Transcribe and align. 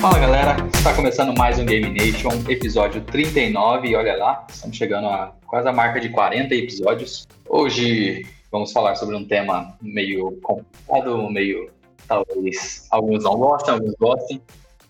Fala 0.00 0.16
galera, 0.16 0.56
está 0.72 0.94
começando 0.94 1.36
mais 1.36 1.58
um 1.58 1.64
Game 1.64 1.90
Nation, 1.90 2.30
episódio 2.48 3.00
39, 3.00 3.88
e 3.88 3.96
olha 3.96 4.16
lá, 4.16 4.46
estamos 4.48 4.76
chegando 4.76 5.08
a 5.08 5.34
quase 5.44 5.66
a 5.66 5.72
marca 5.72 5.98
de 5.98 6.08
40 6.10 6.54
episódios. 6.54 7.26
Hoje 7.48 8.24
vamos 8.52 8.70
falar 8.70 8.94
sobre 8.94 9.16
um 9.16 9.24
tema 9.24 9.76
meio 9.82 10.38
complicado, 10.40 11.28
meio 11.28 11.68
talvez 12.06 12.86
alguns 12.92 13.24
não 13.24 13.36
gostem, 13.38 13.74
alguns 13.74 13.94
gostem, 13.98 14.40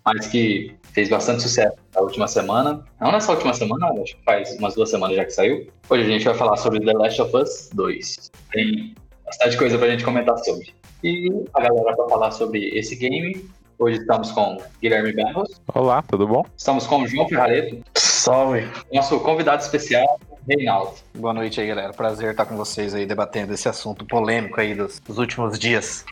mas 0.05 0.27
que 0.27 0.75
fez 0.93 1.09
bastante 1.09 1.43
sucesso 1.43 1.79
na 1.95 2.03
última 2.03 2.29
semana. 2.29 2.85
Não 3.01 3.11
nessa 3.11 3.33
última 3.33 3.55
semana, 3.55 3.87
acho 4.03 4.15
que 4.15 4.25
faz 4.25 4.59
umas 4.59 4.75
duas 4.75 4.91
semanas 4.91 5.17
já 5.17 5.25
que 5.25 5.31
saiu. 5.31 5.69
Hoje 5.89 6.03
a 6.03 6.07
gente 6.07 6.25
vai 6.27 6.35
falar 6.35 6.57
sobre 6.59 6.85
The 6.85 6.93
Last 6.93 7.23
of 7.23 7.35
Us 7.35 7.71
2. 7.73 8.31
Tem 8.53 8.95
bastante 9.25 9.57
coisa 9.57 9.79
pra 9.79 9.89
gente 9.89 10.05
comentar 10.05 10.37
sobre. 10.37 10.75
E 11.03 11.31
a 11.55 11.63
galera 11.63 11.97
vai 11.97 12.09
falar 12.09 12.31
sobre 12.31 12.69
esse 12.77 12.95
game. 12.95 13.49
Hoje 13.79 13.99
estamos 13.99 14.33
com 14.33 14.59
Guilherme 14.83 15.13
Barros. 15.13 15.61
Olá, 15.73 16.03
tudo 16.03 16.27
bom? 16.27 16.45
Estamos 16.57 16.85
com 16.87 17.07
João 17.07 17.29
Ferrareto. 17.29 17.79
Salve. 17.95 18.67
Nosso 18.93 19.21
convidado 19.21 19.63
especial, 19.63 20.19
Reinaldo. 20.49 20.95
Boa 21.15 21.33
noite 21.33 21.61
aí, 21.61 21.69
galera. 21.69 21.93
Prazer 21.93 22.33
estar 22.33 22.45
com 22.45 22.57
vocês 22.57 22.93
aí 22.93 23.07
debatendo 23.07 23.55
esse 23.55 23.69
assunto 23.69 24.05
polêmico 24.05 24.61
aí 24.61 24.75
dos, 24.75 24.99
dos 24.99 25.19
últimos 25.19 25.57
dias. 25.59 26.05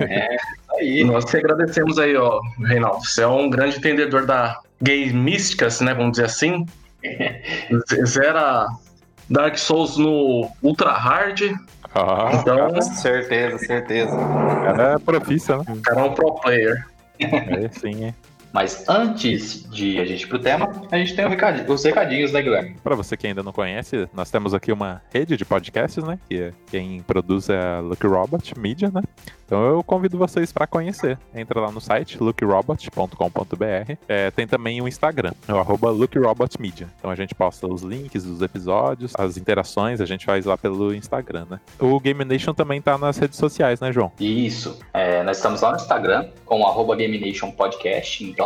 É, 0.00 0.34
isso 0.34 0.74
aí. 0.78 1.04
Nós 1.04 1.26
te 1.26 1.36
agradecemos 1.36 1.98
aí, 1.98 2.16
ó, 2.16 2.40
Reinaldo. 2.64 3.04
Você 3.04 3.22
é 3.22 3.26
um 3.26 3.50
grande 3.50 3.76
entendedor 3.76 4.24
da 4.24 4.60
gamísticas, 4.80 5.82
né? 5.82 5.92
Vamos 5.92 6.12
dizer 6.12 6.24
assim. 6.24 6.64
Zera 8.06 8.68
Dark 9.28 9.58
Souls 9.58 9.98
no 9.98 10.48
Ultra 10.62 10.92
Hard. 10.92 11.42
Ah, 11.94 12.30
Então, 12.40 12.80
Certeza, 12.80 13.58
certeza. 13.58 14.14
o 14.16 14.62
cara 14.64 14.94
é 14.94 14.98
profissa, 14.98 15.58
né? 15.58 15.64
o 15.68 15.82
cara 15.82 16.00
é 16.00 16.04
um 16.04 16.14
pro 16.14 16.34
player. 16.36 16.86
É, 17.24 17.68
sim, 17.72 18.04
hein? 18.04 18.14
Mas 18.52 18.88
antes 18.88 19.68
de 19.70 19.98
a 19.98 20.04
gente 20.04 20.22
ir 20.24 20.26
pro 20.26 20.38
tema, 20.38 20.70
a 20.90 20.96
gente 20.98 21.14
tem 21.14 21.26
recadinho- 21.28 21.70
os 21.72 21.84
recadinhos, 21.84 22.32
né, 22.32 22.42
Guilherme? 22.42 22.76
Pra 22.82 22.94
você 22.94 23.16
que 23.16 23.26
ainda 23.26 23.42
não 23.42 23.52
conhece, 23.52 24.08
nós 24.12 24.30
temos 24.30 24.52
aqui 24.54 24.70
uma 24.72 25.00
rede 25.12 25.36
de 25.36 25.44
podcasts, 25.44 26.02
né? 26.04 26.18
Que 26.28 26.40
é- 26.42 26.52
quem 26.70 27.00
produz 27.02 27.48
é 27.48 27.58
a 27.58 27.80
Lucky 27.80 28.06
Robot 28.06 28.58
Media, 28.58 28.90
né? 28.92 29.02
Então 29.46 29.62
eu 29.66 29.82
convido 29.82 30.16
vocês 30.16 30.50
pra 30.50 30.66
conhecer. 30.66 31.18
Entra 31.34 31.60
lá 31.60 31.70
no 31.70 31.80
site 31.80 32.16
luckyrobot.com.br. 32.22 33.96
É, 34.08 34.30
tem 34.30 34.46
também 34.46 34.80
o 34.80 34.88
Instagram, 34.88 35.32
é 35.46 35.52
o 35.52 35.58
arroba 35.58 35.90
luckyrobotmedia. 35.90 36.88
Então 36.98 37.10
a 37.10 37.14
gente 37.14 37.34
posta 37.34 37.66
os 37.66 37.82
links 37.82 38.24
dos 38.24 38.40
episódios, 38.40 39.12
as 39.18 39.36
interações, 39.36 40.00
a 40.00 40.06
gente 40.06 40.24
faz 40.24 40.44
lá 40.46 40.56
pelo 40.56 40.94
Instagram, 40.94 41.46
né? 41.50 41.60
O 41.78 41.98
Game 42.00 42.24
Nation 42.24 42.54
também 42.54 42.80
tá 42.80 42.96
nas 42.96 43.18
redes 43.18 43.38
sociais, 43.38 43.80
né, 43.80 43.92
João? 43.92 44.10
Isso. 44.18 44.78
É, 44.92 45.22
nós 45.22 45.36
estamos 45.36 45.60
lá 45.60 45.70
no 45.70 45.76
Instagram, 45.76 46.28
com 46.46 46.60
o 46.60 46.66
arroba 46.66 46.96
Game 46.96 47.18
Nation 47.18 47.50
Podcast. 47.50 48.24
Então, 48.24 48.41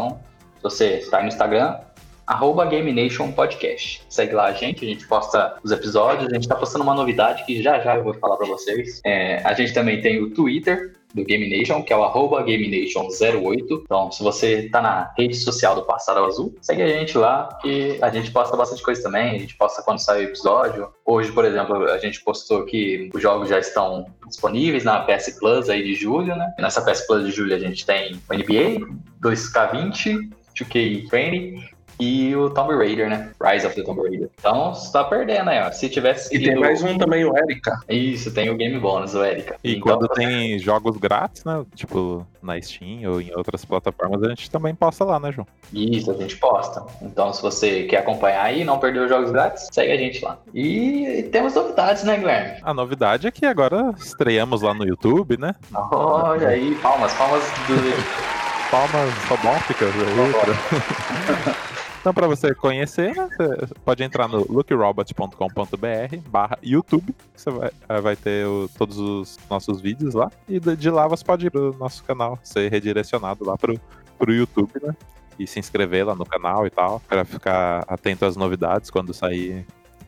se 0.57 0.63
você 0.63 0.87
está 0.99 1.21
no 1.21 1.29
Instagram, 1.29 1.79
arroba 2.27 2.67
Game 2.67 2.93
Nation 2.93 3.31
Podcast. 3.33 4.03
Segue 4.09 4.35
lá 4.35 4.47
a 4.47 4.53
gente, 4.53 4.85
a 4.85 4.89
gente 4.89 5.07
posta 5.07 5.57
os 5.63 5.71
episódios, 5.71 6.29
a 6.29 6.35
gente 6.35 6.43
está 6.43 6.57
postando 6.57 6.83
uma 6.83 6.95
novidade 6.95 7.45
que 7.45 7.63
já 7.63 7.79
já 7.81 7.97
eu 7.97 8.05
vou 8.05 8.15
falar 8.15 8.37
para 8.37 8.47
vocês. 8.47 9.01
É, 9.05 9.41
a 9.45 9.53
gente 9.53 9.73
também 9.73 10.01
tem 10.01 10.23
o 10.23 10.31
Twitter 10.31 10.95
do 11.17 11.25
Game 11.25 11.49
Nation, 11.49 11.83
que 11.83 11.93
é 11.93 11.97
o 11.97 12.05
arroba 12.05 12.43
Game 12.43 12.69
Nation 12.69 13.09
08. 13.09 13.83
Então, 13.85 14.13
se 14.13 14.23
você 14.23 14.67
está 14.67 14.83
na 14.83 15.13
rede 15.17 15.35
social 15.35 15.75
do 15.75 15.83
Pássaro 15.83 16.27
Azul, 16.27 16.55
segue 16.61 16.83
a 16.83 16.89
gente 16.89 17.17
lá 17.17 17.49
que 17.63 17.99
a 18.03 18.11
gente 18.11 18.31
posta 18.31 18.55
bastante 18.57 18.83
coisa 18.83 19.03
também. 19.03 19.31
A 19.35 19.39
gente 19.39 19.57
posta 19.57 19.83
quando 19.83 19.99
sai 19.99 20.21
o 20.21 20.25
episódio. 20.25 20.89
Hoje, 21.05 21.33
por 21.33 21.47
exemplo, 21.47 21.85
a 21.91 21.99
gente 21.99 22.23
postou 22.23 22.67
que 22.67 23.09
os 23.15 23.23
jogos 23.23 23.49
já 23.49 23.59
estão 23.59 24.05
disponíveis 24.29 24.85
na 24.85 25.01
PS 25.01 25.39
Plus 25.39 25.71
aí 25.71 25.83
de 25.83 25.95
julho, 25.95 26.37
né? 26.37 26.55
Nessa 26.59 26.83
PS 26.83 27.07
Plus 27.07 27.25
de 27.25 27.33
julho 27.33 27.55
a 27.55 27.59
gente 27.59 27.87
tem 27.87 28.21
o 28.31 28.35
NBA, 28.35 28.87
2K20, 29.23 30.29
2K20 30.55 31.76
e 31.99 32.35
o 32.37 32.51
Tomb 32.51 32.75
Raider, 32.75 33.09
né? 33.09 33.31
Rise 33.43 33.67
of 33.67 33.75
the 33.75 33.83
Tomb 33.83 34.03
Raider. 34.03 34.29
Então, 34.39 34.75
você 34.75 34.93
tá 34.93 35.05
perdendo 35.05 35.51
aí, 35.51 35.61
ó. 35.61 35.71
Se 35.71 35.89
tivesse 35.89 36.35
E 36.35 36.43
tem 36.43 36.57
mais 36.57 36.83
um 36.83 36.99
também, 36.99 37.25
o 37.25 37.37
Erika. 37.37 37.81
Isso, 37.89 38.33
tem 38.33 38.51
o 38.51 38.57
Game 38.57 38.79
Bonus, 38.79 39.15
o 39.15 39.25
Erika. 39.25 39.57
E 39.65 39.77
Então, 39.77 39.99
quando 39.99 40.09
tem 40.09 40.59
jogos 40.59 40.97
grátis, 40.97 41.45
né? 41.45 41.65
Tipo 41.75 42.27
na 42.43 42.61
Steam 42.61 43.11
ou 43.11 43.21
em 43.21 43.35
outras 43.35 43.65
plataformas, 43.65 44.23
a 44.23 44.29
gente 44.29 44.51
também 44.51 44.75
posta 44.75 45.05
lá, 45.05 45.19
né, 45.19 45.33
João? 45.33 45.47
Isso, 45.73 46.11
a 46.11 46.15
gente 46.15 46.37
posta. 46.37 46.85
Então, 47.03 47.33
se 47.33 47.43
você 47.43 47.85
quer 47.85 47.99
acompanhar 47.99 48.45
aí 48.45 48.63
e 48.63 48.65
não 48.65 48.79
perder 48.79 49.01
os 49.01 49.09
jogos 49.09 49.31
grátis, 49.33 49.69
segue 49.73 49.93
a 49.93 49.97
gente 49.97 50.25
lá. 50.25 50.39
E 50.55 51.29
temos 51.33 51.55
novidades, 51.55 52.05
né, 52.05 52.17
Guilherme? 52.17 52.61
A 52.63 52.73
novidade 52.73 53.27
é 53.27 53.31
que 53.31 53.45
agora 53.45 53.93
estreamos 53.99 54.63
lá 54.63 54.73
no 54.73 54.87
YouTube, 54.87 55.37
né? 55.39 55.55
Olha 55.75 56.49
aí, 56.49 56.75
palmas, 56.77 57.13
palmas 57.15 57.43
do. 57.67 57.77
Palmas 58.69 59.15
robóticas 59.29 59.95
aí. 59.95 61.55
Então, 62.07 62.15
pra 62.15 62.29
você 62.29 62.55
conhecer, 62.55 63.17
né, 63.17 63.29
você 63.37 63.75
pode 63.85 64.05
entrar 64.05 64.29
no 64.29 64.47
lookyrobot.com.br 64.49 66.17
barra 66.31 66.57
YouTube, 66.63 67.13
você 67.35 67.51
vai, 67.51 67.71
eh, 67.89 68.01
vai 68.01 68.15
ter 68.15 68.47
o- 68.47 68.71
todos 68.79 68.97
os 68.97 69.37
nossos 69.51 69.81
vídeos 69.81 70.15
lá. 70.15 70.31
E 70.49 70.61
de 70.61 70.89
lá 70.89 71.09
você 71.09 71.25
pode 71.25 71.49
ir 71.49 71.51
pro 71.51 71.75
nosso 71.77 72.05
canal, 72.05 72.39
ser 72.45 72.71
redirecionado 72.71 73.45
lá 73.45 73.59
pro, 73.59 73.75
pro 74.17 74.33
YouTube, 74.33 74.71
né? 74.81 74.95
E 75.37 75.49
se 75.49 75.59
inscrever 75.59 76.07
lá 76.07 76.15
no 76.15 76.25
canal 76.25 76.65
e 76.65 76.71
tal, 76.71 77.01
pra 77.09 77.25
ficar 77.25 77.85
atento 77.89 78.25
às 78.25 78.37
novidades 78.37 78.89
quando 78.89 79.13
sair 79.13 79.67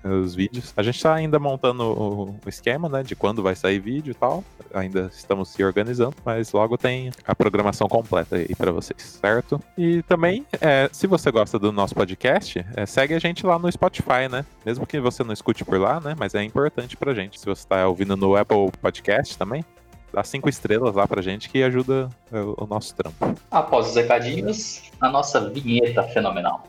os 0.09 0.35
vídeos. 0.35 0.73
A 0.77 0.83
gente 0.83 1.03
tá 1.03 1.15
ainda 1.15 1.39
montando 1.39 1.85
o, 1.85 2.49
esquema, 2.49 2.89
né, 2.89 3.03
de 3.03 3.15
quando 3.15 3.43
vai 3.43 3.55
sair 3.55 3.79
vídeo 3.79 4.11
e 4.11 4.15
tal. 4.15 4.45
Ainda 4.75 5.11
estamos 5.13 5.51
se 5.51 5.65
organizando, 5.65 6.17
mas 6.25 6.53
logo 6.53 6.77
tem 6.77 7.11
a 7.27 7.35
programação 7.35 7.89
completa 7.89 8.37
aí 8.37 8.55
pra 8.55 8.71
vocês, 8.71 9.19
certo? 9.21 9.61
E 9.77 10.03
também, 10.03 10.47
é, 10.61 10.89
se 10.93 11.07
você 11.07 11.31
gosta 11.31 11.59
do 11.59 11.73
nosso 11.73 11.95
podcast, 11.95 12.65
é, 12.77 12.87
segue 12.87 13.15
a 13.15 13.19
gente 13.19 13.47
lá 13.47 13.59
no 13.59 13.71
Spotify, 13.71 14.29
né? 14.31 14.45
Mesmo 14.65 14.87
que 14.87 15.01
você 15.01 15.25
não 15.25 15.33
escute 15.33 15.65
por 15.65 15.79
lá, 15.79 16.01
né? 16.01 16.15
Mas 16.19 16.35
é 16.35 16.43
importante 16.43 16.97
pra 16.97 17.15
gente. 17.15 17.41
Se 17.41 17.47
você 17.47 17.67
tá 17.67 17.87
ouvindo 17.87 18.17
no 18.17 18.37
Apple 18.37 18.71
Podcast 18.81 19.37
também, 19.39 19.65
dá 20.13 20.23
cinco 20.25 20.49
estrelas 20.49 20.95
lá 20.95 21.07
pra 21.07 21.23
gente 21.23 21.49
que 21.49 21.63
ajuda 21.63 22.09
é, 22.33 22.41
o 22.41 22.67
nosso 22.69 22.95
trampo. 22.95 23.35
Após 23.51 23.89
os 23.89 23.97
recadinhos, 23.97 24.91
a 25.01 25.09
nossa 25.09 25.49
vinheta 25.49 26.03
fenomenal. 26.05 26.65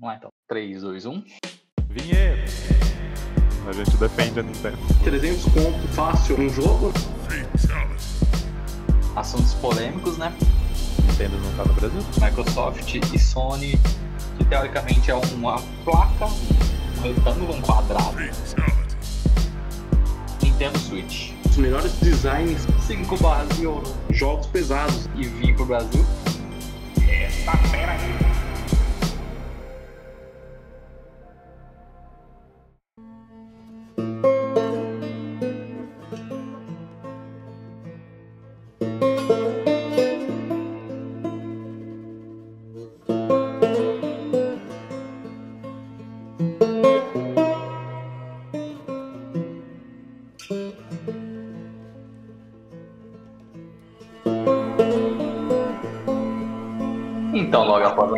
Vamos 0.00 0.14
lá 0.14 0.16
então. 0.16 0.30
3, 0.48 0.82
2, 0.82 1.06
1. 1.06 1.22
Vinheta! 1.96 2.52
A 3.66 3.72
gente 3.72 3.96
defende 3.96 4.40
a 4.40 4.42
Nintendo. 4.42 4.78
300 5.02 5.44
conto 5.46 5.88
fácil 5.88 6.38
um 6.38 6.48
jogo. 6.48 6.92
Assuntos 9.16 9.54
polêmicos, 9.54 10.18
né? 10.18 10.32
Nintendo 11.06 11.38
não 11.38 11.52
tá 11.56 11.64
no 11.64 11.72
Brasil? 11.72 12.00
Microsoft 12.20 12.94
e 12.94 13.18
Sony, 13.18 13.80
que 14.36 14.44
teoricamente 14.44 15.10
é 15.10 15.14
uma 15.14 15.58
placa, 15.84 16.26
um 16.26 17.02
retângulo, 17.02 17.56
um 17.56 17.60
quadrado. 17.62 18.16
Nintendo 20.42 20.78
Switch. 20.78 21.32
Os 21.48 21.56
melhores 21.56 21.92
designs, 21.94 22.66
5 22.86 23.16
barras 23.16 23.48
de 23.56 23.66
ouro 23.66 23.96
jogos 24.10 24.46
pesados. 24.46 25.08
e 25.16 25.26
vim 25.26 25.54
pro 25.54 25.64
Brasil. 25.64 26.04
Então, 26.96 28.35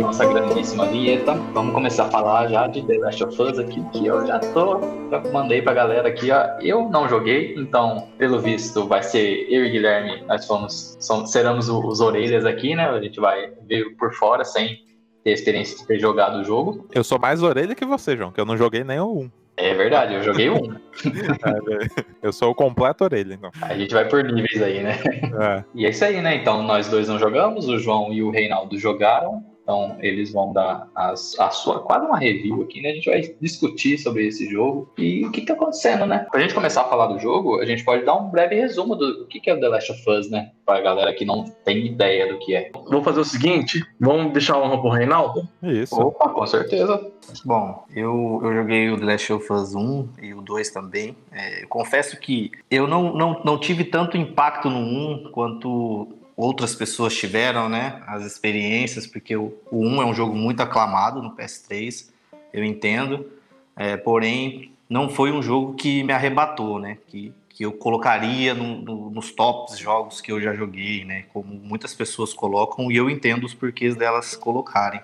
nossa 0.08 0.24
grandíssima 0.24 0.86
vinheta, 0.86 1.34
vamos 1.52 1.74
começar 1.74 2.06
a 2.06 2.10
falar 2.10 2.48
já 2.48 2.66
de 2.66 2.80
The 2.82 2.96
Last 2.96 3.22
of 3.24 3.42
Us 3.42 3.58
aqui, 3.58 3.84
que 3.92 4.06
eu 4.06 4.26
já 4.26 4.38
tô, 4.38 4.80
já 5.10 5.20
mandei 5.30 5.60
pra 5.60 5.74
galera 5.74 6.08
aqui, 6.08 6.30
ó. 6.30 6.58
Eu 6.62 6.88
não 6.88 7.06
joguei, 7.06 7.54
então, 7.58 8.08
pelo 8.16 8.40
visto, 8.40 8.88
vai 8.88 9.02
ser 9.02 9.46
eu 9.50 9.66
e 9.66 9.70
Guilherme, 9.70 10.24
nós 10.26 10.46
fomos, 10.46 10.96
somos, 10.98 11.30
seremos 11.30 11.68
os 11.68 12.00
orelhas 12.00 12.46
aqui, 12.46 12.74
né? 12.74 12.88
A 12.88 12.98
gente 13.02 13.20
vai 13.20 13.52
ver 13.68 13.96
por 13.96 14.14
fora, 14.14 14.46
sem 14.46 14.82
ter 15.22 15.32
experiência 15.32 15.76
de 15.76 15.86
ter 15.86 15.98
jogado 15.98 16.38
o 16.38 16.44
jogo. 16.44 16.86
Eu 16.94 17.04
sou 17.04 17.18
mais 17.18 17.42
orelha 17.42 17.74
que 17.74 17.84
você, 17.84 18.16
João, 18.16 18.32
que 18.32 18.40
eu 18.40 18.46
não 18.46 18.56
joguei 18.56 18.82
nem 18.82 18.98
o 18.98 19.12
1. 19.12 19.30
É 19.58 19.74
verdade, 19.74 20.14
eu 20.14 20.22
joguei 20.22 20.48
um. 20.48 20.74
Eu 22.22 22.32
sou 22.32 22.52
o 22.52 22.54
completo 22.54 23.04
orelha, 23.04 23.34
então. 23.34 23.50
A 23.60 23.76
gente 23.76 23.92
vai 23.92 24.08
por 24.08 24.22
níveis 24.24 24.62
aí, 24.62 24.82
né? 24.82 24.98
É. 25.40 25.64
E 25.74 25.84
é 25.84 25.90
isso 25.90 26.04
aí, 26.04 26.22
né? 26.22 26.36
Então, 26.36 26.62
nós 26.62 26.88
dois 26.88 27.08
não 27.08 27.18
jogamos, 27.18 27.68
o 27.68 27.76
João 27.76 28.12
e 28.12 28.22
o 28.22 28.30
Reinaldo 28.30 28.78
jogaram. 28.78 29.44
Então, 29.68 29.98
eles 30.00 30.32
vão 30.32 30.50
dar 30.50 30.88
as, 30.94 31.38
a 31.38 31.50
sua, 31.50 31.80
quase 31.80 32.06
uma 32.06 32.18
review 32.18 32.62
aqui, 32.62 32.80
né? 32.80 32.88
A 32.88 32.94
gente 32.94 33.10
vai 33.10 33.20
discutir 33.38 33.98
sobre 33.98 34.26
esse 34.26 34.48
jogo 34.48 34.90
e 34.96 35.26
o 35.26 35.30
que 35.30 35.42
tá 35.42 35.52
acontecendo, 35.52 36.06
né? 36.06 36.26
Pra 36.30 36.40
gente 36.40 36.54
começar 36.54 36.80
a 36.80 36.84
falar 36.88 37.08
do 37.08 37.18
jogo, 37.18 37.60
a 37.60 37.66
gente 37.66 37.84
pode 37.84 38.02
dar 38.02 38.16
um 38.16 38.30
breve 38.30 38.54
resumo 38.54 38.96
do, 38.96 39.18
do 39.18 39.26
que, 39.26 39.38
que 39.38 39.50
é 39.50 39.54
o 39.54 39.60
The 39.60 39.68
Last 39.68 39.92
of 39.92 40.10
Us, 40.10 40.30
né? 40.30 40.52
Pra 40.64 40.80
galera 40.80 41.12
que 41.12 41.22
não 41.22 41.44
tem 41.66 41.84
ideia 41.84 42.32
do 42.32 42.38
que 42.38 42.54
é. 42.54 42.70
Vou 42.72 43.02
fazer 43.02 43.20
o 43.20 43.24
seguinte: 43.26 43.84
vamos 44.00 44.32
deixar 44.32 44.54
a 44.54 44.62
honra 44.62 44.80
pro 44.80 44.88
Reinaldo? 44.88 45.46
Isso. 45.62 46.00
Opa, 46.00 46.30
com 46.30 46.46
certeza. 46.46 47.12
Bom, 47.44 47.84
eu, 47.94 48.40
eu 48.42 48.54
joguei 48.54 48.88
o 48.88 48.98
The 48.98 49.04
Last 49.04 49.32
of 49.34 49.52
Us 49.52 49.74
1 49.74 50.08
e 50.22 50.32
o 50.32 50.40
2 50.40 50.70
também. 50.70 51.14
É, 51.30 51.64
eu 51.64 51.68
confesso 51.68 52.18
que 52.18 52.50
eu 52.70 52.86
não, 52.86 53.12
não, 53.12 53.42
não 53.44 53.58
tive 53.58 53.84
tanto 53.84 54.16
impacto 54.16 54.70
no 54.70 54.78
1 54.78 55.30
quanto 55.30 56.08
outras 56.38 56.72
pessoas 56.72 57.16
tiveram, 57.16 57.68
né? 57.68 58.00
As 58.06 58.24
experiências, 58.24 59.08
porque 59.08 59.36
o, 59.36 59.52
o 59.72 59.84
1 59.84 60.02
é 60.02 60.06
um 60.06 60.14
jogo 60.14 60.36
muito 60.36 60.60
aclamado 60.60 61.20
no 61.20 61.34
PS3, 61.34 62.10
eu 62.52 62.64
entendo. 62.64 63.26
É, 63.74 63.96
porém, 63.96 64.72
não 64.88 65.08
foi 65.08 65.32
um 65.32 65.42
jogo 65.42 65.74
que 65.74 66.04
me 66.04 66.12
arrebatou, 66.12 66.78
né? 66.78 66.96
Que, 67.08 67.32
que 67.48 67.64
eu 67.64 67.72
colocaria 67.72 68.54
no, 68.54 68.80
no, 68.80 69.10
nos 69.10 69.32
tops 69.32 69.76
jogos 69.76 70.20
que 70.20 70.30
eu 70.30 70.40
já 70.40 70.54
joguei, 70.54 71.04
né? 71.04 71.24
Como 71.32 71.52
muitas 71.52 71.92
pessoas 71.92 72.32
colocam, 72.32 72.90
e 72.90 72.96
eu 72.96 73.10
entendo 73.10 73.44
os 73.44 73.52
porquês 73.52 73.96
delas 73.96 74.36
colocarem. 74.36 75.00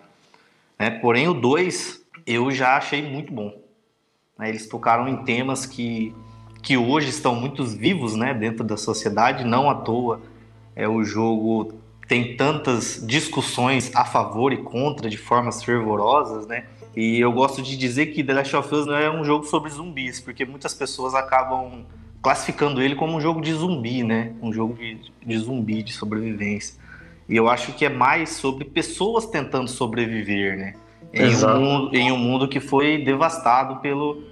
Né? 0.79 0.91
Porém, 0.91 1.27
o 1.27 1.35
2 1.35 2.01
eu 2.25 2.49
já 2.53 2.77
achei 2.77 3.03
muito 3.03 3.33
bom. 3.33 3.53
Né? 4.39 4.51
Eles 4.51 4.69
tocaram 4.69 5.09
em 5.09 5.25
temas 5.25 5.67
que, 5.67 6.15
que 6.63 6.77
hoje 6.77 7.09
estão 7.09 7.35
muito 7.35 7.65
vivos 7.65 8.15
né? 8.15 8.33
dentro 8.33 8.63
da 8.63 8.77
sociedade, 8.77 9.43
não 9.45 9.69
à 9.69 9.75
toa 9.75 10.23
é, 10.77 10.89
o 10.89 11.05
jogo 11.05 11.75
tem 12.09 12.37
tantas 12.37 13.03
discussões 13.07 13.91
a 13.95 14.05
favor 14.05 14.53
e 14.53 14.59
contra 14.59 15.09
de 15.09 15.17
formas 15.17 15.63
fervorosas, 15.63 16.47
né? 16.47 16.65
E 16.97 17.19
eu 17.19 17.33
gosto 17.33 17.63
de 17.63 17.77
dizer 17.77 18.07
que 18.07 18.23
The 18.23 18.35
Last 18.35 18.57
of 18.57 18.75
Us 18.75 18.87
não 18.87 18.95
é 18.95 19.11
um 19.11 19.25
jogo 19.25 19.45
sobre 19.45 19.71
zumbis, 19.71 20.21
porque 20.21 20.45
muitas 20.45 20.75
pessoas 20.75 21.15
acabam 21.15 21.85
classificando 22.23 22.81
ele 22.81 22.95
como 22.95 23.17
um 23.17 23.21
jogo 23.21 23.41
de 23.41 23.53
zumbi, 23.53 24.03
né? 24.03 24.33
Um 24.41 24.53
jogo 24.53 24.75
de, 24.75 24.99
de 25.25 25.39
zumbi, 25.39 25.83
de 25.83 25.93
sobrevivência. 25.93 26.77
E 27.29 27.37
eu 27.37 27.49
acho 27.49 27.73
que 27.73 27.85
é 27.85 27.89
mais 27.89 28.31
sobre 28.31 28.65
pessoas 28.65 29.27
tentando 29.27 29.69
sobreviver, 29.69 30.57
né? 30.57 30.75
Em 31.13 31.35
um, 31.35 31.61
mundo, 31.61 31.97
em 31.97 32.13
um 32.13 32.19
mundo 32.19 32.49
que 32.49 32.61
foi 32.61 32.99
devastado 33.05 33.77
pelo 33.77 34.23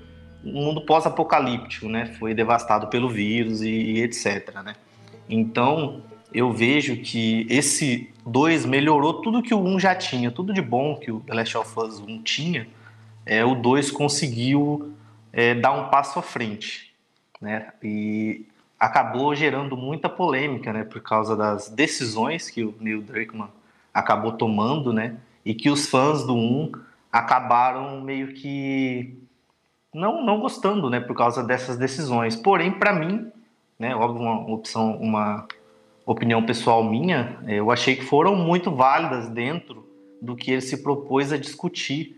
um 0.44 0.64
mundo 0.64 0.80
pós-apocalíptico, 0.80 1.88
né? 1.88 2.06
Foi 2.18 2.34
devastado 2.34 2.88
pelo 2.88 3.08
vírus 3.08 3.62
e, 3.62 3.70
e 3.70 4.02
etc, 4.02 4.52
né? 4.64 4.74
Então, 5.28 6.02
eu 6.34 6.52
vejo 6.52 6.96
que 6.96 7.46
esse 7.48 8.12
2 8.26 8.66
melhorou 8.66 9.20
tudo 9.20 9.42
que 9.42 9.54
o 9.54 9.58
1 9.58 9.74
um 9.74 9.78
já 9.78 9.94
tinha, 9.94 10.30
tudo 10.30 10.52
de 10.52 10.62
bom 10.62 10.96
que 10.96 11.10
o 11.10 11.20
The 11.20 11.34
Last 11.34 11.56
of 11.56 11.78
Us 11.78 12.00
1 12.00 12.22
tinha, 12.22 12.68
é, 13.24 13.44
o 13.44 13.54
2 13.54 13.90
conseguiu 13.90 14.92
é, 15.32 15.54
dar 15.54 15.72
um 15.72 15.88
passo 15.88 16.18
à 16.18 16.22
frente. 16.22 16.92
Né? 17.40 17.72
E 17.82 18.46
acabou 18.78 19.34
gerando 19.34 19.76
muita 19.76 20.08
polêmica 20.08 20.72
né, 20.72 20.84
por 20.84 21.00
causa 21.00 21.36
das 21.36 21.68
decisões 21.68 22.50
que 22.50 22.64
o 22.64 22.74
Neil 22.80 23.02
Druckmann 23.02 23.50
acabou 23.92 24.32
tomando, 24.32 24.92
né? 24.92 25.16
E 25.44 25.54
que 25.54 25.68
os 25.68 25.88
fãs 25.88 26.24
do 26.24 26.34
1 26.34 26.72
acabaram 27.10 28.00
meio 28.00 28.32
que 28.32 29.14
não, 29.94 30.24
não 30.24 30.40
gostando, 30.40 30.88
né, 30.88 30.98
por 30.98 31.14
causa 31.14 31.44
dessas 31.44 31.76
decisões. 31.76 32.34
Porém, 32.34 32.72
para 32.72 32.92
mim, 32.92 33.30
né, 33.78 33.94
óbvio, 33.94 34.22
uma 34.22 34.50
opção, 34.50 34.96
uma 34.96 35.46
opinião 36.04 36.44
pessoal 36.44 36.82
minha, 36.82 37.38
é, 37.46 37.60
eu 37.60 37.70
achei 37.70 37.96
que 37.96 38.04
foram 38.04 38.34
muito 38.34 38.70
válidas 38.70 39.28
dentro 39.28 39.86
do 40.20 40.36
que 40.36 40.52
ele 40.52 40.60
se 40.60 40.82
propôs 40.82 41.32
a 41.32 41.36
discutir, 41.36 42.16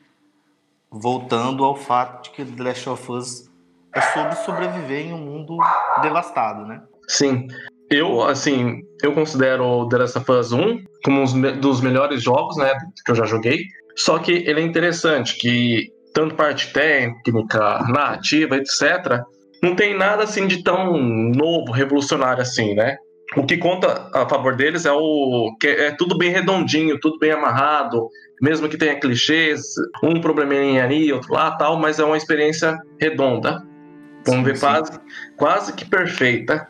voltando 0.90 1.64
ao 1.64 1.75
fato 1.75 2.25
de 2.25 2.31
que 2.31 2.44
The 2.44 2.62
Last 2.62 2.88
of 2.88 3.12
Us 3.12 3.50
é 3.94 4.00
sobre 4.00 4.36
sobreviver 4.36 5.06
em 5.06 5.12
um 5.12 5.19
mundo 5.19 5.56
devastado, 6.02 6.66
né? 6.66 6.82
Sim. 7.08 7.46
Eu, 7.90 8.22
assim, 8.22 8.81
eu 9.02 9.12
considero 9.12 9.88
The 9.88 9.98
Last 9.98 10.19
of 10.19 10.31
Us 10.32 10.52
1 10.52 10.84
como 11.04 11.22
um 11.22 11.60
dos 11.60 11.81
melhores 11.81 12.22
jogos, 12.22 12.56
né, 12.56 12.72
que 13.04 13.10
eu 13.10 13.14
já 13.14 13.25
joguei. 13.25 13.64
Só 13.96 14.19
que 14.19 14.32
ele 14.32 14.60
é 14.60 14.64
interessante, 14.64 15.36
que 15.36 15.88
tanto 16.12 16.34
parte 16.34 16.72
técnica, 16.72 17.81
narrativa, 17.88 18.56
etc., 18.56 19.22
não 19.62 19.75
tem 19.75 19.96
nada 19.96 20.25
assim 20.25 20.46
de 20.46 20.62
tão 20.62 20.96
novo, 20.98 21.72
revolucionário 21.72 22.42
assim, 22.42 22.75
né? 22.75 22.96
O 23.37 23.44
que 23.44 23.56
conta 23.56 24.09
a 24.15 24.29
favor 24.29 24.55
deles 24.55 24.85
é 24.85 24.93
o 24.93 25.56
que 25.61 25.67
é 25.67 25.91
tudo 25.93 26.17
bem 26.17 26.31
redondinho, 26.31 26.99
tudo 27.00 27.19
bem 27.19 27.32
amarrado, 27.32 28.09
mesmo 28.41 28.69
que 28.69 28.76
tenha 28.76 28.99
clichês, 28.99 29.62
um 30.03 30.21
probleminha 30.21 30.85
ali, 30.85 31.12
outro 31.12 31.32
lá, 31.32 31.53
tal, 31.56 31.79
mas 31.79 31.99
é 31.99 32.05
uma 32.05 32.17
experiência 32.17 32.79
redonda. 33.00 33.65
Vamos 34.26 34.41
sim, 34.41 34.44
ver, 34.44 34.56
sim. 34.56 34.67
quase, 34.67 35.00
quase 35.37 35.73
que 35.73 35.85
perfeita. 35.85 36.69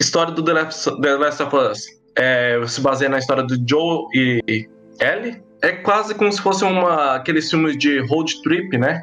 História 0.00 0.32
do 0.32 0.42
The 0.42 0.52
Last, 0.52 1.00
The 1.00 1.16
Last 1.16 1.42
of 1.42 1.56
Us 1.56 1.98
é, 2.16 2.60
se 2.66 2.80
baseia 2.80 3.08
na 3.08 3.18
história 3.18 3.42
do 3.42 3.56
Joe 3.68 4.06
e 4.14 4.68
Ellie. 5.00 5.42
É 5.62 5.72
quase 5.72 6.14
como 6.14 6.30
se 6.32 6.40
fosse 6.40 6.64
uma, 6.64 7.16
aqueles 7.16 7.50
filmes 7.50 7.76
de 7.76 8.00
road 8.06 8.40
trip, 8.42 8.76
né? 8.78 9.02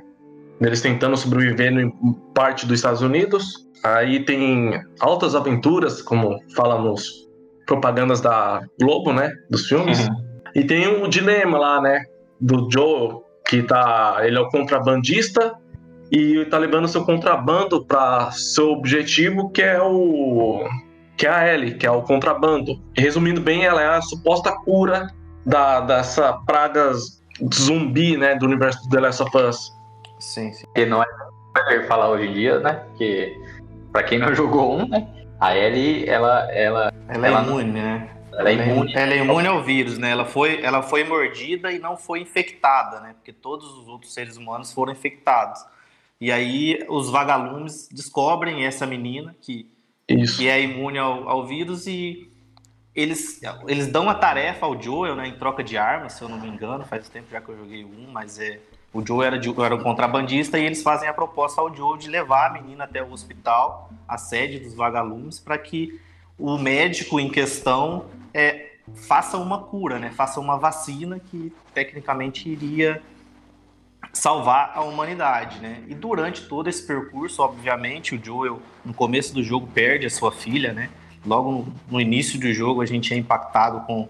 Eles 0.61 0.81
tentando 0.81 1.17
sobreviver 1.17 1.73
em 1.77 1.91
parte 2.33 2.65
dos 2.65 2.79
Estados 2.79 3.01
Unidos 3.01 3.64
Aí 3.85 4.25
tem 4.25 4.83
altas 4.99 5.35
aventuras, 5.35 6.01
como 6.01 6.39
fala 6.55 6.81
nos 6.81 7.29
propagandas 7.67 8.19
da 8.19 8.63
Globo, 8.81 9.13
né? 9.13 9.31
Dos 9.47 9.67
filmes. 9.67 10.07
Uhum. 10.07 10.15
E 10.55 10.63
tem 10.63 10.87
um 10.87 11.07
dilema 11.07 11.59
lá, 11.59 11.79
né? 11.79 12.03
Do 12.41 12.67
Joe, 12.71 13.21
que 13.47 13.61
tá. 13.61 14.17
Ele 14.21 14.39
é 14.39 14.41
o 14.41 14.49
contrabandista 14.49 15.55
e 16.11 16.45
tá 16.45 16.57
levando 16.57 16.87
seu 16.87 17.05
contrabando 17.05 17.85
para 17.85 18.31
seu 18.31 18.71
objetivo, 18.71 19.51
que 19.51 19.61
é 19.61 19.79
o. 19.79 20.67
que 21.15 21.27
é 21.27 21.29
a 21.29 21.53
Ellie, 21.53 21.75
que 21.75 21.85
é 21.85 21.91
o 21.91 22.01
contrabando. 22.01 22.81
E, 22.97 23.01
resumindo 23.01 23.39
bem, 23.39 23.65
ela 23.65 23.83
é 23.83 23.87
a 23.87 24.01
suposta 24.01 24.51
cura 24.63 25.13
da, 25.45 25.81
dessa 25.81 26.33
praga 26.47 26.91
zumbi, 27.53 28.17
né? 28.17 28.33
Do 28.33 28.47
universo 28.47 28.81
do 28.81 28.89
The 28.89 28.99
Last 28.99 29.21
of 29.21 29.37
Us. 29.37 29.71
Sim, 30.19 30.51
sim. 30.53 30.65
E 30.75 30.87
não 30.87 31.03
é 31.03 31.83
falar 31.83 32.09
hoje 32.09 32.27
em 32.27 32.33
dia, 32.33 32.59
né? 32.59 32.83
Que 32.97 33.37
Pra 33.95 34.03
quem 34.03 34.19
não 34.19 34.35
jogou 34.35 34.77
um, 34.77 34.87
né? 34.89 35.07
A 35.39 35.55
Ellie, 35.55 36.05
ela. 36.05 36.51
Ela, 36.51 36.93
ela, 37.07 37.27
ela 37.27 37.27
é 37.27 37.43
imune, 37.43 37.71
né? 37.71 38.09
Ela 38.33 38.49
é 38.49 38.53
imune. 38.53 38.93
Ela 38.93 39.13
é 39.13 39.17
imune 39.19 39.47
ao 39.47 39.63
vírus, 39.63 39.97
né? 39.97 40.11
Ela 40.11 40.25
foi, 40.25 40.61
ela 40.61 40.83
foi 40.83 41.05
mordida 41.05 41.71
e 41.71 41.79
não 41.79 41.95
foi 41.95 42.19
infectada, 42.19 42.99
né? 42.99 43.13
Porque 43.13 43.31
todos 43.31 43.65
os 43.77 43.87
outros 43.87 44.13
seres 44.13 44.35
humanos 44.35 44.73
foram 44.73 44.91
infectados. 44.91 45.63
E 46.19 46.29
aí 46.29 46.85
os 46.89 47.09
vagalumes 47.09 47.87
descobrem 47.89 48.65
essa 48.65 48.85
menina 48.85 49.33
que, 49.41 49.71
que 50.35 50.49
é 50.49 50.61
imune 50.61 50.97
ao, 50.97 51.29
ao 51.29 51.45
vírus 51.45 51.87
e 51.87 52.29
eles, 52.93 53.41
eles 53.65 53.87
dão 53.87 54.09
a 54.09 54.15
tarefa 54.15 54.65
ao 54.65 54.81
Joel, 54.81 55.15
né? 55.15 55.27
Em 55.27 55.37
troca 55.37 55.63
de 55.63 55.77
armas, 55.77 56.13
se 56.13 56.21
eu 56.21 56.27
não 56.27 56.37
me 56.37 56.49
engano. 56.49 56.83
Faz 56.83 57.07
tempo 57.07 57.27
já 57.31 57.39
que 57.39 57.47
eu 57.47 57.57
joguei 57.57 57.85
um, 57.85 58.07
mas 58.11 58.39
é 58.39 58.59
o 58.95 59.05
Joe 59.05 59.25
era, 59.25 59.37
de, 59.37 59.53
era 59.61 59.75
um 59.75 59.83
contrabandista 59.83 60.57
e 60.57 60.63
eles 60.63 60.81
fazem 60.81 61.09
a 61.09 61.13
proposta 61.13 61.59
ao 61.59 61.75
Joe 61.75 61.99
de 61.99 62.07
levar 62.07 62.47
a 62.47 62.53
menina 62.53 62.85
até 62.85 63.03
o 63.03 63.11
hospital, 63.11 63.89
a 64.07 64.17
sede 64.17 64.57
dos 64.57 64.73
vagalumes, 64.73 65.37
para 65.37 65.57
que 65.57 65.99
o 66.39 66.57
médico 66.57 67.19
em 67.19 67.29
questão 67.29 68.05
é, 68.33 68.71
faça 69.05 69.37
uma 69.37 69.63
cura, 69.63 69.99
né? 69.99 70.11
faça 70.11 70.39
uma 70.39 70.57
vacina 70.57 71.19
que 71.19 71.51
tecnicamente 71.73 72.47
iria 72.47 73.03
salvar 74.13 74.71
a 74.73 74.81
humanidade, 74.81 75.59
né? 75.59 75.83
E 75.89 75.93
durante 75.93 76.43
todo 76.43 76.69
esse 76.69 76.87
percurso, 76.87 77.41
obviamente, 77.41 78.15
o 78.15 78.23
Joel 78.23 78.61
no 78.85 78.93
começo 78.93 79.33
do 79.33 79.43
jogo 79.43 79.67
perde 79.67 80.05
a 80.05 80.09
sua 80.09 80.31
filha, 80.31 80.71
né? 80.71 80.89
Logo 81.25 81.67
no, 81.91 81.99
início 81.99 82.39
do 82.39 82.53
jogo 82.53 82.81
a 82.81 82.85
gente 82.85 83.13
é 83.13 83.17
impactado 83.17 83.81
com, 83.81 84.07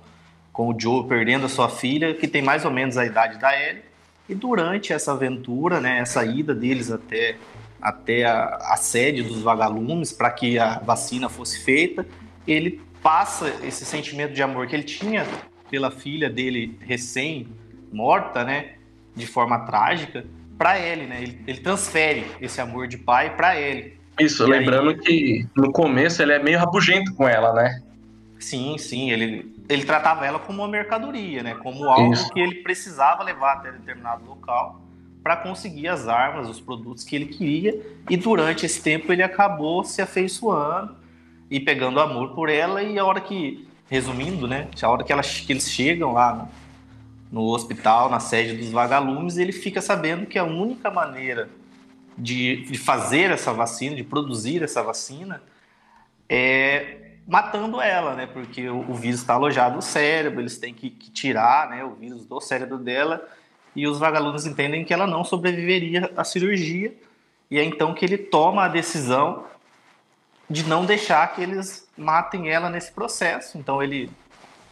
com 0.54 0.70
o 0.70 0.80
Joel 0.80 1.06
perdendo 1.06 1.48
a 1.48 1.50
sua 1.50 1.70
filha, 1.70 2.14
que 2.14 2.28
tem 2.28 2.44
mais 2.44 2.66
ou 2.66 2.72
menos 2.72 2.98
a 2.98 3.06
idade 3.06 3.40
da 3.40 3.60
Ellie. 3.60 3.95
E 4.28 4.34
durante 4.34 4.92
essa 4.92 5.12
aventura, 5.12 5.80
né, 5.80 6.00
essa 6.00 6.26
ida 6.26 6.54
deles 6.54 6.92
até, 6.92 7.36
até 7.82 8.26
a, 8.26 8.58
a 8.72 8.78
sede 8.78 9.22
dos 9.24 9.42
vagalumes 9.42 10.12
para 10.12 10.32
que 10.32 10.58
a 10.58 10.80
vacina 10.80 11.30
fosse 11.30 11.64
feita, 11.64 12.06
ele 12.48 12.82
passa 13.04 13.54
esse 13.64 13.86
sentimento 13.86 14.34
de 14.34 14.42
amor 14.42 14.66
que 14.68 14.76
ele 14.76 14.84
tinha 14.84 15.26
pela 15.70 15.92
filha 15.92 16.30
dele 16.30 16.78
recém-morta, 16.82 18.44
né, 18.44 18.74
de 19.16 19.28
forma 19.28 19.60
trágica, 19.60 20.26
para 20.58 20.80
ele, 20.80 21.06
né? 21.06 21.22
Ele, 21.22 21.42
ele, 21.46 21.60
transfere 21.60 22.26
esse 22.42 22.62
amor 22.62 22.88
de 22.88 22.98
pai 22.98 23.36
para 23.36 23.60
ele. 23.60 23.98
Isso, 24.20 24.44
e 24.46 24.50
lembrando 24.50 24.90
aí... 24.90 24.98
que 24.98 25.48
no 25.56 25.72
começo 25.72 26.22
ele 26.22 26.32
é 26.32 26.42
meio 26.42 26.58
rabugento 26.58 27.14
com 27.14 27.28
ela, 27.28 27.54
né? 27.54 27.82
Sim, 28.40 28.78
sim, 28.78 29.12
ele 29.12 29.56
ele 29.68 29.84
tratava 29.84 30.26
ela 30.26 30.40
como 30.40 30.62
uma 30.62 30.68
mercadoria, 30.68 31.42
né? 31.42 31.56
Como 31.56 31.86
algo 31.86 32.14
Isso. 32.14 32.30
que 32.32 32.40
ele 32.40 32.56
precisava 32.56 33.24
levar 33.24 33.54
até 33.54 33.72
determinado 33.72 34.26
local 34.26 34.82
para 35.24 35.36
conseguir 35.36 35.88
as 35.88 36.08
armas, 36.08 36.48
os 36.48 36.60
produtos 36.60 37.04
que 37.04 37.16
ele 37.16 37.26
queria. 37.26 37.82
E 38.10 38.16
durante 38.16 38.66
esse 38.66 38.82
tempo 38.82 39.12
ele 39.12 39.24
acabou 39.24 39.84
se 39.84 40.02
afeiçoando 40.02 40.96
e 41.50 41.60
pegando 41.60 42.00
amor 42.00 42.36
por 42.36 42.48
ela. 42.48 42.84
E 42.84 43.00
a 43.00 43.06
hora 43.06 43.20
que, 43.20 43.68
resumindo, 43.90 44.48
né? 44.48 44.68
A 44.80 44.90
hora 44.90 45.04
que, 45.04 45.12
ela, 45.12 45.24
que 45.24 45.52
eles 45.52 45.70
chegam 45.70 46.14
lá 46.14 46.48
no 47.32 47.42
hospital, 47.42 48.08
na 48.10 48.20
sede 48.20 48.56
dos 48.56 48.70
vagalumes, 48.70 49.38
ele 49.38 49.52
fica 49.52 49.82
sabendo 49.82 50.28
que 50.28 50.38
a 50.38 50.44
única 50.44 50.92
maneira 50.92 51.50
de, 52.16 52.58
de 52.58 52.78
fazer 52.78 53.32
essa 53.32 53.52
vacina, 53.52 53.96
de 53.96 54.04
produzir 54.04 54.62
essa 54.62 54.84
vacina, 54.84 55.42
é 56.30 57.05
matando 57.28 57.82
ela, 57.82 58.14
né? 58.14 58.28
Porque 58.28 58.70
o, 58.70 58.90
o 58.90 58.94
vírus 58.94 59.22
está 59.22 59.34
alojado 59.34 59.76
no 59.76 59.82
cérebro, 59.82 60.42
eles 60.42 60.58
têm 60.58 60.74
que, 60.74 60.90
que, 60.90 61.10
tirar 61.10 61.70
né, 61.70 61.84
o 61.84 61.96
vírus 61.96 62.26
do 62.26 62.40
cérebro 62.40 62.78
dela, 62.78 63.28
e 63.76 63.88
os 63.88 64.00
vagalumes 64.00 64.46
entendem 64.46 64.86
que 64.86 64.94
ela 64.94 65.08
não 65.08 65.24
sobreviveria 65.24 66.12
à 66.16 66.24
cirurgia, 66.24 66.94
e 67.50 67.60
é 67.60 67.64
então 67.64 67.94
que 67.94 68.06
ele 68.06 68.18
toma 68.18 68.66
a 68.66 68.68
decisão 68.68 69.46
de 70.50 70.64
não 70.64 70.86
deixar 70.86 71.34
que 71.34 71.42
eles 71.42 71.88
matem 71.98 72.50
ela 72.50 72.70
nesse 72.70 72.92
processo. 72.92 73.58
Então 73.58 73.82
ele 73.82 74.10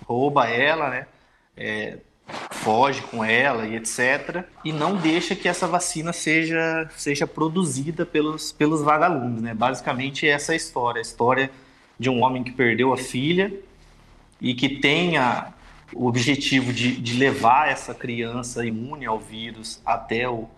rouba 0.05 0.47
ela, 0.47 0.89
né? 0.89 1.07
É, 1.55 1.97
foge 2.51 3.01
com 3.03 3.23
ela 3.23 3.65
e 3.65 3.75
etc. 3.75 4.45
E 4.63 4.71
não 4.71 4.95
deixa 4.95 5.35
que 5.35 5.47
essa 5.47 5.67
vacina 5.67 6.13
seja, 6.13 6.89
seja 6.95 7.27
produzida 7.27 8.05
pelos, 8.05 8.51
pelos 8.51 8.81
vagalumes. 8.81 9.41
Né? 9.41 9.53
Basicamente, 9.53 10.27
essa 10.27 10.51
é 10.51 10.53
a 10.53 10.57
história. 10.57 10.99
A 10.99 11.01
história 11.01 11.51
de 11.99 12.09
um 12.09 12.23
homem 12.23 12.43
que 12.43 12.51
perdeu 12.51 12.93
a 12.93 12.97
filha 12.97 13.53
e 14.41 14.53
que 14.53 14.67
tem 14.79 15.17
a, 15.17 15.53
o 15.93 16.07
objetivo 16.07 16.73
de, 16.73 16.95
de 16.99 17.17
levar 17.17 17.69
essa 17.69 17.93
criança 17.93 18.65
imune 18.65 19.05
ao 19.05 19.19
vírus 19.19 19.81
até 19.85 20.27
o, 20.27 20.49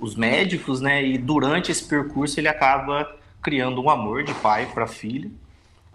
os 0.00 0.14
médicos, 0.14 0.80
né? 0.80 1.04
E 1.04 1.18
durante 1.18 1.70
esse 1.70 1.84
percurso 1.84 2.38
ele 2.40 2.48
acaba 2.48 3.16
criando 3.42 3.82
um 3.82 3.90
amor 3.90 4.22
de 4.22 4.32
pai 4.34 4.66
para 4.72 4.86
filha 4.86 5.30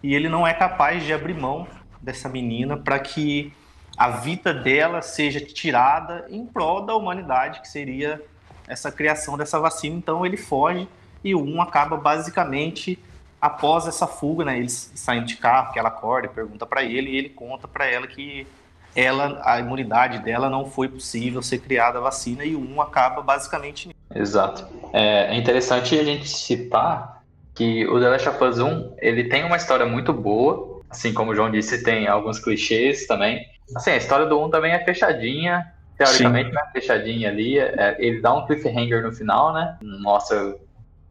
e 0.04 0.14
ele 0.14 0.30
não 0.30 0.46
é 0.46 0.54
capaz 0.54 1.04
de 1.04 1.14
abrir 1.14 1.34
mão 1.34 1.68
dessa 2.02 2.30
menina 2.30 2.78
para 2.78 3.00
que 3.00 3.52
a 3.98 4.10
vida 4.10 4.54
dela 4.54 5.02
seja 5.02 5.42
tirada 5.42 6.28
em 6.30 6.46
prol 6.46 6.86
da 6.86 6.96
humanidade, 6.96 7.62
que 7.62 7.68
seria 7.68 8.22
essa 8.68 8.92
criação 8.92 9.38
dessa 9.38 9.60
vacina. 9.60 9.96
Então 9.96 10.26
ele 10.26 10.38
foge 10.38 10.88
e 11.24 11.34
um 11.34 11.62
acaba 11.62 11.98
basicamente 11.98 13.00
após 13.42 13.88
essa 13.88 14.08
fuga, 14.08 14.46
né? 14.46 14.58
Eles 14.58 14.92
saem 14.96 15.24
de 15.24 15.38
carro, 15.38 15.72
que 15.72 15.80
ela 15.80 15.90
acorda 15.90 16.28
e 16.28 16.30
pergunta 16.30 16.66
para 16.66 16.84
ele 16.84 17.12
e 17.12 17.18
ele 17.18 17.30
conta 17.30 17.68
para 17.68 17.86
ela 17.86 18.08
que 18.08 18.48
ela, 18.96 19.40
a 19.46 19.60
imunidade 19.60 20.20
dela 20.20 20.50
não 20.50 20.66
foi 20.66 20.88
possível 20.88 21.42
ser 21.42 21.60
criada 21.60 22.00
a 22.00 22.02
vacina 22.02 22.44
e 22.44 22.56
um 22.56 22.82
acaba 22.82 23.22
basicamente. 23.22 23.96
Exato. 24.14 24.66
É, 24.92 25.36
é 25.36 25.36
interessante 25.36 25.98
a 26.00 26.04
gente 26.04 26.28
citar 26.28 27.22
que 27.54 27.88
o 27.88 28.00
The 28.00 28.10
Last 28.10 28.30
of 28.30 28.44
Us 28.44 28.60
1 28.60 28.96
ele 29.00 29.26
tem 29.26 29.44
uma 29.44 29.58
história 29.58 29.86
muito 29.86 30.12
boa, 30.12 30.82
assim 30.90 31.14
como 31.14 31.32
o 31.32 31.36
João 31.36 31.52
disse, 31.52 31.84
tem 31.84 32.08
alguns 32.08 32.40
clichês 32.40 33.06
também. 33.06 33.46
Assim, 33.76 33.92
a 33.92 33.98
história 33.98 34.26
do 34.26 34.44
1 34.44 34.50
também 34.50 34.72
é 34.72 34.84
fechadinha, 34.84 35.66
teoricamente 35.98 36.58
é 36.58 36.72
fechadinha 36.72 37.30
ali. 37.30 37.60
É, 37.60 37.98
ele 38.00 38.22
dá 38.22 38.34
um 38.34 38.46
cliffhanger 38.46 39.04
no 39.04 39.12
final, 39.12 39.54
né? 39.54 39.78
Mostra 40.02 40.56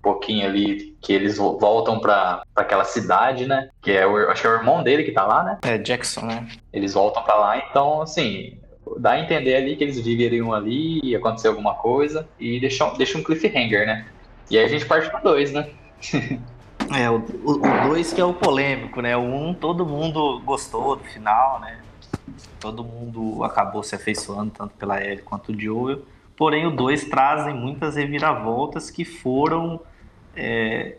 pouquinho 0.07 0.47
ali 0.47 0.97
que 1.01 1.13
eles 1.13 1.37
voltam 1.37 1.99
para 1.99 2.43
aquela 2.55 2.85
cidade, 2.85 3.45
né? 3.45 3.69
Que 3.83 3.91
é 3.91 4.07
o, 4.07 4.31
acho 4.31 4.41
que 4.41 4.47
é 4.47 4.51
o 4.51 4.55
irmão 4.55 4.83
dele 4.85 5.03
que 5.03 5.11
tá 5.11 5.25
lá, 5.27 5.43
né? 5.43 5.59
É, 5.63 5.77
Jackson, 5.79 6.27
né? 6.27 6.47
Eles 6.73 6.95
voltam 6.95 7.25
para 7.25 7.35
lá, 7.35 7.59
então, 7.59 8.03
assim, 8.03 8.57
dá 8.99 9.13
a 9.13 9.21
entender 9.21 9.57
ali 9.57 9.75
que 9.75 9.83
eles 9.83 9.99
viveriam 9.99 10.53
ali, 10.53 11.01
ia 11.03 11.19
acontecer 11.19 11.49
alguma 11.49 11.75
coisa, 11.75 12.29
e 12.39 12.61
deixa, 12.61 12.89
deixa 12.91 13.19
um 13.19 13.25
cliffhanger, 13.25 13.85
né? 13.85 14.07
E 14.49 14.57
aí 14.57 14.65
a 14.65 14.69
gente 14.69 14.87
parte 14.87 15.11
pro 15.11 15.21
2, 15.23 15.53
né? 15.53 15.69
é, 16.95 17.11
o 17.11 17.19
2 17.89 18.13
que 18.13 18.21
é 18.21 18.25
o 18.25 18.33
polêmico, 18.33 19.01
né? 19.01 19.17
O 19.17 19.23
1 19.23 19.49
um, 19.49 19.55
todo 19.55 19.85
mundo 19.85 20.41
gostou 20.45 20.95
do 20.95 21.03
final, 21.03 21.59
né? 21.61 21.81
todo 22.61 22.83
mundo 22.83 23.45
acabou 23.45 23.83
se 23.83 23.95
afeiçoando 23.95 24.51
tanto 24.51 24.75
pela 24.77 25.01
Ellie 25.03 25.23
quanto 25.23 25.53
o 25.53 25.61
Joel. 25.61 26.03
Porém, 26.37 26.67
o 26.67 26.71
2 26.71 27.05
trazem 27.05 27.55
muitas 27.55 27.97
reviravoltas 27.97 28.91
que 28.91 29.05
foram 29.05 29.81
é, 30.37 30.97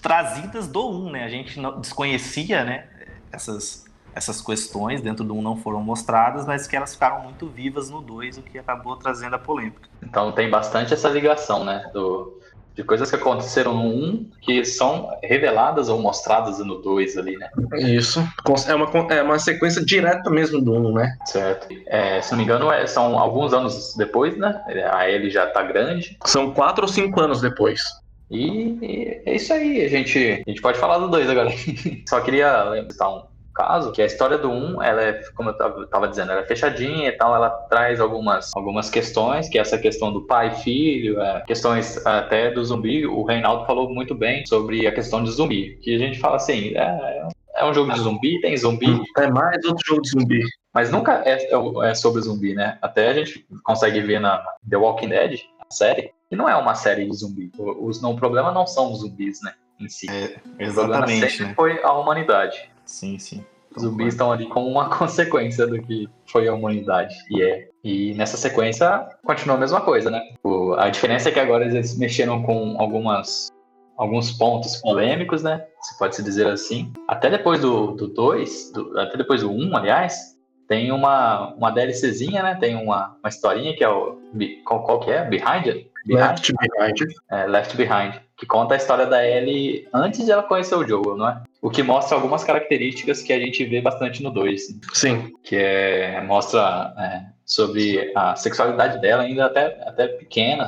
trazidas 0.00 0.68
do 0.68 0.88
1, 0.88 0.94
um, 0.94 1.10
né? 1.10 1.24
A 1.24 1.28
gente 1.28 1.58
não, 1.58 1.80
desconhecia, 1.80 2.64
né? 2.64 2.86
Essas, 3.32 3.84
essas 4.14 4.40
questões 4.40 5.00
dentro 5.00 5.24
do 5.24 5.34
1 5.34 5.38
um 5.38 5.42
não 5.42 5.56
foram 5.56 5.80
mostradas, 5.82 6.46
mas 6.46 6.66
que 6.66 6.76
elas 6.76 6.94
ficaram 6.94 7.22
muito 7.22 7.48
vivas 7.48 7.90
no 7.90 8.00
2, 8.00 8.38
o 8.38 8.42
que 8.42 8.58
acabou 8.58 8.96
trazendo 8.96 9.34
a 9.34 9.38
polêmica. 9.38 9.88
Então 10.02 10.32
tem 10.32 10.48
bastante 10.48 10.94
essa 10.94 11.08
ligação, 11.08 11.64
né? 11.64 11.90
Do, 11.92 12.40
de 12.76 12.84
coisas 12.84 13.08
que 13.08 13.16
aconteceram 13.16 13.74
no 13.74 13.88
1 13.88 14.30
que 14.42 14.64
são 14.64 15.08
reveladas 15.22 15.88
ou 15.88 16.00
mostradas 16.00 16.58
no 16.58 16.76
2 16.82 17.16
ali, 17.16 17.36
né? 17.38 17.48
Isso. 17.78 18.20
É 18.68 18.74
uma, 18.74 19.14
é 19.14 19.22
uma 19.22 19.38
sequência 19.38 19.84
direta 19.84 20.30
mesmo 20.30 20.60
do 20.60 20.72
1, 20.72 20.92
né? 20.92 21.16
Certo. 21.24 21.68
É, 21.86 22.20
se 22.20 22.30
não 22.32 22.38
me 22.38 22.44
engano, 22.44 22.70
é, 22.70 22.86
são 22.86 23.18
alguns 23.18 23.54
anos 23.54 23.94
depois, 23.96 24.36
né? 24.36 24.62
A 24.92 25.10
Ellie 25.10 25.30
já 25.30 25.46
tá 25.46 25.62
grande. 25.62 26.18
São 26.26 26.52
quatro 26.52 26.84
ou 26.84 26.88
cinco 26.88 27.18
anos 27.20 27.40
depois. 27.40 27.82
E, 28.30 28.78
e 28.82 29.22
é 29.24 29.36
isso 29.36 29.52
aí, 29.52 29.84
a 29.84 29.88
gente, 29.88 30.42
a 30.46 30.50
gente 30.50 30.60
pode 30.60 30.78
falar 30.78 30.98
do 30.98 31.08
2 31.08 31.30
agora. 31.30 31.50
Só 32.08 32.20
queria 32.20 32.64
lembrar 32.64 33.10
um 33.10 33.22
caso, 33.54 33.90
que 33.90 34.02
a 34.02 34.06
história 34.06 34.36
do 34.36 34.50
1, 34.50 34.82
ela 34.82 35.02
é, 35.02 35.22
como 35.34 35.50
eu 35.50 35.84
estava 35.84 36.06
dizendo, 36.08 36.32
ela 36.32 36.42
é 36.42 36.46
fechadinha 36.46 37.08
e 37.08 37.12
tal, 37.12 37.34
ela 37.34 37.48
traz 37.48 38.00
algumas, 38.00 38.50
algumas 38.54 38.90
questões, 38.90 39.48
que 39.48 39.58
é 39.58 39.62
essa 39.62 39.78
questão 39.78 40.12
do 40.12 40.26
pai 40.26 40.48
e 40.48 40.62
filho, 40.62 41.20
é, 41.20 41.40
questões 41.46 42.04
até 42.06 42.50
do 42.50 42.62
zumbi, 42.62 43.06
o 43.06 43.24
Reinaldo 43.24 43.64
falou 43.64 43.88
muito 43.88 44.14
bem 44.14 44.44
sobre 44.44 44.86
a 44.86 44.92
questão 44.92 45.24
de 45.24 45.30
zumbi, 45.30 45.78
que 45.82 45.94
a 45.94 45.98
gente 45.98 46.18
fala 46.18 46.36
assim, 46.36 46.76
é, 46.76 47.28
é 47.56 47.64
um 47.64 47.72
jogo 47.72 47.92
de 47.92 48.00
zumbi, 48.00 48.40
tem 48.40 48.56
zumbi. 48.56 49.02
É 49.16 49.30
mais 49.30 49.64
outro 49.64 49.82
jogo 49.86 50.02
de 50.02 50.10
zumbi. 50.10 50.42
Mas 50.74 50.90
nunca 50.90 51.22
é, 51.24 51.48
é 51.84 51.94
sobre 51.94 52.20
zumbi, 52.20 52.54
né? 52.54 52.76
Até 52.82 53.08
a 53.08 53.14
gente 53.14 53.46
consegue 53.64 54.00
ver 54.02 54.20
na 54.20 54.44
The 54.68 54.76
Walking 54.76 55.08
Dead, 55.08 55.40
a 55.58 55.74
série, 55.74 56.12
que 56.28 56.36
não 56.36 56.48
é 56.48 56.56
uma 56.56 56.74
série 56.74 57.08
de 57.08 57.16
zumbi. 57.16 57.50
Os, 57.58 58.00
não, 58.02 58.12
o 58.12 58.16
problema 58.16 58.52
não 58.52 58.66
são 58.66 58.92
os 58.92 59.00
zumbis, 59.00 59.40
né? 59.42 59.54
Em 59.78 59.88
si. 59.88 60.06
É, 60.10 60.36
exatamente. 60.58 61.24
O 61.24 61.30
sempre 61.30 61.46
né? 61.46 61.54
foi 61.54 61.82
a 61.82 61.92
humanidade. 61.92 62.70
Sim, 62.84 63.18
sim. 63.18 63.44
Os 63.74 63.82
zumbis 63.82 64.14
estão 64.14 64.32
ali 64.32 64.46
como 64.46 64.66
uma 64.66 64.88
consequência 64.96 65.66
do 65.66 65.80
que 65.80 66.08
foi 66.26 66.48
a 66.48 66.54
humanidade. 66.54 67.14
E 67.30 67.42
é. 67.42 67.68
E 67.84 68.14
nessa 68.14 68.36
sequência 68.36 69.06
continua 69.24 69.56
a 69.56 69.60
mesma 69.60 69.80
coisa, 69.80 70.10
né? 70.10 70.20
O, 70.42 70.74
a 70.74 70.88
diferença 70.88 71.28
é 71.28 71.32
que 71.32 71.38
agora 71.38 71.64
eles 71.64 71.96
mexeram 71.96 72.42
com 72.42 72.76
algumas 72.80 73.48
alguns 73.96 74.30
pontos 74.30 74.76
polêmicos, 74.76 75.42
né? 75.42 75.64
Se 75.80 75.98
pode 75.98 76.16
se 76.16 76.22
dizer 76.22 76.46
assim. 76.46 76.92
Até 77.08 77.30
depois 77.30 77.60
do 77.60 77.92
2, 77.92 78.72
do 78.72 78.84
do, 78.84 79.00
até 79.00 79.16
depois 79.16 79.40
do 79.40 79.50
1, 79.50 79.54
um, 79.54 79.76
aliás, 79.76 80.36
tem 80.68 80.90
uma, 80.92 81.54
uma 81.54 81.70
DLCzinha, 81.70 82.42
né? 82.42 82.56
Tem 82.56 82.74
uma, 82.74 83.16
uma 83.22 83.28
historinha 83.28 83.74
que 83.74 83.84
é 83.84 83.88
o. 83.88 84.18
Qual, 84.64 84.82
qual 84.84 85.00
que 85.00 85.10
é? 85.10 85.24
Behind 85.24 85.66
It? 85.66 85.90
Left 86.06 86.52
Behind. 86.52 87.14
É, 87.30 87.46
Left 87.46 87.76
Behind. 87.76 88.14
Que 88.36 88.46
conta 88.46 88.74
a 88.74 88.76
história 88.76 89.06
da 89.06 89.26
Ellie 89.26 89.88
antes 89.92 90.24
de 90.24 90.30
ela 90.30 90.42
conhecer 90.42 90.74
o 90.74 90.86
Joel, 90.86 91.16
não 91.16 91.28
é? 91.28 91.42
O 91.62 91.70
que 91.70 91.82
mostra 91.82 92.16
algumas 92.16 92.44
características 92.44 93.22
que 93.22 93.32
a 93.32 93.38
gente 93.38 93.64
vê 93.64 93.80
bastante 93.80 94.22
no 94.22 94.30
2. 94.30 94.78
Sim. 94.92 95.32
Que 95.42 95.56
é, 95.56 96.20
mostra 96.22 96.94
é, 96.98 97.22
sobre 97.44 98.12
a 98.14 98.36
sexualidade 98.36 99.00
dela 99.00 99.22
ainda 99.22 99.46
até, 99.46 99.66
até 99.86 100.06
pequena. 100.06 100.66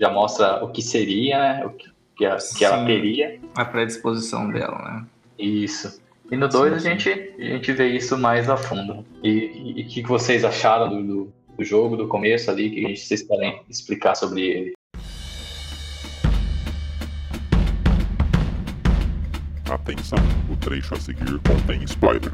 Já 0.00 0.10
mostra 0.10 0.62
o 0.64 0.68
que 0.68 0.82
seria, 0.82 1.38
né? 1.38 1.64
O 1.64 1.70
que, 1.70 1.88
que, 2.16 2.26
a, 2.26 2.36
que 2.36 2.64
ela 2.64 2.84
teria. 2.84 3.40
A 3.56 3.64
predisposição 3.64 4.50
dela, 4.50 4.76
né? 4.78 5.06
Isso. 5.38 6.00
E 6.30 6.36
no 6.36 6.48
2 6.48 6.72
a 6.72 6.78
gente, 6.78 7.08
a 7.10 7.44
gente 7.44 7.72
vê 7.72 7.88
isso 7.88 8.18
mais 8.18 8.50
a 8.50 8.56
fundo. 8.56 9.04
E 9.22 9.84
o 9.86 9.88
que 9.88 10.02
vocês 10.02 10.44
acharam 10.44 10.88
do, 10.88 11.02
do, 11.02 11.32
do, 11.56 11.64
jogo, 11.64 11.96
do 11.96 12.06
começo 12.06 12.50
ali, 12.50 12.70
que 12.70 12.96
vocês 12.96 13.22
querem 13.22 13.62
explicar 13.68 14.14
sobre 14.14 14.42
ele? 14.42 14.72
Atenção, 19.68 20.18
o 20.50 20.56
trecho 20.56 20.94
a 20.94 21.00
seguir 21.00 21.40
contém 21.40 21.82
spoiler. 21.84 22.32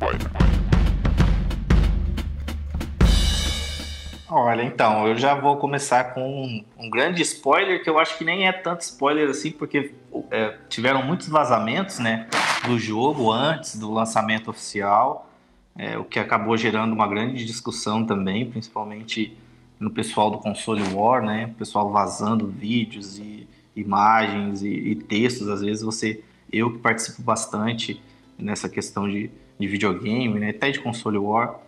Olha, 4.34 4.62
então, 4.62 5.06
eu 5.06 5.16
já 5.16 5.34
vou 5.34 5.58
começar 5.58 6.14
com 6.14 6.22
um, 6.22 6.64
um, 6.78 6.88
grande 6.88 7.20
spoiler, 7.20 7.82
que 7.82 7.90
eu 7.90 7.98
acho 7.98 8.16
que 8.16 8.24
nem 8.24 8.48
é 8.48 8.52
tanto 8.52 8.80
spoiler 8.80 9.28
assim, 9.28 9.50
porque 9.50 9.94
é, 10.30 10.56
tiveram 10.70 11.02
muitos 11.02 11.28
vazamentos, 11.28 11.98
né, 11.98 12.26
do 12.66 12.78
jogo 12.78 13.30
antes 13.30 13.78
do 13.78 13.92
lançamento 13.92 14.50
oficial, 14.50 15.30
é, 15.76 15.98
o 15.98 16.04
que 16.04 16.18
acabou 16.18 16.56
gerando 16.56 16.92
uma 16.92 17.06
grande 17.06 17.44
discussão 17.44 18.04
também, 18.04 18.48
principalmente 18.48 19.36
no 19.78 19.90
pessoal 19.90 20.30
do 20.30 20.38
console 20.38 20.82
War, 20.94 21.24
né, 21.24 21.46
o 21.46 21.54
pessoal 21.58 21.90
vazando 21.90 22.46
vídeos 22.46 23.18
e 23.18 23.48
imagens 23.74 24.62
e, 24.62 24.68
e 24.68 24.94
textos, 24.94 25.48
às 25.48 25.60
vezes 25.60 25.82
você, 25.82 26.22
eu 26.52 26.72
que 26.72 26.78
participo 26.78 27.22
bastante 27.22 28.00
nessa 28.38 28.68
questão 28.68 29.08
de, 29.08 29.30
de 29.58 29.66
videogame, 29.66 30.38
né, 30.38 30.50
até 30.50 30.70
de 30.70 30.80
console 30.80 31.18
War, 31.18 31.58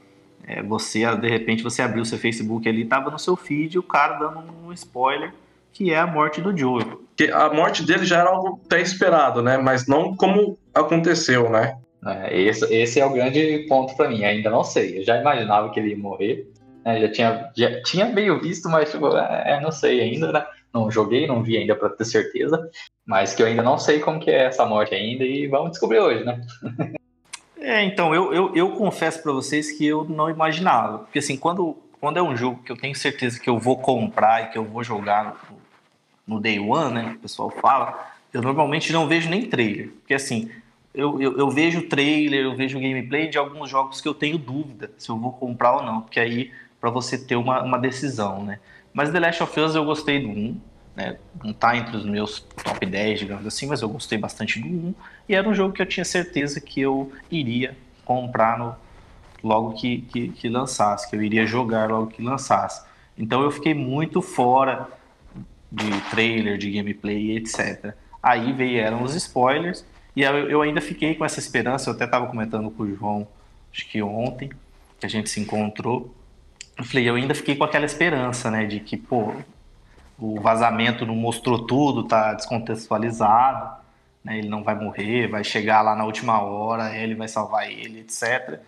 é, 0.46 0.62
você, 0.62 1.04
de 1.16 1.28
repente, 1.28 1.62
você 1.62 1.80
abriu 1.80 2.04
seu 2.04 2.18
Facebook 2.18 2.68
ali, 2.68 2.84
tava 2.84 3.10
no 3.10 3.18
seu 3.18 3.34
feed 3.34 3.78
o 3.78 3.82
cara 3.82 4.18
dando 4.18 4.44
um 4.66 4.72
spoiler 4.72 5.32
que 5.74 5.92
é 5.92 5.98
a 5.98 6.06
morte 6.06 6.40
do 6.40 6.56
Joel. 6.56 7.02
Que 7.16 7.30
a 7.30 7.52
morte 7.52 7.84
dele 7.84 8.04
já 8.04 8.20
era 8.20 8.30
algo 8.30 8.60
até 8.64 8.80
esperado, 8.80 9.42
né? 9.42 9.58
Mas 9.58 9.86
não 9.86 10.16
como 10.16 10.56
aconteceu, 10.72 11.50
né? 11.50 11.76
É, 12.06 12.40
esse, 12.40 12.72
esse 12.74 13.00
é 13.00 13.06
o 13.06 13.12
grande 13.12 13.66
ponto 13.68 13.96
para 13.96 14.08
mim. 14.08 14.24
Ainda 14.24 14.50
não 14.50 14.64
sei. 14.64 14.98
Eu 14.98 15.04
já 15.04 15.20
imaginava 15.20 15.70
que 15.70 15.80
ele 15.80 15.90
ia 15.90 15.98
morrer, 15.98 16.46
né? 16.84 17.00
Já 17.00 17.12
tinha, 17.12 17.50
já 17.56 17.82
tinha 17.82 18.06
meio 18.06 18.40
visto, 18.40 18.68
mas 18.68 18.90
tipo, 18.90 19.16
é, 19.16 19.60
não 19.60 19.72
sei 19.72 20.00
ainda, 20.00 20.32
né? 20.32 20.46
Não 20.72 20.90
joguei, 20.90 21.26
não 21.26 21.42
vi 21.42 21.56
ainda 21.56 21.76
para 21.76 21.88
ter 21.88 22.04
certeza, 22.04 22.68
mas 23.06 23.34
que 23.34 23.42
eu 23.42 23.46
ainda 23.46 23.62
não 23.62 23.78
sei 23.78 24.00
como 24.00 24.18
que 24.18 24.30
é 24.30 24.44
essa 24.46 24.66
morte 24.66 24.94
ainda 24.94 25.24
e 25.24 25.46
vamos 25.46 25.70
descobrir 25.70 26.00
hoje, 26.00 26.24
né? 26.24 26.40
É, 27.64 27.82
então, 27.82 28.14
eu, 28.14 28.30
eu, 28.34 28.54
eu 28.54 28.70
confesso 28.72 29.22
para 29.22 29.32
vocês 29.32 29.72
que 29.72 29.86
eu 29.86 30.04
não 30.04 30.28
imaginava. 30.28 30.98
Porque 30.98 31.18
assim, 31.18 31.34
quando, 31.34 31.74
quando 31.98 32.18
é 32.18 32.22
um 32.22 32.36
jogo 32.36 32.62
que 32.62 32.70
eu 32.70 32.76
tenho 32.76 32.94
certeza 32.94 33.40
que 33.40 33.48
eu 33.48 33.58
vou 33.58 33.78
comprar 33.78 34.42
e 34.42 34.46
que 34.48 34.58
eu 34.58 34.64
vou 34.66 34.84
jogar 34.84 35.34
no, 36.28 36.34
no 36.34 36.40
day 36.42 36.58
one, 36.58 36.92
né? 36.92 37.14
O 37.16 37.20
pessoal 37.20 37.48
fala, 37.48 38.12
eu 38.34 38.42
normalmente 38.42 38.92
não 38.92 39.08
vejo 39.08 39.30
nem 39.30 39.48
trailer. 39.48 39.88
Porque 39.88 40.12
assim, 40.12 40.50
eu, 40.94 41.20
eu, 41.20 41.36
eu, 41.36 41.50
vejo 41.50 41.88
trailer, 41.88 42.44
eu 42.44 42.54
vejo 42.54 42.78
gameplay 42.78 43.28
de 43.28 43.36
alguns 43.36 43.68
jogos 43.68 44.00
que 44.00 44.08
eu 44.08 44.14
tenho 44.14 44.38
dúvida 44.38 44.90
se 44.96 45.10
eu 45.10 45.18
vou 45.18 45.32
comprar 45.32 45.76
ou 45.76 45.82
não. 45.82 46.00
Porque 46.02 46.20
aí, 46.20 46.52
para 46.80 46.90
você 46.90 47.18
ter 47.18 47.36
uma, 47.36 47.62
uma 47.62 47.78
decisão, 47.78 48.44
né? 48.44 48.60
Mas 48.92 49.10
The 49.10 49.18
Last 49.18 49.42
of 49.42 49.60
Us 49.60 49.74
eu 49.74 49.84
gostei 49.84 50.20
do 50.20 50.28
1 50.28 50.60
né? 50.94 51.18
Não 51.42 51.52
tá 51.52 51.76
entre 51.76 51.96
os 51.96 52.04
meus 52.04 52.40
top 52.62 52.86
10, 52.86 53.20
digamos 53.20 53.46
assim, 53.46 53.66
mas 53.66 53.82
eu 53.82 53.88
gostei 53.88 54.16
bastante 54.16 54.60
do 54.60 54.68
1. 54.68 54.94
E 55.28 55.34
era 55.34 55.48
um 55.48 55.54
jogo 55.54 55.74
que 55.74 55.82
eu 55.82 55.86
tinha 55.86 56.04
certeza 56.04 56.60
que 56.60 56.80
eu 56.80 57.10
iria 57.30 57.76
comprar 58.04 58.58
no, 58.58 58.76
logo 59.42 59.72
que, 59.72 60.02
que, 60.02 60.28
que 60.28 60.48
lançasse, 60.48 61.08
que 61.08 61.16
eu 61.16 61.22
iria 61.22 61.46
jogar 61.46 61.90
logo 61.90 62.08
que 62.08 62.22
lançasse. 62.22 62.84
Então 63.18 63.42
eu 63.42 63.50
fiquei 63.50 63.74
muito 63.74 64.22
fora 64.22 64.88
de 65.70 65.90
trailer, 66.10 66.56
de 66.56 66.70
gameplay, 66.70 67.36
etc. 67.36 67.94
Aí 68.22 68.52
vieram 68.52 69.02
os 69.02 69.14
spoilers 69.14 69.84
e 70.16 70.22
eu 70.22 70.62
ainda 70.62 70.80
fiquei 70.80 71.14
com 71.14 71.24
essa 71.24 71.40
esperança. 71.40 71.90
Eu 71.90 71.94
até 71.94 72.04
estava 72.04 72.26
comentando 72.26 72.70
com 72.70 72.84
o 72.84 72.94
João, 72.94 73.26
acho 73.72 73.88
que 73.88 74.00
ontem, 74.02 74.50
que 75.00 75.06
a 75.06 75.08
gente 75.08 75.28
se 75.28 75.40
encontrou. 75.40 76.14
Eu 76.76 76.84
falei, 76.84 77.08
eu 77.08 77.16
ainda 77.16 77.34
fiquei 77.34 77.56
com 77.56 77.64
aquela 77.64 77.84
esperança, 77.84 78.50
né, 78.50 78.64
de 78.64 78.80
que, 78.80 78.96
pô, 78.96 79.32
o 80.18 80.40
vazamento 80.40 81.04
não 81.04 81.14
mostrou 81.14 81.66
tudo, 81.66 82.04
tá 82.04 82.34
descontextualizado, 82.34 83.76
né? 84.22 84.38
ele 84.38 84.48
não 84.48 84.62
vai 84.62 84.74
morrer, 84.74 85.28
vai 85.28 85.42
chegar 85.42 85.82
lá 85.82 85.94
na 85.94 86.04
última 86.04 86.40
hora, 86.40 86.96
ele 86.96 87.14
vai 87.14 87.28
salvar 87.28 87.70
ele, 87.70 88.00
etc. 88.00 88.60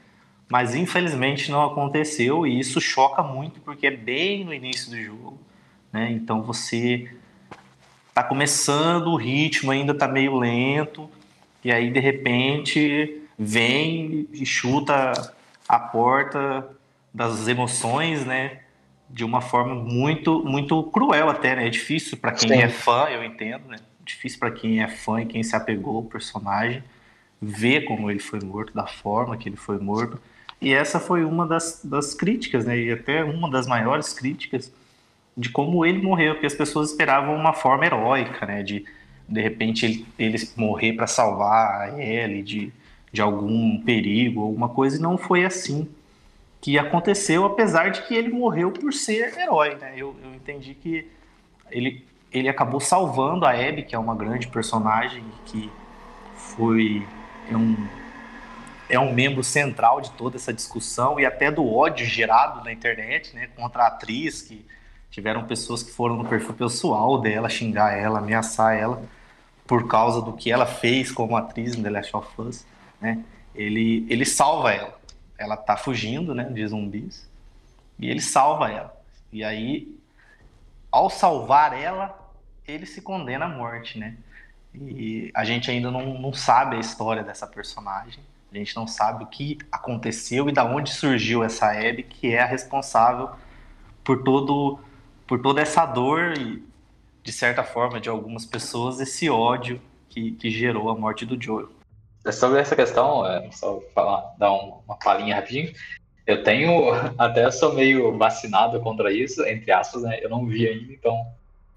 Mas 0.48 0.74
infelizmente 0.74 1.50
não 1.50 1.64
aconteceu 1.64 2.46
e 2.46 2.58
isso 2.58 2.80
choca 2.80 3.22
muito 3.22 3.60
porque 3.60 3.86
é 3.86 3.90
bem 3.90 4.44
no 4.44 4.52
início 4.52 4.90
do 4.90 5.00
jogo, 5.00 5.38
né? 5.92 6.10
Então 6.10 6.42
você 6.42 7.10
tá 8.14 8.22
começando, 8.22 9.08
o 9.08 9.16
ritmo 9.16 9.70
ainda 9.70 9.94
tá 9.94 10.06
meio 10.06 10.36
lento 10.36 11.10
e 11.66 11.72
aí 11.72 11.90
de 11.90 12.00
repente 12.00 13.22
vem 13.38 14.28
e 14.32 14.46
chuta 14.46 15.12
a 15.68 15.78
porta 15.78 16.68
das 17.12 17.48
emoções, 17.48 18.24
né? 18.24 18.60
de 19.08 19.24
uma 19.24 19.40
forma 19.40 19.74
muito 19.74 20.44
muito 20.44 20.82
cruel 20.84 21.28
até, 21.28 21.54
né? 21.54 21.66
É 21.66 21.70
difícil 21.70 22.16
para 22.18 22.32
quem 22.32 22.48
Sim. 22.48 22.62
é 22.62 22.68
fã, 22.68 23.06
eu 23.08 23.22
entendo, 23.22 23.68
né? 23.68 23.76
Difícil 24.04 24.38
para 24.38 24.50
quem 24.50 24.82
é 24.82 24.88
fã 24.88 25.20
e 25.22 25.26
quem 25.26 25.42
se 25.42 25.54
apegou 25.54 25.96
ao 25.96 26.02
personagem 26.02 26.82
ver 27.40 27.82
como 27.82 28.10
ele 28.10 28.18
foi 28.18 28.40
morto, 28.40 28.72
da 28.74 28.86
forma 28.86 29.36
que 29.36 29.48
ele 29.48 29.56
foi 29.56 29.78
morto. 29.78 30.20
E 30.60 30.72
essa 30.72 30.98
foi 30.98 31.24
uma 31.24 31.46
das, 31.46 31.82
das 31.84 32.14
críticas, 32.14 32.64
né? 32.64 32.78
E 32.78 32.90
até 32.90 33.22
uma 33.22 33.50
das 33.50 33.66
maiores 33.66 34.12
críticas 34.12 34.72
de 35.36 35.50
como 35.50 35.84
ele 35.84 36.00
morreu, 36.00 36.34
porque 36.34 36.46
as 36.46 36.54
pessoas 36.54 36.90
esperavam 36.90 37.36
uma 37.36 37.52
forma 37.52 37.84
heróica, 37.84 38.46
né? 38.46 38.62
De 38.62 38.84
de 39.28 39.40
repente 39.40 39.84
ele, 39.84 40.06
ele 40.18 40.50
morrer 40.56 40.92
para 40.92 41.06
salvar 41.06 41.88
a 41.88 42.00
Ellie 42.00 42.42
de, 42.42 42.72
de 43.12 43.20
algum 43.20 43.80
perigo, 43.82 44.42
alguma 44.42 44.68
coisa, 44.68 44.96
e 44.96 45.00
não 45.00 45.18
foi 45.18 45.44
assim 45.44 45.88
que 46.60 46.78
aconteceu, 46.78 47.44
apesar 47.44 47.90
de 47.90 48.02
que 48.02 48.14
ele 48.14 48.28
morreu 48.28 48.72
por 48.72 48.92
ser 48.92 49.36
herói, 49.38 49.76
né? 49.76 49.92
Eu, 49.96 50.16
eu 50.24 50.34
entendi 50.34 50.74
que 50.74 51.06
ele, 51.70 52.04
ele 52.32 52.48
acabou 52.48 52.80
salvando 52.80 53.44
a 53.44 53.50
Abby, 53.50 53.82
que 53.82 53.94
é 53.94 53.98
uma 53.98 54.14
grande 54.14 54.48
personagem 54.48 55.22
que 55.44 55.70
foi 56.34 57.06
é 57.50 57.56
um, 57.56 57.76
é 58.88 58.98
um 58.98 59.12
membro 59.12 59.44
central 59.44 60.00
de 60.00 60.10
toda 60.12 60.36
essa 60.36 60.52
discussão 60.52 61.20
e 61.20 61.26
até 61.26 61.50
do 61.50 61.66
ódio 61.66 62.06
gerado 62.06 62.64
na 62.64 62.72
internet, 62.72 63.34
né, 63.34 63.48
contra 63.56 63.84
a 63.84 63.86
atriz, 63.86 64.42
que 64.42 64.64
tiveram 65.10 65.44
pessoas 65.44 65.82
que 65.82 65.90
foram 65.90 66.16
no 66.16 66.24
perfil 66.24 66.54
pessoal 66.54 67.20
dela 67.20 67.48
xingar 67.48 67.96
ela, 67.96 68.18
ameaçar 68.18 68.76
ela 68.76 69.02
por 69.66 69.86
causa 69.88 70.22
do 70.22 70.32
que 70.32 70.50
ela 70.50 70.66
fez 70.66 71.10
como 71.10 71.36
atriz 71.36 71.74
em 71.74 71.82
The 71.82 71.90
Last 71.90 72.16
of 72.16 72.28
Us, 72.40 72.66
né? 73.00 73.24
Ele, 73.54 74.06
ele 74.08 74.24
salva 74.24 74.72
ela 74.72 74.96
ela 75.38 75.56
tá 75.56 75.76
fugindo, 75.76 76.34
né, 76.34 76.44
de 76.44 76.66
zumbis, 76.66 77.28
e 77.98 78.08
ele 78.08 78.20
salva 78.20 78.70
ela. 78.70 78.96
E 79.32 79.44
aí, 79.44 79.96
ao 80.90 81.10
salvar 81.10 81.72
ela, 81.78 82.18
ele 82.66 82.86
se 82.86 83.02
condena 83.02 83.44
à 83.46 83.48
morte, 83.48 83.98
né? 83.98 84.16
E 84.74 85.30
a 85.34 85.44
gente 85.44 85.70
ainda 85.70 85.90
não, 85.90 86.18
não 86.18 86.32
sabe 86.32 86.76
a 86.76 86.80
história 86.80 87.22
dessa 87.22 87.46
personagem. 87.46 88.22
A 88.52 88.56
gente 88.56 88.76
não 88.76 88.86
sabe 88.86 89.24
o 89.24 89.26
que 89.26 89.58
aconteceu 89.70 90.48
e 90.48 90.52
da 90.52 90.64
onde 90.64 90.92
surgiu 90.92 91.42
essa 91.42 91.70
Abby, 91.70 92.02
que 92.02 92.32
é 92.32 92.42
a 92.42 92.46
responsável 92.46 93.30
por 94.04 94.22
todo 94.22 94.78
por 95.26 95.42
toda 95.42 95.60
essa 95.60 95.84
dor 95.84 96.38
e 96.38 96.62
de 97.26 97.32
certa 97.32 97.64
forma 97.64 98.00
de 98.00 98.08
algumas 98.08 98.46
pessoas 98.46 99.00
esse 99.00 99.28
ódio 99.28 99.82
que, 100.08 100.30
que 100.30 100.48
gerou 100.48 100.88
a 100.88 100.94
morte 100.94 101.26
do 101.26 101.36
Joel. 101.42 101.68
É 102.24 102.30
sobre 102.30 102.60
essa 102.60 102.76
questão, 102.76 103.26
é, 103.26 103.50
só 103.50 103.80
falar, 103.92 104.32
dar 104.38 104.52
uma 104.52 104.96
palhinha 104.96 105.34
rapidinho. 105.34 105.72
Eu 106.24 106.44
tenho, 106.44 106.92
até 107.18 107.50
sou 107.50 107.74
meio 107.74 108.16
vacinado 108.16 108.80
contra 108.80 109.12
isso, 109.12 109.44
entre 109.44 109.72
aspas, 109.72 110.02
né? 110.02 110.20
Eu 110.22 110.30
não 110.30 110.46
vi 110.46 110.68
ainda, 110.68 110.92
então, 110.92 111.26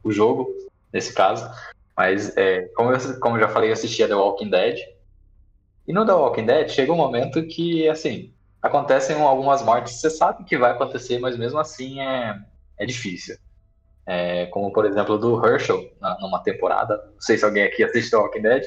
o 0.03 0.11
jogo, 0.11 0.47
nesse 0.93 1.15
caso. 1.15 1.49
Mas, 1.97 2.37
é, 2.37 2.61
como, 2.75 2.91
eu, 2.91 3.19
como 3.19 3.35
eu 3.35 3.41
já 3.41 3.49
falei, 3.49 3.69
eu 3.69 3.73
assistia 3.73 4.07
The 4.07 4.13
Walking 4.13 4.51
Dead. 4.51 4.77
E 5.87 5.91
no 5.91 6.05
The 6.05 6.13
Walking 6.13 6.45
Dead 6.45 6.69
chega 6.69 6.93
um 6.93 6.97
momento 6.97 7.41
que, 7.47 7.89
assim, 7.89 8.31
acontecem 8.61 9.19
algumas 9.19 9.63
mortes, 9.63 9.93
você 9.93 10.11
sabe 10.11 10.43
que 10.43 10.59
vai 10.59 10.69
acontecer, 10.69 11.17
mas 11.17 11.35
mesmo 11.35 11.57
assim 11.57 12.01
é, 12.01 12.39
é 12.77 12.85
difícil. 12.85 13.35
É, 14.11 14.47
como, 14.47 14.73
por 14.73 14.85
exemplo, 14.85 15.19
do 15.19 15.45
Herschel, 15.45 15.87
na, 16.01 16.17
numa 16.19 16.41
temporada. 16.41 16.97
Não 17.13 17.21
sei 17.21 17.37
se 17.37 17.45
alguém 17.45 17.63
aqui 17.63 17.83
assiste 17.83 18.09
The 18.09 18.17
Walking 18.17 18.41
Dead 18.41 18.63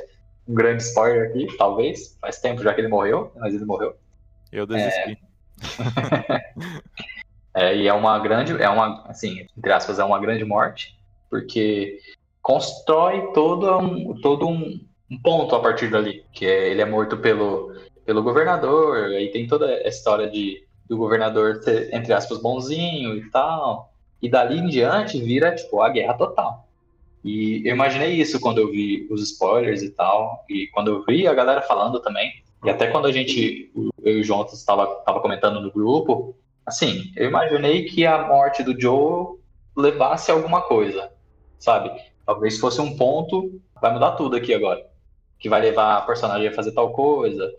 um 0.49 0.55
grande 0.55 0.83
spoiler 0.83 1.29
aqui, 1.29 1.47
talvez. 1.57 2.17
Faz 2.21 2.41
tempo 2.41 2.63
já 2.63 2.75
que 2.75 2.81
ele 2.81 2.89
morreu, 2.89 3.33
mas 3.37 3.55
ele 3.55 3.65
morreu. 3.65 3.95
Eu 4.51 4.67
desisti. 4.67 5.19
É... 6.25 6.53
é, 7.71 7.77
e 7.77 7.89
é 7.89 7.93
uma 7.93 8.19
grande, 8.19 8.61
é 8.61 8.69
uma, 8.69 9.05
assim, 9.07 9.47
entre 9.57 9.73
aspas, 9.73 9.99
é 9.99 10.05
uma 10.05 10.21
grande 10.21 10.45
morte, 10.45 10.99
porque 11.31 11.99
constrói 12.41 13.33
todo 13.33 13.79
um, 13.79 14.21
todo 14.21 14.49
um, 14.49 14.81
um 15.11 15.23
ponto 15.23 15.55
a 15.55 15.61
partir 15.61 15.89
dali, 15.89 16.25
que 16.33 16.47
é, 16.47 16.69
ele 16.69 16.83
é 16.83 16.85
morto 16.85 17.17
pelo, 17.17 17.75
pelo 18.05 18.23
governador, 18.23 19.07
aí 19.07 19.31
tem 19.31 19.47
toda 19.47 19.67
a 19.67 19.89
história 19.89 20.29
de 20.29 20.67
do 20.89 20.99
governador 20.99 21.63
ser, 21.63 21.95
entre 21.95 22.13
aspas, 22.13 22.43
bonzinho 22.43 23.17
e 23.17 23.31
tal. 23.31 23.92
E 24.23 24.31
dali 24.31 24.59
em 24.59 24.69
diante 24.69 25.21
vira, 25.21 25.55
tipo, 25.55 25.83
a 25.83 25.89
guerra 25.89 26.15
total. 26.15 26.69
E 27.25 27.63
eu 27.67 27.75
imaginei 27.75 28.15
isso 28.15 28.41
quando 28.41 28.59
eu 28.59 28.71
vi 28.71 29.07
os 29.11 29.23
spoilers 29.23 29.83
e 29.83 29.91
tal, 29.91 30.45
e 30.49 30.69
quando 30.69 30.89
eu 30.89 31.05
vi 31.05 31.27
a 31.27 31.35
galera 31.35 31.63
falando 31.63 32.01
também, 32.01 32.43
e 32.65 32.71
até 32.71 32.89
quando 32.89 33.07
a 33.07 33.13
gente, 33.13 33.71
eu 34.03 34.19
e 34.19 34.21
o 34.21 34.25
João 34.25 34.45
estava 34.45 34.87
tava 35.05 35.21
comentando 35.21 35.61
no 35.61 35.73
grupo, 35.73 36.37
assim, 36.65 37.13
eu 37.17 37.29
imaginei 37.29 37.85
que 37.85 38.07
a 38.07 38.27
morte 38.27 38.63
do 38.63 38.81
Joe 38.81 39.39
levasse 39.77 40.31
a 40.31 40.35
alguma 40.35 40.63
coisa, 40.63 41.11
sabe? 41.59 41.91
Talvez 42.25 42.59
fosse 42.59 42.81
um 42.81 42.97
ponto, 42.97 43.61
vai 43.81 43.93
mudar 43.93 44.13
tudo 44.13 44.37
aqui 44.37 44.55
agora, 44.55 44.85
que 45.39 45.49
vai 45.49 45.61
levar 45.61 45.97
a 45.97 46.03
personagem 46.03 46.49
a 46.49 46.55
fazer 46.55 46.73
tal 46.73 46.93
coisa, 46.93 47.53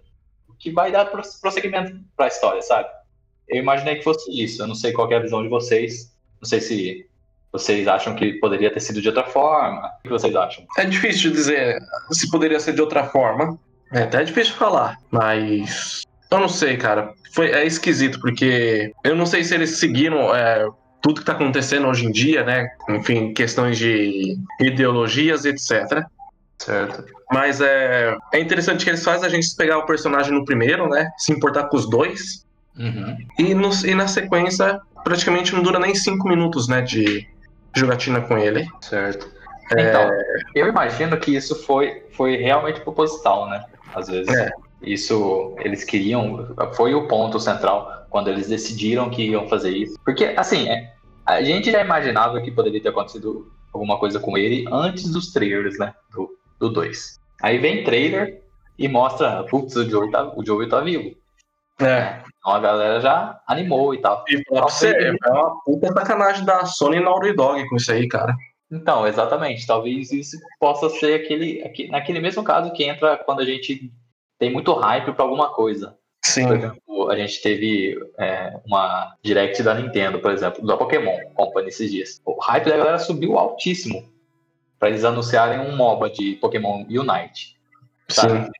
que 0.57 0.71
vai 0.71 0.91
dar 0.91 1.05
prosseguimento 1.05 1.99
para 2.15 2.25
a 2.25 2.29
história, 2.29 2.61
sabe? 2.61 2.87
Eu 3.47 3.57
imaginei 3.57 3.95
que 3.95 4.03
fosse 4.03 4.31
isso, 4.41 4.61
eu 4.61 4.67
não 4.67 4.75
sei 4.75 4.93
qual 4.93 5.11
é 5.11 5.15
a 5.15 5.19
visão 5.19 5.43
de 5.43 5.49
vocês, 5.49 6.12
não 6.43 6.49
sei 6.49 6.59
se 6.59 7.05
vocês 7.53 7.87
acham 7.87 8.15
que 8.15 8.33
poderia 8.33 8.69
ter 8.69 8.81
sido 8.81 9.01
de 9.01 9.07
outra 9.07 9.23
forma? 9.23 9.87
O 9.99 10.03
que 10.03 10.09
vocês 10.09 10.35
acham? 10.35 10.65
É 10.77 10.83
difícil 10.83 11.31
dizer 11.31 11.79
se 12.11 12.29
poderia 12.29 12.59
ser 12.59 12.73
de 12.73 12.81
outra 12.81 13.05
forma. 13.05 13.57
É 13.93 14.03
até 14.03 14.21
difícil 14.23 14.55
falar, 14.55 14.97
mas 15.09 16.03
eu 16.29 16.39
não 16.39 16.49
sei, 16.49 16.75
cara. 16.75 17.13
Foi, 17.31 17.49
é 17.51 17.65
esquisito, 17.65 18.19
porque 18.19 18.91
eu 19.05 19.15
não 19.15 19.25
sei 19.25 19.43
se 19.43 19.55
eles 19.55 19.77
seguiram 19.77 20.35
é, 20.35 20.67
tudo 21.01 21.15
que 21.15 21.21
está 21.21 21.31
acontecendo 21.31 21.87
hoje 21.87 22.05
em 22.05 22.11
dia, 22.11 22.43
né? 22.43 22.67
Enfim, 22.89 23.33
questões 23.33 23.77
de 23.77 24.37
ideologias, 24.59 25.45
etc. 25.45 26.03
Certo. 26.57 27.05
Mas 27.31 27.61
é, 27.61 28.17
é 28.33 28.39
interessante 28.39 28.83
que 28.83 28.89
eles 28.89 29.03
fazem 29.03 29.27
a 29.27 29.31
gente 29.31 29.55
pegar 29.55 29.77
o 29.77 29.85
personagem 29.85 30.33
no 30.33 30.43
primeiro, 30.43 30.89
né? 30.89 31.09
Se 31.17 31.31
importar 31.31 31.69
com 31.69 31.77
os 31.77 31.89
dois. 31.89 32.45
Uhum. 32.77 33.15
E, 33.39 33.53
no, 33.53 33.69
e 33.85 33.95
na 33.95 34.07
sequência, 34.07 34.81
praticamente 35.03 35.53
não 35.53 35.61
dura 35.61 35.79
nem 35.79 35.93
cinco 35.93 36.27
minutos, 36.27 36.67
né? 36.67 36.81
De, 36.81 37.27
jogatina 37.75 38.21
com 38.21 38.37
ele. 38.37 38.67
Certo. 38.81 39.29
É... 39.75 39.89
Então, 39.89 40.09
eu 40.55 40.67
imagino 40.67 41.17
que 41.17 41.35
isso 41.35 41.55
foi, 41.63 42.03
foi 42.11 42.37
realmente 42.37 42.81
proposital, 42.81 43.49
né? 43.49 43.65
Às 43.93 44.07
vezes. 44.07 44.33
É. 44.33 44.51
Isso, 44.81 45.55
eles 45.59 45.83
queriam, 45.83 46.53
foi 46.73 46.93
o 46.93 47.07
ponto 47.07 47.39
central. 47.39 48.05
quando 48.09 48.27
eles 48.29 48.49
decidiram 48.49 49.09
que 49.09 49.23
iam 49.29 49.47
fazer 49.47 49.71
isso. 49.71 49.97
Porque, 50.03 50.33
assim, 50.37 50.67
é, 50.67 50.93
a 51.25 51.41
gente 51.41 51.71
já 51.71 51.81
imaginava 51.81 52.41
que 52.41 52.51
poderia 52.51 52.81
ter 52.81 52.89
acontecido 52.89 53.51
alguma 53.71 53.97
coisa 53.97 54.19
com 54.19 54.37
ele 54.37 54.65
antes 54.71 55.09
dos 55.09 55.31
trailers, 55.31 55.79
né? 55.79 55.93
Do 56.59 56.69
2. 56.69 57.19
Aí 57.41 57.57
vem 57.57 57.83
trailer 57.83 58.41
e 58.77 58.87
mostra, 58.87 59.43
putz, 59.43 59.75
o 59.75 59.89
Joey 59.89 60.11
tá, 60.11 60.31
o 60.35 60.45
Joey 60.45 60.69
tá 60.69 60.81
vivo. 60.81 61.15
É. 61.81 62.21
Então 62.43 62.55
a 62.55 62.59
galera 62.59 62.99
já 62.99 63.41
animou 63.47 63.93
e 63.93 64.01
tal. 64.01 64.25
E 64.27 64.43
falar 64.43 64.65
pra 64.65 64.69
você, 64.69 64.91
é 64.91 65.31
uma 65.31 65.61
puta 65.63 65.93
sacanagem 65.93 66.43
da 66.43 66.65
Sony 66.65 66.97
e 66.97 66.99
Naughty 66.99 67.33
Dog 67.33 67.69
com 67.69 67.77
isso 67.77 67.91
aí, 67.91 68.05
cara. 68.05 68.35
Então, 68.69 69.07
exatamente. 69.07 69.65
Talvez 69.65 70.11
isso 70.11 70.37
possa 70.59 70.89
ser 70.89 71.21
aquele, 71.21 71.63
aquele 71.63 71.89
naquele 71.89 72.19
mesmo 72.19 72.43
caso 72.43 72.73
que 72.73 72.83
entra 72.83 73.15
quando 73.17 73.39
a 73.39 73.45
gente 73.45 73.89
tem 74.37 74.51
muito 74.51 74.73
hype 74.73 75.13
pra 75.13 75.23
alguma 75.23 75.53
coisa. 75.53 75.97
Sim. 76.25 76.47
Por 76.47 76.57
exemplo, 76.57 77.09
a 77.09 77.15
gente 77.15 77.41
teve 77.41 77.97
é, 78.19 78.59
uma 78.65 79.15
direct 79.23 79.63
da 79.63 79.75
Nintendo, 79.75 80.19
por 80.19 80.31
exemplo, 80.31 80.65
da 80.65 80.75
Pokémon 80.75 81.17
Company 81.35 81.69
esses 81.69 81.89
dias. 81.89 82.21
O 82.25 82.37
hype 82.41 82.65
da 82.65 82.77
galera 82.77 82.99
subiu 82.99 83.37
altíssimo 83.37 84.11
para 84.77 84.89
eles 84.89 85.05
anunciarem 85.05 85.61
um 85.61 85.77
MOBA 85.77 86.09
de 86.09 86.35
Pokémon 86.35 86.83
Unite. 86.89 87.57
Sabe? 88.09 88.45
Sim. 88.45 88.51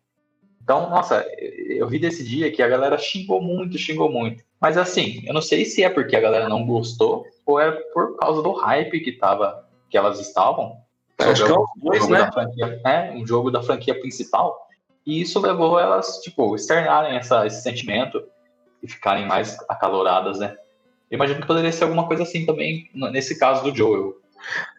Então, 0.63 0.89
nossa, 0.89 1.25
eu 1.37 1.87
vi 1.89 1.99
desse 1.99 2.23
dia 2.23 2.51
que 2.51 2.63
a 2.63 2.67
galera 2.67 2.97
xingou 2.97 3.41
muito, 3.41 3.77
xingou 3.77 4.09
muito. 4.09 4.43
Mas 4.61 4.77
assim, 4.77 5.21
eu 5.25 5.33
não 5.33 5.41
sei 5.41 5.65
se 5.65 5.83
é 5.83 5.89
porque 5.89 6.15
a 6.15 6.21
galera 6.21 6.47
não 6.47 6.65
gostou 6.65 7.25
ou 7.45 7.59
é 7.59 7.71
por 7.93 8.17
causa 8.17 8.41
do 8.41 8.53
hype 8.53 9.01
que 9.01 9.11
tava, 9.11 9.67
que 9.89 9.97
elas 9.97 10.21
estavam. 10.21 10.77
Acho 11.19 11.45
que 11.45 11.51
é 11.51 11.55
dois, 11.77 11.99
jogo 11.99 12.13
né? 12.13 12.19
da 12.19 12.31
franquia, 12.31 12.81
é, 12.85 13.11
um 13.11 13.27
jogo 13.27 13.51
da 13.51 13.61
franquia 13.61 13.99
principal. 13.99 14.67
E 15.05 15.21
isso 15.21 15.39
levou 15.41 15.77
elas, 15.77 16.19
tipo, 16.21 16.55
externarem 16.55 17.17
essa, 17.17 17.45
esse 17.45 17.61
sentimento 17.61 18.23
e 18.81 18.87
ficarem 18.87 19.27
mais 19.27 19.57
acaloradas, 19.67 20.39
né? 20.39 20.55
Eu 21.11 21.15
imagino 21.17 21.41
que 21.41 21.47
poderia 21.47 21.71
ser 21.71 21.83
alguma 21.83 22.07
coisa 22.07 22.23
assim 22.23 22.45
também 22.45 22.89
nesse 22.93 23.37
caso 23.37 23.63
do 23.63 23.75
Joel. 23.75 24.15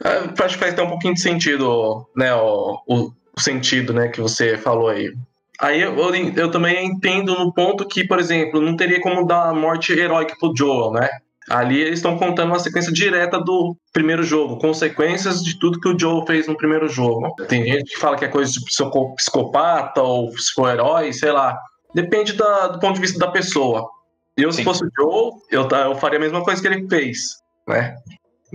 É, 0.02 0.42
acho 0.44 0.54
que 0.54 0.60
faz 0.60 0.72
até 0.72 0.82
um 0.82 0.88
pouquinho 0.88 1.14
de 1.14 1.20
sentido, 1.20 2.06
né, 2.16 2.34
o, 2.34 2.82
o, 2.86 3.12
o 3.36 3.40
sentido, 3.40 3.92
né, 3.92 4.08
que 4.08 4.20
você 4.20 4.56
falou 4.56 4.88
aí. 4.88 5.14
Aí 5.60 5.80
eu, 5.80 5.96
eu, 5.96 6.14
eu 6.36 6.50
também 6.50 6.84
entendo 6.86 7.34
no 7.38 7.52
ponto 7.52 7.86
que, 7.86 8.06
por 8.06 8.18
exemplo, 8.18 8.60
não 8.60 8.76
teria 8.76 9.00
como 9.00 9.24
dar 9.26 9.48
a 9.50 9.54
morte 9.54 9.92
heróica 9.92 10.34
pro 10.38 10.52
Joel, 10.56 10.90
né? 10.92 11.08
Ali 11.48 11.78
eles 11.80 11.98
estão 11.98 12.16
contando 12.18 12.48
uma 12.48 12.58
sequência 12.58 12.90
direta 12.92 13.38
do 13.38 13.76
primeiro 13.92 14.22
jogo, 14.22 14.56
consequências 14.58 15.42
de 15.44 15.58
tudo 15.58 15.78
que 15.78 15.88
o 15.88 15.98
Joel 15.98 16.24
fez 16.26 16.46
no 16.48 16.56
primeiro 16.56 16.88
jogo. 16.88 17.34
Tem 17.48 17.62
gente 17.64 17.92
que 17.94 18.00
fala 18.00 18.16
que 18.16 18.24
é 18.24 18.28
coisa 18.28 18.50
de 18.50 18.64
psico- 18.64 19.14
psicopata 19.14 20.02
ou 20.02 20.36
se 20.38 20.52
for 20.54 20.70
herói, 20.70 21.12
sei 21.12 21.30
lá. 21.32 21.58
Depende 21.94 22.32
da- 22.32 22.68
do 22.68 22.80
ponto 22.80 22.94
de 22.94 23.02
vista 23.02 23.18
da 23.18 23.30
pessoa. 23.30 23.88
Eu, 24.36 24.50
se 24.50 24.58
Sim. 24.58 24.64
fosse 24.64 24.84
o 24.84 24.88
Joel, 24.96 25.32
eu, 25.50 25.68
eu 25.68 25.94
faria 25.96 26.18
a 26.18 26.22
mesma 26.22 26.42
coisa 26.42 26.60
que 26.60 26.66
ele 26.66 26.88
fez, 26.88 27.36
né? 27.68 27.94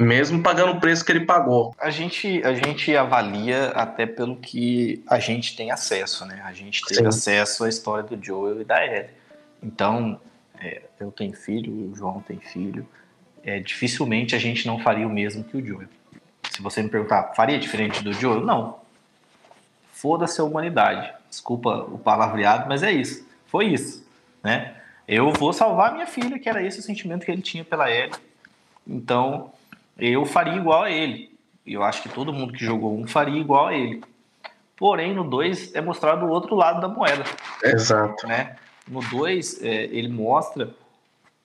Mesmo 0.02 0.42
pagando 0.42 0.72
o 0.72 0.80
preço 0.80 1.04
que 1.04 1.12
ele 1.12 1.26
pagou. 1.26 1.76
A 1.78 1.90
gente, 1.90 2.42
a 2.46 2.54
gente 2.54 2.96
avalia 2.96 3.72
até 3.72 4.06
pelo 4.06 4.38
que 4.38 5.04
a 5.06 5.20
gente 5.20 5.58
tem 5.58 5.72
acesso, 5.72 6.26
né? 6.26 6.42
A 6.46 6.54
gente 6.54 6.86
teve 6.86 7.02
Sim. 7.02 7.08
acesso 7.08 7.66
à 7.66 7.70
história 7.70 8.04
do 8.04 8.26
Joel 8.26 8.62
e 8.62 8.64
da 8.64 8.82
Ellie. 8.86 9.10
Então, 9.62 10.18
é, 10.58 10.84
eu 11.02 11.12
tenho 11.12 11.34
filho, 11.34 11.92
o 11.92 11.94
João 11.94 12.22
tem 12.22 12.40
filho. 12.40 12.88
É, 13.44 13.60
dificilmente 13.60 14.34
a 14.34 14.40
gente 14.40 14.66
não 14.66 14.80
faria 14.80 15.06
o 15.06 15.10
mesmo 15.10 15.44
que 15.44 15.58
o 15.58 15.66
Joel. 15.66 15.90
Se 16.50 16.62
você 16.62 16.82
me 16.82 16.88
perguntar, 16.88 17.34
faria 17.36 17.60
diferente 17.60 18.02
do 18.02 18.14
Joel? 18.14 18.40
Não. 18.40 18.80
Foda-se 19.92 20.40
a 20.40 20.46
humanidade. 20.46 21.14
Desculpa 21.30 21.76
o 21.76 22.00
palavreado, 22.00 22.70
mas 22.70 22.84
é 22.84 22.92
isso. 22.94 23.28
Foi 23.48 23.66
isso, 23.66 24.08
né? 24.42 24.78
Eu 25.06 25.34
vou 25.34 25.52
salvar 25.52 25.92
minha 25.92 26.08
filha, 26.08 26.40
que 26.40 26.48
era 26.48 26.64
esse 26.64 26.80
o 26.80 26.84
sentimento 26.84 27.26
que 27.26 27.32
ele 27.32 27.42
tinha 27.42 27.66
pela 27.66 27.92
Ellie. 27.92 28.16
Então, 28.88 29.52
eu 30.00 30.26
faria 30.26 30.56
igual 30.56 30.84
a 30.84 30.92
ele. 30.92 31.38
E 31.66 31.74
eu 31.74 31.84
acho 31.84 32.02
que 32.02 32.10
todo 32.10 32.34
mundo 32.34 32.54
que 32.54 32.64
jogou 32.64 32.98
um 32.98 33.08
faria 33.08 33.40
igual 33.40 33.68
a 33.68 33.74
ele. 33.74 34.02
Porém, 34.76 35.14
no 35.14 35.24
2 35.24 35.76
é 35.76 35.82
mostrado 35.82 36.26
o 36.26 36.30
outro 36.30 36.56
lado 36.56 36.80
da 36.80 36.88
moeda, 36.88 37.24
Exato. 37.64 38.26
né? 38.26 38.56
No 38.88 39.02
2, 39.02 39.62
ele 39.62 40.08
mostra 40.08 40.74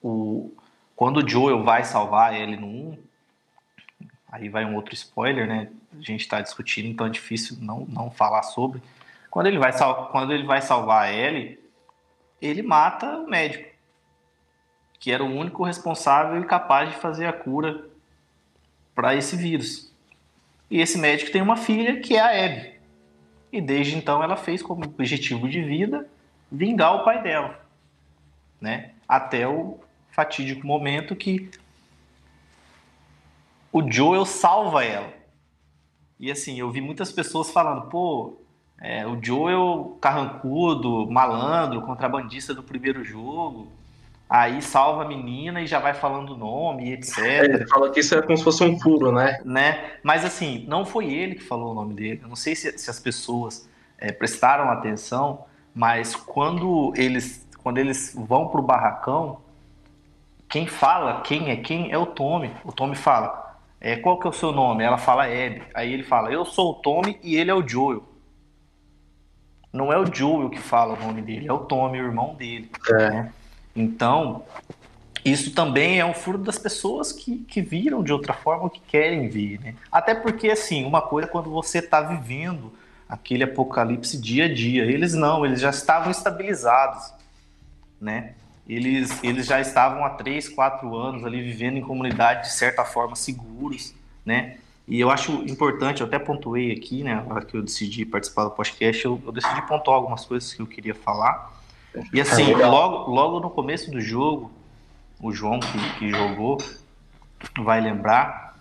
o 0.01 0.51
quando 0.95 1.17
o 1.17 1.29
Joel 1.29 1.61
vai 1.63 1.83
salvar 1.83 2.33
ele 2.33 2.55
no 2.55 2.67
1. 2.67 2.69
Um, 2.69 2.97
aí 4.31 4.47
vai 4.47 4.65
um 4.65 4.75
outro 4.75 4.93
spoiler, 4.93 5.45
né? 5.45 5.69
A 5.93 6.01
gente 6.01 6.21
está 6.21 6.41
discutindo, 6.41 6.87
então 6.87 7.05
é 7.05 7.09
difícil 7.09 7.57
não, 7.59 7.85
não 7.89 8.09
falar 8.09 8.43
sobre. 8.43 8.81
Quando 9.29 9.47
ele 9.47 9.59
vai, 9.59 9.73
sal, 9.73 10.07
quando 10.09 10.31
ele 10.33 10.45
vai 10.45 10.61
salvar 10.61 11.03
a 11.03 11.11
Ellie, 11.11 11.59
ele 12.41 12.61
mata 12.61 13.17
o 13.17 13.29
médico, 13.29 13.69
que 14.99 15.11
era 15.11 15.23
o 15.23 15.27
único 15.27 15.63
responsável 15.63 16.41
e 16.41 16.45
capaz 16.45 16.89
de 16.89 16.95
fazer 16.95 17.25
a 17.25 17.33
cura 17.33 17.85
para 18.95 19.13
esse 19.13 19.35
vírus. 19.35 19.93
E 20.71 20.79
esse 20.79 20.97
médico 20.97 21.31
tem 21.31 21.41
uma 21.41 21.57
filha 21.57 21.99
que 21.99 22.15
é 22.15 22.21
a 22.21 22.45
Abby. 22.45 22.73
E 23.51 23.61
desde 23.61 23.95
então 23.95 24.23
ela 24.23 24.35
fez 24.35 24.63
como 24.63 24.85
objetivo 24.85 25.47
de 25.47 25.61
vida 25.61 26.07
vingar 26.51 26.95
o 26.95 27.03
pai 27.03 27.21
dela, 27.21 27.59
né? 28.59 28.91
Até 29.07 29.47
o 29.47 29.79
fatídico 30.11 30.65
momento 30.65 31.15
que 31.15 31.49
o 33.71 33.91
Joel 33.91 34.25
salva 34.25 34.83
ela. 34.83 35.13
E 36.19 36.31
assim, 36.31 36.57
eu 36.57 36.71
vi 36.71 36.79
muitas 36.79 37.11
pessoas 37.11 37.51
falando, 37.51 37.89
pô, 37.89 38.37
é, 38.79 39.05
o 39.05 39.21
Joel 39.21 39.97
carrancudo, 40.01 41.09
malandro, 41.09 41.81
contrabandista 41.81 42.53
do 42.53 42.63
primeiro 42.63 43.03
jogo, 43.03 43.67
aí 44.29 44.61
salva 44.61 45.03
a 45.03 45.07
menina 45.07 45.61
e 45.61 45.67
já 45.67 45.79
vai 45.79 45.93
falando 45.93 46.31
o 46.31 46.37
nome, 46.37 46.91
etc. 46.91 47.17
Ele 47.17 47.67
fala 47.67 47.91
que 47.91 47.99
isso 47.99 48.15
é 48.15 48.21
como 48.21 48.37
se 48.37 48.43
fosse 48.43 48.63
um 48.63 48.79
furo, 48.79 49.11
né? 49.11 49.39
né? 49.45 49.91
Mas 50.03 50.25
assim, 50.25 50.65
não 50.67 50.85
foi 50.85 51.13
ele 51.13 51.35
que 51.35 51.43
falou 51.43 51.71
o 51.71 51.75
nome 51.75 51.93
dele. 51.93 52.21
Eu 52.23 52.27
não 52.27 52.35
sei 52.35 52.55
se, 52.55 52.77
se 52.77 52.89
as 52.89 52.99
pessoas 52.99 53.69
é, 53.97 54.11
prestaram 54.11 54.69
atenção, 54.69 55.45
mas 55.73 56.15
quando 56.15 56.93
eles, 56.95 57.47
quando 57.63 57.77
eles 57.77 58.15
vão 58.17 58.47
pro 58.47 58.61
barracão, 58.61 59.39
quem 60.49 60.67
fala 60.67 61.21
quem 61.21 61.49
é 61.51 61.55
quem 61.57 61.91
é 61.91 61.97
o 61.97 62.05
Tommy. 62.05 62.51
O 62.63 62.71
Tommy 62.71 62.95
fala, 62.95 63.57
é, 63.79 63.95
qual 63.95 64.19
que 64.19 64.25
é 64.25 64.29
o 64.29 64.33
seu 64.33 64.51
nome? 64.51 64.83
Ela 64.83 64.97
fala 64.97 65.25
Abby. 65.25 65.63
Aí 65.73 65.93
ele 65.93 66.03
fala, 66.03 66.31
eu 66.31 66.45
sou 66.45 66.71
o 66.71 66.75
Tommy 66.75 67.19
e 67.21 67.35
ele 67.35 67.51
é 67.51 67.53
o 67.53 67.67
Joel. 67.67 68.03
Não 69.71 69.91
é 69.91 69.99
o 69.99 70.05
Joel 70.11 70.49
que 70.49 70.59
fala 70.59 70.93
o 70.93 70.99
nome 71.05 71.21
dele, 71.21 71.47
é 71.47 71.53
o 71.53 71.59
Tommy, 71.59 71.99
o 72.01 72.05
irmão 72.05 72.33
dele. 72.33 72.71
É. 72.89 73.09
né? 73.09 73.33
Então, 73.75 74.43
isso 75.23 75.53
também 75.53 75.99
é 75.99 76.05
um 76.05 76.13
furo 76.13 76.37
das 76.37 76.57
pessoas 76.57 77.11
que, 77.11 77.39
que 77.39 77.61
viram 77.61 78.03
de 78.03 78.13
outra 78.13 78.33
forma 78.33 78.65
o 78.65 78.69
que 78.69 78.79
querem 78.79 79.27
ver, 79.27 79.59
né? 79.59 79.75
Até 79.91 80.13
porque, 80.13 80.49
assim, 80.49 80.85
uma 80.85 81.01
coisa 81.01 81.27
é 81.27 81.31
quando 81.31 81.49
você 81.49 81.79
está 81.79 81.99
vivendo 82.01 82.71
aquele 83.09 83.43
apocalipse 83.43 84.19
dia 84.19 84.45
a 84.45 84.53
dia. 84.53 84.83
Eles 84.83 85.13
não, 85.13 85.45
eles 85.45 85.59
já 85.59 85.69
estavam 85.69 86.11
estabilizados, 86.11 87.11
né? 87.99 88.33
Eles, 88.67 89.23
eles 89.23 89.45
já 89.45 89.59
estavam 89.59 90.03
há 90.03 90.09
três, 90.11 90.49
quatro 90.49 90.95
anos 90.95 91.23
ali 91.23 91.41
vivendo 91.41 91.77
em 91.77 91.81
comunidade 91.81 92.43
de 92.43 92.53
certa 92.53 92.83
forma 92.83 93.15
seguros, 93.15 93.93
né? 94.25 94.57
E 94.87 94.99
eu 94.99 95.09
acho 95.09 95.31
importante, 95.47 96.01
eu 96.01 96.07
até 96.07 96.19
pontuei 96.19 96.71
aqui, 96.71 97.03
né? 97.03 97.15
Na 97.15 97.35
hora 97.35 97.45
que 97.45 97.57
eu 97.57 97.63
decidi 97.63 98.05
participar 98.05 98.45
do 98.45 98.51
podcast, 98.51 99.03
eu, 99.03 99.21
eu 99.25 99.31
decidi 99.31 99.61
pontuar 99.67 99.97
algumas 99.97 100.25
coisas 100.25 100.53
que 100.53 100.61
eu 100.61 100.67
queria 100.67 100.93
falar. 100.93 101.54
E 102.13 102.19
assim, 102.21 102.53
legal. 102.53 102.71
logo, 102.71 103.11
logo 103.11 103.39
no 103.39 103.49
começo 103.49 103.91
do 103.91 104.01
jogo, 104.01 104.51
o 105.21 105.31
João 105.31 105.59
que, 105.59 105.99
que 105.99 106.09
jogou 106.09 106.57
vai 107.59 107.79
lembrar, 107.79 108.57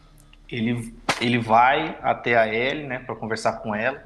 ele, 0.49 0.95
ele 1.21 1.39
vai 1.39 1.99
até 2.03 2.37
a 2.37 2.53
Ellie, 2.53 2.87
né, 2.87 2.99
para 2.99 3.15
conversar 3.15 3.55
com 3.55 3.75
ela 3.75 4.05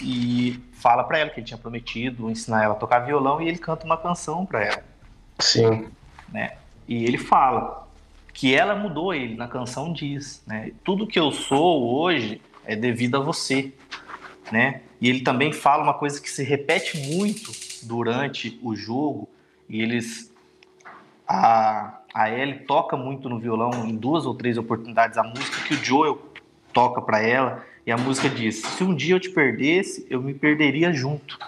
e 0.00 0.60
fala 0.74 1.04
para 1.04 1.18
ela 1.18 1.30
que 1.30 1.40
ele 1.40 1.46
tinha 1.46 1.58
prometido 1.58 2.30
ensinar 2.30 2.64
ela 2.64 2.74
a 2.74 2.76
tocar 2.76 3.00
violão 3.00 3.40
e 3.40 3.48
ele 3.48 3.58
canta 3.58 3.84
uma 3.84 3.96
canção 3.96 4.44
para 4.44 4.64
ela, 4.64 4.84
Sim. 5.38 5.88
né? 6.28 6.56
E 6.86 7.04
ele 7.04 7.18
fala 7.18 7.88
que 8.32 8.54
ela 8.54 8.74
mudou 8.74 9.14
ele, 9.14 9.34
na 9.34 9.48
canção 9.48 9.92
diz, 9.92 10.42
né? 10.46 10.72
Tudo 10.84 11.06
que 11.06 11.18
eu 11.18 11.32
sou 11.32 11.98
hoje 11.98 12.40
é 12.64 12.76
devido 12.76 13.16
a 13.16 13.20
você, 13.20 13.72
né? 14.52 14.82
E 15.00 15.08
ele 15.08 15.20
também 15.20 15.52
fala 15.52 15.82
uma 15.82 15.94
coisa 15.94 16.20
que 16.20 16.30
se 16.30 16.42
repete 16.42 16.98
muito 17.14 17.50
durante 17.84 18.58
o 18.62 18.74
jogo 18.74 19.28
e 19.68 19.82
eles 19.82 20.32
a 21.26 22.00
a 22.16 22.30
Ellie 22.30 22.60
toca 22.60 22.96
muito 22.96 23.28
no 23.28 23.38
violão 23.38 23.86
em 23.86 23.94
duas 23.94 24.24
ou 24.24 24.34
três 24.34 24.56
oportunidades 24.56 25.18
a 25.18 25.22
música 25.22 25.62
que 25.68 25.74
o 25.74 25.84
Joel 25.84 26.18
toca 26.72 27.02
para 27.02 27.20
ela 27.20 27.62
e 27.86 27.92
a 27.92 27.96
música 27.98 28.26
diz: 28.26 28.62
se 28.62 28.82
um 28.82 28.94
dia 28.94 29.14
eu 29.14 29.20
te 29.20 29.28
perdesse, 29.28 30.06
eu 30.08 30.22
me 30.22 30.32
perderia 30.32 30.90
junto, 30.94 31.38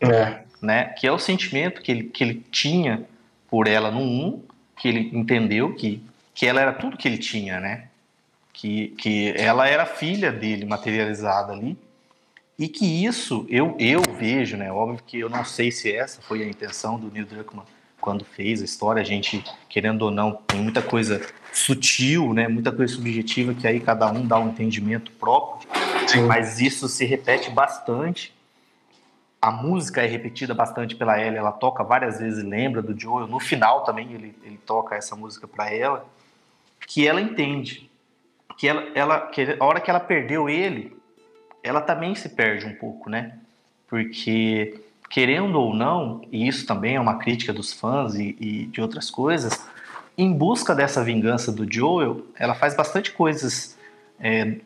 É. 0.00 0.40
né? 0.62 0.84
Que 0.98 1.06
é 1.06 1.12
o 1.12 1.18
sentimento 1.18 1.82
que 1.82 1.92
ele, 1.92 2.04
que 2.04 2.24
ele 2.24 2.42
tinha 2.50 3.04
por 3.50 3.66
ela 3.68 3.90
no 3.90 4.00
1, 4.00 4.42
que 4.78 4.88
ele 4.88 5.10
entendeu 5.12 5.74
que, 5.74 6.02
que 6.34 6.46
ela 6.46 6.62
era 6.62 6.72
tudo 6.72 6.96
que 6.96 7.06
ele 7.06 7.18
tinha, 7.18 7.60
né? 7.60 7.88
Que, 8.50 8.88
que 8.98 9.34
ela 9.36 9.68
era 9.68 9.84
filha 9.84 10.32
dele 10.32 10.64
materializada 10.64 11.52
ali 11.52 11.76
e 12.58 12.68
que 12.68 13.04
isso 13.04 13.46
eu, 13.48 13.76
eu 13.78 14.02
vejo, 14.18 14.56
né? 14.56 14.72
Óbvio 14.72 15.00
que 15.06 15.20
eu 15.20 15.30
não 15.30 15.44
sei 15.44 15.70
se 15.70 15.92
essa 15.92 16.20
foi 16.20 16.42
a 16.42 16.46
intenção 16.46 16.98
do 16.98 17.10
Neil 17.10 17.24
Druckmann 17.24 17.64
quando 18.00 18.24
fez 18.24 18.62
a 18.62 18.64
história, 18.64 19.02
a 19.02 19.04
gente, 19.04 19.44
querendo 19.68 20.02
ou 20.02 20.10
não, 20.10 20.32
tem 20.46 20.60
muita 20.60 20.80
coisa 20.80 21.20
sutil, 21.52 22.32
né? 22.32 22.48
Muita 22.48 22.72
coisa 22.72 22.94
subjetiva 22.94 23.54
que 23.54 23.66
aí 23.66 23.80
cada 23.80 24.10
um 24.10 24.26
dá 24.26 24.38
um 24.38 24.48
entendimento 24.48 25.10
próprio. 25.12 25.68
Sim. 26.06 26.22
Mas 26.22 26.60
isso 26.60 26.88
se 26.88 27.04
repete 27.04 27.50
bastante. 27.50 28.34
A 29.40 29.50
música 29.50 30.02
é 30.02 30.06
repetida 30.06 30.52
bastante 30.52 30.96
pela 30.96 31.20
Ellie, 31.20 31.38
ela 31.38 31.52
toca 31.52 31.84
várias 31.84 32.18
vezes, 32.18 32.42
lembra 32.42 32.82
do 32.82 32.98
Joel. 32.98 33.28
No 33.28 33.38
final 33.38 33.84
também 33.84 34.12
ele, 34.12 34.34
ele 34.42 34.58
toca 34.66 34.96
essa 34.96 35.14
música 35.14 35.46
para 35.46 35.72
ela, 35.72 36.04
que 36.86 37.06
ela 37.06 37.20
entende. 37.20 37.88
Que 38.56 38.66
ela, 38.66 38.84
ela 38.94 39.20
que 39.28 39.56
a 39.58 39.64
hora 39.64 39.80
que 39.80 39.88
ela 39.88 40.00
perdeu 40.00 40.48
ele, 40.48 40.97
ela 41.62 41.80
também 41.80 42.14
se 42.14 42.28
perde 42.30 42.66
um 42.66 42.74
pouco, 42.74 43.10
né? 43.10 43.38
Porque 43.88 44.80
querendo 45.08 45.58
ou 45.58 45.74
não, 45.74 46.22
e 46.30 46.46
isso 46.46 46.66
também 46.66 46.96
é 46.96 47.00
uma 47.00 47.18
crítica 47.18 47.52
dos 47.52 47.72
fãs 47.72 48.14
e, 48.14 48.36
e 48.38 48.66
de 48.66 48.80
outras 48.80 49.10
coisas, 49.10 49.66
em 50.16 50.32
busca 50.32 50.74
dessa 50.74 51.02
vingança 51.02 51.50
do 51.50 51.70
Joel, 51.70 52.26
ela 52.36 52.54
faz 52.54 52.74
bastante 52.76 53.12
coisas, 53.12 53.78
é, 54.20 54.56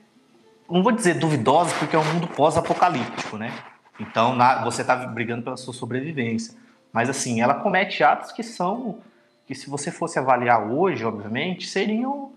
não 0.69 0.83
vou 0.83 0.93
dizer 0.93 1.15
duvidosas, 1.15 1.73
porque 1.75 1.95
é 1.95 1.99
um 1.99 2.15
mundo 2.15 2.27
pós-apocalíptico, 2.27 3.37
né? 3.37 3.53
Então 4.01 4.35
na, 4.35 4.65
você 4.65 4.81
está 4.83 4.97
brigando 4.97 5.43
pela 5.43 5.57
sua 5.57 5.75
sobrevivência. 5.75 6.55
Mas 6.93 7.09
assim, 7.09 7.41
ela 7.41 7.55
comete 7.55 8.03
atos 8.03 8.33
que 8.33 8.43
são, 8.43 8.99
que 9.47 9.55
se 9.55 9.71
você 9.71 9.91
fosse 9.91 10.19
avaliar 10.19 10.71
hoje, 10.71 11.05
obviamente, 11.05 11.69
seriam 11.69 12.33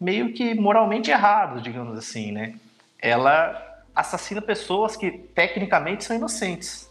meio 0.00 0.32
que 0.32 0.54
moralmente 0.54 1.10
errados, 1.10 1.62
digamos 1.62 1.96
assim, 1.96 2.32
né? 2.32 2.54
Ela 2.98 3.65
assassina 3.96 4.42
pessoas 4.42 4.96
que 4.96 5.10
tecnicamente 5.10 6.04
são 6.04 6.14
inocentes 6.14 6.86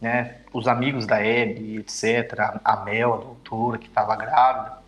né? 0.00 0.36
Os 0.52 0.68
amigos 0.68 1.06
da 1.06 1.16
Abby, 1.16 1.78
etc. 1.78 2.58
A 2.64 2.84
Mel, 2.84 3.14
a 3.14 3.16
doutora 3.16 3.78
que 3.78 3.86
estava 3.86 4.14
grávida, 4.16 4.78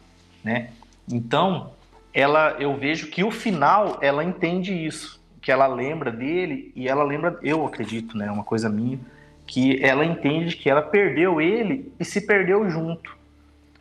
né? 0.45 0.71
Então, 1.11 1.73
ela, 2.13 2.57
eu 2.59 2.77
vejo 2.77 3.09
que 3.09 3.25
o 3.25 3.31
final 3.31 3.99
ela 4.01 4.23
entende 4.23 4.73
isso, 4.73 5.21
que 5.41 5.51
ela 5.51 5.67
lembra 5.67 6.11
dele 6.11 6.73
e 6.75 6.89
ela 6.89 7.03
lembra, 7.03 7.39
eu 7.43 7.67
acredito, 7.67 8.17
né? 8.17 8.31
Uma 8.31 8.45
coisa 8.45 8.69
minha, 8.69 8.99
que 9.47 9.83
ela 9.83 10.05
entende 10.05 10.57
que 10.57 10.69
ela 10.69 10.83
perdeu 10.83 11.41
ele 11.41 11.93
e 11.99 12.05
se 12.05 12.21
perdeu 12.27 12.69
junto. 12.69 13.17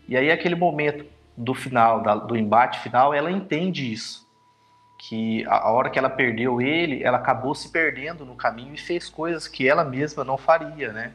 E 0.08 0.16
aí 0.16 0.32
aquele 0.32 0.56
momento 0.56 1.06
do 1.36 1.54
final, 1.54 2.02
da, 2.02 2.16
do 2.16 2.38
embate 2.38 2.80
final, 2.80 3.14
ela 3.14 3.30
entende 3.30 3.92
isso 3.92 4.26
que 4.98 5.46
a 5.46 5.70
hora 5.70 5.90
que 5.90 6.00
ela 6.00 6.10
perdeu 6.10 6.60
ele, 6.60 7.04
ela 7.04 7.18
acabou 7.18 7.54
se 7.54 7.70
perdendo 7.70 8.26
no 8.26 8.36
caminho 8.36 8.74
e 8.74 8.78
fez 8.78 9.08
coisas 9.08 9.48
que 9.48 9.68
ela 9.68 9.84
mesma 9.84 10.24
não 10.24 10.38
faria, 10.38 10.92
né? 10.92 11.14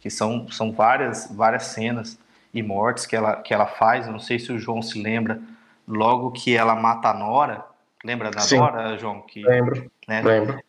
Que 0.00 0.10
são, 0.10 0.48
são 0.50 0.70
várias, 0.70 1.32
várias 1.34 1.64
cenas 1.64 2.18
e 2.52 2.62
mortes 2.62 3.06
que 3.06 3.16
ela, 3.16 3.36
que 3.36 3.54
ela 3.54 3.66
faz. 3.66 4.06
Eu 4.06 4.12
não 4.12 4.18
sei 4.18 4.38
se 4.38 4.52
o 4.52 4.58
João 4.58 4.82
se 4.82 5.02
lembra, 5.02 5.40
logo 5.88 6.30
que 6.30 6.54
ela 6.54 6.76
mata 6.76 7.08
a 7.08 7.14
Nora. 7.14 7.64
Lembra 8.04 8.30
da 8.30 8.40
Sim. 8.40 8.58
Nora, 8.58 8.98
João? 8.98 9.22
Que, 9.22 9.42
Lembro, 9.42 9.90
né? 10.06 10.20
lembro. 10.22 10.60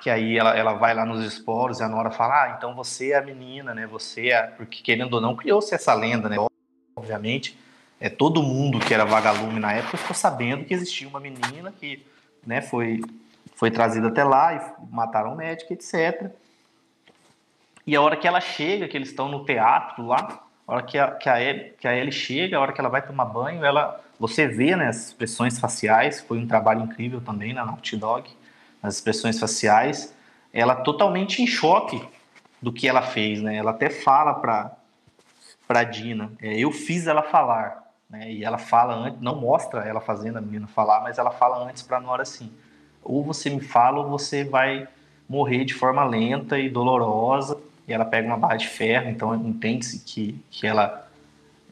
Que 0.00 0.10
aí 0.10 0.38
ela, 0.38 0.56
ela 0.56 0.74
vai 0.74 0.94
lá 0.94 1.04
nos 1.04 1.24
esporos 1.24 1.80
e 1.80 1.82
a 1.82 1.88
Nora 1.88 2.10
fala: 2.10 2.44
Ah, 2.44 2.54
então 2.56 2.74
você 2.74 3.12
é 3.12 3.18
a 3.18 3.22
menina, 3.22 3.74
né? 3.74 3.86
Você 3.86 4.30
é. 4.30 4.42
Porque 4.42 4.82
querendo 4.82 5.14
ou 5.14 5.20
não, 5.20 5.36
criou-se 5.36 5.74
essa 5.74 5.92
lenda, 5.92 6.28
né? 6.28 6.36
Obviamente 6.96 7.58
é, 8.00 8.08
todo 8.08 8.42
mundo 8.42 8.78
que 8.78 8.94
era 8.94 9.04
vagalume 9.04 9.58
na 9.58 9.72
época 9.72 9.96
ficou 9.96 10.14
sabendo 10.14 10.64
que 10.64 10.72
existia 10.72 11.08
uma 11.08 11.18
menina 11.18 11.72
que 11.72 12.04
né, 12.46 12.60
foi, 12.60 13.02
foi 13.54 13.70
trazida 13.70 14.08
até 14.08 14.22
lá 14.22 14.54
e 14.54 14.94
mataram 14.94 15.32
o 15.32 15.36
médico, 15.36 15.72
etc. 15.72 16.30
E 17.86 17.96
a 17.96 18.00
hora 18.00 18.16
que 18.16 18.28
ela 18.28 18.40
chega, 18.40 18.86
que 18.86 18.96
eles 18.96 19.08
estão 19.08 19.28
no 19.28 19.44
teatro 19.44 20.06
lá, 20.06 20.44
a 20.66 20.74
hora 20.74 20.82
que 20.82 20.98
a, 20.98 21.10
que 21.12 21.28
a, 21.28 21.42
Ellie, 21.42 21.72
que 21.80 21.88
a 21.88 21.96
Ellie 21.96 22.12
chega, 22.12 22.56
a 22.56 22.60
hora 22.60 22.72
que 22.72 22.80
ela 22.80 22.90
vai 22.90 23.02
tomar 23.02 23.24
banho, 23.24 23.64
ela, 23.64 24.00
você 24.18 24.46
vê 24.46 24.76
né, 24.76 24.86
as 24.88 25.08
expressões 25.08 25.58
faciais, 25.58 26.20
foi 26.20 26.38
um 26.38 26.46
trabalho 26.46 26.82
incrível 26.82 27.20
também 27.20 27.52
na 27.52 27.64
Naughty 27.64 27.96
Dog, 27.96 28.30
as 28.82 28.96
expressões 28.96 29.40
faciais, 29.40 30.14
ela 30.52 30.74
totalmente 30.76 31.42
em 31.42 31.46
choque 31.46 32.00
do 32.60 32.72
que 32.72 32.88
ela 32.88 33.02
fez, 33.02 33.40
né? 33.40 33.56
Ela 33.56 33.70
até 33.70 33.90
fala 33.90 34.34
para 34.34 34.76
para 35.66 35.84
Dina, 35.84 36.32
é, 36.40 36.58
eu 36.58 36.72
fiz 36.72 37.06
ela 37.06 37.22
falar 37.22 37.87
né? 38.08 38.32
E 38.32 38.44
ela 38.44 38.58
fala 38.58 38.94
antes, 38.94 39.20
não 39.20 39.36
mostra 39.36 39.80
ela 39.80 40.00
fazendo 40.00 40.38
a 40.38 40.40
menina 40.40 40.66
falar, 40.66 41.02
mas 41.02 41.18
ela 41.18 41.30
fala 41.30 41.68
antes 41.68 41.82
para 41.82 42.00
Nora 42.00 42.22
assim: 42.22 42.50
ou 43.02 43.22
você 43.22 43.50
me 43.50 43.60
fala 43.60 43.98
ou 43.98 44.08
você 44.08 44.44
vai 44.44 44.88
morrer 45.28 45.64
de 45.64 45.74
forma 45.74 46.04
lenta 46.04 46.58
e 46.58 46.68
dolorosa. 46.68 47.58
E 47.86 47.92
ela 47.92 48.04
pega 48.04 48.28
uma 48.28 48.36
barra 48.36 48.56
de 48.56 48.68
ferro, 48.68 49.08
então 49.08 49.34
entende-se 49.34 50.00
que, 50.00 50.38
que 50.50 50.66
ela 50.66 51.08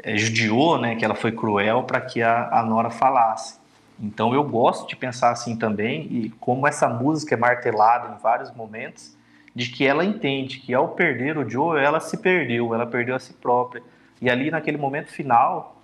é, 0.02 0.16
judiou, 0.16 0.78
né? 0.78 0.96
Que 0.96 1.04
ela 1.04 1.14
foi 1.14 1.32
cruel 1.32 1.82
para 1.82 2.00
que 2.00 2.22
a, 2.22 2.48
a 2.50 2.62
Nora 2.62 2.90
falasse. 2.90 3.58
Então 3.98 4.34
eu 4.34 4.44
gosto 4.44 4.88
de 4.88 4.96
pensar 4.96 5.30
assim 5.30 5.56
também 5.56 6.06
e 6.10 6.30
como 6.38 6.66
essa 6.66 6.88
música 6.88 7.34
é 7.34 7.38
martelada 7.38 8.14
em 8.14 8.18
vários 8.18 8.50
momentos 8.54 9.16
de 9.54 9.70
que 9.70 9.86
ela 9.86 10.04
entende 10.04 10.58
que 10.58 10.74
ao 10.74 10.88
perder 10.88 11.38
o 11.38 11.48
Joe, 11.48 11.80
ela 11.82 11.98
se 11.98 12.18
perdeu, 12.18 12.74
ela 12.74 12.86
perdeu 12.86 13.14
a 13.14 13.18
si 13.18 13.32
própria. 13.32 13.82
E 14.20 14.28
ali 14.28 14.50
naquele 14.50 14.76
momento 14.76 15.08
final, 15.08 15.75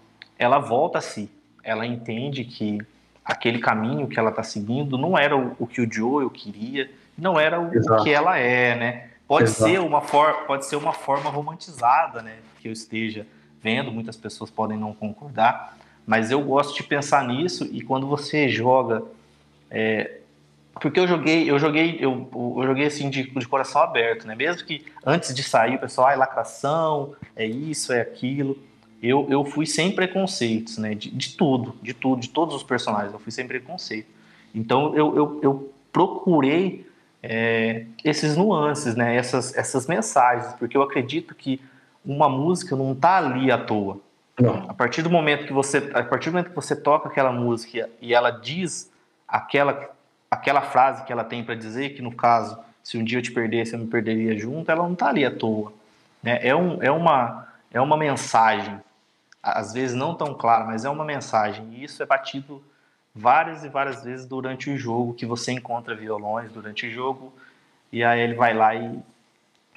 ela 0.42 0.58
volta 0.58 0.98
a 0.98 1.00
si. 1.00 1.30
Ela 1.62 1.86
entende 1.86 2.44
que 2.44 2.78
aquele 3.24 3.60
caminho 3.60 4.08
que 4.08 4.18
ela 4.18 4.30
está 4.30 4.42
seguindo 4.42 4.98
não 4.98 5.16
era 5.16 5.36
o, 5.36 5.54
o, 5.58 5.66
que 5.66 5.80
o 5.80 5.90
Joel 5.90 6.28
queria, 6.28 6.90
não 7.16 7.38
era 7.38 7.60
o, 7.60 7.68
o 7.68 8.02
que 8.02 8.10
ela 8.10 8.36
é, 8.36 8.74
né? 8.74 9.08
Pode 9.28 9.44
Exato. 9.44 9.70
ser 9.70 9.80
uma 9.80 10.00
forma, 10.00 10.42
pode 10.42 10.66
ser 10.66 10.76
uma 10.76 10.92
forma 10.92 11.30
romantizada, 11.30 12.20
né? 12.22 12.38
Que 12.60 12.68
eu 12.68 12.72
esteja 12.72 13.24
vendo, 13.62 13.92
muitas 13.92 14.16
pessoas 14.16 14.50
podem 14.50 14.76
não 14.76 14.92
concordar, 14.92 15.76
mas 16.04 16.32
eu 16.32 16.42
gosto 16.42 16.74
de 16.74 16.82
pensar 16.82 17.24
nisso 17.24 17.68
e 17.70 17.80
quando 17.80 18.08
você 18.08 18.48
joga, 18.48 19.04
é, 19.70 20.18
porque 20.74 20.98
eu 20.98 21.06
joguei, 21.06 21.48
eu 21.48 21.60
joguei, 21.60 21.98
eu, 22.00 22.28
eu 22.56 22.66
joguei 22.66 22.86
assim 22.86 23.08
de, 23.08 23.30
de, 23.30 23.46
coração 23.46 23.80
aberto, 23.82 24.26
né? 24.26 24.34
Mesmo 24.34 24.66
que 24.66 24.84
antes 25.06 25.32
de 25.32 25.44
sair 25.44 25.76
o 25.76 25.78
pessoal, 25.78 26.08
ah, 26.08 26.12
é 26.12 26.16
lacração, 26.16 27.14
é 27.36 27.46
isso, 27.46 27.92
é 27.92 28.00
aquilo 28.00 28.58
eu, 29.02 29.26
eu 29.28 29.44
fui 29.44 29.66
sem 29.66 29.92
preconceitos, 29.92 30.78
né? 30.78 30.94
De, 30.94 31.10
de 31.10 31.36
tudo, 31.36 31.74
de 31.82 31.92
tudo, 31.92 32.20
de 32.20 32.28
todos 32.28 32.54
os 32.54 32.62
personagens, 32.62 33.12
eu 33.12 33.18
fui 33.18 33.32
sem 33.32 33.46
preconceito. 33.46 34.08
Então 34.54 34.94
eu, 34.94 35.16
eu, 35.16 35.40
eu 35.42 35.72
procurei 35.92 36.86
é, 37.22 37.86
esses 38.04 38.36
nuances, 38.36 38.94
né? 38.94 39.16
Essas, 39.16 39.56
essas 39.56 39.86
mensagens, 39.86 40.54
porque 40.54 40.76
eu 40.76 40.82
acredito 40.82 41.34
que 41.34 41.60
uma 42.04 42.28
música 42.28 42.76
não 42.76 42.92
está 42.92 43.18
ali 43.18 43.50
à 43.50 43.58
toa. 43.58 43.98
Não. 44.40 44.66
A 44.68 44.74
partir 44.74 45.02
do 45.02 45.10
momento 45.10 45.46
que 45.46 45.52
você, 45.52 45.90
a 45.92 46.02
partir 46.02 46.30
do 46.30 46.34
momento 46.34 46.50
que 46.50 46.56
você 46.56 46.74
toca 46.74 47.08
aquela 47.08 47.32
música 47.32 47.90
e 48.00 48.14
ela 48.14 48.30
diz 48.30 48.90
aquela 49.28 49.90
aquela 50.32 50.62
frase 50.62 51.04
que 51.04 51.12
ela 51.12 51.24
tem 51.24 51.44
para 51.44 51.54
dizer, 51.54 51.90
que 51.90 52.00
no 52.00 52.10
caso, 52.10 52.58
se 52.82 52.96
um 52.96 53.04
dia 53.04 53.18
eu 53.18 53.22
te 53.22 53.30
perdesse, 53.30 53.74
eu 53.74 53.78
me 53.78 53.86
perderia 53.86 54.34
junto, 54.38 54.70
ela 54.70 54.82
não 54.82 54.94
está 54.94 55.08
ali 55.08 55.26
à 55.26 55.30
toa. 55.30 55.74
Né? 56.22 56.38
É, 56.42 56.56
um, 56.56 56.82
é, 56.82 56.90
uma, 56.90 57.48
é 57.70 57.78
uma 57.78 57.98
mensagem 57.98 58.80
às 59.42 59.72
vezes 59.72 59.96
não 59.96 60.14
tão 60.14 60.34
claro, 60.34 60.66
mas 60.66 60.84
é 60.84 60.90
uma 60.90 61.04
mensagem. 61.04 61.66
E 61.72 61.84
isso 61.84 62.02
é 62.02 62.06
batido 62.06 62.62
várias 63.14 63.64
e 63.64 63.68
várias 63.68 64.02
vezes 64.04 64.26
durante 64.26 64.70
o 64.70 64.76
jogo, 64.76 65.14
que 65.14 65.26
você 65.26 65.52
encontra 65.52 65.94
violões 65.94 66.50
durante 66.52 66.86
o 66.86 66.90
jogo, 66.90 67.32
e 67.92 68.02
aí 68.02 68.20
ele 68.20 68.34
vai 68.34 68.54
lá 68.54 68.74
e, 68.74 68.98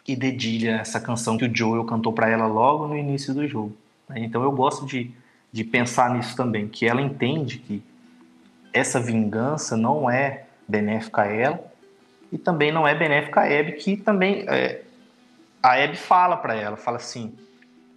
e 0.07 0.15
dedilha 0.15 0.77
essa 0.77 0.99
canção 0.99 1.37
que 1.37 1.45
o 1.45 1.55
Joel 1.55 1.83
cantou 1.83 2.13
para 2.13 2.29
ela 2.29 2.47
logo 2.47 2.87
no 2.87 2.95
início 2.95 3.33
do 3.33 3.47
jogo. 3.47 3.75
Né? 4.07 4.19
Então 4.19 4.43
eu 4.43 4.51
gosto 4.51 4.85
de, 4.85 5.11
de 5.51 5.63
pensar 5.63 6.11
nisso 6.11 6.35
também, 6.35 6.67
que 6.67 6.87
ela 6.87 7.01
entende 7.01 7.57
que 7.57 7.83
essa 8.71 8.99
vingança 8.99 9.75
não 9.75 10.09
é 10.09 10.45
benéfica 10.67 11.23
a 11.23 11.27
ela, 11.27 11.75
e 12.31 12.37
também 12.37 12.71
não 12.71 12.87
é 12.87 12.93
benéfica 12.95 13.41
a 13.41 13.45
Abby, 13.45 13.73
que 13.73 13.97
também 13.97 14.45
é, 14.47 14.81
a 15.61 15.73
Abby 15.83 15.97
fala 15.97 16.37
para 16.37 16.55
ela, 16.55 16.75
fala 16.75 16.97
assim, 16.97 17.33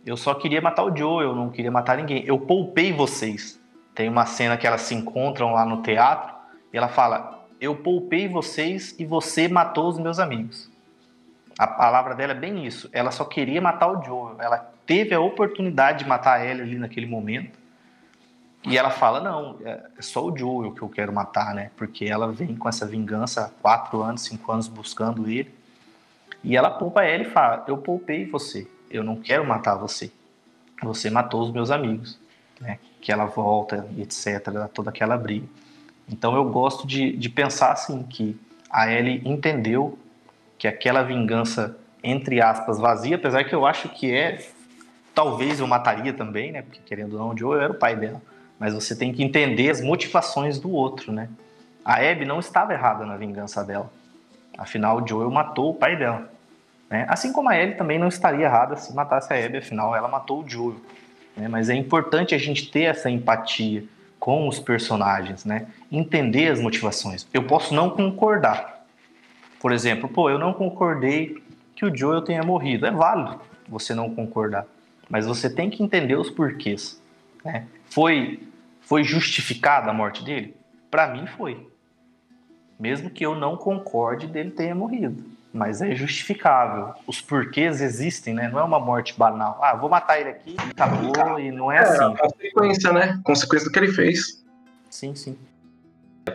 eu 0.08 0.16
só 0.16 0.32
queria 0.32 0.62
matar 0.62 0.84
o 0.84 0.96
Joe, 0.96 1.22
eu 1.22 1.34
não 1.34 1.50
queria 1.50 1.70
matar 1.70 1.98
ninguém. 1.98 2.24
Eu 2.24 2.38
poupei 2.38 2.94
vocês. 2.94 3.60
Tem 3.94 4.08
uma 4.08 4.24
cena 4.24 4.56
que 4.56 4.66
elas 4.66 4.80
se 4.80 4.94
encontram 4.94 5.52
lá 5.52 5.66
no 5.66 5.82
teatro 5.82 6.34
e 6.72 6.78
ela 6.78 6.88
fala: 6.88 7.44
Eu 7.60 7.76
poupei 7.76 8.26
vocês 8.26 8.96
e 8.98 9.04
você 9.04 9.48
matou 9.48 9.86
os 9.86 9.98
meus 9.98 10.18
amigos. 10.18 10.70
A 11.58 11.66
palavra 11.66 12.14
dela 12.14 12.32
é 12.32 12.36
bem 12.36 12.64
isso. 12.64 12.88
Ela 12.90 13.10
só 13.10 13.24
queria 13.24 13.60
matar 13.60 13.88
o 13.88 14.02
Joe. 14.02 14.36
Ela 14.38 14.72
teve 14.86 15.14
a 15.14 15.20
oportunidade 15.20 16.04
de 16.04 16.08
matar 16.08 16.46
ele 16.46 16.62
ali 16.62 16.78
naquele 16.78 17.06
momento. 17.06 17.58
E 18.64 18.78
ela 18.78 18.90
fala: 18.90 19.20
Não, 19.20 19.58
é 19.62 19.82
só 20.00 20.24
o 20.24 20.34
Joel 20.34 20.72
que 20.72 20.80
eu 20.80 20.88
quero 20.88 21.12
matar, 21.12 21.54
né? 21.54 21.70
Porque 21.76 22.06
ela 22.06 22.32
vem 22.32 22.56
com 22.56 22.66
essa 22.66 22.86
vingança 22.86 23.44
há 23.44 23.48
quatro 23.60 24.00
anos, 24.00 24.22
cinco 24.22 24.50
anos 24.50 24.68
buscando 24.68 25.28
ele. 25.28 25.54
E 26.42 26.56
ela 26.56 26.70
poupa 26.70 27.04
ele 27.04 27.24
e 27.24 27.30
fala: 27.30 27.62
Eu 27.68 27.76
poupei 27.76 28.24
você 28.24 28.66
eu 28.90 29.02
não 29.02 29.16
quero 29.16 29.44
matar 29.46 29.74
você. 29.74 30.10
Você 30.82 31.10
matou 31.10 31.42
os 31.42 31.52
meus 31.52 31.70
amigos, 31.70 32.18
né? 32.60 32.78
Que 33.00 33.12
ela 33.12 33.26
volta 33.26 33.88
etc, 33.98 34.68
toda 34.72 34.90
aquela 34.90 35.16
briga. 35.16 35.46
Então 36.08 36.34
eu 36.34 36.44
gosto 36.44 36.86
de, 36.86 37.16
de 37.16 37.28
pensar 37.28 37.72
assim 37.72 38.02
que 38.02 38.38
a 38.70 38.90
Ellie 38.90 39.22
entendeu 39.24 39.98
que 40.58 40.66
aquela 40.66 41.02
vingança 41.02 41.76
entre 42.02 42.40
aspas 42.40 42.78
vazia, 42.78 43.16
apesar 43.16 43.44
que 43.44 43.54
eu 43.54 43.66
acho 43.66 43.88
que 43.88 44.12
é 44.12 44.46
talvez 45.14 45.58
eu 45.58 45.66
mataria 45.66 46.12
também, 46.12 46.52
né? 46.52 46.62
Porque 46.62 46.80
querendo 46.86 47.14
ou 47.14 47.18
não, 47.18 47.30
o 47.30 47.38
Joel 47.38 47.60
era 47.60 47.72
o 47.72 47.76
pai 47.76 47.96
dela. 47.96 48.22
Mas 48.58 48.72
você 48.72 48.94
tem 48.94 49.12
que 49.12 49.22
entender 49.22 49.68
as 49.70 49.80
motivações 49.80 50.58
do 50.58 50.70
outro, 50.70 51.12
né? 51.12 51.28
A 51.84 51.96
Abby 51.96 52.24
não 52.24 52.38
estava 52.38 52.72
errada 52.72 53.04
na 53.04 53.16
vingança 53.16 53.64
dela. 53.64 53.90
Afinal, 54.56 55.06
Joel 55.06 55.30
matou 55.30 55.70
o 55.70 55.74
pai 55.74 55.96
dela. 55.96 56.30
Né? 56.90 57.06
Assim 57.08 57.32
como 57.32 57.48
a 57.48 57.56
Ellie 57.56 57.76
também 57.76 57.98
não 57.98 58.08
estaria 58.08 58.46
errada 58.46 58.76
se 58.76 58.94
matasse 58.94 59.32
a 59.32 59.44
Abby, 59.44 59.58
afinal, 59.58 59.94
ela 59.94 60.08
matou 60.08 60.42
o 60.42 60.48
Joel. 60.48 60.76
Né? 61.36 61.48
Mas 61.48 61.68
é 61.68 61.74
importante 61.74 62.34
a 62.34 62.38
gente 62.38 62.70
ter 62.70 62.82
essa 62.82 63.10
empatia 63.10 63.84
com 64.18 64.48
os 64.48 64.58
personagens, 64.58 65.44
né? 65.44 65.68
Entender 65.90 66.48
as 66.48 66.60
motivações. 66.60 67.26
Eu 67.32 67.44
posso 67.44 67.72
não 67.72 67.90
concordar. 67.90 68.84
Por 69.60 69.72
exemplo, 69.72 70.08
pô, 70.08 70.28
eu 70.28 70.38
não 70.38 70.52
concordei 70.52 71.42
que 71.74 71.84
o 71.84 71.96
Joel 71.96 72.22
tenha 72.22 72.42
morrido. 72.42 72.84
É 72.86 72.90
válido 72.90 73.40
você 73.68 73.94
não 73.94 74.14
concordar, 74.14 74.66
mas 75.08 75.26
você 75.26 75.48
tem 75.48 75.70
que 75.70 75.82
entender 75.82 76.16
os 76.16 76.30
porquês. 76.30 77.00
Né? 77.44 77.66
Foi, 77.90 78.42
foi 78.80 79.04
justificada 79.04 79.90
a 79.90 79.94
morte 79.94 80.24
dele? 80.24 80.56
Para 80.90 81.08
mim 81.08 81.26
foi. 81.26 81.68
Mesmo 82.78 83.10
que 83.10 83.24
eu 83.24 83.34
não 83.34 83.56
concorde 83.56 84.26
dele 84.26 84.50
ter 84.50 84.74
morrido. 84.74 85.24
Mas 85.52 85.80
é 85.80 85.94
justificável. 85.94 86.92
Os 87.06 87.20
porquês 87.20 87.80
existem, 87.80 88.34
né? 88.34 88.48
Não 88.48 88.58
é 88.58 88.62
uma 88.62 88.78
morte 88.78 89.18
banal. 89.18 89.58
Ah, 89.62 89.74
vou 89.74 89.88
matar 89.88 90.20
ele 90.20 90.30
aqui, 90.30 90.56
acabou, 90.70 91.40
e 91.40 91.50
não 91.50 91.72
é, 91.72 91.76
é 91.76 91.80
assim. 91.80 92.14
É 92.14 92.16
consequência, 92.16 92.92
né? 92.92 93.20
Consequência 93.24 93.68
do 93.68 93.72
que 93.72 93.78
ele 93.78 93.92
fez. 93.92 94.44
Sim, 94.90 95.14
sim. 95.14 95.38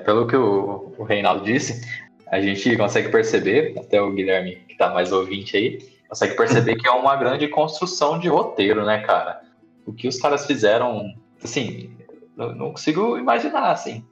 Pelo 0.03 0.27
que 0.27 0.35
o, 0.35 0.95
o 0.97 1.03
Reinaldo 1.03 1.45
disse, 1.45 1.87
a 2.27 2.41
gente 2.41 2.75
consegue 2.75 3.09
perceber, 3.09 3.77
até 3.77 4.01
o 4.01 4.11
Guilherme, 4.11 4.55
que 4.67 4.75
tá 4.75 4.89
mais 4.89 5.11
ouvinte 5.11 5.55
aí, 5.55 5.79
consegue 6.09 6.35
perceber 6.35 6.75
que 6.75 6.87
é 6.87 6.91
uma 6.91 7.15
grande 7.15 7.47
construção 7.47 8.19
de 8.19 8.27
roteiro, 8.27 8.83
né, 8.85 9.03
cara? 9.03 9.41
O 9.85 9.93
que 9.93 10.07
os 10.07 10.19
caras 10.19 10.47
fizeram, 10.47 11.13
assim, 11.43 11.95
não, 12.35 12.55
não 12.55 12.71
consigo 12.71 13.17
imaginar, 13.17 13.71
assim. 13.71 14.03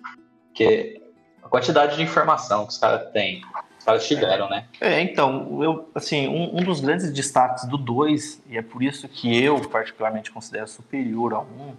Que 0.53 1.01
a 1.41 1.47
quantidade 1.47 1.95
de 1.95 2.03
informação 2.03 2.65
que 2.65 2.73
os 2.73 2.77
caras 2.77 3.11
têm, 3.11 3.41
os 3.81 3.85
caras 3.85 4.07
tiveram, 4.07 4.47
né? 4.47 4.65
É, 4.79 5.01
então, 5.01 5.63
eu, 5.63 5.89
assim, 5.95 6.27
um, 6.27 6.59
um 6.59 6.63
dos 6.63 6.81
grandes 6.81 7.11
destaques 7.11 7.65
do 7.65 7.79
2, 7.79 8.43
e 8.47 8.55
é 8.55 8.61
por 8.61 8.83
isso 8.83 9.09
que 9.09 9.43
eu 9.43 9.59
particularmente 9.69 10.29
considero 10.29 10.67
superior 10.67 11.33
ao 11.33 11.43
1, 11.45 11.61
um, 11.61 11.73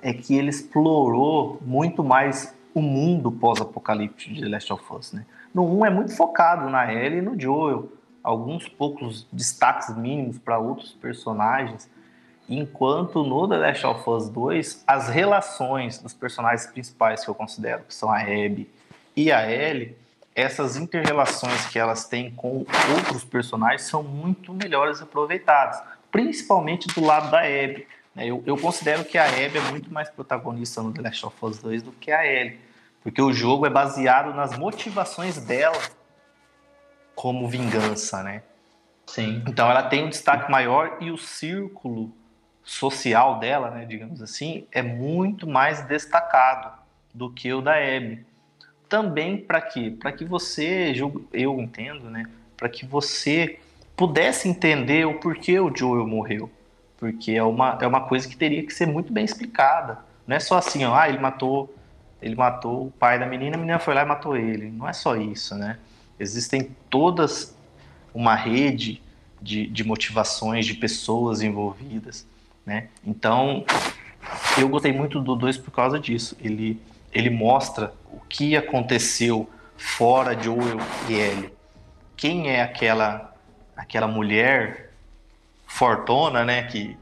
é 0.00 0.12
que 0.12 0.36
ele 0.36 0.50
explorou 0.50 1.58
muito 1.60 2.04
mais 2.04 2.54
o 2.72 2.80
mundo 2.80 3.32
pós-apocalíptico 3.32 4.34
de 4.34 4.42
The 4.42 4.48
Last 4.48 4.72
of 4.72 4.84
Us, 4.94 5.12
né? 5.12 5.26
No 5.52 5.64
1 5.80 5.86
é 5.86 5.90
muito 5.90 6.16
focado 6.16 6.70
na 6.70 6.92
Ellie 6.92 7.18
e 7.18 7.22
no 7.22 7.38
Joel, 7.38 7.90
alguns 8.22 8.68
poucos 8.68 9.26
destaques 9.32 9.96
mínimos 9.96 10.38
para 10.38 10.60
outros 10.60 10.92
personagens, 10.92 11.90
enquanto 12.48 13.24
no 13.24 13.48
The 13.48 13.56
Last 13.56 13.84
of 13.84 14.08
Us 14.08 14.28
2 14.28 14.84
as 14.86 15.08
relações 15.08 15.98
dos 15.98 16.14
personagens 16.14 16.66
principais 16.70 17.24
que 17.24 17.28
eu 17.28 17.34
considero 17.34 17.82
que 17.82 17.94
são 17.94 18.08
a 18.08 18.20
Abby 18.20 18.70
e 19.16 19.32
a 19.32 19.50
Ellie, 19.50 19.96
essas 20.38 20.76
interrelações 20.76 21.66
que 21.66 21.80
elas 21.80 22.04
têm 22.04 22.30
com 22.30 22.64
outros 22.96 23.24
personagens 23.24 23.82
são 23.82 24.04
muito 24.04 24.54
melhores 24.54 25.02
aproveitadas, 25.02 25.82
principalmente 26.12 26.86
do 26.86 27.04
lado 27.04 27.28
da 27.28 27.40
Abby. 27.40 27.88
Né? 28.14 28.26
Eu, 28.26 28.40
eu 28.46 28.56
considero 28.56 29.04
que 29.04 29.18
a 29.18 29.24
Abby 29.24 29.58
é 29.58 29.70
muito 29.72 29.92
mais 29.92 30.08
protagonista 30.08 30.80
no 30.80 30.92
The 30.92 31.02
Last 31.02 31.26
of 31.26 31.36
Us 31.42 31.58
2 31.58 31.82
do 31.82 31.90
que 31.90 32.12
a 32.12 32.24
Ellie, 32.24 32.60
porque 33.02 33.20
o 33.20 33.32
jogo 33.32 33.66
é 33.66 33.70
baseado 33.70 34.32
nas 34.32 34.56
motivações 34.56 35.38
dela 35.38 35.80
como 37.16 37.48
vingança, 37.48 38.22
né? 38.22 38.44
Sim. 39.08 39.42
Então 39.44 39.68
ela 39.68 39.82
tem 39.82 40.04
um 40.04 40.08
destaque 40.08 40.48
maior 40.48 40.98
e 41.00 41.10
o 41.10 41.18
círculo 41.18 42.12
social 42.62 43.40
dela, 43.40 43.72
né, 43.72 43.84
digamos 43.86 44.22
assim, 44.22 44.68
é 44.70 44.82
muito 44.82 45.48
mais 45.48 45.80
destacado 45.82 46.78
do 47.12 47.28
que 47.28 47.52
o 47.52 47.60
da 47.60 47.74
Abby. 47.74 48.27
Também 48.88 49.36
para 49.36 49.60
quê? 49.60 49.94
Para 49.98 50.12
que 50.12 50.24
você, 50.24 50.94
eu 51.32 51.60
entendo, 51.60 52.08
né, 52.10 52.24
para 52.56 52.68
que 52.68 52.86
você 52.86 53.58
pudesse 53.96 54.48
entender 54.48 55.06
o 55.06 55.14
porquê 55.14 55.58
o 55.58 55.74
Joel 55.74 56.06
morreu. 56.06 56.50
Porque 56.96 57.32
é 57.32 57.42
uma, 57.42 57.78
é 57.80 57.86
uma 57.86 58.00
coisa 58.00 58.28
que 58.28 58.36
teria 58.36 58.64
que 58.64 58.72
ser 58.72 58.86
muito 58.86 59.12
bem 59.12 59.24
explicada. 59.24 59.98
Não 60.26 60.36
é 60.36 60.40
só 60.40 60.58
assim, 60.58 60.84
ó, 60.84 60.94
ah, 60.94 61.08
ele 61.08 61.18
matou 61.18 61.72
ele 62.20 62.34
matou 62.34 62.86
o 62.86 62.90
pai 62.90 63.18
da 63.18 63.26
menina, 63.26 63.56
a 63.56 63.58
menina 63.58 63.78
foi 63.78 63.94
lá 63.94 64.02
e 64.02 64.06
matou 64.06 64.36
ele. 64.36 64.70
Não 64.70 64.88
é 64.88 64.92
só 64.92 65.16
isso, 65.16 65.54
né? 65.54 65.78
Existem 66.18 66.70
todas 66.90 67.56
uma 68.12 68.34
rede 68.34 69.00
de, 69.40 69.66
de 69.68 69.84
motivações, 69.84 70.66
de 70.66 70.74
pessoas 70.74 71.42
envolvidas, 71.42 72.26
né? 72.66 72.88
Então, 73.06 73.64
eu 74.58 74.68
gostei 74.68 74.92
muito 74.92 75.20
do 75.20 75.36
2 75.36 75.58
por 75.58 75.70
causa 75.70 75.98
disso. 75.98 76.36
Ele, 76.40 76.80
ele 77.12 77.30
mostra 77.30 77.92
o 78.12 78.20
que 78.20 78.56
aconteceu 78.56 79.48
fora 79.76 80.34
de 80.34 80.46
Joel 80.46 80.78
e 81.08 81.14
Ellie. 81.14 81.52
Quem 82.16 82.50
é 82.50 82.62
aquela 82.62 83.34
aquela 83.76 84.08
mulher 84.08 84.90
fortona, 85.66 86.44
né, 86.44 86.64
que 86.64 86.96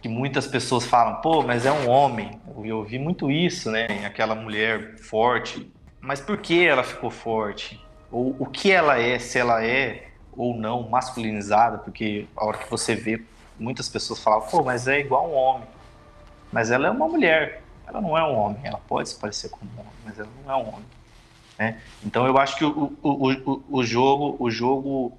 que 0.00 0.08
muitas 0.08 0.46
pessoas 0.46 0.86
falam, 0.86 1.16
pô, 1.16 1.42
mas 1.42 1.66
é 1.66 1.72
um 1.72 1.88
homem. 1.88 2.40
Eu 2.64 2.78
ouvi 2.78 2.98
muito 2.98 3.30
isso, 3.30 3.70
né? 3.70 3.86
Aquela 4.06 4.34
mulher 4.34 4.96
forte. 4.98 5.70
Mas 6.00 6.20
por 6.20 6.38
que 6.38 6.66
ela 6.66 6.84
ficou 6.84 7.10
forte? 7.10 7.84
Ou 8.10 8.36
o 8.38 8.46
que 8.46 8.70
ela 8.70 9.00
é, 9.00 9.18
se 9.18 9.38
ela 9.38 9.64
é 9.64 10.08
ou 10.36 10.54
não 10.54 10.88
masculinizada? 10.88 11.78
Porque 11.78 12.26
a 12.36 12.44
hora 12.46 12.58
que 12.58 12.70
você 12.70 12.94
vê, 12.94 13.20
muitas 13.58 13.88
pessoas 13.88 14.20
falam, 14.20 14.42
pô, 14.42 14.62
mas 14.62 14.86
é 14.86 15.00
igual 15.00 15.28
um 15.28 15.34
homem. 15.34 15.68
Mas 16.52 16.70
ela 16.70 16.86
é 16.86 16.90
uma 16.90 17.08
mulher. 17.08 17.62
Ela 17.88 18.00
não 18.00 18.16
é 18.16 18.22
um 18.22 18.36
homem. 18.36 18.60
Ela 18.64 18.80
pode 18.86 19.08
se 19.08 19.16
parecer 19.16 19.48
com 19.48 19.64
um 19.64 19.80
homem, 19.80 19.92
mas 20.04 20.18
ela 20.18 20.28
não 20.44 20.52
é 20.52 20.56
um 20.56 20.68
homem. 20.68 20.86
Né? 21.58 21.80
Então 22.04 22.26
eu 22.26 22.38
acho 22.38 22.56
que 22.56 22.64
o, 22.64 22.92
o, 23.02 23.32
o, 23.32 23.62
o 23.70 23.82
jogo, 23.84 24.36
o 24.38 24.50
jogo 24.50 25.12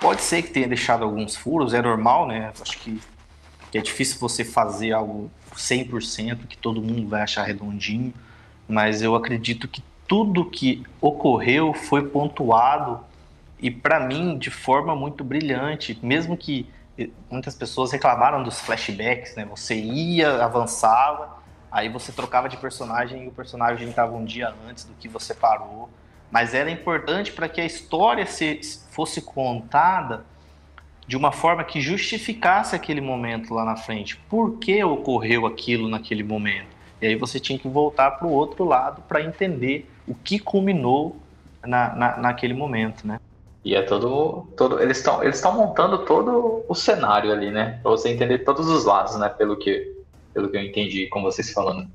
pode 0.00 0.22
ser 0.22 0.42
que 0.42 0.50
tenha 0.50 0.68
deixado 0.68 1.04
alguns 1.04 1.36
furos, 1.36 1.72
é 1.72 1.80
normal, 1.80 2.26
né? 2.26 2.52
Acho 2.60 2.78
que 2.78 3.00
que 3.70 3.78
é 3.78 3.82
difícil 3.82 4.18
você 4.18 4.44
fazer 4.44 4.92
algo 4.92 5.30
100% 5.54 6.46
que 6.46 6.56
todo 6.56 6.80
mundo 6.80 7.08
vai 7.08 7.22
achar 7.22 7.44
redondinho, 7.44 8.12
mas 8.68 9.02
eu 9.02 9.14
acredito 9.14 9.68
que 9.68 9.82
tudo 10.08 10.44
que 10.44 10.82
ocorreu 11.00 11.74
foi 11.74 12.06
pontuado 12.08 13.00
e 13.60 13.70
para 13.70 14.00
mim 14.00 14.38
de 14.38 14.50
forma 14.50 14.94
muito 14.94 15.24
brilhante, 15.24 15.98
mesmo 16.02 16.36
que 16.36 16.66
muitas 17.30 17.54
pessoas 17.54 17.92
reclamaram 17.92 18.42
dos 18.42 18.60
flashbacks, 18.60 19.34
né? 19.36 19.44
Você 19.44 19.74
ia, 19.74 20.42
avançava, 20.42 21.36
aí 21.76 21.90
você 21.90 22.10
trocava 22.10 22.48
de 22.48 22.56
personagem 22.56 23.24
e 23.24 23.28
o 23.28 23.30
personagem 23.30 23.86
estava 23.86 24.16
um 24.16 24.24
dia 24.24 24.50
antes 24.66 24.84
do 24.84 24.94
que 24.94 25.08
você 25.08 25.34
parou, 25.34 25.90
mas 26.30 26.54
era 26.54 26.70
importante 26.70 27.32
para 27.32 27.50
que 27.50 27.60
a 27.60 27.66
história 27.66 28.24
se, 28.24 28.58
fosse 28.90 29.20
contada 29.20 30.24
de 31.06 31.18
uma 31.18 31.30
forma 31.30 31.62
que 31.62 31.78
justificasse 31.78 32.74
aquele 32.74 33.02
momento 33.02 33.52
lá 33.52 33.62
na 33.62 33.76
frente. 33.76 34.16
Por 34.16 34.56
que 34.58 34.82
ocorreu 34.82 35.44
aquilo 35.44 35.86
naquele 35.86 36.22
momento? 36.22 36.74
E 37.00 37.08
aí 37.08 37.14
você 37.14 37.38
tinha 37.38 37.58
que 37.58 37.68
voltar 37.68 38.12
para 38.12 38.26
o 38.26 38.32
outro 38.32 38.64
lado 38.64 39.02
para 39.06 39.20
entender 39.20 39.86
o 40.08 40.14
que 40.14 40.38
culminou 40.38 41.14
na, 41.62 41.94
na, 41.94 42.16
naquele 42.16 42.54
momento, 42.54 43.06
né? 43.06 43.20
E 43.62 43.74
é 43.74 43.82
todo, 43.82 44.48
todo 44.56 44.80
eles 44.80 44.96
estão 44.96 45.22
eles 45.22 45.42
montando 45.42 46.06
todo 46.06 46.64
o 46.66 46.74
cenário 46.74 47.30
ali, 47.30 47.50
né? 47.50 47.80
Para 47.82 47.90
você 47.90 48.08
entender 48.08 48.38
todos 48.38 48.66
os 48.66 48.86
lados, 48.86 49.14
né? 49.16 49.28
Pelo 49.28 49.58
que 49.58 49.95
pelo 50.36 50.50
que 50.50 50.56
eu 50.58 50.62
entendi 50.62 51.06
com 51.06 51.22
vocês 51.22 51.50
falando. 51.50 51.90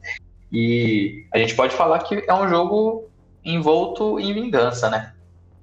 E 0.52 1.28
a 1.32 1.38
gente 1.38 1.54
pode 1.54 1.76
falar 1.76 2.00
que 2.00 2.24
é 2.28 2.34
um 2.34 2.50
jogo 2.50 3.08
envolto 3.46 4.20
em 4.20 4.34
vingança, 4.34 4.90
né? 4.90 5.14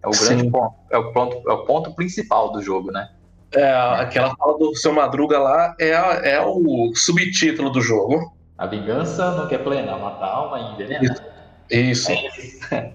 É 0.01 0.07
o 0.07 0.13
grande 0.13 0.43
Sim. 0.45 0.51
ponto, 0.53 0.75
é 0.89 0.97
o 0.97 1.13
ponto, 1.13 1.51
é 1.51 1.53
o 1.53 1.65
ponto 1.65 1.95
principal 1.97 2.53
do 2.53 2.63
jogo, 2.63 2.93
né? 2.93 3.11
É, 3.53 3.69
aquela 3.69 4.33
fala 4.37 4.57
do 4.57 4.77
seu 4.77 4.93
Madruga 4.93 5.41
lá 5.41 5.75
é, 5.81 5.91
é 6.35 6.41
o 6.41 6.93
subtítulo 6.95 7.69
do 7.71 7.81
jogo. 7.81 8.33
A 8.57 8.67
vingança 8.67 9.33
não 9.33 9.49
quer 9.49 9.59
plenar, 9.65 9.99
matar 9.99 10.27
a 10.27 10.35
alma 10.35 10.61
e 10.61 10.73
envenenar. 10.75 11.17
Isso. 11.69 12.13
É, 12.71 12.93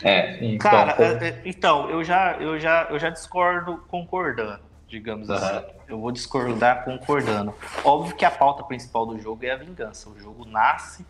é 0.02 0.44
então, 0.44 0.70
Cara, 0.70 0.96
é, 0.98 1.28
é, 1.28 1.42
então, 1.44 1.90
eu 1.90 2.02
já, 2.02 2.36
eu, 2.40 2.58
já, 2.58 2.86
eu 2.90 2.98
já 2.98 3.10
discordo 3.10 3.82
concordando, 3.88 4.60
digamos 4.88 5.28
uhum. 5.28 5.34
assim. 5.34 5.66
Eu 5.86 6.00
vou 6.00 6.10
discordar 6.10 6.84
concordando. 6.84 7.54
Óbvio 7.84 8.16
que 8.16 8.24
a 8.24 8.30
pauta 8.30 8.62
principal 8.64 9.06
do 9.06 9.20
jogo 9.20 9.44
é 9.44 9.50
a 9.50 9.56
vingança. 9.56 10.08
O 10.08 10.18
jogo 10.18 10.44
nasce 10.44 11.04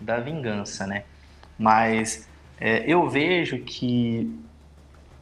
da 0.00 0.18
vingança, 0.18 0.86
né? 0.86 1.04
Mas 1.58 2.28
é, 2.58 2.84
eu 2.86 3.08
vejo 3.08 3.58
que 3.58 4.40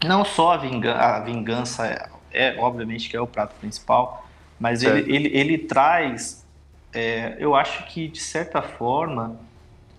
não 0.05 0.25
só 0.25 0.53
a, 0.53 0.57
vingança, 0.57 1.01
a 1.01 1.21
vingança 1.21 2.11
é 2.31 2.55
obviamente 2.59 3.09
que 3.09 3.17
é 3.17 3.21
o 3.21 3.27
prato 3.27 3.55
principal, 3.59 4.29
mas 4.61 4.83
ele, 4.83 5.13
ele, 5.13 5.29
ele 5.37 5.59
traz, 5.59 6.47
é, 6.93 7.37
eu 7.39 7.55
acho 7.55 7.87
que 7.87 8.09
de 8.09 8.21
certa 8.21 8.61
forma, 8.63 9.39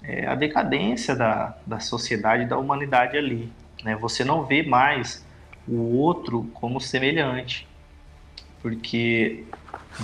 é, 0.03 0.27
a 0.27 0.35
decadência 0.35 1.15
da, 1.15 1.57
da 1.65 1.79
sociedade 1.79 2.45
da 2.45 2.57
humanidade 2.57 3.17
ali. 3.17 3.51
Né? 3.83 3.95
Você 3.95 4.23
não 4.23 4.45
vê 4.45 4.63
mais 4.63 5.25
o 5.67 5.97
outro 5.97 6.49
como 6.53 6.79
semelhante, 6.79 7.67
porque 8.61 9.45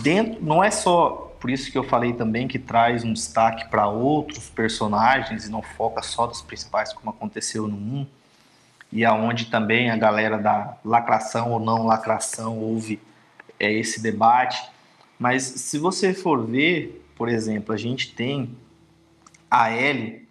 dentro, 0.02 0.44
não 0.44 0.64
é 0.64 0.72
só 0.72 1.26
por 1.40 1.52
isso 1.52 1.72
que 1.72 1.78
eu 1.78 1.84
falei 1.84 2.14
também 2.14 2.48
que 2.48 2.58
traz 2.58 3.04
um 3.04 3.14
destaque 3.14 3.70
para 3.70 3.88
outros 3.88 4.50
personagens 4.50 5.46
e 5.46 5.52
não 5.52 5.62
foca 5.62 6.02
só 6.02 6.26
dos 6.26 6.42
principais, 6.42 6.92
como 6.92 7.12
aconteceu 7.12 7.68
no 7.68 7.76
1, 7.76 8.08
e 8.92 9.06
aonde 9.06 9.46
também 9.46 9.92
a 9.92 9.96
galera 9.96 10.40
da 10.40 10.78
lacração 10.84 11.52
ou 11.52 11.60
não 11.60 11.86
lacração 11.86 12.58
houve 12.58 13.00
é, 13.60 13.72
esse 13.72 14.02
debate. 14.02 14.60
Mas 15.20 15.44
se 15.44 15.78
você 15.78 16.16
for 16.16 16.46
ver, 16.46 17.06
por 17.16 17.30
exemplo, 17.30 17.76
a 17.76 17.78
gente 17.78 18.16
tem 18.16 18.58
a 19.50 19.72
Ellie 19.72 20.28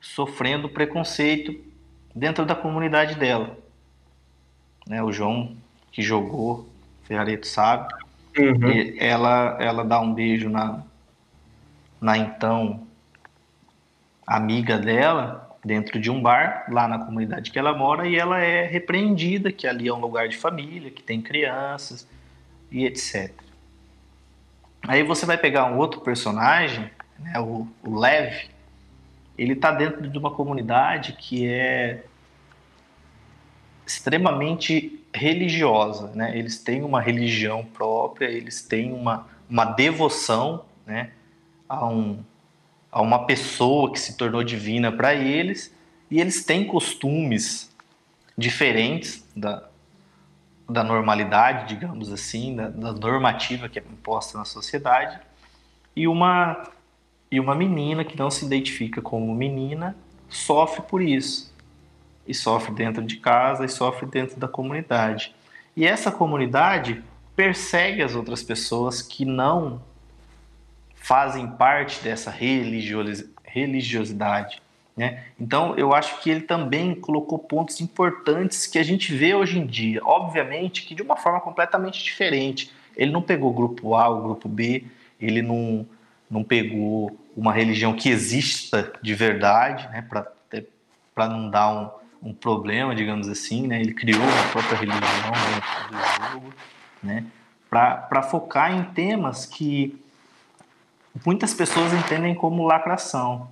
sofrendo 0.00 0.68
preconceito 0.68 1.54
dentro 2.14 2.46
da 2.46 2.54
comunidade 2.54 3.14
dela. 3.16 3.58
Né, 4.86 5.02
o 5.02 5.12
João, 5.12 5.54
que 5.92 6.00
jogou, 6.00 6.66
Ferrareto 7.06 7.46
sabe, 7.46 7.94
uhum. 8.36 8.94
ela, 8.98 9.56
ela 9.60 9.84
dá 9.84 10.00
um 10.00 10.12
beijo 10.12 10.48
na, 10.48 10.82
na 12.00 12.18
então 12.18 12.86
amiga 14.26 14.76
dela 14.76 15.56
dentro 15.64 16.00
de 16.00 16.10
um 16.10 16.20
bar 16.20 16.66
lá 16.68 16.88
na 16.88 16.98
comunidade 16.98 17.50
que 17.50 17.58
ela 17.58 17.76
mora 17.76 18.08
e 18.08 18.16
ela 18.16 18.38
é 18.38 18.66
repreendida 18.66 19.52
que 19.52 19.66
ali 19.66 19.88
é 19.88 19.92
um 19.92 20.00
lugar 20.00 20.28
de 20.28 20.36
família, 20.36 20.90
que 20.90 21.02
tem 21.02 21.22
crianças 21.22 22.08
e 22.70 22.84
etc. 22.84 23.32
Aí 24.86 25.02
você 25.02 25.26
vai 25.26 25.38
pegar 25.38 25.66
um 25.66 25.76
outro 25.76 26.00
personagem, 26.00 26.90
né, 27.18 27.38
o, 27.40 27.68
o 27.84 27.98
Lev, 27.98 28.48
ele 29.38 29.52
está 29.52 29.70
dentro 29.70 30.08
de 30.08 30.18
uma 30.18 30.30
comunidade 30.30 31.12
que 31.14 31.46
é 31.46 32.04
extremamente 33.86 35.04
religiosa, 35.14 36.12
né? 36.14 36.36
Eles 36.36 36.58
têm 36.58 36.82
uma 36.82 37.00
religião 37.00 37.64
própria, 37.64 38.26
eles 38.26 38.62
têm 38.62 38.92
uma, 38.92 39.26
uma 39.48 39.64
devoção, 39.64 40.64
né, 40.86 41.10
a, 41.68 41.86
um, 41.86 42.22
a 42.90 43.00
uma 43.00 43.26
pessoa 43.26 43.92
que 43.92 43.98
se 43.98 44.16
tornou 44.16 44.44
divina 44.44 44.92
para 44.92 45.14
eles, 45.14 45.74
e 46.10 46.20
eles 46.20 46.44
têm 46.44 46.66
costumes 46.66 47.74
diferentes 48.36 49.26
da, 49.34 49.68
da 50.68 50.84
normalidade, 50.84 51.66
digamos 51.68 52.12
assim, 52.12 52.54
da, 52.54 52.68
da 52.68 52.92
normativa 52.92 53.68
que 53.68 53.78
é 53.78 53.82
imposta 53.82 54.38
na 54.38 54.44
sociedade, 54.44 55.18
e 55.94 56.06
uma 56.06 56.68
e 57.30 57.40
uma 57.40 57.54
menina 57.54 58.04
que 58.04 58.16
não 58.16 58.30
se 58.30 58.44
identifica 58.44 59.02
como 59.02 59.34
menina 59.34 59.96
sofre 60.28 60.82
por 60.82 61.02
isso. 61.02 61.45
E 62.26 62.34
sofre 62.34 62.74
dentro 62.74 63.02
de 63.02 63.16
casa 63.16 63.64
e 63.64 63.68
sofre 63.68 64.06
dentro 64.06 64.38
da 64.38 64.48
comunidade. 64.48 65.34
E 65.76 65.86
essa 65.86 66.10
comunidade 66.10 67.02
persegue 67.34 68.02
as 68.02 68.14
outras 68.14 68.42
pessoas 68.42 69.02
que 69.02 69.24
não 69.24 69.82
fazem 70.94 71.46
parte 71.46 72.02
dessa 72.02 72.30
religiosidade. 72.30 74.60
Né? 74.96 75.24
Então, 75.38 75.76
eu 75.76 75.94
acho 75.94 76.22
que 76.22 76.30
ele 76.30 76.40
também 76.40 76.94
colocou 76.94 77.38
pontos 77.38 77.82
importantes 77.82 78.66
que 78.66 78.78
a 78.78 78.82
gente 78.82 79.14
vê 79.14 79.34
hoje 79.34 79.58
em 79.58 79.66
dia. 79.66 80.00
Obviamente 80.02 80.82
que 80.82 80.94
de 80.94 81.02
uma 81.02 81.16
forma 81.16 81.40
completamente 81.40 82.02
diferente. 82.02 82.72
Ele 82.96 83.12
não 83.12 83.20
pegou 83.20 83.50
o 83.50 83.54
grupo 83.54 83.94
A, 83.94 84.08
o 84.08 84.22
grupo 84.22 84.48
B, 84.48 84.84
ele 85.20 85.42
não, 85.42 85.86
não 86.30 86.42
pegou 86.42 87.14
uma 87.36 87.52
religião 87.52 87.94
que 87.94 88.08
exista 88.08 88.90
de 89.02 89.14
verdade, 89.14 89.86
né, 89.90 90.02
para 91.14 91.28
não 91.28 91.50
dar 91.50 91.70
um, 91.70 91.90
um 92.22 92.32
problema, 92.32 92.94
digamos 92.94 93.28
assim, 93.28 93.66
né, 93.66 93.80
ele 93.80 93.94
criou 93.94 94.22
a 94.22 94.52
própria 94.52 94.78
religião 94.78 95.32
dentro 95.54 95.90
do 95.90 96.32
jogo, 96.32 96.54
né, 97.02 97.24
para 97.70 98.22
focar 98.22 98.72
em 98.72 98.84
temas 98.84 99.46
que 99.46 100.00
muitas 101.24 101.54
pessoas 101.54 101.92
entendem 101.92 102.34
como 102.34 102.66
lacração. 102.66 103.50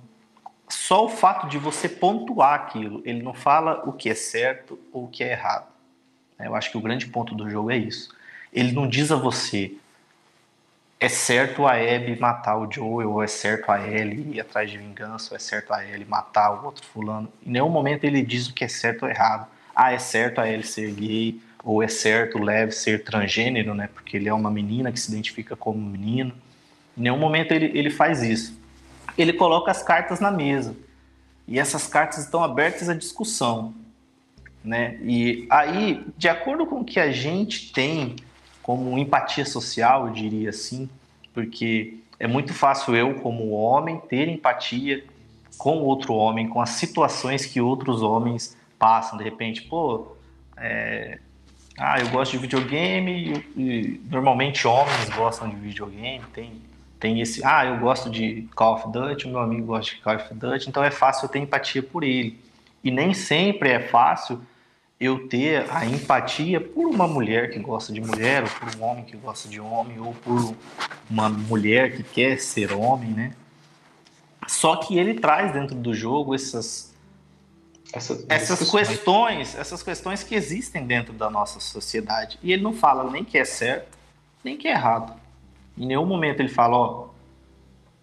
Só 0.67 1.05
o 1.05 1.09
fato 1.09 1.47
de 1.47 1.57
você 1.57 1.87
pontuar 1.87 2.53
aquilo, 2.53 3.01
ele 3.05 3.21
não 3.21 3.33
fala 3.33 3.83
o 3.87 3.93
que 3.93 4.09
é 4.09 4.15
certo 4.15 4.79
ou 4.91 5.05
o 5.05 5.07
que 5.07 5.23
é 5.23 5.31
errado. 5.31 5.67
Eu 6.39 6.55
acho 6.55 6.71
que 6.71 6.77
o 6.77 6.81
grande 6.81 7.07
ponto 7.07 7.33
do 7.35 7.49
jogo 7.49 7.71
é 7.71 7.77
isso. 7.77 8.09
Ele 8.51 8.71
não 8.71 8.87
diz 8.87 9.11
a 9.11 9.15
você, 9.15 9.75
é 10.99 11.09
certo 11.09 11.67
a 11.67 11.73
Abby 11.73 12.17
matar 12.19 12.57
o 12.57 12.71
Joel, 12.71 13.11
ou 13.11 13.23
é 13.23 13.27
certo 13.27 13.69
a 13.69 13.85
Ellie 13.85 14.35
ir 14.35 14.39
atrás 14.39 14.69
de 14.71 14.77
vingança, 14.77 15.31
ou 15.31 15.35
é 15.35 15.39
certo 15.39 15.73
a 15.73 15.85
Ellie 15.85 16.05
matar 16.05 16.51
o 16.51 16.65
outro 16.65 16.85
fulano. 16.85 17.31
Em 17.45 17.51
nenhum 17.51 17.69
momento 17.69 18.05
ele 18.05 18.21
diz 18.21 18.47
o 18.47 18.53
que 18.53 18.63
é 18.63 18.67
certo 18.67 19.03
ou 19.03 19.09
errado. 19.09 19.47
Ah, 19.75 19.91
é 19.91 19.99
certo 19.99 20.39
a 20.39 20.49
Ellie 20.49 20.65
ser 20.65 20.91
gay, 20.91 21.39
ou 21.63 21.83
é 21.83 21.87
certo 21.87 22.37
o 22.37 22.43
Lev 22.43 22.71
ser 22.71 23.03
transgênero, 23.03 23.73
né? 23.73 23.89
Porque 23.93 24.15
ele 24.15 24.29
é 24.29 24.33
uma 24.33 24.49
menina 24.49 24.91
que 24.91 24.99
se 24.99 25.11
identifica 25.11 25.55
como 25.55 25.79
menino. 25.79 26.33
Em 26.97 27.01
nenhum 27.01 27.17
momento 27.17 27.51
ele, 27.51 27.77
ele 27.77 27.89
faz 27.89 28.23
isso. 28.23 28.57
Ele 29.17 29.33
coloca 29.33 29.71
as 29.71 29.83
cartas 29.83 30.19
na 30.19 30.31
mesa. 30.31 30.75
E 31.47 31.59
essas 31.59 31.87
cartas 31.87 32.19
estão 32.19 32.43
abertas 32.43 32.87
à 32.87 32.93
discussão. 32.93 33.73
Né? 34.63 34.97
E 35.03 35.45
aí, 35.49 36.05
de 36.17 36.29
acordo 36.29 36.65
com 36.65 36.79
o 36.79 36.85
que 36.85 36.99
a 36.99 37.11
gente 37.11 37.71
tem 37.71 38.15
como 38.65 38.97
empatia 38.97 39.45
social, 39.45 40.07
eu 40.07 40.13
diria 40.13 40.49
assim, 40.49 40.89
porque 41.35 41.99
é 42.19 42.25
muito 42.25 42.51
fácil 42.51 42.95
eu, 42.95 43.13
como 43.13 43.51
homem, 43.51 43.99
ter 44.09 44.27
empatia 44.27 45.03
com 45.55 45.83
outro 45.83 46.15
homem, 46.15 46.49
com 46.49 46.59
as 46.59 46.71
situações 46.71 47.45
que 47.45 47.61
outros 47.61 48.01
homens 48.01 48.57
passam. 48.79 49.19
De 49.19 49.23
repente, 49.23 49.61
pô, 49.61 50.07
é... 50.57 51.19
ah, 51.77 51.99
eu 51.99 52.09
gosto 52.09 52.31
de 52.31 52.39
videogame 52.39 53.45
e, 53.55 54.01
normalmente 54.09 54.67
homens 54.67 55.09
gostam 55.09 55.47
de 55.47 55.57
videogame, 55.57 56.23
tem, 56.33 56.53
tem 56.99 57.21
esse, 57.21 57.45
ah, 57.45 57.67
eu 57.67 57.77
gosto 57.77 58.09
de 58.09 58.49
Call 58.55 58.77
of 58.77 58.91
Duty, 58.91 59.27
meu 59.27 59.41
amigo 59.41 59.67
gosta 59.67 59.93
de 59.93 60.01
Call 60.01 60.15
of 60.15 60.33
Duty, 60.33 60.69
então 60.69 60.83
é 60.83 60.89
fácil 60.89 61.25
eu 61.25 61.29
ter 61.29 61.37
empatia 61.37 61.83
por 61.83 62.03
ele. 62.03 62.39
E 62.83 62.89
nem 62.89 63.13
sempre 63.13 63.69
é 63.69 63.79
fácil 63.79 64.41
eu 64.99 65.27
ter 65.27 65.69
a 65.69 65.85
empatia 65.85 66.61
por 66.61 66.85
uma 66.85 67.07
mulher 67.07 67.51
que 67.51 67.59
gosta 67.59 67.91
de 67.91 67.99
mulher, 67.99 68.43
ou 68.43 68.49
por 68.49 68.79
um 68.79 68.83
homem 68.83 69.03
que 69.03 69.17
gosta 69.17 69.49
de 69.49 69.59
homem, 69.59 69.99
ou 69.99 70.13
por 70.13 70.55
uma 71.09 71.27
mulher 71.27 71.95
que 71.95 72.03
quer 72.03 72.39
ser 72.39 72.71
homem, 72.71 73.09
né? 73.09 73.35
Só 74.47 74.77
que 74.77 74.97
ele 74.97 75.15
traz 75.15 75.51
dentro 75.51 75.75
do 75.75 75.93
jogo 75.93 76.33
essas 76.33 76.93
essas, 77.93 78.25
essas 78.27 78.69
questões, 78.69 79.55
essas 79.55 79.81
questões 79.81 80.23
que 80.23 80.35
existem 80.35 80.85
dentro 80.85 81.13
da 81.13 81.29
nossa 81.29 81.59
sociedade. 81.59 82.37
E 82.43 82.51
ele 82.51 82.61
não 82.61 82.73
fala 82.73 83.09
nem 83.09 83.23
que 83.23 83.37
é 83.37 83.45
certo, 83.45 83.97
nem 84.43 84.57
que 84.57 84.67
é 84.67 84.71
errado. 84.71 85.13
Em 85.77 85.85
nenhum 85.85 86.05
momento 86.05 86.41
ele 86.41 86.49
fala, 86.49 86.75
ó, 86.75 87.07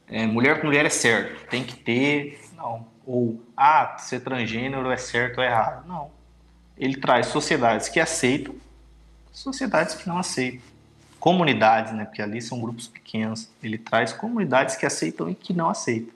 é, 0.09 0.27
mulher 0.27 0.61
com 0.61 0.67
mulher 0.67 0.87
é 0.87 0.91
certo, 0.91 1.47
tem 1.49 1.63
que 1.65 1.77
ter, 1.77 2.41
não. 2.57 2.87
Ou, 3.05 3.43
ah, 3.57 3.97
ser 3.99 4.21
transgênero 4.21 4.91
é 4.91 4.97
certo 4.97 5.39
ou 5.39 5.45
é 5.45 5.49
errado. 5.49 5.87
Não 5.87 6.22
ele 6.83 6.97
traz 6.97 7.27
sociedades 7.27 7.89
que 7.89 8.01
aceitam, 8.01 8.57
sociedades 9.31 9.95
que 9.95 10.09
não 10.09 10.19
aceitam. 10.19 10.61
Comunidades, 11.21 11.93
né, 11.93 12.05
porque 12.05 12.21
ali 12.21 12.43
são 12.43 12.61
grupos 12.61 12.89
pequenos. 12.89 13.49
Ele 13.63 13.79
traz 13.79 14.13
comunidades 14.13 14.75
que 14.75 14.85
aceitam 14.85 15.31
e 15.31 15.35
que 15.37 15.53
não 15.53 15.71
aceitam. 15.71 16.13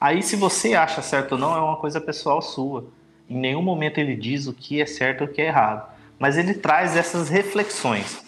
Aí, 0.00 0.20
se 0.20 0.34
você 0.34 0.74
acha 0.74 1.00
certo 1.00 1.32
ou 1.32 1.38
não, 1.38 1.56
é 1.56 1.60
uma 1.60 1.76
coisa 1.76 2.00
pessoal 2.00 2.42
sua. 2.42 2.84
Em 3.30 3.36
nenhum 3.36 3.62
momento 3.62 3.98
ele 3.98 4.16
diz 4.16 4.48
o 4.48 4.52
que 4.52 4.82
é 4.82 4.86
certo 4.86 5.20
ou 5.20 5.28
o 5.28 5.30
que 5.30 5.40
é 5.40 5.46
errado. 5.46 5.88
Mas 6.18 6.36
ele 6.36 6.54
traz 6.54 6.96
essas 6.96 7.28
reflexões. 7.28 8.20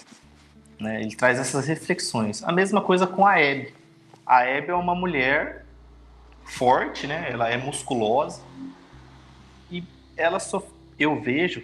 Né? 0.78 1.02
Ele 1.02 1.16
traz 1.16 1.40
essas 1.40 1.66
reflexões. 1.66 2.44
A 2.44 2.52
mesma 2.52 2.80
coisa 2.80 3.04
com 3.04 3.26
a 3.26 3.32
Abby. 3.32 3.74
A 4.24 4.42
Abby 4.42 4.70
é 4.70 4.74
uma 4.74 4.94
mulher 4.94 5.66
forte, 6.44 7.08
né? 7.08 7.26
ela 7.28 7.48
é 7.48 7.56
musculosa. 7.56 8.40
E 9.72 9.82
ela 10.16 10.38
sofre 10.38 10.73
eu 10.98 11.20
vejo 11.20 11.62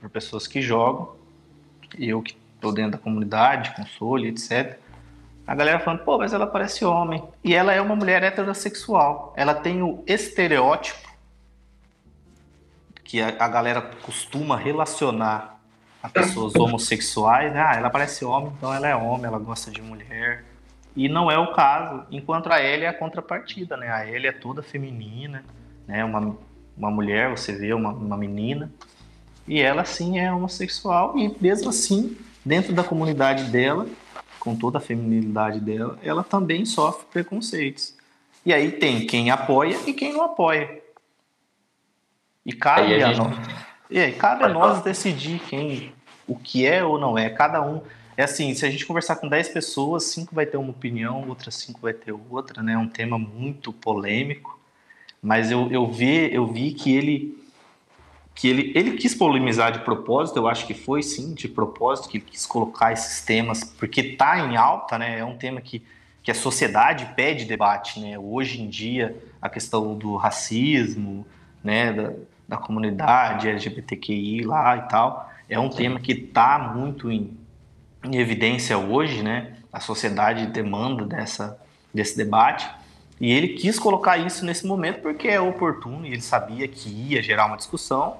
por 0.00 0.08
pessoas 0.10 0.46
que 0.46 0.62
jogam, 0.62 1.16
e 1.98 2.08
eu 2.08 2.22
que 2.22 2.36
estou 2.54 2.72
dentro 2.72 2.92
da 2.92 2.98
comunidade, 2.98 3.74
console, 3.74 4.28
etc. 4.28 4.78
A 5.46 5.54
galera 5.54 5.80
falando, 5.80 6.04
pô, 6.04 6.18
mas 6.18 6.32
ela 6.32 6.46
parece 6.46 6.84
homem. 6.84 7.22
E 7.42 7.54
ela 7.54 7.72
é 7.72 7.80
uma 7.80 7.96
mulher 7.96 8.22
heterossexual. 8.22 9.32
Ela 9.36 9.54
tem 9.54 9.82
o 9.82 10.02
estereótipo 10.06 11.08
que 13.02 13.22
a, 13.22 13.28
a 13.38 13.48
galera 13.48 13.80
costuma 14.02 14.56
relacionar 14.56 15.58
a 16.02 16.08
pessoas 16.08 16.54
homossexuais. 16.54 17.52
Né? 17.52 17.60
Ah, 17.60 17.76
ela 17.76 17.88
parece 17.88 18.24
homem, 18.24 18.52
então 18.56 18.72
ela 18.72 18.86
é 18.86 18.94
homem, 18.94 19.24
ela 19.24 19.38
gosta 19.38 19.70
de 19.70 19.80
mulher. 19.80 20.44
E 20.94 21.08
não 21.08 21.30
é 21.30 21.38
o 21.38 21.52
caso. 21.54 22.04
Enquanto 22.10 22.52
a 22.52 22.62
Ellie 22.62 22.84
é 22.84 22.88
a 22.88 22.92
contrapartida, 22.92 23.76
né? 23.76 23.90
A 23.90 24.06
Ellie 24.06 24.26
é 24.26 24.32
toda 24.32 24.62
feminina, 24.62 25.44
né? 25.86 26.04
Uma 26.04 26.36
uma 26.78 26.90
mulher, 26.90 27.30
você 27.30 27.52
vê 27.52 27.72
uma, 27.74 27.90
uma 27.90 28.16
menina, 28.16 28.72
e 29.46 29.60
ela 29.60 29.84
sim 29.84 30.18
é 30.18 30.32
homossexual, 30.32 31.18
e 31.18 31.34
mesmo 31.40 31.70
assim, 31.70 32.16
dentro 32.44 32.72
da 32.72 32.84
comunidade 32.84 33.44
dela, 33.44 33.86
com 34.38 34.54
toda 34.54 34.78
a 34.78 34.80
feminilidade 34.80 35.60
dela, 35.60 35.98
ela 36.02 36.22
também 36.22 36.64
sofre 36.64 37.06
preconceitos. 37.12 37.94
E 38.46 38.52
aí 38.52 38.72
tem 38.72 39.06
quem 39.06 39.30
apoia 39.30 39.76
e 39.86 39.92
quem 39.92 40.12
não 40.12 40.22
apoia. 40.22 40.80
E 42.46 42.52
cabe 42.52 42.94
a, 42.94 43.08
gente... 43.08 43.20
a 43.20 43.24
nós, 43.24 43.38
e 43.90 43.98
aí, 43.98 44.12
cabe 44.12 44.44
a 44.44 44.48
nós 44.48 44.82
decidir 44.82 45.40
quem, 45.40 45.92
o 46.26 46.36
que 46.36 46.66
é 46.66 46.84
ou 46.84 46.98
não 46.98 47.18
é. 47.18 47.28
Cada 47.30 47.60
um 47.62 47.82
É 48.16 48.24
assim, 48.24 48.54
se 48.54 48.66
a 48.66 48.70
gente 48.70 48.84
conversar 48.84 49.16
com 49.16 49.28
10 49.28 49.48
pessoas, 49.48 50.04
5 50.04 50.34
vai 50.34 50.44
ter 50.44 50.56
uma 50.56 50.70
opinião, 50.70 51.28
outras 51.28 51.54
5 51.56 51.80
vai 51.80 51.92
ter 51.92 52.12
outra, 52.12 52.62
né? 52.62 52.72
É 52.72 52.78
um 52.78 52.88
tema 52.88 53.18
muito 53.18 53.72
polêmico. 53.72 54.57
Mas 55.22 55.50
eu, 55.50 55.70
eu, 55.70 55.90
vi, 55.90 56.32
eu 56.32 56.46
vi 56.46 56.72
que 56.72 56.94
ele 56.94 57.38
que 58.38 58.46
ele, 58.46 58.72
ele 58.76 58.92
quis 58.92 59.16
polemizar 59.16 59.72
de 59.72 59.80
propósito, 59.80 60.36
eu 60.36 60.46
acho 60.46 60.64
que 60.64 60.72
foi 60.72 61.02
sim, 61.02 61.34
de 61.34 61.48
propósito, 61.48 62.08
que 62.08 62.18
ele 62.18 62.24
quis 62.24 62.46
colocar 62.46 62.92
esses 62.92 63.20
temas, 63.20 63.64
porque 63.64 64.00
está 64.00 64.38
em 64.38 64.56
alta, 64.56 64.96
né? 64.96 65.18
É 65.18 65.24
um 65.24 65.36
tema 65.36 65.60
que, 65.60 65.84
que 66.22 66.30
a 66.30 66.34
sociedade 66.34 67.14
pede 67.16 67.44
debate, 67.44 67.98
né? 67.98 68.16
Hoje 68.16 68.62
em 68.62 68.68
dia, 68.68 69.20
a 69.42 69.48
questão 69.48 69.92
do 69.98 70.14
racismo, 70.14 71.26
né, 71.64 71.92
da, 71.92 72.12
da 72.46 72.56
comunidade 72.56 73.48
LGBTQI 73.48 74.42
lá 74.42 74.76
e 74.76 74.82
tal, 74.82 75.32
é 75.48 75.58
um 75.58 75.68
tema 75.68 75.98
que 75.98 76.12
está 76.12 76.60
muito 76.76 77.10
em, 77.10 77.36
em 78.04 78.18
evidência 78.18 78.78
hoje, 78.78 79.20
né? 79.20 79.56
A 79.72 79.80
sociedade 79.80 80.46
demanda 80.46 81.04
dessa, 81.04 81.60
desse 81.92 82.16
debate. 82.16 82.70
E 83.20 83.32
ele 83.32 83.48
quis 83.48 83.78
colocar 83.78 84.16
isso 84.16 84.44
nesse 84.44 84.66
momento 84.66 85.00
porque 85.00 85.28
é 85.28 85.40
oportuno 85.40 86.06
e 86.06 86.12
ele 86.12 86.22
sabia 86.22 86.68
que 86.68 86.88
ia 86.88 87.22
gerar 87.22 87.46
uma 87.46 87.56
discussão. 87.56 88.18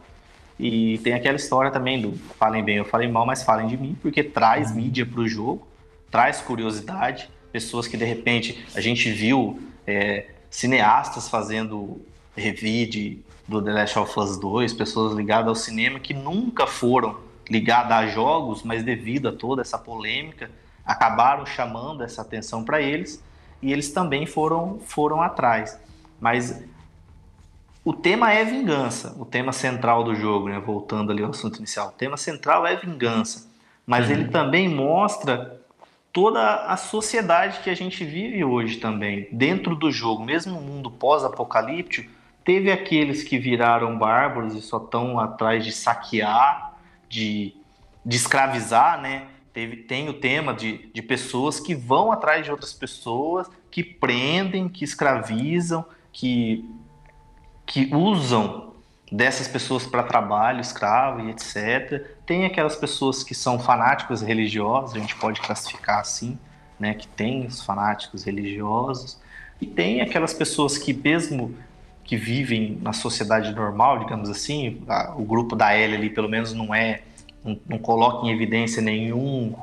E 0.58 0.98
tem 0.98 1.14
aquela 1.14 1.36
história 1.36 1.70
também 1.70 2.00
do 2.00 2.18
falem 2.36 2.64
bem 2.64 2.80
ou 2.80 2.84
falem 2.84 3.10
mal, 3.10 3.24
mas 3.24 3.44
falem 3.44 3.68
de 3.68 3.76
mim, 3.76 3.96
porque 4.02 4.24
traz 4.24 4.74
mídia 4.74 5.06
para 5.06 5.20
o 5.20 5.28
jogo, 5.28 5.66
traz 6.10 6.40
curiosidade. 6.40 7.30
Pessoas 7.52 7.86
que 7.86 7.96
de 7.96 8.04
repente 8.04 8.64
a 8.74 8.80
gente 8.80 9.10
viu 9.10 9.62
é, 9.86 10.26
cineastas 10.50 11.28
fazendo 11.28 12.00
review 12.36 13.22
do 13.46 13.62
The 13.62 13.72
Last 13.72 13.98
of 13.98 14.18
Us 14.18 14.38
2, 14.38 14.72
pessoas 14.74 15.16
ligadas 15.16 15.48
ao 15.48 15.54
cinema 15.54 16.00
que 16.00 16.12
nunca 16.12 16.66
foram 16.66 17.18
ligadas 17.48 17.92
a 17.92 18.06
jogos, 18.08 18.62
mas 18.62 18.82
devido 18.82 19.28
a 19.28 19.32
toda 19.32 19.62
essa 19.62 19.78
polêmica, 19.78 20.50
acabaram 20.84 21.46
chamando 21.46 22.02
essa 22.02 22.20
atenção 22.20 22.64
para 22.64 22.82
eles 22.82 23.22
e 23.62 23.72
eles 23.72 23.90
também 23.90 24.26
foram, 24.26 24.78
foram 24.80 25.22
atrás. 25.22 25.78
Mas 26.20 26.64
o 27.84 27.92
tema 27.92 28.32
é 28.32 28.44
vingança, 28.44 29.16
o 29.18 29.24
tema 29.24 29.52
central 29.52 30.04
do 30.04 30.14
jogo, 30.14 30.48
né? 30.48 30.58
voltando 30.58 31.12
ali 31.12 31.22
ao 31.22 31.30
assunto 31.30 31.58
inicial. 31.58 31.88
O 31.88 31.92
tema 31.92 32.16
central 32.16 32.66
é 32.66 32.76
vingança, 32.76 33.50
mas 33.86 34.06
uhum. 34.06 34.12
ele 34.12 34.28
também 34.28 34.68
mostra 34.68 35.58
toda 36.12 36.66
a 36.66 36.76
sociedade 36.76 37.60
que 37.60 37.70
a 37.70 37.74
gente 37.74 38.04
vive 38.04 38.44
hoje 38.44 38.76
também. 38.76 39.28
Dentro 39.32 39.74
do 39.74 39.90
jogo, 39.90 40.24
mesmo 40.24 40.54
no 40.54 40.60
mundo 40.60 40.90
pós-apocalíptico, 40.90 42.10
teve 42.44 42.70
aqueles 42.70 43.22
que 43.22 43.38
viraram 43.38 43.98
bárbaros 43.98 44.54
e 44.54 44.60
só 44.60 44.78
estão 44.78 45.18
atrás 45.18 45.64
de 45.64 45.72
saquear, 45.72 46.74
de, 47.08 47.54
de 48.04 48.16
escravizar, 48.16 49.00
né? 49.00 49.28
Teve, 49.52 49.78
tem 49.78 50.08
o 50.08 50.14
tema 50.14 50.54
de, 50.54 50.90
de 50.92 51.02
pessoas 51.02 51.58
que 51.58 51.74
vão 51.74 52.12
atrás 52.12 52.44
de 52.44 52.50
outras 52.50 52.72
pessoas, 52.72 53.48
que 53.70 53.82
prendem, 53.82 54.68
que 54.68 54.84
escravizam, 54.84 55.84
que 56.12 56.64
que 57.68 57.94
usam 57.94 58.72
dessas 59.12 59.46
pessoas 59.46 59.86
para 59.86 60.02
trabalho 60.02 60.60
escravo 60.60 61.20
e 61.20 61.30
etc. 61.30 62.16
Tem 62.26 62.44
aquelas 62.44 62.74
pessoas 62.74 63.22
que 63.22 63.34
são 63.34 63.58
fanáticos 63.58 64.22
religiosos, 64.22 64.96
a 64.96 64.98
gente 64.98 65.14
pode 65.16 65.40
classificar 65.40 66.00
assim, 66.00 66.38
né, 66.80 66.94
que 66.94 67.06
tem 67.06 67.46
os 67.46 67.62
fanáticos 67.62 68.24
religiosos, 68.24 69.20
e 69.60 69.66
tem 69.66 70.00
aquelas 70.00 70.32
pessoas 70.32 70.78
que 70.78 70.92
mesmo 70.92 71.54
que 72.04 72.16
vivem 72.16 72.78
na 72.80 72.94
sociedade 72.94 73.52
normal, 73.52 73.98
digamos 73.98 74.30
assim, 74.30 74.82
a, 74.88 75.14
o 75.14 75.24
grupo 75.24 75.54
da 75.54 75.72
L 75.72 75.94
ali 75.94 76.08
pelo 76.08 76.28
menos 76.28 76.54
não 76.54 76.74
é, 76.74 77.02
não, 77.44 77.58
não 77.66 77.78
coloca 77.78 78.26
em 78.26 78.30
evidência 78.30 78.82
nenhum, 78.82 79.54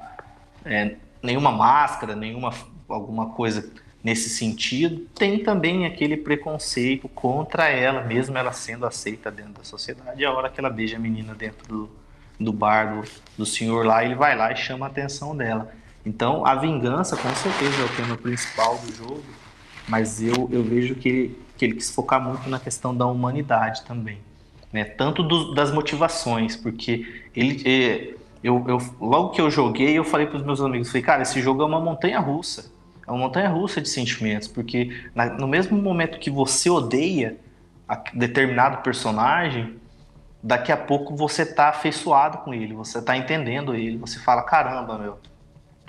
é, 0.64 0.96
nenhuma 1.22 1.52
máscara, 1.52 2.16
nenhuma 2.16 2.54
alguma 2.88 3.30
coisa 3.30 3.72
nesse 4.04 4.30
sentido, 4.30 5.08
tem 5.16 5.44
também 5.44 5.86
aquele 5.86 6.16
preconceito 6.16 7.10
contra 7.10 7.68
ela, 7.70 8.04
mesmo 8.04 8.38
ela 8.38 8.52
sendo 8.52 8.86
aceita 8.86 9.32
dentro 9.32 9.54
da 9.54 9.64
sociedade. 9.64 10.24
A 10.24 10.32
hora 10.32 10.50
que 10.50 10.60
ela 10.60 10.70
beija 10.70 10.98
a 10.98 11.00
menina 11.00 11.34
dentro 11.34 11.68
do, 11.68 11.90
do 12.40 12.54
bar 12.54 13.02
do, 13.02 13.10
do 13.40 13.46
senhor 13.46 13.84
lá, 13.84 14.06
ele 14.06 14.14
vai 14.14 14.36
lá 14.36 14.52
e 14.52 14.56
chama 14.56 14.86
a 14.86 14.90
atenção 14.90 15.36
dela. 15.36 15.74
Então, 16.06 16.46
a 16.46 16.54
vingança, 16.54 17.18
com 17.18 17.34
certeza, 17.34 17.82
é 17.82 17.86
o 17.86 17.96
tema 17.96 18.16
principal 18.16 18.78
do 18.78 18.94
jogo, 18.94 19.24
mas 19.88 20.22
eu, 20.22 20.48
eu 20.52 20.64
vejo 20.64 20.94
que 20.94 21.36
que 21.58 21.66
ele 21.66 21.76
quis 21.76 21.90
focar 21.90 22.22
muito 22.22 22.50
na 22.50 22.60
questão 22.60 22.96
da 22.96 23.06
humanidade 23.06 23.84
também. 23.84 24.20
Né? 24.76 24.86
Tanto 24.86 25.24
do, 25.24 25.54
das 25.54 25.72
motivações, 25.72 26.56
porque 26.56 27.24
ele. 27.36 27.62
É, 27.66 28.16
eu, 28.44 28.64
eu, 28.68 28.78
logo 29.02 29.30
que 29.30 29.42
eu 29.42 29.50
joguei, 29.50 29.98
eu 29.98 30.04
falei 30.04 30.28
para 30.28 30.38
os 30.38 30.44
meus 30.44 30.62
amigos, 30.62 30.90
falei, 30.90 31.02
cara, 31.02 31.24
esse 31.24 31.42
jogo 31.42 31.64
é 31.64 31.66
uma 31.66 31.80
montanha 31.80 32.20
russa 32.20 32.76
é 33.08 33.12
uma 33.12 33.20
montanha 33.20 33.50
russa 33.50 33.82
de 33.82 33.88
sentimentos, 33.88 34.48
porque 34.48 35.04
na, 35.14 35.26
no 35.26 35.48
mesmo 35.48 35.78
momento 35.78 36.20
que 36.20 36.30
você 36.30 36.70
odeia 36.70 37.38
a 37.88 37.96
determinado 38.14 38.82
personagem, 38.82 39.76
daqui 40.42 40.72
a 40.72 40.78
pouco 40.78 41.16
você 41.16 41.46
tá 41.46 41.70
afeiçoado 41.70 42.40
com 42.40 42.54
ele, 42.54 42.74
você 42.74 43.02
tá 43.02 43.16
entendendo 43.16 43.76
ele, 43.76 43.98
você 43.98 44.20
fala, 44.20 44.42
caramba, 44.42 44.98
meu, 44.98 45.20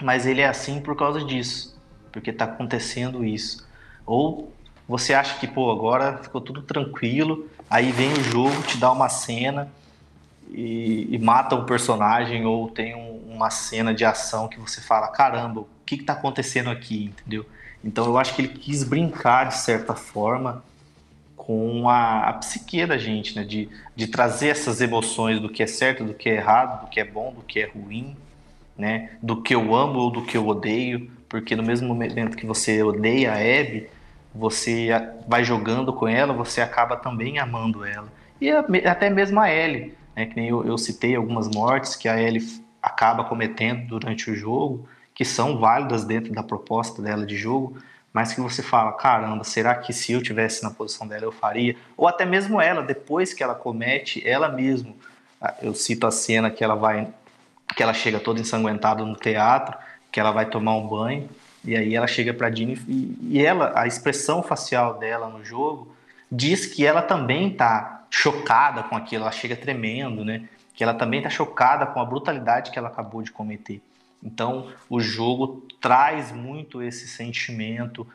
mas 0.02 0.26
ele 0.26 0.42
é 0.42 0.48
assim 0.48 0.80
por 0.80 0.94
causa 0.94 1.24
disso, 1.24 1.78
porque 2.12 2.32
tá 2.32 2.44
acontecendo 2.44 3.24
isso. 3.24 3.66
Ou 4.04 4.52
você 4.86 5.14
acha 5.14 5.38
que, 5.38 5.46
pô, 5.46 5.70
agora 5.70 6.18
ficou 6.18 6.40
tudo 6.40 6.62
tranquilo, 6.62 7.48
aí 7.68 7.92
vem 7.92 8.12
o 8.12 8.22
jogo, 8.22 8.62
te 8.62 8.78
dá 8.78 8.90
uma 8.90 9.08
cena 9.08 9.68
e, 10.50 11.08
e 11.10 11.18
mata 11.18 11.54
um 11.56 11.64
personagem, 11.64 12.44
ou 12.46 12.68
tem 12.68 12.94
um, 12.94 13.20
uma 13.34 13.50
cena 13.50 13.92
de 13.92 14.04
ação 14.04 14.48
que 14.48 14.58
você 14.58 14.80
fala, 14.80 15.08
caramba, 15.08 15.64
que 15.84 15.96
está 15.96 16.12
acontecendo 16.12 16.70
aqui, 16.70 17.04
entendeu? 17.04 17.46
Então 17.84 18.06
eu 18.06 18.18
acho 18.18 18.34
que 18.34 18.42
ele 18.42 18.48
quis 18.48 18.82
brincar 18.82 19.44
de 19.44 19.58
certa 19.58 19.94
forma 19.94 20.64
com 21.36 21.88
a, 21.88 22.28
a 22.28 22.32
psique 22.32 22.84
da 22.84 22.98
gente, 22.98 23.36
né? 23.36 23.44
De, 23.44 23.68
de 23.94 24.06
trazer 24.08 24.48
essas 24.48 24.80
emoções 24.80 25.38
do 25.40 25.48
que 25.48 25.62
é 25.62 25.66
certo, 25.66 26.02
do 26.02 26.12
que 26.12 26.28
é 26.28 26.34
errado, 26.34 26.84
do 26.84 26.90
que 26.90 26.98
é 26.98 27.04
bom, 27.04 27.32
do 27.32 27.42
que 27.42 27.60
é 27.60 27.66
ruim, 27.66 28.16
né? 28.76 29.10
Do 29.22 29.40
que 29.40 29.54
eu 29.54 29.74
amo 29.74 30.00
ou 30.00 30.10
do 30.10 30.22
que 30.22 30.36
eu 30.36 30.46
odeio, 30.46 31.10
porque 31.28 31.54
no 31.54 31.62
mesmo 31.62 31.86
momento 31.86 32.36
que 32.36 32.44
você 32.44 32.82
odeia 32.82 33.32
a 33.32 33.36
Abby, 33.36 33.88
você 34.38 34.88
vai 35.26 35.44
jogando 35.44 35.92
com 35.92 36.06
ela, 36.06 36.32
você 36.32 36.60
acaba 36.60 36.96
também 36.96 37.38
amando 37.38 37.84
ela. 37.84 38.08
E 38.40 38.50
até 38.50 39.08
mesmo 39.08 39.40
a 39.40 39.50
Ellie, 39.50 39.94
né? 40.14 40.26
Que 40.26 40.36
nem 40.36 40.48
eu, 40.48 40.64
eu 40.64 40.76
citei 40.76 41.16
algumas 41.16 41.48
mortes 41.48 41.96
que 41.96 42.08
a 42.08 42.20
Ellie 42.20 42.64
acaba 42.82 43.24
cometendo 43.24 43.88
durante 43.88 44.30
o 44.30 44.36
jogo, 44.36 44.88
que 45.14 45.24
são 45.24 45.58
válidas 45.58 46.04
dentro 46.04 46.32
da 46.32 46.42
proposta 46.42 47.02
dela 47.02 47.24
de 47.24 47.36
jogo, 47.36 47.78
mas 48.12 48.32
que 48.32 48.40
você 48.40 48.62
fala, 48.62 48.92
caramba, 48.92 49.44
será 49.44 49.74
que 49.74 49.92
se 49.92 50.12
eu 50.12 50.22
tivesse 50.22 50.62
na 50.62 50.70
posição 50.70 51.06
dela 51.06 51.24
eu 51.24 51.32
faria? 51.32 51.76
Ou 51.96 52.06
até 52.08 52.24
mesmo 52.24 52.60
ela, 52.60 52.82
depois 52.82 53.34
que 53.34 53.42
ela 53.42 53.54
comete, 53.54 54.26
ela 54.26 54.48
mesmo, 54.48 54.96
ah, 55.40 55.54
eu 55.60 55.74
cito 55.74 56.06
a 56.06 56.10
cena 56.10 56.50
que 56.50 56.64
ela 56.64 56.74
vai, 56.74 57.08
que 57.74 57.82
ela 57.82 57.92
chega 57.92 58.18
toda 58.18 58.40
ensanguentada 58.40 59.04
no 59.04 59.16
teatro, 59.16 59.76
que 60.10 60.20
ela 60.20 60.30
vai 60.30 60.46
tomar 60.46 60.76
um 60.76 60.86
banho, 60.86 61.28
e 61.66 61.76
aí 61.76 61.94
ela 61.94 62.06
chega 62.06 62.32
para 62.32 62.48
Dini 62.48 62.78
e, 62.86 63.18
e 63.22 63.44
ela, 63.44 63.72
a 63.74 63.86
expressão 63.86 64.42
facial 64.42 64.98
dela 64.98 65.28
no 65.28 65.44
jogo 65.44 65.94
diz 66.30 66.66
que 66.66 66.86
ela 66.86 67.02
também 67.02 67.50
tá 67.50 68.06
chocada 68.10 68.82
com 68.82 68.96
aquilo, 68.96 69.22
ela 69.22 69.32
chega 69.32 69.56
tremendo, 69.56 70.24
né? 70.24 70.48
Que 70.74 70.84
ela 70.84 70.94
também 70.94 71.22
tá 71.22 71.30
chocada 71.30 71.86
com 71.86 72.00
a 72.00 72.04
brutalidade 72.04 72.70
que 72.70 72.78
ela 72.78 72.88
acabou 72.88 73.22
de 73.22 73.32
cometer. 73.32 73.82
Então, 74.22 74.68
o 74.88 75.00
jogo 75.00 75.66
traz 75.80 76.32
muito 76.32 76.82
esse 76.82 77.06
sentimento 77.08 78.06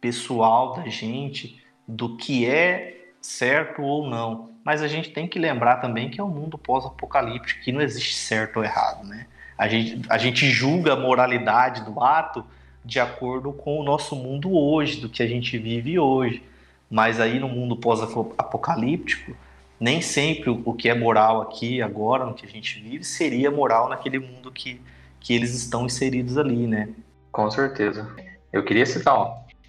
pessoal 0.00 0.74
da 0.74 0.88
gente 0.88 1.62
do 1.86 2.16
que 2.16 2.46
é 2.46 3.10
certo 3.20 3.82
ou 3.82 4.08
não. 4.08 4.50
Mas 4.64 4.82
a 4.82 4.88
gente 4.88 5.10
tem 5.10 5.26
que 5.26 5.38
lembrar 5.38 5.76
também 5.76 6.10
que 6.10 6.20
é 6.20 6.24
um 6.24 6.28
mundo 6.28 6.58
pós-apocalíptico, 6.58 7.62
que 7.62 7.72
não 7.72 7.80
existe 7.80 8.14
certo 8.14 8.58
ou 8.58 8.64
errado, 8.64 9.06
né? 9.06 9.26
A 9.56 9.66
gente, 9.66 10.06
a 10.08 10.18
gente 10.18 10.48
julga 10.50 10.92
a 10.92 10.96
moralidade 10.96 11.84
do 11.84 12.00
ato 12.00 12.44
de 12.88 12.98
acordo 12.98 13.52
com 13.52 13.78
o 13.78 13.82
nosso 13.82 14.16
mundo 14.16 14.50
hoje, 14.50 14.98
do 14.98 15.10
que 15.10 15.22
a 15.22 15.26
gente 15.26 15.58
vive 15.58 15.98
hoje. 15.98 16.42
Mas 16.90 17.20
aí 17.20 17.38
no 17.38 17.46
mundo 17.46 17.76
pós-apocalíptico, 17.76 19.36
nem 19.78 20.00
sempre 20.00 20.48
o 20.48 20.72
que 20.72 20.88
é 20.88 20.94
moral 20.94 21.42
aqui, 21.42 21.82
agora, 21.82 22.24
no 22.24 22.32
que 22.32 22.46
a 22.46 22.48
gente 22.48 22.80
vive, 22.80 23.04
seria 23.04 23.50
moral 23.50 23.90
naquele 23.90 24.18
mundo 24.18 24.50
que, 24.50 24.80
que 25.20 25.34
eles 25.34 25.54
estão 25.54 25.84
inseridos 25.84 26.38
ali, 26.38 26.66
né? 26.66 26.88
Com 27.30 27.50
certeza. 27.50 28.10
Eu 28.50 28.64
queria 28.64 28.86
citar 28.86 29.20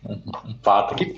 um, 0.06 0.14
um, 0.14 0.56
fato 0.64 0.94
aqui, 0.94 1.14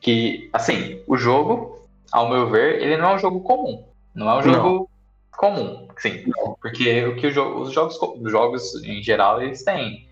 que, 0.00 0.50
assim, 0.52 1.00
o 1.06 1.16
jogo, 1.16 1.86
ao 2.10 2.28
meu 2.28 2.50
ver, 2.50 2.82
ele 2.82 2.96
não 2.96 3.10
é 3.10 3.14
um 3.14 3.18
jogo 3.20 3.40
comum. 3.42 3.84
Não 4.12 4.28
é 4.28 4.38
um 4.38 4.42
jogo 4.42 4.68
não. 4.68 4.88
comum, 5.30 5.88
sim. 5.98 6.24
Porque 6.60 7.04
o 7.04 7.14
que 7.14 7.30
jo 7.30 7.60
os 7.60 7.72
jogos, 7.72 7.96
os 7.96 8.32
jogos, 8.32 8.82
em 8.82 9.00
geral, 9.00 9.40
eles 9.40 9.62
têm 9.62 10.07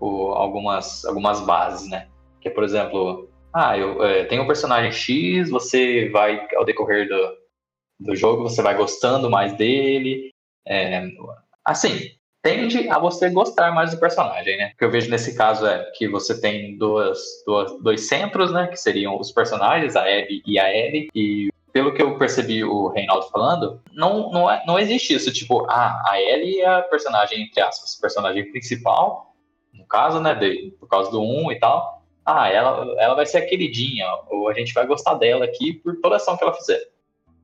o, 0.00 0.32
algumas, 0.32 1.04
algumas 1.04 1.40
bases, 1.40 1.88
né? 1.88 2.08
Que 2.40 2.48
é, 2.48 2.50
por 2.50 2.64
exemplo, 2.64 3.28
ah, 3.52 3.76
eu 3.76 4.02
é, 4.02 4.24
tenho 4.24 4.42
um 4.42 4.46
personagem 4.46 4.90
X, 4.90 5.50
você 5.50 6.08
vai, 6.08 6.48
ao 6.56 6.64
decorrer 6.64 7.08
do, 7.08 7.36
do 8.00 8.16
jogo, 8.16 8.42
você 8.42 8.62
vai 8.62 8.74
gostando 8.74 9.30
mais 9.30 9.52
dele. 9.52 10.30
É, 10.66 11.06
assim, 11.64 12.10
tende 12.42 12.88
a 12.88 12.98
você 12.98 13.28
gostar 13.28 13.72
mais 13.72 13.90
do 13.90 14.00
personagem, 14.00 14.56
né? 14.56 14.72
O 14.74 14.78
que 14.78 14.84
eu 14.84 14.90
vejo 14.90 15.10
nesse 15.10 15.36
caso 15.36 15.66
é 15.66 15.90
que 15.94 16.08
você 16.08 16.40
tem 16.40 16.78
duas, 16.78 17.18
duas, 17.46 17.82
dois 17.82 18.08
centros, 18.08 18.52
né? 18.52 18.68
Que 18.68 18.76
seriam 18.76 19.18
os 19.18 19.30
personagens, 19.30 19.96
a 19.96 20.02
Abby 20.02 20.42
e 20.46 20.58
a 20.58 20.74
Ellie, 20.74 21.08
e 21.14 21.50
pelo 21.72 21.92
que 21.92 22.02
eu 22.02 22.18
percebi 22.18 22.64
o 22.64 22.88
Reinaldo 22.88 23.28
falando, 23.28 23.80
não, 23.92 24.30
não, 24.30 24.50
é, 24.50 24.62
não 24.66 24.78
existe 24.78 25.14
isso, 25.14 25.32
tipo, 25.32 25.66
ah, 25.70 26.02
a 26.06 26.20
Ellie 26.20 26.60
é 26.60 26.66
a 26.66 26.82
personagem, 26.82 27.42
entre 27.42 27.60
aspas, 27.60 27.94
personagem 27.94 28.50
principal, 28.50 29.29
no 29.72 29.84
caso, 29.86 30.20
né, 30.20 30.34
de, 30.34 30.74
por 30.78 30.88
causa 30.88 31.10
do 31.10 31.20
1 31.20 31.52
e 31.52 31.58
tal, 31.58 32.02
ah, 32.24 32.48
ela, 32.48 32.94
ela 32.98 33.14
vai 33.14 33.26
ser 33.26 33.38
a 33.38 33.46
queridinha, 33.46 34.06
ou 34.28 34.48
a 34.48 34.54
gente 34.54 34.72
vai 34.72 34.86
gostar 34.86 35.14
dela 35.14 35.44
aqui 35.44 35.72
por 35.72 35.96
toda 35.96 36.16
ação 36.16 36.36
que 36.36 36.44
ela 36.44 36.54
fizer. 36.54 36.80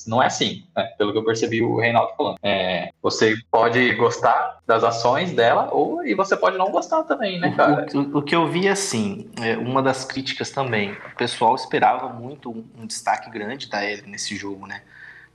Não 0.06 0.22
é 0.22 0.26
assim, 0.26 0.64
né? 0.76 0.84
pelo 0.98 1.10
que 1.10 1.18
eu 1.18 1.24
percebi 1.24 1.62
o 1.62 1.78
Reinaldo 1.78 2.12
falando. 2.16 2.36
É, 2.42 2.90
você 3.02 3.34
pode 3.50 3.94
gostar 3.94 4.60
das 4.66 4.84
ações 4.84 5.32
dela, 5.32 5.68
ou 5.72 6.04
e 6.04 6.14
você 6.14 6.36
pode 6.36 6.56
não 6.56 6.70
gostar 6.70 7.02
também, 7.04 7.40
né, 7.40 7.54
cara? 7.56 7.86
O, 7.94 7.98
o, 7.98 8.18
o 8.18 8.22
que 8.22 8.36
eu 8.36 8.46
vi 8.46 8.68
assim, 8.68 9.30
é, 9.40 9.56
uma 9.56 9.82
das 9.82 10.04
críticas 10.04 10.50
também, 10.50 10.92
o 10.92 11.16
pessoal 11.16 11.54
esperava 11.54 12.08
muito 12.08 12.50
um, 12.50 12.64
um 12.78 12.86
destaque 12.86 13.30
grande 13.30 13.68
da 13.68 13.84
Ellie 13.84 14.06
nesse 14.06 14.36
jogo, 14.36 14.66
né? 14.66 14.82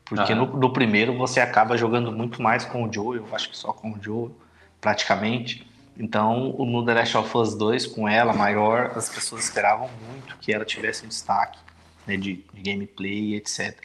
Porque 0.05 0.35
no, 0.35 0.45
no, 0.45 0.73
primeiro 0.73 1.17
você 1.17 1.39
acaba 1.39 1.77
jogando 1.77 2.11
muito 2.11 2.41
mais 2.41 2.65
com 2.65 2.83
o 2.83 2.93
Joe, 2.93 3.17
eu 3.17 3.27
acho 3.31 3.49
que 3.49 3.57
só 3.57 3.71
com 3.71 3.91
o 3.91 3.97
Joe, 4.01 4.29
praticamente. 4.81 5.65
Então, 6.01 6.55
no 6.57 6.83
The 6.83 6.95
Last 6.95 7.15
of 7.15 7.37
Us 7.37 7.53
2, 7.53 7.85
com 7.85 8.09
ela 8.09 8.33
maior, 8.33 8.91
as 8.95 9.07
pessoas 9.07 9.43
esperavam 9.43 9.87
muito 10.09 10.35
que 10.37 10.51
ela 10.51 10.65
tivesse 10.65 11.05
um 11.05 11.07
destaque 11.07 11.59
né, 12.07 12.17
de, 12.17 12.43
de 12.51 12.61
gameplay, 12.61 13.35
etc. 13.35 13.77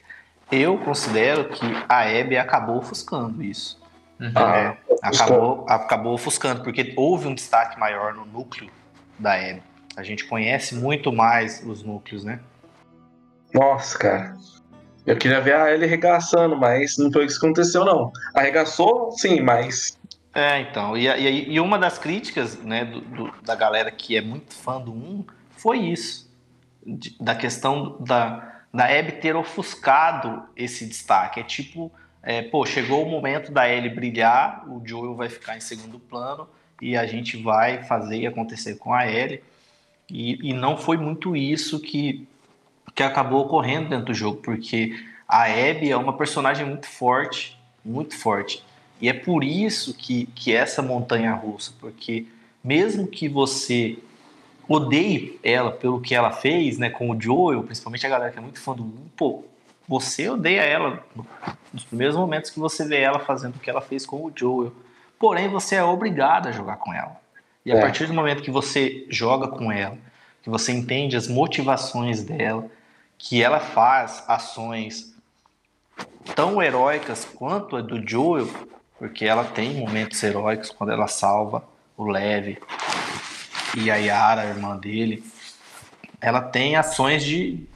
Eu 0.50 0.78
considero 0.78 1.50
que 1.50 1.66
a 1.86 2.00
Abby 2.08 2.38
acabou 2.38 2.78
ofuscando 2.78 3.42
isso. 3.42 3.78
Uhum. 4.18 4.32
É, 4.34 4.78
acabou, 5.02 5.66
acabou 5.68 6.14
ofuscando, 6.14 6.62
porque 6.62 6.94
houve 6.96 7.28
um 7.28 7.34
destaque 7.34 7.78
maior 7.78 8.14
no 8.14 8.24
núcleo 8.24 8.70
da 9.18 9.34
Abby. 9.34 9.62
A 9.94 10.02
gente 10.02 10.24
conhece 10.24 10.74
muito 10.74 11.12
mais 11.12 11.62
os 11.66 11.82
núcleos, 11.82 12.24
né? 12.24 12.40
Nossa, 13.52 13.98
cara. 13.98 14.36
Eu 15.04 15.16
queria 15.16 15.40
ver 15.40 15.54
a 15.54 15.72
Ellie 15.72 15.84
arregaçando, 15.86 16.56
mas 16.56 16.96
não 16.96 17.12
foi 17.12 17.26
isso 17.26 17.38
que 17.38 17.46
aconteceu, 17.46 17.84
não. 17.84 18.10
Arregaçou, 18.34 19.12
sim, 19.12 19.40
mas. 19.40 19.95
É, 20.36 20.60
então. 20.60 20.94
E, 20.94 21.06
e, 21.06 21.54
e 21.54 21.60
uma 21.60 21.78
das 21.78 21.96
críticas 21.96 22.62
né, 22.62 22.84
do, 22.84 23.00
do, 23.00 23.34
da 23.42 23.54
galera 23.54 23.90
que 23.90 24.14
é 24.14 24.20
muito 24.20 24.52
fã 24.52 24.78
do 24.78 24.92
1 24.92 25.24
foi 25.56 25.78
isso. 25.78 26.30
De, 26.84 27.16
da 27.18 27.34
questão 27.34 27.96
da, 28.00 28.62
da 28.72 28.84
Abby 28.84 29.12
ter 29.12 29.34
ofuscado 29.34 30.42
esse 30.54 30.84
destaque. 30.84 31.40
É 31.40 31.42
tipo, 31.42 31.90
é, 32.22 32.42
pô, 32.42 32.66
chegou 32.66 33.02
o 33.02 33.08
momento 33.08 33.50
da 33.50 33.66
Ellie 33.66 33.88
brilhar, 33.88 34.62
o 34.68 34.86
Joel 34.86 35.14
vai 35.14 35.30
ficar 35.30 35.56
em 35.56 35.60
segundo 35.60 35.98
plano 35.98 36.46
e 36.82 36.98
a 36.98 37.06
gente 37.06 37.42
vai 37.42 37.82
fazer 37.84 38.26
acontecer 38.26 38.74
com 38.74 38.92
a 38.92 39.10
Ellie. 39.10 39.42
E, 40.10 40.50
e 40.50 40.52
não 40.52 40.76
foi 40.76 40.98
muito 40.98 41.34
isso 41.34 41.80
que, 41.80 42.28
que 42.94 43.02
acabou 43.02 43.46
ocorrendo 43.46 43.88
dentro 43.88 44.04
do 44.04 44.14
jogo, 44.14 44.42
porque 44.42 45.02
a 45.26 45.44
Abby 45.44 45.90
é 45.90 45.96
uma 45.96 46.12
personagem 46.14 46.66
muito 46.66 46.86
forte, 46.86 47.58
muito 47.82 48.14
forte. 48.18 48.62
E 49.00 49.08
é 49.08 49.12
por 49.12 49.44
isso 49.44 49.94
que, 49.94 50.26
que 50.34 50.52
essa 50.52 50.80
montanha 50.80 51.32
russa, 51.34 51.72
porque 51.78 52.26
mesmo 52.64 53.06
que 53.06 53.28
você 53.28 53.98
odeie 54.68 55.38
ela 55.42 55.70
pelo 55.70 56.00
que 56.00 56.14
ela 56.14 56.32
fez, 56.32 56.78
né, 56.78 56.90
com 56.90 57.10
o 57.10 57.20
Joel, 57.20 57.62
principalmente 57.62 58.06
a 58.06 58.10
galera 58.10 58.32
que 58.32 58.38
é 58.38 58.42
muito 58.42 58.60
fã 58.60 58.74
do 58.74 58.82
1, 58.82 58.92
pô, 59.16 59.44
você 59.88 60.28
odeia 60.28 60.62
ela 60.62 61.04
nos 61.72 61.84
primeiros 61.84 62.16
momentos 62.16 62.50
que 62.50 62.58
você 62.58 62.84
vê 62.84 63.00
ela 63.00 63.20
fazendo 63.20 63.56
o 63.56 63.58
que 63.60 63.70
ela 63.70 63.80
fez 63.80 64.04
com 64.04 64.16
o 64.16 64.32
Joel. 64.34 64.72
Porém, 65.18 65.48
você 65.48 65.76
é 65.76 65.84
obrigado 65.84 66.48
a 66.48 66.52
jogar 66.52 66.76
com 66.76 66.92
ela. 66.92 67.20
E 67.64 67.72
a 67.72 67.76
é. 67.76 67.80
partir 67.80 68.06
do 68.06 68.14
momento 68.14 68.42
que 68.42 68.50
você 68.50 69.06
joga 69.08 69.48
com 69.48 69.70
ela, 69.70 69.96
que 70.42 70.50
você 70.50 70.72
entende 70.72 71.16
as 71.16 71.28
motivações 71.28 72.22
dela, 72.22 72.68
que 73.18 73.42
ela 73.42 73.60
faz 73.60 74.24
ações 74.26 75.14
tão 76.34 76.62
heróicas 76.62 77.24
quanto 77.24 77.76
a 77.76 77.80
do 77.80 78.06
Joel, 78.06 78.48
porque 78.98 79.24
ela 79.24 79.44
tem 79.44 79.74
momentos 79.74 80.22
heróicos 80.22 80.70
quando 80.70 80.90
ela 80.90 81.06
salva 81.06 81.64
o 81.96 82.04
Leve, 82.04 82.58
e 83.76 83.90
a 83.90 83.96
Yara, 83.96 84.42
a 84.42 84.46
irmã 84.46 84.76
dele, 84.76 85.22
ela 86.20 86.40
tem 86.40 86.76
ações 86.76 87.22
de 87.22 87.66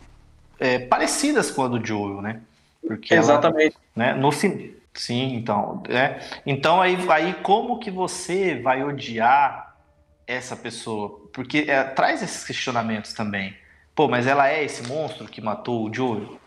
é, 0.58 0.78
parecidas 0.78 1.50
com 1.50 1.64
a 1.64 1.68
do 1.68 1.84
Joel, 1.84 2.22
né? 2.22 2.40
Porque 2.86 3.14
Exatamente. 3.14 3.76
Ela, 3.96 4.14
né, 4.14 4.14
no 4.14 4.32
sim, 4.32 5.34
então, 5.34 5.82
é, 5.88 6.20
então 6.46 6.80
aí, 6.80 6.96
aí 7.10 7.34
como 7.42 7.78
que 7.78 7.90
você 7.90 8.58
vai 8.60 8.82
odiar 8.82 9.76
essa 10.26 10.56
pessoa? 10.56 11.28
Porque 11.32 11.66
é, 11.68 11.82
traz 11.84 12.22
esses 12.22 12.44
questionamentos 12.44 13.12
também. 13.12 13.54
Pô, 13.94 14.08
mas 14.08 14.26
ela 14.26 14.48
é 14.48 14.64
esse 14.64 14.86
monstro 14.88 15.26
que 15.26 15.40
matou 15.40 15.88
o 15.88 15.94
Joel? 15.94 16.38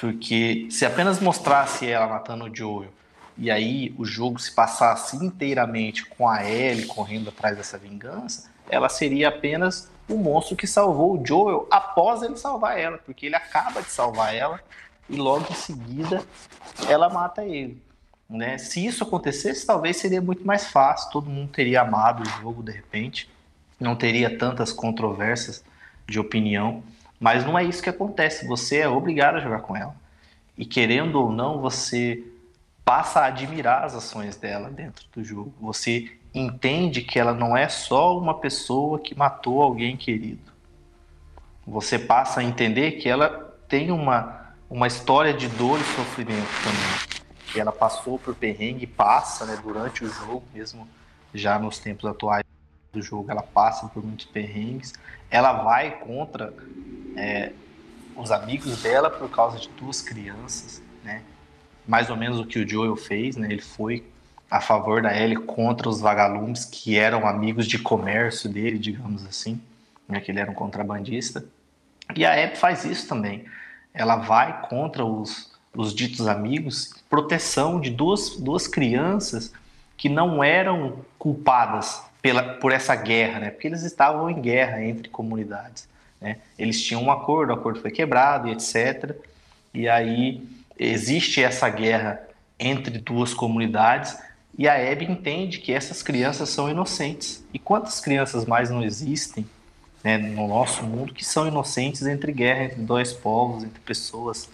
Porque 0.00 0.66
se 0.70 0.84
apenas 0.84 1.20
mostrasse 1.20 1.88
ela 1.88 2.08
matando 2.08 2.44
o 2.46 2.54
Joel 2.54 2.90
e 3.36 3.50
aí 3.50 3.94
o 3.98 4.04
jogo 4.04 4.38
se 4.38 4.52
passasse 4.52 5.16
inteiramente 5.16 6.04
com 6.06 6.28
a 6.28 6.44
Ellie 6.48 6.86
correndo 6.86 7.28
atrás 7.28 7.56
dessa 7.56 7.78
vingança, 7.78 8.50
ela 8.68 8.88
seria 8.88 9.28
apenas 9.28 9.90
o 10.08 10.16
monstro 10.16 10.56
que 10.56 10.66
salvou 10.66 11.18
o 11.18 11.26
Joel 11.26 11.66
após 11.70 12.22
ele 12.22 12.36
salvar 12.36 12.78
ela, 12.78 12.98
porque 12.98 13.26
ele 13.26 13.36
acaba 13.36 13.82
de 13.82 13.90
salvar 13.90 14.34
ela 14.34 14.60
e 15.08 15.16
logo 15.16 15.46
em 15.50 15.54
seguida 15.54 16.22
ela 16.88 17.08
mata 17.08 17.44
ele. 17.44 17.82
Né? 18.28 18.56
Se 18.58 18.84
isso 18.84 19.04
acontecesse, 19.04 19.66
talvez 19.66 19.96
seria 19.96 20.20
muito 20.20 20.46
mais 20.46 20.66
fácil, 20.66 21.10
todo 21.10 21.30
mundo 21.30 21.50
teria 21.50 21.82
amado 21.82 22.22
o 22.22 22.40
jogo 22.40 22.62
de 22.62 22.72
repente, 22.72 23.30
não 23.78 23.96
teria 23.96 24.38
tantas 24.38 24.72
controvérsias 24.72 25.64
de 26.08 26.18
opinião, 26.18 26.82
mas 27.20 27.44
não 27.44 27.58
é 27.58 27.64
isso 27.64 27.82
que 27.82 27.90
acontece, 27.90 28.46
você 28.46 28.78
é 28.78 28.88
obrigado 28.88 29.36
a 29.36 29.40
jogar 29.40 29.60
com 29.60 29.76
ela. 29.76 29.94
E 30.56 30.64
querendo 30.64 31.20
ou 31.20 31.30
não, 31.30 31.60
você 31.60 32.22
passa 32.84 33.20
a 33.20 33.26
admirar 33.26 33.84
as 33.84 33.94
ações 33.94 34.36
dela 34.36 34.70
dentro 34.70 35.06
do 35.12 35.22
jogo. 35.24 35.52
Você 35.60 36.18
entende 36.34 37.02
que 37.02 37.18
ela 37.18 37.32
não 37.32 37.56
é 37.56 37.68
só 37.68 38.18
uma 38.18 38.38
pessoa 38.38 38.98
que 38.98 39.14
matou 39.14 39.62
alguém 39.62 39.96
querido. 39.96 40.52
Você 41.66 41.98
passa 41.98 42.40
a 42.40 42.44
entender 42.44 42.92
que 42.92 43.08
ela 43.08 43.28
tem 43.68 43.90
uma, 43.90 44.54
uma 44.68 44.86
história 44.86 45.32
de 45.32 45.48
dor 45.48 45.78
e 45.80 45.84
sofrimento 45.84 46.48
também. 46.64 47.22
Que 47.52 47.60
ela 47.60 47.72
passou 47.72 48.18
por 48.18 48.34
perrengue, 48.34 48.86
passa 48.86 49.44
né, 49.44 49.58
durante 49.62 50.04
o 50.04 50.08
jogo, 50.08 50.42
mesmo 50.52 50.88
já 51.32 51.58
nos 51.58 51.78
tempos 51.78 52.04
atuais 52.04 52.44
do 52.92 53.00
jogo, 53.00 53.30
ela 53.30 53.42
passa 53.42 53.88
por 53.88 54.04
muitos 54.04 54.26
perrengues. 54.26 54.92
Ela 55.30 55.62
vai 55.62 55.98
contra 55.98 56.52
é, 57.16 57.52
os 58.16 58.30
amigos 58.30 58.82
dela 58.82 59.08
por 59.08 59.30
causa 59.30 59.58
de 59.58 59.68
duas 59.70 60.02
crianças? 60.02 60.81
Mais 61.86 62.10
ou 62.10 62.16
menos 62.16 62.38
o 62.38 62.46
que 62.46 62.58
o 62.58 62.68
Joel 62.68 62.96
fez, 62.96 63.36
né? 63.36 63.48
Ele 63.50 63.62
foi 63.62 64.04
a 64.50 64.60
favor 64.60 65.02
da 65.02 65.16
Ellie 65.16 65.36
contra 65.36 65.88
os 65.88 66.00
vagalumes 66.00 66.64
que 66.64 66.96
eram 66.96 67.26
amigos 67.26 67.66
de 67.66 67.78
comércio 67.78 68.50
dele, 68.50 68.78
digamos 68.78 69.24
assim, 69.26 69.60
né? 70.08 70.20
Que 70.20 70.30
ele 70.30 70.40
era 70.40 70.50
um 70.50 70.54
contrabandista. 70.54 71.44
E 72.14 72.24
a 72.24 72.32
Abby 72.32 72.56
faz 72.56 72.84
isso 72.84 73.08
também. 73.08 73.44
Ela 73.94 74.16
vai 74.16 74.62
contra 74.68 75.04
os, 75.04 75.50
os 75.74 75.94
ditos 75.94 76.26
amigos, 76.26 76.92
proteção 77.08 77.80
de 77.80 77.90
duas, 77.90 78.36
duas 78.36 78.66
crianças 78.66 79.52
que 79.96 80.08
não 80.08 80.42
eram 80.42 80.98
culpadas 81.18 82.02
pela, 82.20 82.42
por 82.54 82.72
essa 82.72 82.94
guerra, 82.94 83.40
né? 83.40 83.50
Porque 83.50 83.66
eles 83.66 83.82
estavam 83.82 84.28
em 84.30 84.40
guerra 84.40 84.84
entre 84.84 85.08
comunidades, 85.08 85.88
né? 86.20 86.38
Eles 86.58 86.82
tinham 86.82 87.02
um 87.02 87.10
acordo, 87.10 87.50
o 87.50 87.54
acordo 87.54 87.80
foi 87.80 87.90
quebrado 87.90 88.48
e 88.48 88.52
etc. 88.52 89.16
E 89.72 89.88
aí 89.88 90.46
existe 90.78 91.42
essa 91.42 91.68
guerra 91.68 92.20
entre 92.58 92.98
duas 92.98 93.34
comunidades 93.34 94.16
e 94.56 94.68
a 94.68 94.74
Hebe 94.74 95.06
entende 95.06 95.58
que 95.58 95.72
essas 95.72 96.02
crianças 96.02 96.50
são 96.50 96.68
inocentes. 96.68 97.44
E 97.52 97.58
quantas 97.58 98.00
crianças 98.00 98.44
mais 98.44 98.70
não 98.70 98.82
existem 98.82 99.46
né, 100.04 100.18
no 100.18 100.46
nosso 100.48 100.82
mundo 100.84 101.14
que 101.14 101.24
são 101.24 101.46
inocentes 101.46 102.02
entre 102.02 102.32
guerra 102.32 102.64
entre 102.64 102.82
dois 102.82 103.12
povos, 103.12 103.64
entre 103.64 103.80
pessoas 103.80 104.50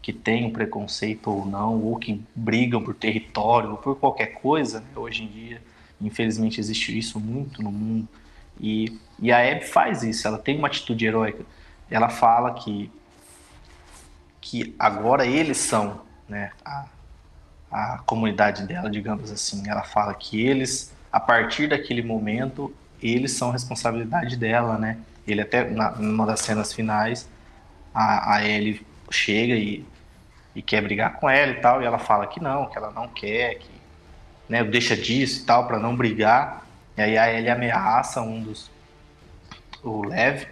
que 0.00 0.12
têm 0.12 0.46
um 0.46 0.50
preconceito 0.50 1.30
ou 1.30 1.46
não, 1.46 1.80
ou 1.80 1.96
que 1.96 2.20
brigam 2.34 2.82
por 2.82 2.94
território, 2.94 3.70
ou 3.70 3.76
por 3.76 3.96
qualquer 3.96 4.34
coisa. 4.34 4.80
Né? 4.80 4.86
Hoje 4.96 5.22
em 5.22 5.28
dia, 5.28 5.62
infelizmente, 6.00 6.58
existe 6.58 6.96
isso 6.96 7.20
muito 7.20 7.62
no 7.62 7.70
mundo. 7.70 8.08
E, 8.60 8.98
e 9.20 9.30
a 9.30 9.38
Hebe 9.38 9.64
faz 9.64 10.02
isso, 10.02 10.26
ela 10.26 10.38
tem 10.38 10.58
uma 10.58 10.66
atitude 10.66 11.06
heróica. 11.06 11.44
Ela 11.90 12.08
fala 12.08 12.54
que 12.54 12.90
que 14.42 14.74
agora 14.76 15.24
eles 15.24 15.56
são 15.56 16.02
né, 16.28 16.50
a, 16.64 16.84
a 17.70 17.98
comunidade 18.04 18.66
dela, 18.66 18.90
digamos 18.90 19.30
assim. 19.30 19.70
Ela 19.70 19.84
fala 19.84 20.12
que 20.12 20.44
eles, 20.44 20.92
a 21.10 21.20
partir 21.20 21.68
daquele 21.68 22.02
momento, 22.02 22.74
eles 23.00 23.32
são 23.32 23.52
responsabilidade 23.52 24.36
dela, 24.36 24.76
né? 24.76 24.98
Ele 25.26 25.40
até, 25.40 25.70
na, 25.70 25.92
numa 25.92 26.26
das 26.26 26.40
cenas 26.40 26.72
finais, 26.72 27.28
a, 27.94 28.34
a 28.34 28.44
Ellie 28.44 28.84
chega 29.10 29.54
e, 29.54 29.86
e 30.56 30.60
quer 30.60 30.82
brigar 30.82 31.14
com 31.14 31.30
ela 31.30 31.52
e 31.52 31.60
tal, 31.60 31.80
e 31.80 31.86
ela 31.86 31.98
fala 31.98 32.26
que 32.26 32.40
não, 32.40 32.66
que 32.66 32.76
ela 32.76 32.90
não 32.90 33.08
quer, 33.08 33.54
que, 33.54 33.70
né, 34.48 34.64
deixa 34.64 34.96
disso 34.96 35.42
e 35.42 35.46
tal, 35.46 35.68
para 35.68 35.78
não 35.78 35.94
brigar. 35.94 36.66
E 36.96 37.00
aí 37.00 37.16
a 37.16 37.32
Ellie 37.32 37.48
ameaça 37.48 38.20
um 38.20 38.42
dos. 38.42 38.68
o 39.84 40.04
Lev, 40.04 40.46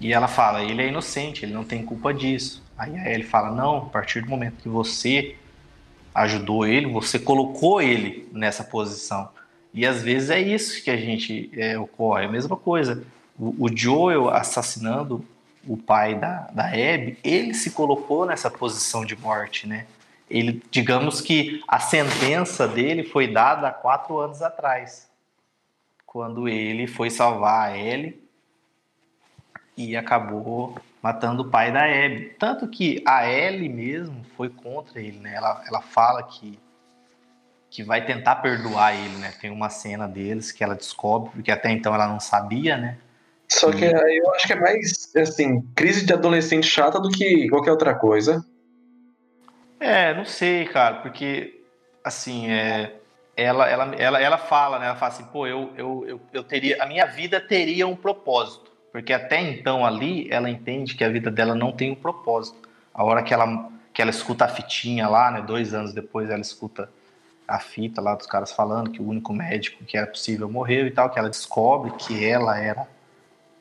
e 0.00 0.12
ela 0.12 0.26
fala: 0.26 0.64
ele 0.64 0.82
é 0.82 0.88
inocente, 0.88 1.44
ele 1.44 1.52
não 1.52 1.64
tem 1.64 1.84
culpa 1.84 2.12
disso. 2.12 2.65
Aí 2.76 2.96
a 2.98 3.10
Ellie 3.10 3.24
fala: 3.24 3.50
não, 3.50 3.78
a 3.78 3.86
partir 3.86 4.20
do 4.20 4.28
momento 4.28 4.62
que 4.62 4.68
você 4.68 5.36
ajudou 6.14 6.66
ele, 6.66 6.86
você 6.86 7.18
colocou 7.18 7.80
ele 7.80 8.28
nessa 8.32 8.64
posição. 8.64 9.28
E 9.72 9.84
às 9.84 10.02
vezes 10.02 10.30
é 10.30 10.40
isso 10.40 10.82
que 10.82 10.90
a 10.90 10.96
gente 10.96 11.50
é, 11.54 11.78
ocorre, 11.78 12.24
é 12.24 12.26
a 12.26 12.30
mesma 12.30 12.56
coisa. 12.56 13.04
O, 13.38 13.66
o 13.66 13.76
Joel 13.76 14.30
assassinando 14.30 15.22
o 15.66 15.76
pai 15.76 16.14
da, 16.14 16.48
da 16.52 16.66
Abby, 16.68 17.18
ele 17.22 17.52
se 17.52 17.72
colocou 17.72 18.24
nessa 18.24 18.50
posição 18.50 19.04
de 19.04 19.16
morte, 19.16 19.66
né? 19.66 19.86
Ele, 20.30 20.62
digamos 20.70 21.20
que 21.20 21.62
a 21.68 21.78
sentença 21.78 22.66
dele 22.66 23.04
foi 23.04 23.30
dada 23.30 23.68
há 23.68 23.72
quatro 23.72 24.18
anos 24.18 24.42
atrás, 24.42 25.08
quando 26.04 26.48
ele 26.48 26.86
foi 26.86 27.10
salvar 27.10 27.72
a 27.72 27.78
Ellie 27.78 28.20
e 29.76 29.96
acabou 29.96 30.76
matando 31.06 31.42
o 31.42 31.50
pai 31.50 31.70
da 31.70 31.84
Abby. 31.84 32.34
Tanto 32.36 32.66
que 32.66 33.00
a 33.06 33.30
Ellie 33.30 33.68
mesmo 33.68 34.24
foi 34.36 34.48
contra 34.48 35.00
ele, 35.00 35.18
né? 35.20 35.34
Ela, 35.36 35.62
ela 35.68 35.80
fala 35.80 36.22
que 36.24 36.58
que 37.68 37.82
vai 37.82 38.04
tentar 38.06 38.36
perdoar 38.36 38.94
ele, 38.94 39.16
né? 39.18 39.32
Tem 39.40 39.50
uma 39.50 39.68
cena 39.68 40.08
deles 40.08 40.50
que 40.50 40.64
ela 40.64 40.74
descobre, 40.74 41.30
porque 41.30 41.50
até 41.50 41.70
então 41.70 41.94
ela 41.94 42.06
não 42.06 42.18
sabia, 42.18 42.76
né? 42.76 42.96
Só 43.48 43.70
que 43.70 43.84
aí 43.84 44.16
eu 44.16 44.30
acho 44.34 44.46
que 44.46 44.52
é 44.52 44.60
mais, 44.60 45.14
assim, 45.14 45.60
crise 45.74 46.06
de 46.06 46.12
adolescente 46.12 46.66
chata 46.66 46.98
do 46.98 47.10
que 47.10 47.48
qualquer 47.48 47.72
outra 47.72 47.94
coisa. 47.94 48.44
É, 49.78 50.14
não 50.14 50.24
sei, 50.24 50.64
cara, 50.64 50.96
porque, 50.96 51.60
assim, 52.02 52.50
é, 52.50 52.94
ela, 53.36 53.68
ela, 53.68 53.94
ela, 53.96 54.20
ela 54.20 54.38
fala, 54.38 54.78
né? 54.78 54.86
Ela 54.86 54.96
fala 54.96 55.12
assim, 55.12 55.24
pô, 55.24 55.46
eu, 55.46 55.70
eu, 55.76 56.04
eu, 56.08 56.20
eu 56.32 56.42
teria, 56.42 56.82
a 56.82 56.86
minha 56.86 57.04
vida 57.04 57.40
teria 57.40 57.86
um 57.86 57.96
propósito, 57.96 58.72
porque 58.96 59.12
até 59.12 59.38
então 59.42 59.84
ali 59.84 60.26
ela 60.30 60.48
entende 60.48 60.94
que 60.94 61.04
a 61.04 61.08
vida 61.10 61.30
dela 61.30 61.54
não 61.54 61.70
tem 61.70 61.92
um 61.92 61.94
propósito. 61.94 62.66
A 62.94 63.04
hora 63.04 63.22
que 63.22 63.34
ela, 63.34 63.68
que 63.92 64.00
ela 64.00 64.10
escuta 64.10 64.46
a 64.46 64.48
fitinha 64.48 65.06
lá, 65.06 65.30
né? 65.30 65.42
Dois 65.42 65.74
anos 65.74 65.92
depois 65.92 66.30
ela 66.30 66.40
escuta 66.40 66.88
a 67.46 67.58
fita 67.58 68.00
lá 68.00 68.14
dos 68.14 68.26
caras 68.26 68.52
falando 68.52 68.90
que 68.90 69.02
o 69.02 69.06
único 69.06 69.34
médico 69.34 69.84
que 69.84 69.98
era 69.98 70.06
possível 70.06 70.48
morreu 70.48 70.86
e 70.86 70.90
tal, 70.90 71.10
que 71.10 71.18
ela 71.18 71.28
descobre 71.28 71.90
que 71.98 72.24
ela 72.24 72.58
era 72.58 72.88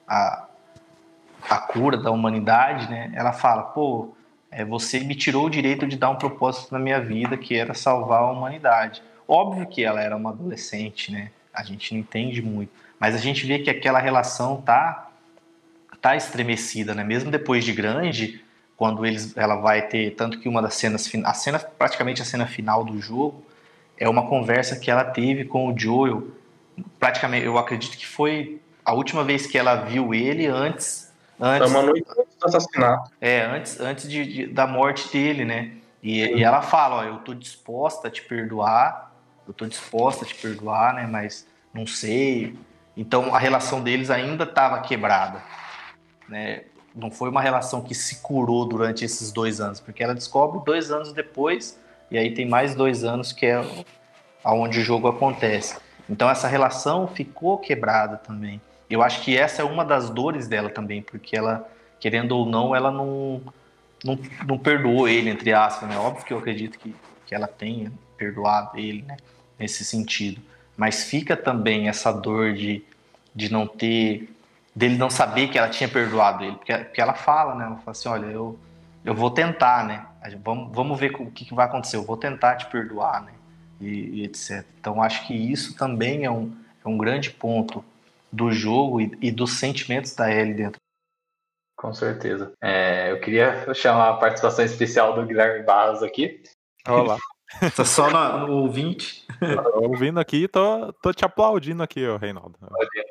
a, 0.08 0.46
a 1.50 1.58
cura 1.58 1.98
da 1.98 2.12
humanidade, 2.12 2.90
né? 2.90 3.12
Ela 3.14 3.34
fala, 3.34 3.64
pô, 3.64 4.16
é, 4.50 4.64
você 4.64 5.02
me 5.02 5.16
tirou 5.16 5.48
o 5.48 5.50
direito 5.50 5.86
de 5.86 5.98
dar 5.98 6.12
um 6.12 6.16
propósito 6.16 6.72
na 6.72 6.80
minha 6.80 7.02
vida, 7.02 7.36
que 7.36 7.58
era 7.58 7.74
salvar 7.74 8.22
a 8.22 8.32
humanidade. 8.32 9.04
Óbvio 9.28 9.68
que 9.68 9.84
ela 9.84 10.02
era 10.02 10.16
uma 10.16 10.30
adolescente, 10.30 11.12
né? 11.12 11.30
A 11.54 11.62
gente 11.62 11.94
não 11.94 12.00
entende 12.00 12.42
muito, 12.42 12.72
mas 12.98 13.14
a 13.14 13.18
gente 13.18 13.46
vê 13.46 13.60
que 13.60 13.70
aquela 13.70 14.00
relação 14.00 14.62
tá 14.62 15.05
tá 16.06 16.16
estremecida, 16.16 16.94
né? 16.94 17.04
Mesmo 17.04 17.32
depois 17.32 17.66
de 17.66 17.74
grande, 17.74 18.40
quando 18.78 19.04
eles, 19.04 19.36
ela 19.36 19.56
vai 19.56 19.88
ter 19.88 20.12
tanto 20.12 20.40
que 20.40 20.48
uma 20.48 20.62
das 20.62 20.76
cenas, 20.76 21.12
a 21.24 21.34
cena 21.34 21.58
praticamente 21.58 22.22
a 22.22 22.26
cena 22.26 22.46
final 22.46 22.84
do 22.84 23.02
jogo, 23.02 23.44
é 23.98 24.08
uma 24.08 24.28
conversa 24.28 24.76
que 24.76 24.92
ela 24.92 25.04
teve 25.04 25.46
com 25.46 25.68
o 25.68 25.76
Joel. 25.76 26.28
Praticamente, 27.00 27.48
eu 27.48 27.58
acredito 27.58 27.98
que 27.98 28.06
foi 28.06 28.62
a 28.86 28.94
última 28.94 29.24
vez 29.24 29.48
que 29.48 29.58
ela 29.58 29.78
viu 29.78 30.14
ele 30.14 30.46
antes. 30.46 31.12
antes 31.42 31.74
é 31.74 31.76
uma 31.76 31.82
noite 31.82 32.06
antes 32.20 32.36
do 32.40 32.46
assassinato. 32.46 33.12
É, 33.20 33.42
antes, 33.42 33.80
antes 33.80 34.08
de, 34.08 34.26
de 34.26 34.46
da 34.46 34.68
morte 34.68 35.12
dele, 35.12 35.44
né? 35.44 35.72
E, 36.04 36.20
e, 36.20 36.44
ela 36.44 36.62
fala: 36.62 36.98
Ó, 36.98 37.04
eu 37.04 37.18
tô 37.18 37.34
disposta 37.34 38.10
a 38.10 38.12
te 38.12 38.22
perdoar, 38.22 39.12
eu 39.48 39.56
tô 39.56 39.66
disposta 39.66 40.24
a 40.24 40.28
te 40.28 40.36
perdoar, 40.36 40.94
né? 40.94 41.08
Mas 41.10 41.48
não 41.74 41.88
sei. 41.88 42.56
Então 42.96 43.34
a 43.34 43.40
relação 43.40 43.82
deles 43.82 44.12
ainda 44.12 44.44
estava 44.44 44.82
quebrada, 44.82 45.42
né? 46.28 46.64
Não 46.96 47.12
foi 47.12 47.30
uma 47.30 47.42
relação 47.42 47.82
que 47.82 47.94
se 47.94 48.22
curou 48.22 48.66
durante 48.66 49.04
esses 49.04 49.32
dois 49.32 49.60
anos, 49.60 49.80
porque 49.80 50.04
ela 50.04 50.16
descobre 50.16 50.64
dois 50.66 50.92
anos 50.92 51.12
depois 51.12 51.78
e 52.10 52.18
aí 52.18 52.34
tem 52.34 52.48
mais 52.48 52.74
dois 52.74 53.04
anos 53.04 53.32
que 53.32 53.46
é 53.46 53.62
aonde 54.44 54.80
o 54.80 54.84
jogo 54.84 55.08
acontece. 55.08 55.78
Então 56.10 56.30
essa 56.30 56.48
relação 56.48 57.08
ficou 57.08 57.58
quebrada 57.58 58.18
também. 58.18 58.62
Eu 58.90 59.02
acho 59.02 59.22
que 59.22 59.36
essa 59.36 59.62
é 59.62 59.66
uma 59.66 59.84
das 59.84 60.10
dores 60.10 60.48
dela 60.48 60.70
também, 60.70 61.02
porque 61.02 61.36
ela, 61.36 61.68
querendo 62.00 62.34
ou 62.34 62.46
não, 62.46 62.76
ela 62.76 62.92
não, 62.92 63.42
não, 64.04 64.20
não 64.48 64.58
perdoou 64.58 65.08
ele, 65.08 65.30
entre 65.30 65.52
aspas, 65.52 65.90
né? 65.90 65.98
Óbvio 65.98 66.24
que 66.24 66.34
eu 66.34 66.38
acredito 66.38 66.78
que, 66.78 66.96
que 67.26 67.34
ela 67.34 67.48
tenha 67.48 67.92
perdoado 68.16 68.78
ele, 68.78 69.02
né? 69.02 69.18
Nesse 69.58 69.84
sentido. 69.84 70.40
Mas 70.78 71.04
fica 71.04 71.36
também 71.36 71.90
essa 71.90 72.12
dor 72.12 72.54
de, 72.54 72.84
de 73.34 73.52
não 73.52 73.66
ter, 73.66 74.30
dele 74.76 74.98
não 74.98 75.10
saber 75.10 75.48
que 75.48 75.58
ela 75.58 75.70
tinha 75.70 75.88
perdoado 75.88 76.44
ele, 76.44 76.58
porque, 76.58 76.78
porque 76.78 77.02
ela 77.02 77.14
fala, 77.14 77.56
né? 77.56 77.66
Ela 77.66 77.78
fala 77.78 77.92
assim, 77.92 78.10
olha, 78.10 78.26
eu, 78.26 78.60
eu 79.06 79.16
vou 79.16 79.32
tentar, 79.32 79.86
né? 79.86 80.06
Vamos, 80.44 80.76
vamos 80.76 81.00
ver 81.00 81.14
o 81.16 81.32
que, 81.32 81.46
que 81.46 81.54
vai 81.54 81.66
acontecer. 81.66 81.96
Eu 81.96 82.04
vou 82.04 82.18
tentar 82.18 82.58
te 82.58 82.66
perdoar, 82.66 83.24
né? 83.24 83.32
E, 83.80 83.86
e, 83.88 84.24
etc. 84.26 84.66
Então 84.80 85.02
acho 85.02 85.26
que 85.26 85.34
isso 85.34 85.78
também 85.78 86.26
é 86.26 86.32
um, 86.32 86.54
é 86.84 86.88
um 86.88 86.98
grande 86.98 87.30
ponto 87.30 87.84
do 88.32 88.52
jogo 88.52 89.00
e, 89.00 89.18
e 89.22 89.32
dos 89.32 89.54
sentimentos 89.54 90.14
da 90.14 90.32
Ellie 90.32 90.54
dentro. 90.54 90.80
Com 91.78 91.94
certeza. 91.94 92.52
É, 92.62 93.12
eu 93.12 93.20
queria 93.20 93.74
chamar 93.74 94.10
a 94.10 94.18
participação 94.18 94.66
especial 94.66 95.14
do 95.14 95.26
Guilherme 95.26 95.64
Barros 95.64 96.02
aqui. 96.02 96.42
Olá. 96.88 97.18
Tá 97.76 97.86
só 97.86 98.10
no, 98.10 98.48
no 98.48 98.54
ouvinte. 98.62 99.26
Tô 99.40 99.82
ouvindo 99.82 100.20
aqui 100.20 100.48
tô, 100.48 100.92
tô 100.94 101.14
te 101.14 101.24
aplaudindo 101.24 101.84
aqui, 101.84 102.06
ô 102.06 102.18
Reinaldo. 102.18 102.58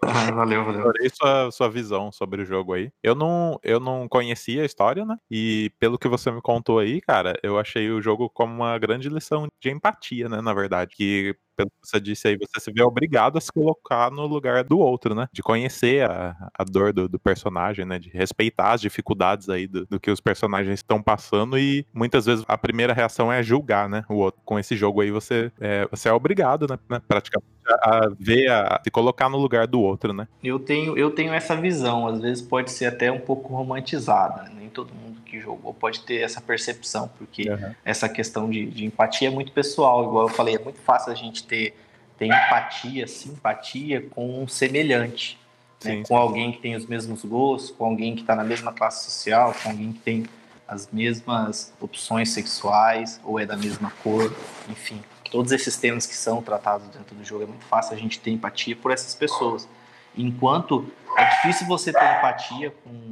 Ah, 0.02 0.30
valeu, 0.32 0.64
valeu. 0.64 0.80
Adorei 0.80 1.10
sua, 1.10 1.50
sua 1.50 1.68
visão 1.68 2.10
sobre 2.10 2.42
o 2.42 2.44
jogo 2.44 2.72
aí. 2.72 2.90
Eu 3.02 3.14
não, 3.14 3.58
eu 3.62 3.78
não 3.78 4.08
conhecia 4.08 4.62
a 4.62 4.66
história, 4.66 5.04
né? 5.04 5.16
E 5.30 5.70
pelo 5.78 5.98
que 5.98 6.08
você 6.08 6.30
me 6.30 6.42
contou 6.42 6.78
aí, 6.78 7.00
cara, 7.00 7.38
eu 7.42 7.58
achei 7.58 7.90
o 7.90 8.00
jogo 8.00 8.28
como 8.28 8.54
uma 8.54 8.78
grande 8.78 9.08
lição 9.08 9.46
de 9.60 9.70
empatia, 9.70 10.28
né? 10.28 10.40
Na 10.40 10.52
verdade. 10.52 10.94
Que 10.96 11.36
pelo 11.56 11.70
que 11.70 11.88
você 11.88 12.00
disse 12.00 12.28
aí, 12.28 12.36
você 12.36 12.60
se 12.60 12.72
vê 12.72 12.82
obrigado 12.82 13.38
a 13.38 13.40
se 13.40 13.52
colocar 13.52 14.10
no 14.10 14.26
lugar 14.26 14.64
do 14.64 14.78
outro, 14.78 15.14
né? 15.14 15.28
De 15.32 15.42
conhecer 15.42 16.08
a, 16.08 16.50
a 16.56 16.64
dor 16.64 16.92
do, 16.92 17.08
do 17.08 17.18
personagem, 17.18 17.84
né? 17.84 17.98
De 17.98 18.10
respeitar 18.10 18.72
as 18.72 18.80
dificuldades 18.80 19.48
aí 19.48 19.66
do, 19.66 19.86
do 19.86 20.00
que 20.00 20.10
os 20.10 20.20
personagens 20.20 20.74
estão 20.74 21.02
passando 21.02 21.58
e 21.58 21.86
muitas 21.92 22.26
vezes 22.26 22.44
a 22.48 22.58
primeira 22.58 22.92
reação 22.92 23.32
é 23.32 23.42
julgar, 23.42 23.88
né? 23.88 24.04
O 24.08 24.14
outro. 24.14 24.40
Com 24.44 24.58
esse 24.58 24.76
jogo 24.76 25.00
aí 25.00 25.10
você 25.10 25.50
é, 25.60 25.86
você 25.90 26.08
é 26.08 26.12
obrigado, 26.12 26.66
né? 26.68 26.78
né 26.88 27.00
praticamente 27.06 27.54
a 27.66 28.10
ver, 28.18 28.50
a 28.50 28.80
se 28.82 28.90
colocar 28.90 29.28
no 29.28 29.38
lugar 29.38 29.66
do 29.66 29.80
outro, 29.80 30.12
né? 30.12 30.28
Eu 30.42 30.58
tenho, 30.58 30.96
eu 30.96 31.10
tenho 31.10 31.32
essa 31.32 31.56
visão, 31.56 32.06
às 32.06 32.20
vezes 32.20 32.42
pode 32.42 32.70
ser 32.70 32.86
até 32.86 33.10
um 33.10 33.20
pouco 33.20 33.54
romantizada, 33.54 34.42
né? 34.42 34.50
nem 34.58 34.68
todo 34.68 34.92
mundo 34.94 35.20
que 35.22 35.40
jogou 35.40 35.72
pode 35.72 36.00
ter 36.00 36.20
essa 36.20 36.40
percepção, 36.40 37.10
porque 37.18 37.50
uhum. 37.50 37.74
essa 37.84 38.08
questão 38.08 38.50
de, 38.50 38.66
de, 38.66 38.84
empatia 38.84 39.28
é 39.28 39.30
muito 39.30 39.52
pessoal, 39.52 40.04
igual 40.04 40.28
eu 40.28 40.34
falei, 40.34 40.56
é 40.56 40.58
muito 40.58 40.78
fácil 40.80 41.12
a 41.12 41.14
gente 41.14 41.44
ter, 41.44 41.74
ter 42.18 42.26
empatia, 42.26 43.06
simpatia 43.06 44.02
com 44.02 44.42
um 44.42 44.46
semelhante, 44.46 45.38
né? 45.84 45.92
sim, 45.92 46.02
com 46.02 46.14
sim. 46.14 46.20
alguém 46.20 46.52
que 46.52 46.58
tem 46.58 46.76
os 46.76 46.86
mesmos 46.86 47.24
gostos, 47.24 47.70
com 47.70 47.86
alguém 47.86 48.14
que 48.14 48.20
está 48.20 48.34
na 48.34 48.44
mesma 48.44 48.72
classe 48.72 49.10
social, 49.10 49.54
com 49.62 49.70
alguém 49.70 49.92
que 49.92 50.00
tem 50.00 50.24
as 50.66 50.88
mesmas 50.90 51.72
opções 51.80 52.30
sexuais 52.30 53.20
ou 53.24 53.38
é 53.38 53.46
da 53.46 53.56
mesma 53.56 53.90
cor, 54.02 54.34
enfim 54.68 55.00
todos 55.34 55.50
esses 55.50 55.76
temas 55.76 56.06
que 56.06 56.14
são 56.14 56.40
tratados 56.40 56.86
dentro 56.90 57.16
do 57.16 57.24
jogo, 57.24 57.42
é 57.42 57.46
muito 57.46 57.64
fácil 57.64 57.92
a 57.92 57.98
gente 57.98 58.20
ter 58.20 58.30
empatia 58.30 58.76
por 58.76 58.92
essas 58.92 59.16
pessoas. 59.16 59.68
Enquanto 60.16 60.88
é 61.18 61.24
difícil 61.24 61.66
você 61.66 61.92
ter 61.92 62.18
empatia 62.18 62.70
com 62.70 63.10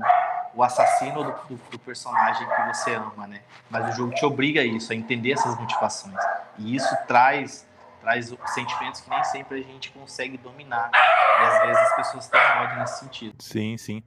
o 0.55 0.63
assassino 0.63 1.25
do, 1.25 1.33
do, 1.49 1.61
do, 1.73 1.79
personagem 1.81 2.47
que 2.47 2.63
você 2.73 2.95
ama, 2.95 3.27
né? 3.27 3.41
Mas 3.69 3.93
o 3.93 3.97
jogo 3.97 4.15
te 4.15 4.25
obriga 4.25 4.61
a 4.61 4.65
isso, 4.65 4.93
a 4.93 4.95
entender 4.95 5.33
essas 5.33 5.59
motivações. 5.59 6.15
E 6.61 6.77
isso 6.77 6.97
traz 7.09 7.67
traz 8.01 8.33
sentimentos 8.55 9.01
que 9.01 9.11
nem 9.11 9.25
sempre 9.25 9.59
a 9.59 9.63
gente 9.65 9.91
consegue 9.91 10.39
dominar. 10.39 10.93
E 10.93 11.45
às 11.45 11.63
vezes 11.63 11.79
as 11.79 11.97
pessoas 11.97 12.29
têm 12.29 12.41
ódio 12.41 12.79
nesse 12.79 13.01
sentido. 13.01 13.35
Sim, 13.41 13.77
sim. 13.77 14.01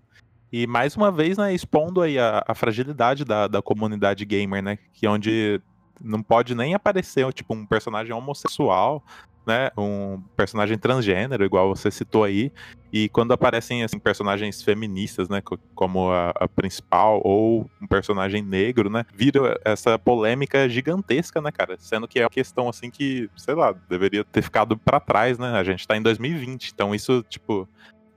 E 0.49 0.65
mais 0.65 0.95
uma 0.95 1.11
vez, 1.11 1.37
né, 1.37 1.53
expondo 1.53 2.01
aí 2.01 2.17
a, 2.17 2.41
a 2.47 2.55
fragilidade 2.55 3.25
da, 3.25 3.45
da 3.49 3.61
comunidade 3.61 4.23
gamer, 4.23 4.63
né? 4.63 4.77
Que 4.93 5.05
é 5.05 5.09
onde 5.09 5.61
não 6.01 6.21
pode 6.21 6.55
nem 6.55 6.73
aparecer 6.73 7.31
tipo 7.33 7.53
um 7.53 7.65
personagem 7.65 8.13
homossexual, 8.13 9.03
né, 9.45 9.69
um 9.77 10.21
personagem 10.35 10.77
transgênero, 10.77 11.45
igual 11.45 11.69
você 11.69 11.91
citou 11.91 12.23
aí, 12.23 12.51
e 12.91 13.07
quando 13.09 13.31
aparecem 13.31 13.83
assim 13.83 13.99
personagens 13.99 14.61
feministas, 14.61 15.29
né, 15.29 15.41
como 15.75 16.11
a, 16.11 16.31
a, 16.31 16.47
principal 16.47 17.21
ou 17.23 17.69
um 17.81 17.87
personagem 17.87 18.41
negro, 18.41 18.89
né, 18.89 19.05
vira 19.13 19.59
essa 19.63 19.99
polêmica 19.99 20.67
gigantesca, 20.67 21.41
né, 21.41 21.51
cara, 21.51 21.75
sendo 21.77 22.07
que 22.07 22.19
é 22.19 22.23
uma 22.23 22.29
questão 22.29 22.67
assim 22.67 22.89
que, 22.89 23.29
sei 23.35 23.53
lá, 23.53 23.73
deveria 23.87 24.23
ter 24.23 24.41
ficado 24.41 24.77
para 24.77 24.99
trás, 24.99 25.37
né? 25.37 25.49
A 25.51 25.63
gente 25.63 25.87
tá 25.87 25.95
em 25.95 26.01
2020, 26.01 26.71
então 26.73 26.95
isso, 26.95 27.23
tipo, 27.29 27.67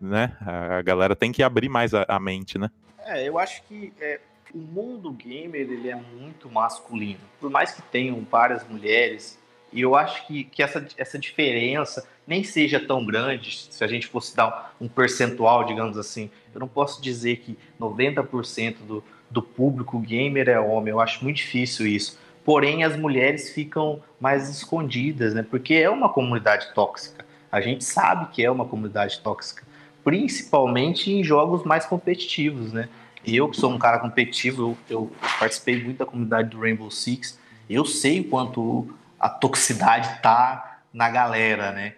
né, 0.00 0.36
a 0.40 0.80
galera 0.80 1.14
tem 1.14 1.30
que 1.30 1.42
abrir 1.42 1.68
mais 1.68 1.92
a, 1.92 2.06
a 2.08 2.18
mente, 2.18 2.58
né? 2.58 2.70
É, 3.04 3.28
eu 3.28 3.38
acho 3.38 3.62
que 3.64 3.92
é, 4.00 4.20
o 4.54 4.58
mundo 4.58 5.12
gamer 5.12 5.60
ele 5.60 5.88
é 5.90 5.96
muito 5.96 6.50
masculino. 6.50 7.20
Por 7.40 7.50
mais 7.50 7.72
que 7.72 7.82
tenham 7.82 8.26
várias 8.30 8.66
mulheres 8.68 9.38
E 9.70 9.82
eu 9.82 9.94
acho 9.94 10.26
que, 10.26 10.44
que 10.44 10.62
essa, 10.62 10.86
essa 10.96 11.18
diferença 11.18 12.08
nem 12.26 12.42
seja 12.42 12.80
tão 12.80 13.04
grande, 13.04 13.66
se 13.70 13.84
a 13.84 13.86
gente 13.86 14.06
fosse 14.06 14.34
dar 14.34 14.74
um 14.80 14.88
percentual, 14.88 15.64
digamos 15.64 15.98
assim. 15.98 16.30
Eu 16.54 16.60
não 16.60 16.68
posso 16.68 17.02
dizer 17.02 17.36
que 17.36 17.58
90% 17.78 18.76
do, 18.86 19.04
do 19.30 19.42
público 19.42 19.98
gamer 19.98 20.48
é 20.48 20.58
homem, 20.58 20.92
eu 20.92 21.00
acho 21.00 21.22
muito 21.22 21.36
difícil 21.36 21.86
isso. 21.86 22.18
Porém, 22.44 22.82
as 22.82 22.96
mulheres 22.96 23.50
ficam 23.52 24.02
mais 24.18 24.48
escondidas, 24.48 25.34
né? 25.34 25.42
Porque 25.42 25.74
é 25.74 25.90
uma 25.90 26.08
comunidade 26.08 26.72
tóxica. 26.74 27.26
A 27.52 27.60
gente 27.60 27.84
sabe 27.84 28.30
que 28.32 28.42
é 28.42 28.50
uma 28.50 28.64
comunidade 28.64 29.20
tóxica, 29.20 29.64
principalmente 30.02 31.10
em 31.10 31.22
jogos 31.22 31.62
mais 31.64 31.84
competitivos, 31.84 32.72
né? 32.72 32.88
Eu, 33.34 33.48
que 33.48 33.56
sou 33.56 33.70
um 33.70 33.78
cara 33.78 33.98
competitivo, 33.98 34.62
eu, 34.62 34.78
eu 34.88 35.12
participei 35.38 35.82
muito 35.82 35.98
da 35.98 36.06
comunidade 36.06 36.50
do 36.50 36.60
Rainbow 36.60 36.90
Six, 36.90 37.38
eu 37.68 37.84
sei 37.84 38.20
o 38.20 38.24
quanto 38.24 38.88
a 39.18 39.28
toxicidade 39.28 40.22
tá 40.22 40.80
na 40.92 41.08
galera, 41.08 41.72
né? 41.72 41.94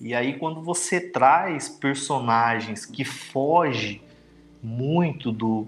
E 0.00 0.14
aí 0.14 0.38
quando 0.38 0.62
você 0.62 1.00
traz 1.00 1.68
personagens 1.68 2.86
que 2.86 3.04
fogem 3.04 4.00
muito 4.62 5.32
do 5.32 5.66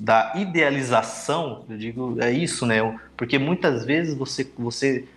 da 0.00 0.32
idealização, 0.36 1.64
eu 1.68 1.76
digo, 1.76 2.16
é 2.20 2.30
isso, 2.30 2.64
né? 2.64 2.76
Porque 3.16 3.36
muitas 3.36 3.84
vezes 3.84 4.14
você 4.14 4.48
você 4.56 5.08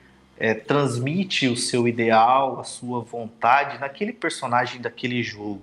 é, 0.42 0.56
transmite 0.56 1.48
o 1.48 1.56
seu 1.56 1.88
ideal, 1.88 2.60
a 2.60 2.64
sua 2.64 3.00
vontade 3.02 3.80
naquele 3.80 4.12
personagem 4.12 4.82
daquele 4.82 5.22
jogo. 5.22 5.62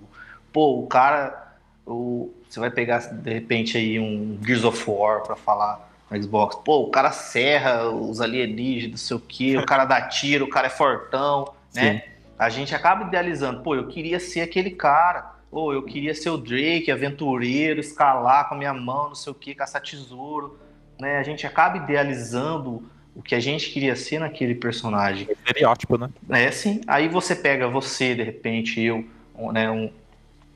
Pô, 0.53 0.81
o 0.81 0.87
cara, 0.87 1.57
o, 1.85 2.33
você 2.49 2.61
vai 2.61 2.71
pegar 2.71 2.99
de 2.99 3.33
repente 3.33 3.77
aí 3.77 3.99
um 3.99 4.39
Gears 4.45 4.65
of 4.65 4.85
War 4.89 5.23
para 5.23 5.37
falar 5.37 5.89
no 6.11 6.23
Xbox. 6.23 6.57
Pô, 6.65 6.83
o 6.83 6.91
cara 6.91 7.11
serra 7.13 7.89
os 7.91 8.21
alienígenas, 8.21 8.91
não 8.91 9.07
sei 9.07 9.17
o 9.17 9.21
quê, 9.21 9.57
o 9.57 9.67
cara 9.67 9.85
dá 9.85 10.03
tiro, 10.03 10.47
o 10.47 10.49
cara 10.49 10.67
é 10.67 10.71
fortão, 10.71 11.53
né? 11.75 12.05
A 12.39 12.49
gente 12.49 12.75
acaba 12.75 13.05
idealizando, 13.05 13.63
pô, 13.63 13.75
eu 13.75 13.89
queria 13.89 14.21
ser 14.21 14.43
aquele 14.43 14.71
cara, 14.71 15.33
ou 15.51 15.73
eu 15.73 15.83
queria 15.83 16.15
ser 16.15 16.31
o 16.31 16.37
Drake, 16.37 16.91
aventureiro, 16.91 17.81
escalar 17.81 18.49
com 18.49 18.55
a 18.55 18.59
minha 18.59 18.73
mão, 18.73 19.09
não 19.09 19.15
sei 19.15 19.33
o 19.33 19.35
quê, 19.35 19.55
caçar 19.55 19.83
tesouro, 19.83 20.59
né? 21.01 21.19
A 21.19 21.23
gente 21.23 21.47
acaba 21.47 21.77
idealizando 21.77 22.89
o 23.15 23.23
que 23.23 23.35
a 23.35 23.41
gente 23.41 23.71
queria 23.71 23.97
ser 23.97 24.21
naquele 24.21 24.55
personagem. 24.55 25.27
É 25.29 25.33
estereótipo, 25.33 25.99
né? 25.99 26.09
É, 26.31 26.51
sim. 26.53 26.81
Aí 26.87 27.09
você 27.09 27.35
pega 27.35 27.69
você, 27.69 28.15
de 28.15 28.23
repente, 28.23 28.81
eu, 28.81 29.05
né, 29.53 29.69
um, 29.69 29.91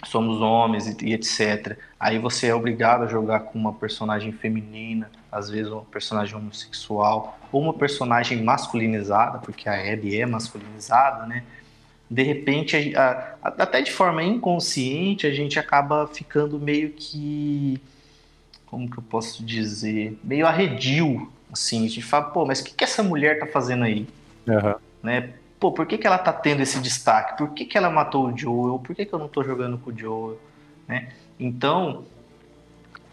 somos 0.05 0.41
homens 0.41 0.87
e, 0.87 0.97
e, 1.05 1.13
etc. 1.15 1.77
Aí 1.99 2.19
você 2.19 2.49
é 2.49 2.55
obrigado 2.55 3.05
a 3.05 3.07
jogar 3.07 3.41
com 3.41 3.59
uma 3.59 3.73
personagem 3.73 4.33
feminina, 4.33 5.11
às 5.31 5.49
vezes 5.49 5.71
uma 5.71 5.85
personagem 5.85 6.35
homossexual, 6.37 7.39
ou 7.51 7.63
uma 7.63 7.75
personagem 7.75 8.43
masculinizada, 8.43 9.39
porque 9.39 9.69
a 9.69 9.93
Abby 9.93 10.21
é 10.21 10.27
masculinizada, 10.27 11.27
né? 11.27 11.45
De 12.11 12.23
repente, 12.23 12.95
a, 12.95 13.37
a, 13.43 13.49
até 13.49 13.81
de 13.81 13.91
forma 13.91 14.23
inconsciente, 14.23 15.27
a 15.27 15.33
gente 15.33 15.59
acaba 15.59 16.07
ficando 16.07 16.59
meio 16.59 16.91
que. 16.91 17.81
Como 18.67 18.91
que 18.91 18.99
eu 18.99 19.03
posso 19.03 19.45
dizer? 19.45 20.19
Meio 20.23 20.47
arredio, 20.47 21.31
assim. 21.51 21.87
A 21.87 21.89
gente 21.89 22.03
fala, 22.03 22.25
pô, 22.25 22.45
mas 22.45 22.61
o 22.61 22.65
que, 22.65 22.75
que 22.75 22.85
essa 22.85 23.03
mulher 23.03 23.39
tá 23.39 23.47
fazendo 23.47 23.85
aí? 23.85 24.07
Uhum. 24.47 24.75
Né? 25.03 25.31
Pô, 25.63 25.71
por 25.71 25.87
que, 25.87 25.97
que 25.97 26.09
ela 26.09 26.19
tá 26.19 26.33
tendo 26.33 26.61
esse 26.61 26.81
destaque? 26.81 27.39
Por 27.39 27.51
que, 27.51 27.65
que 27.65 27.79
ela 27.79 27.89
matou 27.89 28.27
o 28.27 28.37
Joel? 28.37 28.81
Por 28.81 28.97
que, 28.97 29.07
que 29.07 29.13
eu 29.13 29.19
não 29.21 29.29
tô 29.29 29.45
jogando 29.45 29.79
com 29.79 29.91
o 29.93 29.97
Joel? 29.97 30.37
Né? 30.89 31.13
Então, 31.39 32.05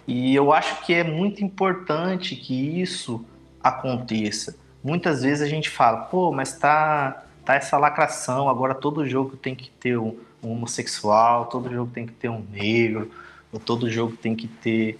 e 0.07 0.33
eu 0.33 0.51
acho 0.51 0.83
que 0.83 0.91
é 0.91 1.03
muito 1.03 1.43
importante 1.43 2.35
que 2.35 2.81
isso 2.81 3.23
aconteça. 3.61 4.57
Muitas 4.83 5.21
vezes 5.21 5.43
a 5.43 5.47
gente 5.47 5.69
fala, 5.69 5.97
pô, 6.05 6.31
mas 6.31 6.57
tá, 6.57 7.23
tá 7.45 7.53
essa 7.53 7.77
lacração, 7.77 8.49
agora 8.49 8.73
todo 8.73 9.05
jogo 9.05 9.37
tem 9.37 9.53
que 9.53 9.69
ter 9.69 9.99
um, 9.99 10.17
um 10.41 10.53
homossexual, 10.53 11.45
todo 11.45 11.71
jogo 11.71 11.91
tem 11.93 12.07
que 12.07 12.13
ter 12.13 12.29
um 12.29 12.43
negro, 12.51 13.11
todo 13.63 13.91
jogo 13.91 14.17
tem 14.17 14.35
que 14.35 14.47
ter 14.47 14.97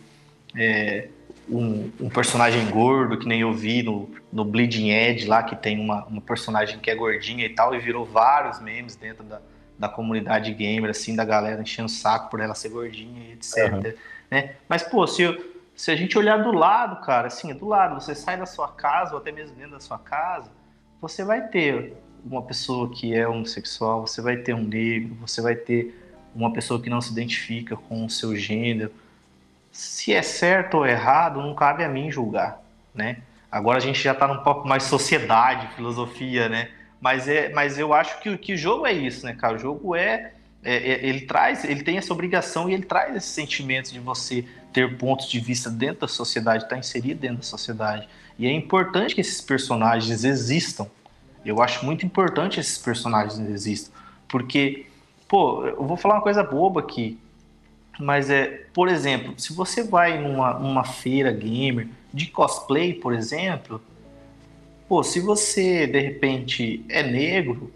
é, 0.56 1.10
um, 1.50 1.92
um, 2.00 2.10
personagem 2.10 2.66
gordo, 2.70 3.18
que 3.18 3.28
nem 3.28 3.42
eu 3.42 3.52
vi 3.54 3.84
no, 3.84 4.10
no 4.32 4.46
Bleeding 4.46 4.90
Edge 4.90 5.26
lá, 5.26 5.44
que 5.44 5.56
tem 5.56 5.80
uma, 5.80 6.06
uma 6.06 6.22
personagem 6.22 6.80
que 6.80 6.90
é 6.90 6.96
gordinha 6.96 7.46
e 7.46 7.50
tal, 7.50 7.74
e 7.74 7.80
virou 7.80 8.06
vários 8.06 8.60
memes 8.62 8.96
dentro 8.96 9.24
da, 9.24 9.42
da 9.78 9.90
comunidade 9.90 10.54
gamer, 10.54 10.92
assim, 10.92 11.16
da 11.16 11.26
galera 11.26 11.62
enchendo 11.62 11.88
o 11.88 11.90
saco 11.90 12.30
por 12.30 12.40
ela 12.40 12.54
ser 12.54 12.70
gordinha 12.70 13.30
e 13.30 13.32
etc. 13.34 13.74
Uhum. 13.74 13.94
Né? 14.30 14.56
Mas, 14.68 14.84
pô, 14.84 15.08
se, 15.08 15.24
eu, 15.24 15.54
se 15.76 15.90
a 15.90 15.96
gente 15.96 16.18
olhar 16.18 16.38
do 16.44 16.52
lado, 16.52 17.02
cara, 17.02 17.28
assim, 17.28 17.54
do 17.54 17.68
lado, 17.68 17.96
você 17.96 18.14
sai 18.14 18.38
da 18.38 18.46
sua 18.46 18.68
casa, 18.68 19.14
ou 19.14 19.20
até 19.20 19.32
mesmo 19.32 19.56
dentro 19.56 19.72
da 19.72 19.80
sua 19.80 19.98
casa, 19.98 20.52
você 21.02 21.24
vai 21.24 21.48
ter 21.48 21.96
uma 22.24 22.42
pessoa 22.42 22.90
que 22.90 23.16
é 23.16 23.28
homossexual, 23.28 24.06
você 24.06 24.22
vai 24.22 24.38
ter 24.38 24.54
um 24.54 24.64
negro, 24.64 25.16
você 25.16 25.42
vai 25.42 25.56
ter 25.56 25.96
uma 26.36 26.52
pessoa 26.52 26.82
que 26.82 26.90
não 26.90 27.02
se 27.02 27.12
identifica 27.12 27.76
com 27.76 28.06
o 28.06 28.10
seu 28.10 28.36
gênero, 28.36 28.92
se 29.72 30.14
é 30.14 30.22
certo 30.22 30.78
ou 30.78 30.86
errado, 30.86 31.42
não 31.42 31.54
cabe 31.54 31.84
a 31.84 31.90
mim 31.90 32.12
julgar, 32.12 32.62
né? 32.94 33.18
Agora 33.52 33.78
a 33.78 33.82
gente 33.82 34.02
já 34.02 34.12
está 34.12 34.28
num 34.28 34.44
pouco 34.44 34.68
mais 34.68 34.84
sociedade, 34.84 35.74
filosofia, 35.76 36.48
né? 36.48 36.70
Mas, 37.02 37.28
é, 37.28 37.50
mas 37.50 37.80
eu 37.80 37.94
acho 37.94 38.20
que, 38.20 38.38
que 38.38 38.54
o 38.54 38.58
jogo 38.58 38.86
é 38.86 38.94
isso, 38.94 39.26
né, 39.26 39.34
cara? 39.34 39.56
O 39.56 39.60
jogo 39.60 39.96
é, 39.96 40.34
é, 40.64 40.76
é, 40.76 41.06
ele 41.08 41.22
traz, 41.22 41.64
ele 41.64 41.84
tem 41.84 41.98
essa 41.98 42.14
obrigação 42.14 42.70
e 42.70 42.74
ele 42.74 42.84
traz 42.84 43.16
esse 43.16 43.28
sentimento 43.28 43.92
de 43.92 44.00
você 44.00 44.46
ter 44.74 44.98
pontos 44.98 45.28
de 45.30 45.40
vista 45.40 45.70
dentro 45.70 46.02
da 46.02 46.08
sociedade, 46.08 46.64
estar 46.64 46.76
tá 46.76 46.80
inserido 46.80 47.20
dentro 47.20 47.38
da 47.38 47.44
sociedade. 47.44 48.08
E 48.38 48.46
é 48.46 48.52
importante 48.52 49.16
que 49.16 49.22
esses 49.22 49.42
personagens 49.42 50.24
existam. 50.24 50.88
Eu 51.46 51.62
acho 51.62 51.86
muito 51.86 52.06
importante 52.06 52.60
esses 52.60 52.78
personagens 52.78 53.40
existam, 53.40 53.92
porque, 54.28 54.86
pô, 55.28 55.66
eu 55.66 55.84
vou 55.86 55.98
falar 55.98 56.16
uma 56.16 56.22
coisa 56.22 56.44
boba 56.44 56.82
aqui. 56.82 57.18
Mas 58.00 58.30
é, 58.30 58.64
por 58.74 58.88
exemplo, 58.88 59.34
se 59.38 59.52
você 59.52 59.84
vai 59.84 60.18
numa, 60.18 60.54
numa 60.54 60.86
feira 60.86 61.34
gamer 61.34 61.90
de 62.14 62.28
cosplay, 62.28 62.94
por 62.94 63.14
exemplo, 63.14 63.82
pô, 64.88 65.04
se 65.04 65.20
você 65.20 65.86
de 65.86 66.00
repente 66.00 66.86
é 66.88 67.04
negro, 67.04 67.74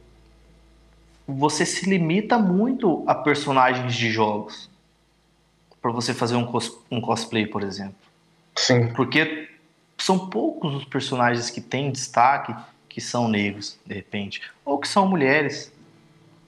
você 1.28 1.66
se 1.66 1.90
limita 1.90 2.40
muito 2.40 3.04
a 3.06 3.14
personagens 3.14 3.94
de 3.94 4.10
jogos 4.10 4.70
para 5.82 5.92
você 5.92 6.14
fazer 6.14 6.38
um, 6.38 6.46
cos, 6.46 6.72
um 6.90 7.02
cosplay, 7.02 7.46
por 7.46 7.62
exemplo. 7.62 7.96
Sim. 8.56 8.94
Porque 8.94 9.50
são 9.98 10.30
poucos 10.30 10.74
os 10.74 10.86
personagens 10.86 11.50
que 11.50 11.60
têm 11.60 11.92
destaque 11.92 12.56
que 12.88 13.02
são 13.02 13.28
negros, 13.28 13.78
de 13.86 13.94
repente, 13.94 14.42
ou 14.64 14.78
que 14.78 14.88
são 14.88 15.06
mulheres. 15.06 15.70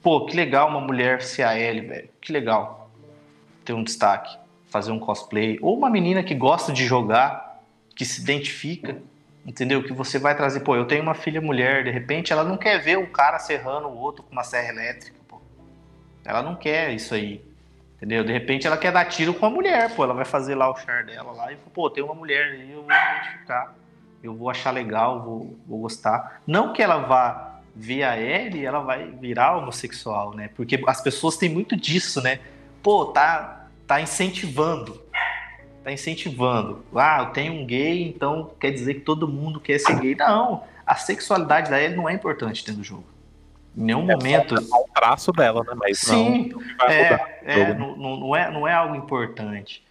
Pô, 0.02 0.24
que 0.24 0.34
legal 0.34 0.70
uma 0.70 0.80
mulher 0.80 1.20
ser 1.20 1.42
a 1.42 1.58
L, 1.58 1.82
velho. 1.82 2.08
Que 2.22 2.32
legal 2.32 2.85
ter 3.66 3.72
um 3.74 3.82
destaque, 3.82 4.38
fazer 4.66 4.92
um 4.92 4.98
cosplay, 4.98 5.58
ou 5.60 5.76
uma 5.76 5.90
menina 5.90 6.22
que 6.22 6.34
gosta 6.34 6.72
de 6.72 6.86
jogar, 6.86 7.60
que 7.94 8.04
se 8.04 8.22
identifica, 8.22 8.96
entendeu? 9.44 9.82
Que 9.82 9.92
você 9.92 10.18
vai 10.18 10.34
trazer, 10.34 10.60
pô, 10.60 10.76
eu 10.76 10.86
tenho 10.86 11.02
uma 11.02 11.14
filha 11.14 11.40
mulher, 11.40 11.84
de 11.84 11.90
repente 11.90 12.32
ela 12.32 12.44
não 12.44 12.56
quer 12.56 12.78
ver 12.78 12.96
um 12.96 13.06
cara 13.06 13.38
serrando 13.38 13.88
o 13.88 13.96
outro 13.98 14.22
com 14.22 14.32
uma 14.32 14.44
serra 14.44 14.68
elétrica, 14.68 15.18
pô. 15.28 15.40
Ela 16.24 16.42
não 16.42 16.54
quer 16.54 16.92
isso 16.92 17.14
aí. 17.14 17.44
Entendeu? 17.96 18.22
De 18.22 18.32
repente 18.32 18.66
ela 18.66 18.76
quer 18.76 18.92
dar 18.92 19.06
tiro 19.06 19.34
com 19.34 19.46
a 19.46 19.50
mulher, 19.50 19.94
pô, 19.94 20.04
ela 20.04 20.14
vai 20.14 20.24
fazer 20.24 20.54
lá 20.54 20.70
o 20.70 20.76
char 20.76 21.04
dela 21.04 21.32
lá 21.32 21.52
e, 21.52 21.56
pô, 21.56 21.90
tem 21.90 22.04
uma 22.04 22.14
mulher 22.14 22.52
aí, 22.52 22.72
eu 22.72 22.82
vou 22.82 22.92
identificar. 22.92 23.74
Eu 24.22 24.34
vou 24.34 24.50
achar 24.50 24.70
legal, 24.70 25.22
vou, 25.22 25.58
vou 25.66 25.80
gostar. 25.80 26.40
Não 26.46 26.72
que 26.72 26.82
ela 26.82 26.98
vá 26.98 27.60
ver 27.74 28.02
a 28.02 28.18
Ellie, 28.18 28.64
ela 28.64 28.80
vai 28.80 29.10
virar 29.10 29.56
homossexual, 29.56 30.34
né? 30.34 30.50
Porque 30.54 30.82
as 30.86 31.00
pessoas 31.00 31.36
têm 31.36 31.48
muito 31.48 31.76
disso, 31.76 32.20
né? 32.22 32.40
pô, 32.86 33.06
tá, 33.06 33.55
tá 33.86 34.00
incentivando. 34.00 35.00
Tá 35.82 35.92
incentivando. 35.92 36.84
Ah, 36.94 37.18
eu 37.20 37.26
tenho 37.26 37.52
um 37.52 37.66
gay, 37.66 38.02
então 38.02 38.50
quer 38.58 38.72
dizer 38.72 38.94
que 38.94 39.00
todo 39.00 39.28
mundo 39.28 39.60
quer 39.60 39.78
ser 39.78 39.98
gay. 40.00 40.14
Não, 40.16 40.64
a 40.84 40.96
sexualidade 40.96 41.70
da 41.70 41.88
não 41.90 42.08
é 42.08 42.12
importante 42.12 42.64
dentro 42.64 42.80
do 42.80 42.84
jogo. 42.84 43.04
Em 43.76 43.84
nenhum 43.84 44.10
é 44.10 44.14
momento. 44.16 44.54
É 44.56 44.60
o 44.60 44.88
traço 44.94 45.30
dela, 45.32 45.62
né? 45.62 45.74
Mas 45.76 45.98
Sim, 45.98 46.48
não, 46.48 46.88
é, 46.88 47.40
é, 47.44 47.74
não, 47.74 47.96
não, 47.96 48.36
é, 48.36 48.50
não 48.50 48.66
é 48.66 48.72
algo 48.72 48.96
importante. 48.96 49.84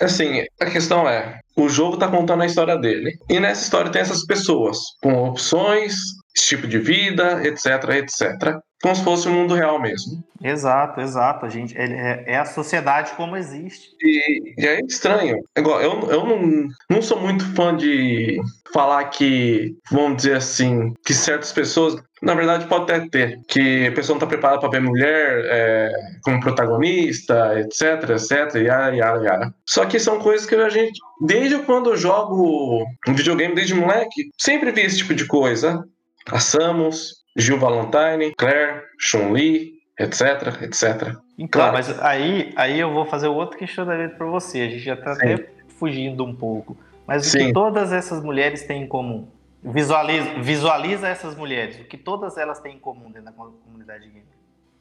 Assim, 0.00 0.44
a 0.60 0.66
questão 0.66 1.08
é: 1.08 1.40
o 1.56 1.68
jogo 1.68 1.96
tá 1.96 2.08
contando 2.08 2.42
a 2.42 2.46
história 2.46 2.76
dele. 2.76 3.18
E 3.28 3.40
nessa 3.40 3.62
história 3.62 3.90
tem 3.90 4.02
essas 4.02 4.24
pessoas 4.24 4.78
com 5.02 5.30
opções, 5.30 5.96
tipo 6.34 6.66
de 6.66 6.78
vida, 6.78 7.42
etc, 7.46 7.88
etc 7.90 8.62
como 8.82 8.96
se 8.96 9.04
fosse 9.04 9.28
o 9.28 9.30
mundo 9.30 9.54
real 9.54 9.80
mesmo. 9.80 10.24
Exato, 10.42 11.00
exato. 11.00 11.46
A 11.46 11.48
gente, 11.48 11.74
é, 11.78 12.24
é 12.26 12.36
a 12.36 12.44
sociedade 12.44 13.12
como 13.12 13.36
existe. 13.36 13.90
E, 14.02 14.54
e 14.58 14.66
é 14.66 14.80
estranho. 14.80 15.38
Igual, 15.56 15.80
eu, 15.80 16.10
eu 16.10 16.26
não, 16.26 16.68
não 16.90 17.00
sou 17.00 17.20
muito 17.20 17.46
fã 17.54 17.76
de 17.76 18.40
falar 18.74 19.04
que, 19.04 19.76
vamos 19.90 20.16
dizer 20.16 20.36
assim, 20.36 20.92
que 21.06 21.14
certas 21.14 21.52
pessoas. 21.52 21.94
Na 22.20 22.34
verdade, 22.34 22.66
pode 22.66 22.90
até 22.90 23.08
ter. 23.08 23.38
Que 23.48 23.86
a 23.86 23.92
pessoa 23.92 24.14
não 24.14 24.18
está 24.18 24.26
preparada 24.26 24.60
para 24.60 24.70
ver 24.70 24.80
mulher 24.80 25.44
é, 25.44 25.92
como 26.22 26.40
protagonista, 26.40 27.60
etc, 27.60 28.10
etc, 28.10 28.62
yara, 28.62 28.96
yara, 28.96 29.22
yara. 29.22 29.54
Só 29.68 29.86
que 29.86 29.98
são 29.98 30.18
coisas 30.18 30.46
que 30.46 30.56
a 30.56 30.68
gente, 30.68 30.98
desde 31.24 31.58
quando 31.60 31.90
eu 31.90 31.96
jogo 31.96 32.84
um 33.06 33.14
videogame, 33.14 33.54
desde 33.54 33.74
moleque, 33.74 34.30
sempre 34.40 34.72
vi 34.72 34.82
esse 34.82 34.98
tipo 34.98 35.14
de 35.14 35.24
coisa 35.24 35.84
a 36.30 36.38
Samus, 36.38 37.24
Jill 37.36 37.58
Valentine, 37.58 38.34
Claire, 38.36 38.82
Chun-Li, 38.98 39.80
etc, 39.98 40.62
etc. 40.62 41.16
Então, 41.38 41.60
Claro. 41.60 41.72
mas 41.72 42.00
aí, 42.00 42.52
aí 42.56 42.78
eu 42.78 42.92
vou 42.92 43.04
fazer 43.06 43.28
outro 43.28 43.58
questionamento 43.58 44.16
para 44.16 44.26
você. 44.26 44.60
A 44.62 44.68
gente 44.68 44.80
já 44.80 44.96
tá 44.96 45.14
Sim. 45.14 45.32
até 45.34 45.48
fugindo 45.78 46.24
um 46.24 46.34
pouco. 46.34 46.76
Mas 47.06 47.26
o 47.26 47.30
Sim. 47.30 47.46
que 47.48 47.52
todas 47.52 47.92
essas 47.92 48.22
mulheres 48.22 48.62
têm 48.66 48.82
em 48.82 48.86
comum? 48.86 49.28
Visualiza, 49.62 50.34
visualiza 50.40 51.08
essas 51.08 51.36
mulheres. 51.36 51.78
O 51.80 51.84
que 51.84 51.96
todas 51.96 52.36
elas 52.36 52.60
têm 52.60 52.76
em 52.76 52.78
comum 52.78 53.06
dentro 53.10 53.24
da 53.26 53.32
com- 53.32 53.52
comunidade 53.64 54.06
gamer? 54.08 54.24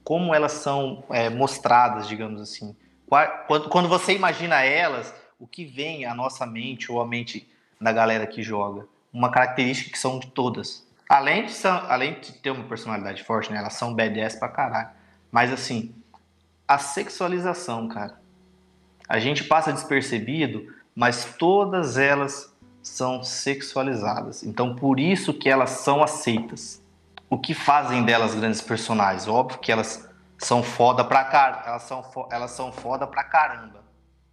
Como 0.03 0.33
elas 0.33 0.53
são 0.53 1.03
é, 1.11 1.29
mostradas, 1.29 2.07
digamos 2.07 2.41
assim. 2.41 2.75
Qua- 3.07 3.27
Quando, 3.47 3.69
quando 3.69 3.87
você 3.87 4.13
imagina 4.13 4.63
elas, 4.63 5.13
o 5.39 5.45
que 5.45 5.65
vem 5.65 6.05
à 6.05 6.13
nossa 6.15 6.45
mente 6.45 6.91
ou 6.91 6.99
à 7.01 7.05
mente 7.07 7.47
da 7.79 7.91
galera 7.91 8.25
que 8.25 8.41
joga? 8.41 8.85
Uma 9.13 9.29
característica 9.29 9.91
que 9.91 9.99
são 9.99 10.17
de 10.19 10.27
todas. 10.27 10.87
Além 11.11 11.45
de, 11.45 11.51
são- 11.51 11.85
além 11.89 12.13
de 12.21 12.31
ter 12.31 12.51
uma 12.51 12.63
personalidade 12.63 13.21
forte, 13.25 13.51
né? 13.51 13.59
Elas 13.59 13.73
são 13.73 13.93
badass 13.93 14.33
pra 14.37 14.47
caralho. 14.47 14.87
Mas 15.29 15.51
assim, 15.51 15.93
a 16.65 16.77
sexualização, 16.77 17.89
cara. 17.89 18.17
A 19.09 19.19
gente 19.19 19.43
passa 19.43 19.73
despercebido, 19.73 20.73
mas 20.95 21.35
todas 21.37 21.97
elas 21.97 22.55
são 22.81 23.21
sexualizadas. 23.25 24.41
Então, 24.41 24.73
por 24.73 25.01
isso 25.01 25.33
que 25.33 25.49
elas 25.49 25.71
são 25.71 26.01
aceitas. 26.01 26.81
O 27.29 27.37
que 27.37 27.53
fazem 27.53 28.05
delas 28.05 28.33
grandes 28.33 28.61
personagens? 28.61 29.27
Óbvio 29.27 29.59
que 29.59 29.69
elas 29.69 30.09
são 30.37 30.63
foda 30.63 31.03
pra 31.03 31.25
car... 31.25 31.63
elas 31.67 31.83
são 31.83 32.05
elas 32.31 32.51
são 32.51 32.71
foda 32.71 33.05
pra 33.05 33.25
caramba, 33.25 33.83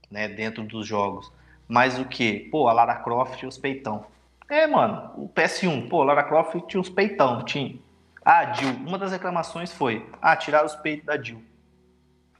né, 0.08 0.28
dentro 0.28 0.62
dos 0.62 0.86
jogos. 0.86 1.32
Mas 1.66 1.98
o 1.98 2.04
que? 2.04 2.48
Pô, 2.52 2.68
a 2.68 2.72
Lara 2.72 2.94
Croft 2.94 3.42
e 3.42 3.46
os 3.46 3.58
peitão. 3.58 4.06
É, 4.48 4.66
mano, 4.66 5.12
o 5.16 5.28
PS1, 5.28 5.88
pô, 5.88 6.02
Lara 6.02 6.22
Croft 6.24 6.56
tinha 6.66 6.80
uns 6.80 6.88
peitão, 6.88 7.44
tinha. 7.44 7.78
Ah, 8.24 8.52
Jill, 8.52 8.70
uma 8.86 8.98
das 8.98 9.12
reclamações 9.12 9.70
foi: 9.72 10.08
ah, 10.22 10.34
tirar 10.34 10.64
os 10.64 10.74
peitos 10.74 11.04
da 11.06 11.20
Jill 11.20 11.42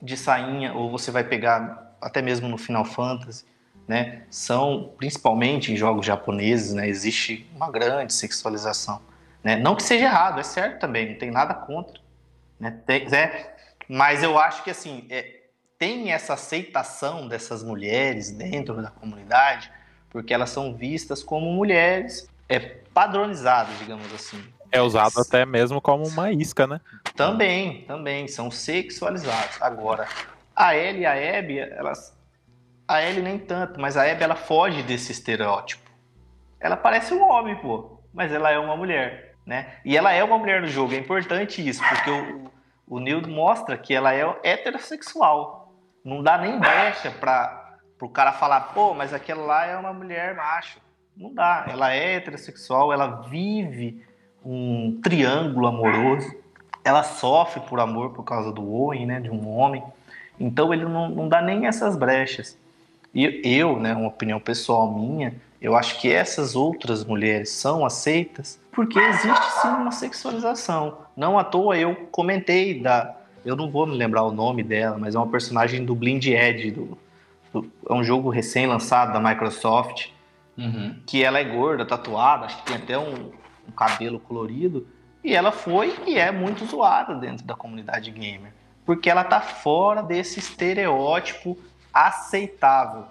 de 0.00 0.16
sainha, 0.16 0.72
ou 0.72 0.90
você 0.90 1.10
vai 1.10 1.24
pegar 1.24 1.96
até 2.00 2.22
mesmo 2.22 2.48
no 2.48 2.56
Final 2.56 2.84
Fantasy, 2.84 3.44
né? 3.86 4.22
São 4.30 4.94
principalmente 4.96 5.72
em 5.72 5.76
jogos 5.76 6.06
japoneses, 6.06 6.72
né? 6.72 6.88
Existe 6.88 7.48
uma 7.54 7.70
grande 7.70 8.12
sexualização, 8.12 9.02
né? 9.42 9.56
Não 9.56 9.74
que 9.74 9.82
seja 9.82 10.04
errado, 10.06 10.40
é 10.40 10.42
certo 10.42 10.80
também, 10.80 11.10
não 11.10 11.18
tem 11.18 11.30
nada 11.30 11.52
contra, 11.52 12.00
né? 12.58 12.80
Tem, 12.86 13.06
é, 13.14 13.56
mas 13.88 14.22
eu 14.22 14.38
acho 14.38 14.62
que 14.62 14.70
assim 14.70 15.06
é, 15.10 15.42
tem 15.78 16.12
essa 16.12 16.34
aceitação 16.34 17.28
dessas 17.28 17.62
mulheres 17.62 18.30
dentro 18.30 18.80
da 18.80 18.90
comunidade, 18.90 19.70
porque 20.10 20.32
elas 20.32 20.50
são 20.50 20.74
vistas 20.74 21.22
como 21.22 21.52
mulheres 21.52 22.28
é, 22.48 22.58
padronizadas, 22.58 23.78
digamos 23.78 24.12
assim. 24.14 24.42
É 24.70 24.80
usado 24.82 25.20
até 25.20 25.46
mesmo 25.46 25.80
como 25.80 26.06
uma 26.06 26.30
isca, 26.30 26.66
né? 26.66 26.80
Também, 27.16 27.82
também, 27.82 28.28
são 28.28 28.50
sexualizados. 28.50 29.60
Agora, 29.60 30.06
a 30.54 30.76
Ellie 30.76 31.02
e 31.02 31.06
a 31.06 31.38
Abby, 31.38 31.58
elas. 31.58 32.16
A 32.86 33.02
Ellie 33.02 33.22
nem 33.22 33.38
tanto, 33.38 33.80
mas 33.80 33.96
a 33.96 34.10
Abby 34.10 34.22
ela 34.22 34.36
foge 34.36 34.82
desse 34.82 35.12
estereótipo. 35.12 35.88
Ela 36.60 36.76
parece 36.76 37.14
um 37.14 37.22
homem, 37.22 37.56
pô, 37.56 38.00
mas 38.12 38.32
ela 38.32 38.50
é 38.50 38.58
uma 38.58 38.76
mulher, 38.76 39.34
né? 39.46 39.74
E 39.84 39.96
ela 39.96 40.12
é 40.12 40.24
uma 40.24 40.38
mulher 40.38 40.60
no 40.60 40.68
jogo, 40.68 40.94
é 40.94 40.96
importante 40.96 41.66
isso, 41.66 41.82
porque 41.88 42.10
o, 42.10 42.50
o 42.86 43.00
Neil 43.00 43.22
mostra 43.28 43.76
que 43.76 43.94
ela 43.94 44.14
é 44.14 44.24
heterossexual. 44.42 45.72
Não 46.04 46.22
dá 46.22 46.38
nem 46.38 46.58
brecha 46.58 47.10
para 47.10 47.67
o 48.06 48.10
cara 48.10 48.32
falar, 48.32 48.60
pô, 48.72 48.94
mas 48.94 49.12
aquela 49.12 49.42
lá 49.44 49.66
é 49.66 49.76
uma 49.76 49.92
mulher 49.92 50.34
macho. 50.34 50.78
Não 51.16 51.34
dá, 51.34 51.66
ela 51.68 51.92
é 51.92 52.14
heterossexual, 52.14 52.92
ela 52.92 53.22
vive 53.28 54.02
um 54.44 55.00
triângulo 55.02 55.66
amoroso 55.66 56.32
ela 56.84 57.02
sofre 57.02 57.60
por 57.60 57.80
amor 57.80 58.10
por 58.14 58.22
causa 58.24 58.50
do 58.50 58.66
Owen, 58.66 59.04
né, 59.04 59.20
de 59.20 59.28
um 59.30 59.46
homem. 59.48 59.82
Então 60.40 60.72
ele 60.72 60.84
não, 60.84 61.08
não 61.10 61.28
dá 61.28 61.42
nem 61.42 61.66
essas 61.66 61.96
brechas. 61.96 62.56
E 63.14 63.42
eu, 63.44 63.78
né, 63.78 63.92
uma 63.94 64.08
opinião 64.08 64.40
pessoal 64.40 64.90
minha, 64.90 65.34
eu 65.60 65.76
acho 65.76 66.00
que 66.00 66.10
essas 66.10 66.56
outras 66.56 67.04
mulheres 67.04 67.50
são 67.50 67.84
aceitas 67.84 68.58
porque 68.72 68.98
existe 68.98 69.50
sim 69.60 69.68
uma 69.68 69.90
sexualização. 69.90 70.98
Não 71.16 71.38
à 71.38 71.44
toa 71.44 71.76
eu 71.76 71.94
comentei 72.10 72.80
da, 72.80 73.14
eu 73.44 73.56
não 73.56 73.68
vou 73.70 73.86
me 73.86 73.96
lembrar 73.96 74.22
o 74.22 74.32
nome 74.32 74.62
dela, 74.62 74.96
mas 74.98 75.14
é 75.14 75.18
uma 75.18 75.26
personagem 75.28 75.84
do 75.84 75.94
Blind 75.94 76.24
do, 76.24 76.70
do- 76.86 76.98
é 77.54 77.92
um 77.92 78.02
jogo 78.04 78.30
recém-lançado 78.30 79.12
da 79.12 79.20
Microsoft, 79.20 80.08
Uhum. 80.56 80.96
que 81.06 81.22
ela 81.22 81.38
é 81.38 81.44
gorda, 81.44 81.86
tatuada, 81.86 82.46
acho 82.46 82.56
que 82.58 82.64
tem 82.64 82.76
até 82.76 82.98
um, 82.98 83.30
um 83.68 83.70
cabelo 83.70 84.18
colorido, 84.18 84.88
e 85.22 85.32
ela 85.34 85.52
foi 85.52 85.94
e 86.04 86.18
é 86.18 86.32
muito 86.32 86.64
zoada 86.66 87.14
dentro 87.14 87.46
da 87.46 87.54
comunidade 87.54 88.10
gamer, 88.10 88.52
porque 88.84 89.08
ela 89.08 89.22
tá 89.22 89.40
fora 89.40 90.02
desse 90.02 90.40
estereótipo 90.40 91.56
aceitável 91.94 93.04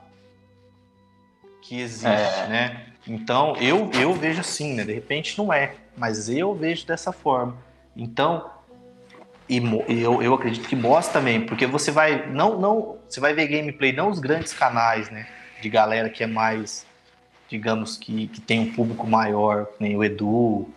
que 1.61 1.79
existe, 1.79 2.05
É. 2.41 2.47
né? 2.47 2.85
Então, 3.07 3.55
eu, 3.57 3.89
eu 3.93 4.13
vejo 4.13 4.41
assim, 4.41 4.73
né? 4.73 4.83
De 4.83 4.93
repente 4.93 5.37
não 5.37 5.51
é, 5.53 5.75
mas 5.95 6.27
eu 6.29 6.53
vejo 6.53 6.85
dessa 6.85 7.13
forma. 7.13 7.55
Então, 7.95 8.49
e 9.49 9.57
eu, 10.01 10.21
eu 10.21 10.33
acredito 10.33 10.67
que 10.67 10.75
mostra 10.75 11.19
também, 11.19 11.41
porque 11.41 11.65
você 11.65 11.91
vai 11.91 12.27
não 12.27 12.59
não 12.59 12.97
você 13.07 13.19
vai 13.19 13.33
ver 13.33 13.47
gameplay 13.47 13.93
não 13.93 14.09
os 14.09 14.19
grandes 14.19 14.53
canais, 14.53 15.09
né, 15.09 15.27
de 15.61 15.69
galera 15.69 16.09
que 16.09 16.23
é 16.23 16.27
mais 16.27 16.85
digamos 17.49 17.97
que, 17.97 18.27
que 18.27 18.41
tem 18.41 18.59
um 18.59 18.73
público 18.73 19.07
maior, 19.07 19.67
nem 19.79 19.95
o 19.95 20.03
Edu 20.03 20.67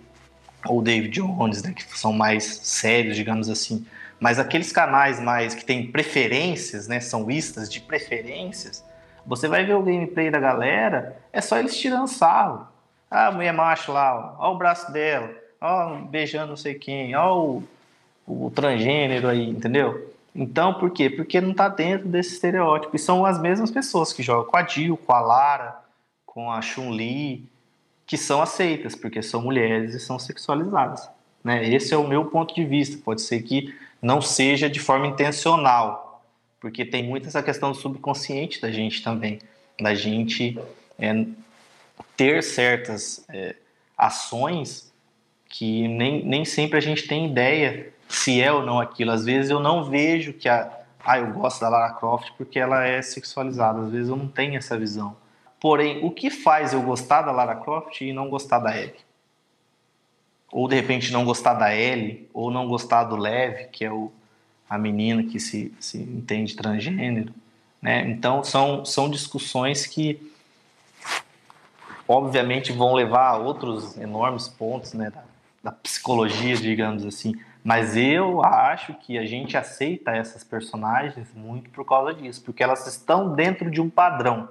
ou 0.66 0.79
o 0.79 0.83
David 0.83 1.21
Jones, 1.21 1.62
né, 1.62 1.73
que 1.73 1.83
são 1.99 2.12
mais 2.12 2.45
sérios, 2.45 3.16
digamos 3.16 3.49
assim. 3.49 3.85
Mas 4.21 4.39
aqueles 4.39 4.71
canais 4.71 5.18
mais 5.18 5.55
que 5.55 5.64
têm 5.64 5.91
preferências, 5.91 6.87
né, 6.87 7.01
são 7.01 7.27
listas 7.27 7.68
de 7.68 7.81
preferências, 7.81 8.85
você 9.27 9.49
vai 9.49 9.64
ver 9.64 9.75
o 9.75 9.83
gameplay 9.83 10.31
da 10.31 10.39
galera, 10.39 11.16
é 11.33 11.41
só 11.41 11.59
eles 11.59 11.77
tirando 11.77 12.09
sarro. 12.09 12.68
Ah, 13.11 13.27
a 13.29 13.33
mulher 13.33 13.53
macho 13.53 13.93
lá, 13.93 14.37
ó, 14.39 14.49
ó 14.49 14.55
o 14.55 14.59
braço 14.59 14.93
dela, 14.93 15.31
ó, 15.61 15.97
beijando 16.03 16.49
não 16.49 16.57
sei 16.57 16.75
quem, 16.75 17.14
ó 17.16 17.37
o, 17.37 17.64
o 18.31 18.51
transgênero 18.51 19.28
aí, 19.28 19.49
entendeu? 19.49 20.11
Então, 20.35 20.74
por 20.74 20.91
quê? 20.91 21.11
Porque 21.11 21.41
não 21.41 21.53
tá 21.53 21.68
dentro 21.68 22.09
desse 22.09 22.35
estereótipo. 22.35 22.95
E 22.95 22.99
são 22.99 23.26
as 23.26 23.41
mesmas 23.41 23.70
pessoas 23.70 24.12
que 24.12 24.22
jogam 24.22 24.51
com 24.51 24.57
a 24.57 24.66
Jill, 24.66 24.97
com 24.97 25.12
a 25.12 25.20
Lara, 25.20 25.76
com 26.24 26.51
a 26.51 26.62
Chun-Li, 26.62 27.45
que 28.07 28.16
são 28.16 28.41
aceitas, 28.41 28.95
porque 28.95 29.22
são 29.22 29.43
mulheres 29.43 29.95
e 29.95 30.01
são 30.01 30.18
sexualizadas. 30.18 31.09
Né? 31.43 31.68
Esse 31.68 31.95
é 31.95 31.97
o 31.97 32.07
meu 32.07 32.26
ponto 32.26 32.55
de 32.55 32.64
vista. 32.64 32.99
Pode 33.05 33.22
ser 33.22 33.43
que 33.43 33.74
não 34.01 34.20
seja 34.20 34.70
de 34.70 34.78
forma 34.78 35.07
intencional, 35.07 36.22
porque 36.61 36.85
tem 36.85 37.03
muito 37.03 37.26
essa 37.26 37.43
questão 37.43 37.72
do 37.72 37.76
subconsciente 37.76 38.61
da 38.61 38.70
gente 38.70 39.03
também, 39.03 39.41
da 39.81 39.95
gente 39.95 40.59
é, 40.99 41.26
ter 42.16 42.43
certas 42.43 43.24
é, 43.28 43.57
ações 43.97 44.91
que 45.49 45.89
nem, 45.89 46.24
nem 46.24 46.45
sempre 46.45 46.78
a 46.78 46.81
gente 46.81 47.07
tem 47.07 47.26
ideia 47.26 47.93
se 48.11 48.41
é 48.41 48.53
ou 48.53 48.65
não 48.65 48.81
aquilo. 48.81 49.13
Às 49.13 49.25
vezes 49.25 49.51
eu 49.51 49.61
não 49.61 49.85
vejo 49.85 50.33
que 50.33 50.49
a. 50.49 50.79
Ah, 51.03 51.19
eu 51.19 51.33
gosto 51.33 51.61
da 51.61 51.69
Lara 51.71 51.95
Croft 51.95 52.33
porque 52.37 52.59
ela 52.59 52.85
é 52.85 53.01
sexualizada. 53.01 53.81
Às 53.81 53.91
vezes 53.91 54.09
eu 54.11 54.17
não 54.17 54.29
tenho 54.29 54.57
essa 54.59 54.77
visão. 54.77 55.17
Porém, 55.59 56.05
o 56.05 56.11
que 56.11 56.29
faz 56.29 56.73
eu 56.73 56.83
gostar 56.83 57.23
da 57.23 57.33
Lara 57.33 57.57
Croft 57.57 58.01
e 58.03 58.13
não 58.13 58.29
gostar 58.29 58.59
da 58.59 58.71
Abby? 58.71 58.97
Ou 60.53 60.69
de 60.69 60.75
repente 60.75 61.13
não 61.13 61.25
gostar 61.25 61.55
da 61.55 61.75
Ellie, 61.75 62.29
ou 62.35 62.51
não 62.51 62.67
gostar 62.67 63.05
do 63.05 63.17
Lev, 63.17 63.69
que 63.71 63.85
é 63.85 63.93
o, 63.93 64.13
a 64.69 64.77
menina 64.77 65.23
que 65.23 65.39
se, 65.39 65.73
se 65.79 65.99
entende 65.99 66.57
transgênero. 66.57 67.33
Né? 67.81 68.09
Então, 68.11 68.43
são, 68.43 68.85
são 68.85 69.09
discussões 69.09 69.87
que, 69.87 70.21
obviamente, 72.07 72.73
vão 72.73 72.93
levar 72.95 73.29
a 73.29 73.37
outros 73.39 73.97
enormes 73.97 74.49
pontos 74.49 74.93
né, 74.93 75.11
da, 75.11 75.23
da 75.63 75.73
psicologia, 75.73 76.57
digamos 76.57 77.07
assim. 77.07 77.35
Mas 77.63 77.97
eu 77.97 78.43
acho 78.43 78.95
que 78.95 79.19
a 79.19 79.27
gente 79.27 79.57
aceita 79.57 80.13
essas 80.13 80.43
personagens 80.43 81.29
muito 81.35 81.71
por 81.71 81.85
causa 81.85 82.15
disso, 82.15 82.43
porque 82.43 82.63
elas 82.63 82.87
estão 82.87 83.35
dentro 83.35 83.71
de 83.71 83.81
um 83.81 83.91
padrão. 83.91 84.49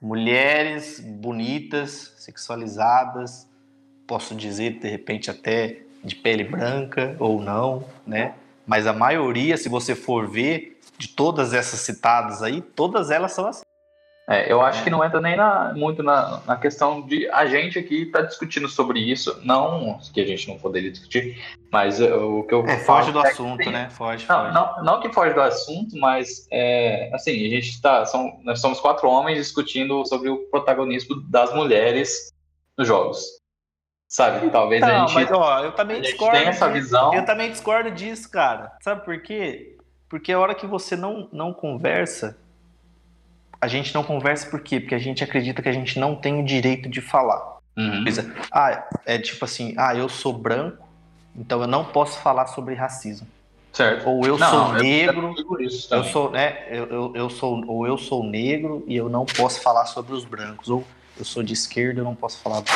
Mulheres 0.00 1.00
bonitas, 1.00 2.14
sexualizadas, 2.16 3.48
posso 4.06 4.34
dizer 4.34 4.78
de 4.78 4.88
repente 4.88 5.30
até 5.30 5.82
de 6.02 6.16
pele 6.16 6.44
branca 6.44 7.16
ou 7.18 7.42
não, 7.42 7.84
né? 8.06 8.34
Mas 8.66 8.86
a 8.86 8.92
maioria, 8.92 9.56
se 9.56 9.68
você 9.68 9.94
for 9.94 10.28
ver, 10.28 10.80
de 10.96 11.08
todas 11.08 11.52
essas 11.52 11.80
citadas 11.80 12.42
aí, 12.42 12.60
todas 12.60 13.10
elas 13.10 13.32
são 13.32 13.46
assim. 13.46 13.62
É, 14.30 14.50
eu 14.52 14.60
acho 14.62 14.84
que 14.84 14.90
não 14.90 15.04
entra 15.04 15.20
nem 15.20 15.36
na- 15.36 15.72
muito 15.74 16.04
na, 16.04 16.40
na 16.46 16.56
questão 16.56 17.02
de 17.02 17.28
a 17.30 17.46
gente 17.46 17.76
aqui 17.80 18.06
tá 18.06 18.20
discutindo 18.22 18.68
sobre 18.68 19.00
isso, 19.00 19.36
não 19.42 19.98
que 20.14 20.20
a 20.20 20.24
gente 20.24 20.46
não 20.46 20.56
poderia 20.56 20.88
discutir, 20.92 21.36
mas 21.72 22.00
eh, 22.00 22.14
o 22.14 22.44
que 22.44 22.54
eu 22.54 22.64
É, 22.64 22.78
foge 22.78 23.10
do 23.10 23.18
é 23.18 23.28
assunto, 23.28 23.58
tem- 23.64 23.72
né? 23.72 23.90
Foge, 23.90 24.24
Não, 24.28 24.42
foge. 24.42 24.54
não, 24.54 24.84
não 24.84 25.00
que 25.00 25.12
foge 25.12 25.34
do 25.34 25.40
assunto, 25.40 25.96
mas 25.98 26.46
é, 26.52 27.10
assim, 27.12 27.32
a 27.44 27.50
gente 27.50 27.82
tá. 27.82 28.06
São, 28.06 28.38
nós 28.44 28.60
somos 28.60 28.78
quatro 28.78 29.08
homens 29.08 29.36
discutindo 29.36 30.06
sobre 30.06 30.28
o 30.28 30.38
protagonismo 30.48 31.20
das 31.28 31.52
mulheres 31.52 32.32
nos 32.78 32.86
jogos. 32.86 33.24
Sabe? 34.08 34.48
Talvez 34.50 34.82
a 34.82 34.86
Não, 34.86 35.08
gente. 35.08 35.14
mas 35.14 35.30
ó, 35.32 35.64
eu 35.64 35.72
também 35.72 35.96
a 35.98 36.02
gente 36.02 36.10
discordo. 36.12 36.36
tem 36.38 36.46
essa 36.48 36.68
visão. 36.70 37.12
Eu 37.14 37.24
também 37.24 37.50
discordo 37.50 37.90
disso, 37.90 38.30
cara. 38.30 38.72
Sabe 38.80 39.04
por 39.04 39.20
quê? 39.22 39.76
Porque 40.08 40.32
a 40.32 40.38
hora 40.38 40.54
que 40.54 40.66
você 40.68 40.94
não, 40.96 41.28
não 41.32 41.52
conversa, 41.52 42.36
a 43.60 43.68
gente 43.68 43.94
não 43.94 44.02
conversa 44.02 44.48
por 44.48 44.60
quê? 44.60 44.80
Porque 44.80 44.94
a 44.94 44.98
gente 44.98 45.22
acredita 45.22 45.60
que 45.62 45.68
a 45.68 45.72
gente 45.72 45.98
não 45.98 46.16
tem 46.16 46.40
o 46.40 46.44
direito 46.44 46.88
de 46.88 47.00
falar. 47.00 47.58
Uhum. 47.76 48.02
Coisa, 48.02 48.34
Ah, 48.50 48.88
é 49.06 49.18
tipo 49.18 49.44
assim, 49.44 49.74
ah, 49.76 49.94
eu 49.94 50.08
sou 50.08 50.32
branco, 50.32 50.86
então 51.36 51.60
eu 51.60 51.66
não 51.66 51.84
posso 51.84 52.18
falar 52.20 52.46
sobre 52.46 52.74
racismo. 52.74 53.26
Certo. 53.72 54.08
Ou 54.08 54.26
eu 54.26 54.36
Não, 54.36 54.50
sou 54.50 54.76
eu- 54.76 54.82
negro, 54.82 55.34
eu 55.90 56.04
sou, 56.04 56.30
né, 56.30 56.64
eu, 56.68 56.86
eu, 56.86 57.12
eu 57.14 57.30
sou, 57.30 57.64
ou 57.68 57.86
eu 57.86 57.96
sou 57.96 58.24
negro 58.24 58.82
e 58.86 58.96
eu 58.96 59.08
não 59.08 59.24
posso 59.24 59.60
falar 59.62 59.86
sobre 59.86 60.12
os 60.12 60.24
brancos, 60.24 60.68
ou 60.68 60.84
eu 61.16 61.24
sou 61.24 61.42
de 61.42 61.52
esquerda, 61.52 62.00
eu 62.00 62.04
não 62.04 62.14
posso 62.14 62.38
falar 62.42 62.60
do 62.62 62.70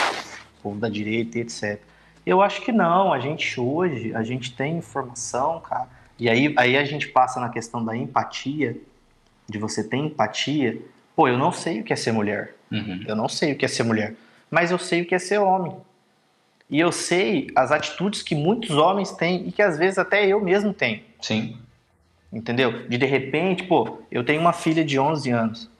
povo 0.63 0.79
da 0.79 0.89
direita, 0.89 1.39
e 1.39 1.41
etc. 1.41 1.81
Eu 2.25 2.41
acho 2.41 2.63
que 2.63 2.71
não, 2.73 3.13
a 3.13 3.19
gente 3.19 3.61
hoje, 3.61 4.15
a 4.15 4.23
gente 4.23 4.55
tem 4.55 4.77
informação, 4.79 5.61
cara, 5.61 5.89
e 6.19 6.29
aí, 6.31 6.55
aí 6.57 6.77
a 6.77 6.85
gente 6.85 7.09
passa 7.09 7.41
na 7.41 7.49
questão 7.49 7.85
da 7.85 7.97
empatia, 7.97 8.77
de 9.49 9.59
você 9.59 9.83
ter 9.85 9.97
empatia. 9.97 10.79
Pô, 11.15 11.29
eu 11.29 11.39
não 11.39 11.53
sei 11.53 11.81
o 11.81 11.85
que 11.85 11.93
é 11.93 11.97
ser 11.97 12.13
mulher, 12.13 12.55
Uhum. 12.71 13.05
eu 13.07 13.15
não 13.15 13.29
sei 13.29 13.53
o 13.53 13.57
que 13.57 13.65
é 13.65 13.69
ser 13.69 13.85
mulher, 13.85 14.15
mas 14.51 14.71
eu 14.71 14.79
sei 14.79 15.03
o 15.03 15.07
que 15.07 15.15
é 15.15 15.19
ser 15.19 15.39
homem. 15.39 15.77
E 16.69 16.81
eu 16.81 16.91
sei 16.91 17.47
as 17.55 17.71
atitudes 17.71 18.23
que 18.23 18.35
muitos 18.35 18.71
homens 18.71 19.13
têm 19.13 19.47
e 19.47 19.53
que 19.53 19.63
às 19.63 19.79
vezes 19.79 19.99
até 19.99 20.27
eu 20.27 20.41
mesmo 20.41 20.73
tenho. 20.73 21.03
Sim. 21.21 21.57
Entendeu? 22.33 22.89
De 22.89 22.99
de 22.99 23.07
repente, 23.07 23.63
pô, 23.65 23.99
eu 24.11 24.25
tenho 24.25 24.41
uma 24.41 24.53
filha 24.53 24.85
de 24.85 24.99
11 24.99 25.31
anos. 25.31 25.71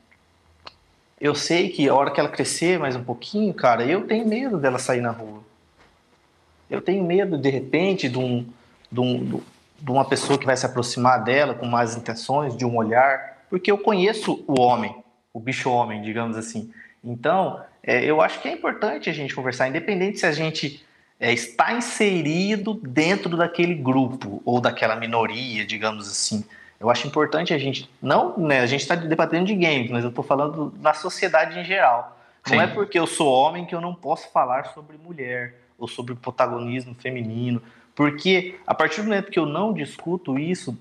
Eu 1.21 1.35
sei 1.35 1.71
que 1.71 1.89
a 1.89 1.95
hora 1.95 2.11
que 2.11 2.21
ela 2.21 2.29
crescer 2.29 2.79
mais 2.79 2.95
um 2.95 3.03
pouquinho, 3.03 3.53
cara, 3.55 3.85
eu 3.85 4.07
tenho 4.07 4.29
medo 4.29 4.59
dela 4.59 4.79
sair 4.79 5.01
na 5.01 5.11
rua. 5.11 5.43
Eu 6.71 6.81
tenho 6.81 7.03
medo, 7.03 7.39
de 7.39 7.49
repente, 7.49 8.09
de, 8.09 8.19
um, 8.19 8.47
de, 8.93 9.01
um, 9.01 9.41
de 9.81 9.91
uma 9.91 10.05
pessoa 10.05 10.39
que 10.39 10.47
vai 10.47 10.57
se 10.57 10.67
aproximar 10.67 11.25
dela 11.25 11.55
com 11.55 11.67
más 11.67 11.97
intenções, 11.97 12.57
de 12.57 12.65
um 12.65 12.77
olhar, 12.77 13.34
porque 13.49 13.71
eu 13.71 13.79
conheço 13.79 14.45
o 14.47 14.61
homem, 14.61 14.95
o 15.33 15.41
bicho 15.41 15.71
homem, 15.71 16.03
digamos 16.03 16.37
assim. 16.37 16.73
Então, 17.03 17.61
é, 17.83 18.05
eu 18.05 18.21
acho 18.21 18.41
que 18.41 18.49
é 18.49 18.53
importante 18.53 19.11
a 19.11 19.13
gente 19.13 19.35
conversar, 19.35 19.69
independente 19.69 20.19
se 20.19 20.27
a 20.27 20.33
gente 20.33 20.85
é, 21.21 21.33
está 21.33 21.73
inserido 21.73 22.75
dentro 22.75 23.37
daquele 23.37 23.75
grupo 23.75 24.43
ou 24.45 24.61
daquela 24.61 24.97
minoria, 24.97 25.65
digamos 25.65 26.09
assim. 26.09 26.45
Eu 26.81 26.91
acho 26.91 27.07
importante 27.07 27.55
a 27.55 27.59
gente, 27.59 27.89
não, 28.03 28.37
né, 28.37 28.61
a 28.61 28.67
gente 28.67 28.81
está 28.81 28.95
debatendo 28.95 29.47
de 29.47 29.55
games, 29.55 29.91
mas 29.91 30.03
eu 30.03 30.11
estou 30.11 30.25
falando 30.25 30.75
na 30.81 30.93
sociedade 30.93 31.59
em 31.59 31.65
geral. 31.65 32.19
Não 32.47 32.59
Sim. 32.59 32.63
é 32.63 32.67
porque 32.67 32.99
eu 32.99 33.07
sou 33.07 33.33
homem 33.33 33.65
que 33.65 33.75
eu 33.75 33.81
não 33.81 33.95
posso 33.95 34.31
falar 34.31 34.67
sobre 34.75 34.99
mulher 34.99 35.55
ou 35.79 35.89
sobre 35.89 36.15
protagonismo 36.15 36.95
feminino, 36.95 37.63
porque 37.95 38.59
a 38.67 38.75
partir 38.75 39.01
do 39.01 39.05
momento 39.05 39.31
que 39.31 39.39
eu 39.39 39.47
não 39.47 39.73
discuto 39.73 40.39
isso, 40.39 40.77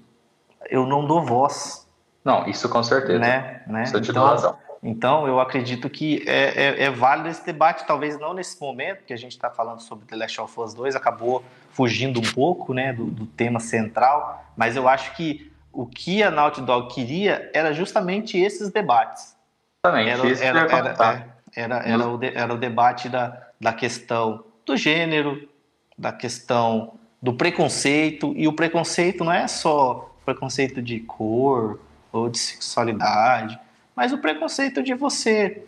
eu 0.69 0.85
não 0.85 1.05
dou 1.05 1.23
voz, 1.23 1.82
Não, 2.23 2.47
isso 2.47 2.69
com 2.69 2.81
certeza. 2.83 3.19
né? 3.19 3.61
né? 3.67 3.83
Dou 3.91 4.01
Então, 4.01 4.25
razão. 4.25 4.57
então, 4.81 5.27
eu 5.27 5.39
acredito 5.39 5.89
que 5.89 6.23
é, 6.25 6.81
é, 6.81 6.83
é 6.85 6.89
válido 6.91 7.29
esse 7.29 7.45
debate, 7.45 7.85
talvez 7.85 8.17
não 8.19 8.33
nesse 8.33 8.59
momento, 8.61 9.03
que 9.05 9.13
a 9.13 9.17
gente 9.17 9.31
está 9.33 9.49
falando 9.49 9.81
sobre 9.81 10.05
The 10.05 10.15
Last 10.15 10.39
of 10.41 10.59
Us 10.59 10.73
2, 10.73 10.95
acabou 10.95 11.43
fugindo 11.71 12.19
um 12.19 12.33
pouco 12.33 12.73
né, 12.73 12.93
do, 12.93 13.05
do 13.05 13.25
tema 13.25 13.59
central, 13.59 14.45
mas 14.55 14.75
eu 14.75 14.87
acho 14.87 15.15
que 15.15 15.51
o 15.71 15.85
que 15.87 16.21
a 16.21 16.29
Naughty 16.29 16.61
Dog 16.61 16.93
queria 16.93 17.49
era 17.53 17.73
justamente 17.73 18.37
esses 18.37 18.69
debates. 18.71 19.35
Exatamente. 19.83 20.09
Era, 20.11 20.27
isso 20.27 20.43
era, 20.43 20.59
era, 20.59 20.69
comentar. 20.69 21.27
é, 21.55 21.61
era, 21.61 21.77
era, 21.79 22.07
o, 22.07 22.17
de- 22.17 22.31
era 22.37 22.53
o 22.53 22.57
debate 22.57 23.09
da, 23.09 23.47
da 23.59 23.73
questão 23.73 24.43
do 24.65 24.77
gênero, 24.77 25.49
da 25.97 26.13
questão 26.13 26.93
do 27.21 27.33
preconceito, 27.33 28.33
e 28.35 28.47
o 28.47 28.53
preconceito 28.53 29.23
não 29.23 29.31
é 29.31 29.47
só 29.47 30.13
preconceito 30.25 30.81
de 30.81 30.99
cor 30.99 31.79
ou 32.13 32.29
de 32.29 32.37
sexualidade, 32.37 33.59
mas 33.95 34.13
o 34.13 34.19
preconceito 34.19 34.83
de 34.83 34.93
você 34.93 35.63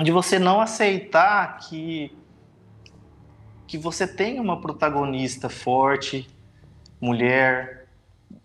de 0.00 0.12
você 0.12 0.38
não 0.38 0.60
aceitar 0.60 1.58
que 1.58 2.16
que 3.66 3.76
você 3.76 4.06
tem 4.06 4.40
uma 4.40 4.58
protagonista 4.58 5.50
forte, 5.50 6.26
mulher, 6.98 7.86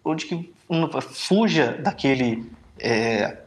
ou 0.03 0.13
de 0.15 0.25
que 0.25 0.53
fuja 1.01 1.77
daquele 1.81 2.51
é, 2.77 3.37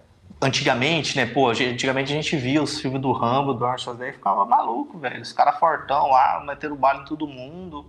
antigamente, 0.41 1.17
né? 1.17 1.27
Pô, 1.27 1.51
antigamente 1.51 2.12
a 2.12 2.17
gente 2.17 2.35
via 2.35 2.62
os 2.62 2.81
filmes 2.81 3.03
do 3.03 3.12
Rambo, 3.12 3.53
do 3.53 3.62
Arnold 3.64 3.83
Schwarzenegger, 3.83 4.14
ficava 4.14 4.47
maluco, 4.47 4.99
velho. 4.99 5.21
Os 5.21 5.33
caras 5.33 5.59
fortão 5.59 6.09
lá, 6.09 6.43
metendo 6.47 6.77
bala 6.77 7.03
em 7.03 7.05
todo 7.05 7.27
mundo. 7.27 7.85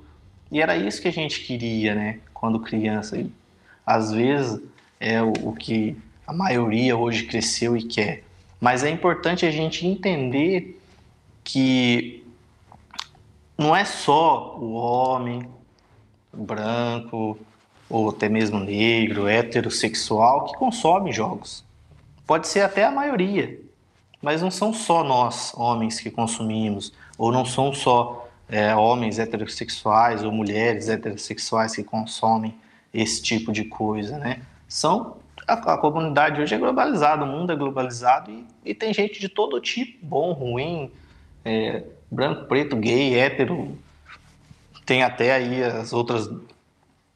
E 0.51 0.61
era 0.61 0.75
isso 0.75 1.01
que 1.01 1.07
a 1.07 1.13
gente 1.13 1.45
queria, 1.45 1.95
né? 1.95 2.19
Quando 2.33 2.59
criança. 2.59 3.17
E, 3.17 3.31
às 3.85 4.11
vezes 4.11 4.61
é 4.99 5.21
o, 5.21 5.31
o 5.43 5.53
que 5.53 5.97
a 6.25 6.33
maioria 6.33 6.97
hoje 6.97 7.23
cresceu 7.23 7.75
e 7.77 7.83
quer. 7.83 8.23
Mas 8.59 8.83
é 8.83 8.89
importante 8.89 9.45
a 9.45 9.51
gente 9.51 9.85
entender 9.85 10.81
que 11.43 12.23
não 13.57 13.75
é 13.75 13.85
só 13.85 14.57
o 14.57 14.73
homem 14.73 15.49
branco 16.33 17.37
ou 17.89 18.09
até 18.09 18.27
mesmo 18.27 18.59
negro, 18.59 19.27
heterossexual 19.27 20.45
que 20.45 20.57
consome 20.57 21.11
jogos. 21.11 21.63
Pode 22.25 22.47
ser 22.47 22.61
até 22.61 22.83
a 22.83 22.91
maioria, 22.91 23.59
mas 24.21 24.41
não 24.41 24.51
são 24.51 24.73
só 24.73 25.03
nós, 25.03 25.53
homens, 25.55 25.99
que 25.99 26.11
consumimos, 26.11 26.91
ou 27.17 27.31
não 27.31 27.45
são 27.45 27.73
só 27.73 28.27
é, 28.49 28.75
homens 28.75 29.19
heterossexuais 29.19 30.23
ou 30.23 30.31
mulheres 30.31 30.89
heterossexuais 30.89 31.75
que 31.75 31.83
consomem 31.83 32.53
esse 32.93 33.21
tipo 33.21 33.51
de 33.51 33.63
coisa, 33.63 34.17
né? 34.17 34.41
São 34.67 35.17
a, 35.47 35.53
a 35.53 35.77
comunidade 35.77 36.41
hoje 36.41 36.53
é 36.53 36.57
globalizada, 36.57 37.23
o 37.23 37.27
mundo 37.27 37.51
é 37.51 37.55
globalizado 37.55 38.29
e, 38.29 38.45
e 38.65 38.73
tem 38.73 38.93
gente 38.93 39.19
de 39.19 39.29
todo 39.29 39.59
tipo, 39.61 40.05
bom, 40.05 40.33
ruim, 40.33 40.91
é, 41.45 41.83
branco, 42.11 42.45
preto, 42.45 42.75
gay, 42.75 43.17
hétero. 43.17 43.77
Tem 44.85 45.03
até 45.03 45.33
aí 45.33 45.63
as 45.63 45.93
outras 45.93 46.29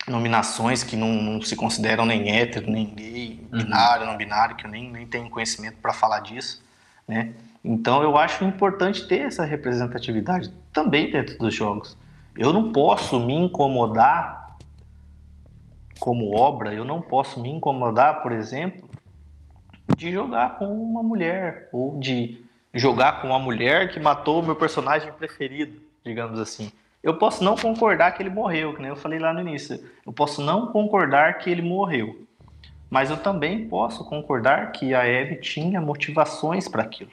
nominações 0.07 0.83
que 0.83 0.95
não, 0.95 1.09
não 1.09 1.41
se 1.41 1.55
consideram 1.55 2.05
nem 2.05 2.31
hétero, 2.31 2.71
nem 2.71 2.85
gay, 2.85 3.39
binário, 3.51 4.05
não 4.05 4.17
binário, 4.17 4.55
que 4.55 4.65
eu 4.65 4.71
nem, 4.71 4.89
nem 4.89 5.05
tenho 5.05 5.29
conhecimento 5.29 5.77
para 5.77 5.93
falar 5.93 6.21
disso, 6.21 6.63
né? 7.07 7.33
Então 7.63 8.01
eu 8.01 8.17
acho 8.17 8.43
importante 8.43 9.07
ter 9.07 9.19
essa 9.19 9.45
representatividade 9.45 10.51
também 10.73 11.11
dentro 11.11 11.37
dos 11.37 11.53
jogos. 11.53 11.95
Eu 12.35 12.51
não 12.51 12.71
posso 12.71 13.19
me 13.19 13.35
incomodar 13.35 14.40
como 16.01 16.35
obra, 16.35 16.73
eu 16.73 16.83
não 16.83 16.99
posso 16.99 17.39
me 17.39 17.47
incomodar, 17.47 18.23
por 18.23 18.31
exemplo, 18.31 18.89
de 19.95 20.11
jogar 20.11 20.57
com 20.57 20.65
uma 20.65 21.03
mulher 21.03 21.69
ou 21.71 21.99
de 21.99 22.43
jogar 22.73 23.21
com 23.21 23.27
uma 23.27 23.37
mulher 23.37 23.91
que 23.91 23.99
matou 23.99 24.39
o 24.39 24.43
meu 24.43 24.55
personagem 24.55 25.13
preferido, 25.13 25.79
digamos 26.03 26.39
assim. 26.39 26.71
Eu 27.03 27.19
posso 27.19 27.43
não 27.43 27.55
concordar 27.55 28.11
que 28.13 28.23
ele 28.23 28.31
morreu, 28.31 28.73
que 28.73 28.81
nem 28.81 28.89
eu 28.89 28.95
falei 28.95 29.19
lá 29.19 29.31
no 29.31 29.41
início. 29.41 29.79
Eu 30.03 30.11
posso 30.11 30.41
não 30.41 30.67
concordar 30.71 31.37
que 31.37 31.51
ele 31.51 31.61
morreu. 31.61 32.25
Mas 32.89 33.11
eu 33.11 33.17
também 33.17 33.67
posso 33.67 34.03
concordar 34.03 34.71
que 34.71 34.95
a 34.95 35.01
Abby 35.01 35.35
tinha 35.35 35.79
motivações 35.79 36.67
para 36.67 36.81
aquilo. 36.81 37.11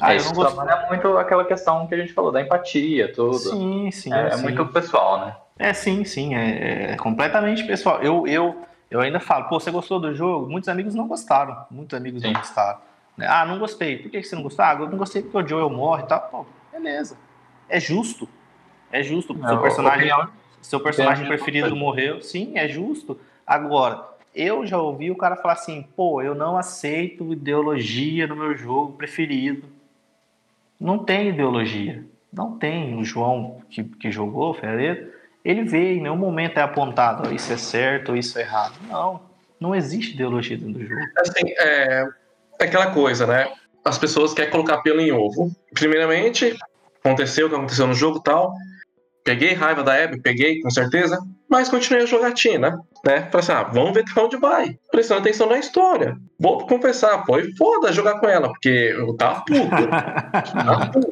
é, 0.00 0.16
isso 0.16 0.34
trabalha 0.34 0.86
muito 0.88 1.16
aquela 1.16 1.44
questão 1.44 1.86
que 1.86 1.94
a 1.94 1.98
gente 1.98 2.12
falou, 2.12 2.32
da 2.32 2.40
empatia, 2.40 3.12
tudo. 3.12 3.38
Sim, 3.38 3.90
sim. 3.92 4.12
É, 4.12 4.26
é 4.26 4.30
sim. 4.32 4.42
muito 4.42 4.66
pessoal, 4.66 5.24
né? 5.24 5.36
É, 5.58 5.72
sim, 5.72 6.04
sim. 6.04 6.34
É, 6.34 6.92
é 6.92 6.96
completamente 6.96 7.64
pessoal. 7.64 8.02
Eu, 8.02 8.26
eu, 8.26 8.64
eu 8.90 9.00
ainda 9.00 9.20
falo, 9.20 9.48
pô, 9.48 9.58
você 9.60 9.70
gostou 9.70 10.00
do 10.00 10.14
jogo? 10.14 10.48
Muitos 10.50 10.68
amigos 10.68 10.94
não 10.94 11.06
gostaram. 11.06 11.64
Muitos 11.70 11.96
amigos 11.96 12.22
Sim. 12.22 12.28
não 12.32 12.40
gostaram. 12.40 12.78
né? 13.16 13.26
Ah, 13.28 13.44
não 13.44 13.58
gostei. 13.58 13.98
Por 13.98 14.10
que 14.10 14.22
você 14.22 14.34
não 14.34 14.42
gostou? 14.42 14.64
Ah, 14.64 14.76
eu 14.78 14.88
não 14.88 14.98
gostei 14.98 15.22
porque 15.22 15.36
o 15.38 15.46
Joel 15.46 15.70
morre 15.70 16.02
e 16.02 16.06
tal. 16.06 16.20
Pô, 16.30 16.46
beleza. 16.72 17.16
É 17.68 17.78
justo. 17.78 18.28
É 18.90 19.02
justo. 19.02 19.34
Seu 19.34 19.60
personagem, 19.60 20.10
seu 20.60 20.80
personagem 20.80 21.24
opinião 21.24 21.38
preferido 21.38 21.76
morreu. 21.76 22.20
Sim, 22.20 22.52
é 22.58 22.68
justo. 22.68 23.18
Agora, 23.46 24.06
eu 24.34 24.66
já 24.66 24.78
ouvi 24.78 25.10
o 25.10 25.16
cara 25.16 25.36
falar 25.36 25.54
assim, 25.54 25.86
pô, 25.96 26.20
eu 26.22 26.34
não 26.34 26.56
aceito 26.56 27.32
ideologia 27.32 28.26
no 28.26 28.36
meu 28.36 28.56
jogo 28.56 28.92
preferido. 28.92 29.66
Não 30.78 30.98
tem 30.98 31.28
ideologia. 31.28 32.04
Não 32.32 32.58
tem. 32.58 32.96
O 32.96 33.04
João 33.04 33.62
que, 33.70 33.84
que 33.84 34.10
jogou, 34.10 34.50
o 34.50 34.54
Ferreira, 34.54 35.11
ele 35.44 35.64
vê, 35.64 35.94
em 35.94 36.02
nenhum 36.02 36.16
momento 36.16 36.58
é 36.58 36.62
apontado, 36.62 37.28
ó, 37.28 37.32
isso 37.32 37.52
é 37.52 37.56
certo 37.56 38.16
isso 38.16 38.38
é 38.38 38.42
errado. 38.42 38.74
Não. 38.88 39.20
Não 39.60 39.74
existe 39.74 40.14
ideologia 40.14 40.56
dentro 40.56 40.74
do 40.74 40.86
jogo. 40.86 41.00
Assim, 41.18 41.48
é, 41.58 42.04
é 42.60 42.64
aquela 42.64 42.90
coisa, 42.92 43.26
né? 43.26 43.52
As 43.84 43.98
pessoas 43.98 44.32
querem 44.32 44.50
colocar 44.50 44.78
pelo 44.82 45.00
em 45.00 45.12
ovo. 45.12 45.50
Primeiramente, 45.74 46.56
aconteceu 47.04 47.46
o 47.46 47.50
que 47.50 47.56
aconteceu 47.56 47.86
no 47.86 47.94
jogo 47.94 48.20
tal. 48.20 48.52
Peguei 49.24 49.54
raiva 49.54 49.82
da 49.82 49.94
Abby, 49.94 50.20
peguei, 50.20 50.60
com 50.60 50.70
certeza. 50.70 51.18
mas 51.48 51.68
continuei 51.68 52.02
a 52.02 52.06
jogatina, 52.06 52.80
né? 53.04 53.22
Falei 53.30 53.30
assim, 53.40 53.52
ah, 53.52 53.62
vamos 53.64 53.92
ver 53.92 54.04
até 54.08 54.20
onde 54.20 54.36
vai. 54.36 54.78
Prestando 54.90 55.20
atenção 55.20 55.48
na 55.48 55.58
história. 55.58 56.16
Vou 56.38 56.66
confessar, 56.66 57.24
foi 57.24 57.52
foda 57.56 57.92
jogar 57.92 58.18
com 58.20 58.28
ela, 58.28 58.48
porque 58.48 58.68
eu 58.96 59.14
tava 59.16 59.40
puto. 59.44 59.68
tava 60.52 60.90
puto. 60.90 61.08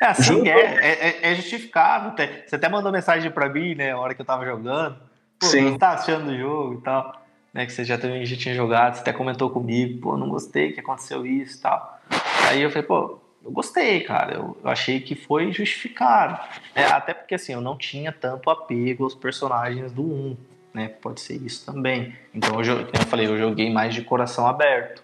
É 0.00 0.06
assim, 0.06 0.22
Junto- 0.22 0.48
é, 0.48 0.60
é, 0.76 1.32
é 1.32 1.34
justificável. 1.34 2.12
Você 2.46 2.56
até 2.56 2.68
mandou 2.68 2.90
mensagem 2.92 3.30
pra 3.30 3.48
mim, 3.48 3.74
né, 3.74 3.92
a 3.92 3.98
hora 3.98 4.14
que 4.14 4.20
eu 4.20 4.26
tava 4.26 4.44
jogando. 4.44 4.96
Pô, 5.38 5.46
Sim. 5.46 5.72
você 5.72 5.78
tá 5.78 5.90
achando 5.90 6.26
do 6.26 6.36
jogo 6.38 6.74
e 6.80 6.82
tal. 6.82 7.22
Né, 7.52 7.66
que 7.66 7.72
você 7.72 7.84
já, 7.84 7.98
também 7.98 8.24
já 8.24 8.34
tinha 8.36 8.54
jogado, 8.54 8.94
você 8.94 9.00
até 9.02 9.12
comentou 9.12 9.50
comigo, 9.50 10.00
pô, 10.00 10.16
não 10.16 10.28
gostei 10.30 10.72
que 10.72 10.80
aconteceu 10.80 11.26
isso 11.26 11.58
e 11.58 11.60
tal. 11.60 12.00
Aí 12.48 12.62
eu 12.62 12.70
falei, 12.70 12.86
pô, 12.86 13.20
eu 13.44 13.50
gostei, 13.50 14.00
cara. 14.00 14.34
Eu, 14.34 14.56
eu 14.62 14.70
achei 14.70 15.00
que 15.00 15.14
foi 15.14 15.52
justificado. 15.52 16.38
É, 16.74 16.84
até 16.84 17.12
porque 17.12 17.34
assim, 17.34 17.52
eu 17.52 17.60
não 17.60 17.76
tinha 17.76 18.12
tanto 18.12 18.50
apego 18.50 19.04
aos 19.04 19.14
personagens 19.14 19.92
do 19.92 20.02
1, 20.02 20.36
né? 20.74 20.88
Pode 20.88 21.20
ser 21.20 21.34
isso 21.42 21.66
também. 21.66 22.14
Então, 22.34 22.62
eu, 22.62 22.86
como 22.86 22.96
eu 22.96 23.06
falei, 23.06 23.26
eu 23.26 23.38
joguei 23.38 23.70
mais 23.70 23.94
de 23.94 24.02
coração 24.02 24.46
aberto. 24.46 25.02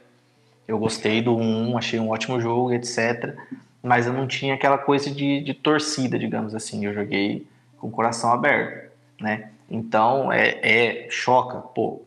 Eu 0.67 0.79
gostei 0.79 1.23
do 1.23 1.37
1, 1.37 1.79
achei 1.79 1.99
um 1.99 2.11
ótimo 2.11 2.41
jogo, 2.41 2.73
etc. 2.73 3.37
Mas 3.83 4.07
eu 4.07 4.13
não 4.13 4.27
tinha 4.27 4.55
aquela 4.55 4.79
coisa 4.79 5.11
de, 5.11 5.41
de 5.41 5.55
torcida, 5.55 6.19
digamos 6.19 6.55
assim. 6.55 6.85
Eu 6.85 6.95
joguei 6.95 7.47
com 7.79 7.91
coração 7.91 8.33
aberto, 8.33 8.93
né? 9.21 9.51
Então, 9.71 10.33
é, 10.33 10.59
é 10.63 11.11
choca, 11.11 11.59
pô. 11.59 12.03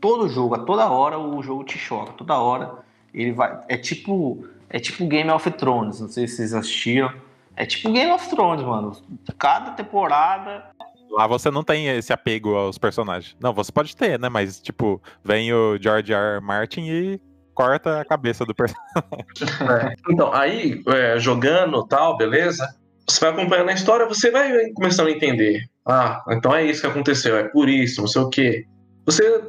Todo 0.00 0.28
jogo, 0.28 0.54
a 0.54 0.58
toda 0.58 0.88
hora 0.88 1.18
o 1.18 1.42
jogo 1.42 1.64
te 1.64 1.78
choca, 1.78 2.12
toda 2.12 2.38
hora 2.38 2.78
ele 3.12 3.32
vai. 3.32 3.58
É 3.66 3.76
tipo, 3.76 4.46
é 4.70 4.78
tipo 4.78 5.06
Game 5.06 5.30
of 5.30 5.50
Thrones, 5.52 6.00
não 6.00 6.08
sei 6.08 6.26
se 6.26 6.36
vocês 6.36 6.54
assistiram. 6.54 7.12
É 7.54 7.64
tipo 7.64 7.90
Game 7.92 8.10
of 8.12 8.28
Thrones, 8.28 8.64
mano. 8.64 8.92
Cada 9.38 9.70
temporada 9.72 10.70
Lá 11.10 11.26
você 11.26 11.50
não 11.50 11.62
tem 11.62 11.88
esse 11.88 12.12
apego 12.12 12.54
aos 12.54 12.78
personagens. 12.78 13.36
Não, 13.40 13.52
você 13.52 13.72
pode 13.72 13.96
ter, 13.96 14.18
né? 14.18 14.28
Mas, 14.28 14.60
tipo, 14.60 15.00
vem 15.24 15.52
o 15.52 15.78
George 15.80 16.12
R. 16.12 16.36
R. 16.36 16.40
Martin 16.40 16.82
e 16.82 17.20
corta 17.54 18.00
a 18.00 18.04
cabeça 18.04 18.44
do 18.44 18.54
personagem. 18.54 18.86
Então, 20.10 20.32
aí, 20.32 20.82
é, 20.86 21.18
jogando 21.18 21.86
tal, 21.86 22.16
beleza? 22.16 22.66
Você 23.08 23.20
vai 23.20 23.30
acompanhando 23.30 23.70
a 23.70 23.72
história, 23.72 24.06
você 24.06 24.30
vai 24.30 24.70
começando 24.74 25.08
a 25.08 25.12
entender. 25.12 25.64
Ah, 25.86 26.22
então 26.30 26.54
é 26.54 26.64
isso 26.64 26.80
que 26.80 26.86
aconteceu, 26.86 27.36
é 27.36 27.44
por 27.44 27.68
isso, 27.68 28.00
não 28.00 28.08
sei 28.08 28.22
o 28.22 28.28
quê. 28.28 28.66
Você 29.06 29.42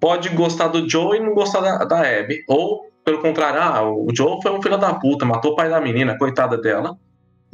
pode 0.00 0.28
gostar 0.30 0.68
do 0.68 0.88
Joe 0.88 1.16
e 1.16 1.20
não 1.20 1.32
gostar 1.32 1.60
da, 1.60 1.84
da 1.84 2.00
Abby. 2.00 2.44
Ou, 2.48 2.91
pelo 3.04 3.20
contrário, 3.20 3.60
ah, 3.60 3.82
o 3.82 4.08
Joe 4.14 4.40
foi 4.42 4.52
um 4.52 4.62
filho 4.62 4.78
da 4.78 4.94
puta, 4.94 5.24
matou 5.24 5.52
o 5.52 5.56
pai 5.56 5.68
da 5.68 5.80
menina, 5.80 6.18
coitada 6.18 6.56
dela. 6.56 6.96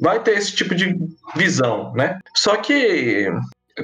Vai 0.01 0.21
ter 0.21 0.37
esse 0.37 0.55
tipo 0.55 0.75
de 0.75 0.97
visão, 1.35 1.93
né? 1.95 2.19
Só 2.35 2.57
que, 2.57 3.27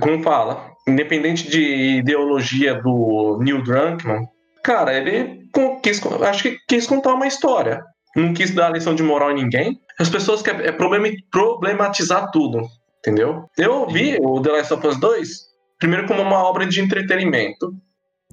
como 0.00 0.22
fala, 0.22 0.70
independente 0.86 1.50
de 1.50 1.98
ideologia 1.98 2.80
do 2.80 3.38
Neil 3.40 3.62
Druckmann, 3.62 4.26
cara, 4.62 4.96
ele 4.96 5.48
quis, 5.82 6.00
acho 6.22 6.42
que 6.42 6.58
quis 6.68 6.86
contar 6.86 7.14
uma 7.14 7.26
história. 7.26 7.82
Não 8.14 8.32
quis 8.32 8.52
dar 8.52 8.70
lição 8.70 8.94
de 8.94 9.02
moral 9.02 9.32
em 9.32 9.42
ninguém. 9.42 9.80
As 9.98 10.08
pessoas 10.08 10.40
querem 10.40 10.66
é, 10.66 10.72
problematizar 10.72 12.30
tudo, 12.30 12.62
entendeu? 13.00 13.46
Eu 13.58 13.88
vi 13.88 14.16
o 14.20 14.40
The 14.40 14.52
Last 14.52 14.74
of 14.74 14.86
Us 14.86 15.00
2 15.00 15.54
primeiro 15.78 16.06
como 16.06 16.22
uma 16.22 16.42
obra 16.42 16.66
de 16.66 16.80
entretenimento. 16.80 17.74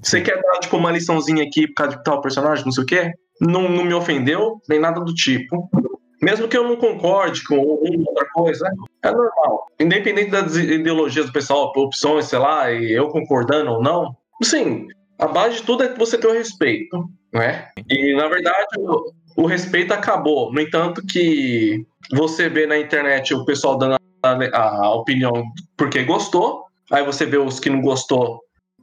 Você 0.02 0.20
quer 0.20 0.40
dar 0.40 0.58
tipo 0.60 0.76
uma 0.76 0.90
liçãozinha 0.90 1.44
aqui 1.44 1.66
por 1.68 1.74
causa 1.74 1.96
de 1.96 2.02
tal 2.02 2.20
personagem, 2.20 2.64
não 2.64 2.72
sei 2.72 2.82
o 2.82 2.86
quê? 2.86 3.12
Não, 3.40 3.68
não 3.68 3.84
me 3.84 3.94
ofendeu, 3.94 4.60
nem 4.68 4.80
nada 4.80 5.00
do 5.00 5.14
tipo. 5.14 5.70
Mesmo 6.20 6.48
que 6.48 6.56
eu 6.56 6.64
não 6.64 6.76
concorde 6.76 7.44
com 7.44 7.56
uma 7.56 8.08
outra 8.08 8.26
coisa, 8.32 8.68
é 9.02 9.10
normal. 9.10 9.66
Independente 9.80 10.30
das 10.30 10.56
ideologias 10.56 11.26
do 11.26 11.32
pessoal, 11.32 11.72
opções, 11.76 12.26
sei 12.26 12.38
lá, 12.38 12.70
e 12.70 12.92
eu 12.92 13.08
concordando 13.08 13.72
ou 13.72 13.82
não, 13.82 14.16
sim, 14.42 14.86
a 15.18 15.26
base 15.26 15.56
de 15.56 15.62
tudo 15.62 15.84
é 15.84 15.88
que 15.88 15.98
você 15.98 16.18
ter 16.18 16.26
o 16.26 16.32
respeito, 16.32 17.08
né? 17.32 17.68
E 17.88 18.14
na 18.14 18.28
verdade 18.28 18.66
o, 18.78 19.12
o 19.36 19.46
respeito 19.46 19.92
acabou. 19.92 20.52
No 20.52 20.60
entanto, 20.60 21.02
que 21.06 21.84
você 22.12 22.48
vê 22.48 22.66
na 22.66 22.78
internet 22.78 23.34
o 23.34 23.44
pessoal 23.44 23.78
dando 23.78 23.96
a, 24.22 24.58
a 24.60 24.94
opinião 24.94 25.32
porque 25.76 26.04
gostou, 26.04 26.64
aí 26.90 27.04
você 27.04 27.24
vê 27.24 27.38
os 27.38 27.58
que 27.58 27.70
não 27.70 27.80
gostou 27.80 28.40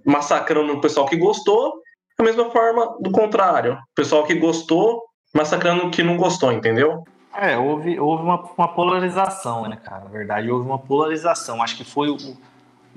massacrando 0.09 0.73
o 0.73 0.81
pessoal 0.81 1.05
que 1.05 1.15
gostou, 1.15 1.81
da 2.17 2.23
mesma 2.23 2.49
forma 2.49 2.97
do 2.99 3.11
contrário, 3.11 3.73
o 3.73 3.95
pessoal 3.95 4.25
que 4.25 4.33
gostou 4.35 5.03
massacrando 5.33 5.85
o 5.85 5.91
que 5.91 6.01
não 6.01 6.17
gostou, 6.17 6.51
entendeu? 6.51 7.03
É, 7.33 7.57
houve, 7.57 7.99
houve 7.99 8.23
uma, 8.23 8.43
uma 8.57 8.67
polarização, 8.67 9.67
né, 9.69 9.77
cara? 9.77 10.03
Na 10.03 10.09
verdade, 10.09 10.49
houve 10.49 10.65
uma 10.67 10.79
polarização. 10.79 11.61
Acho 11.61 11.77
que 11.77 11.83
foi 11.83 12.09
o, 12.09 12.17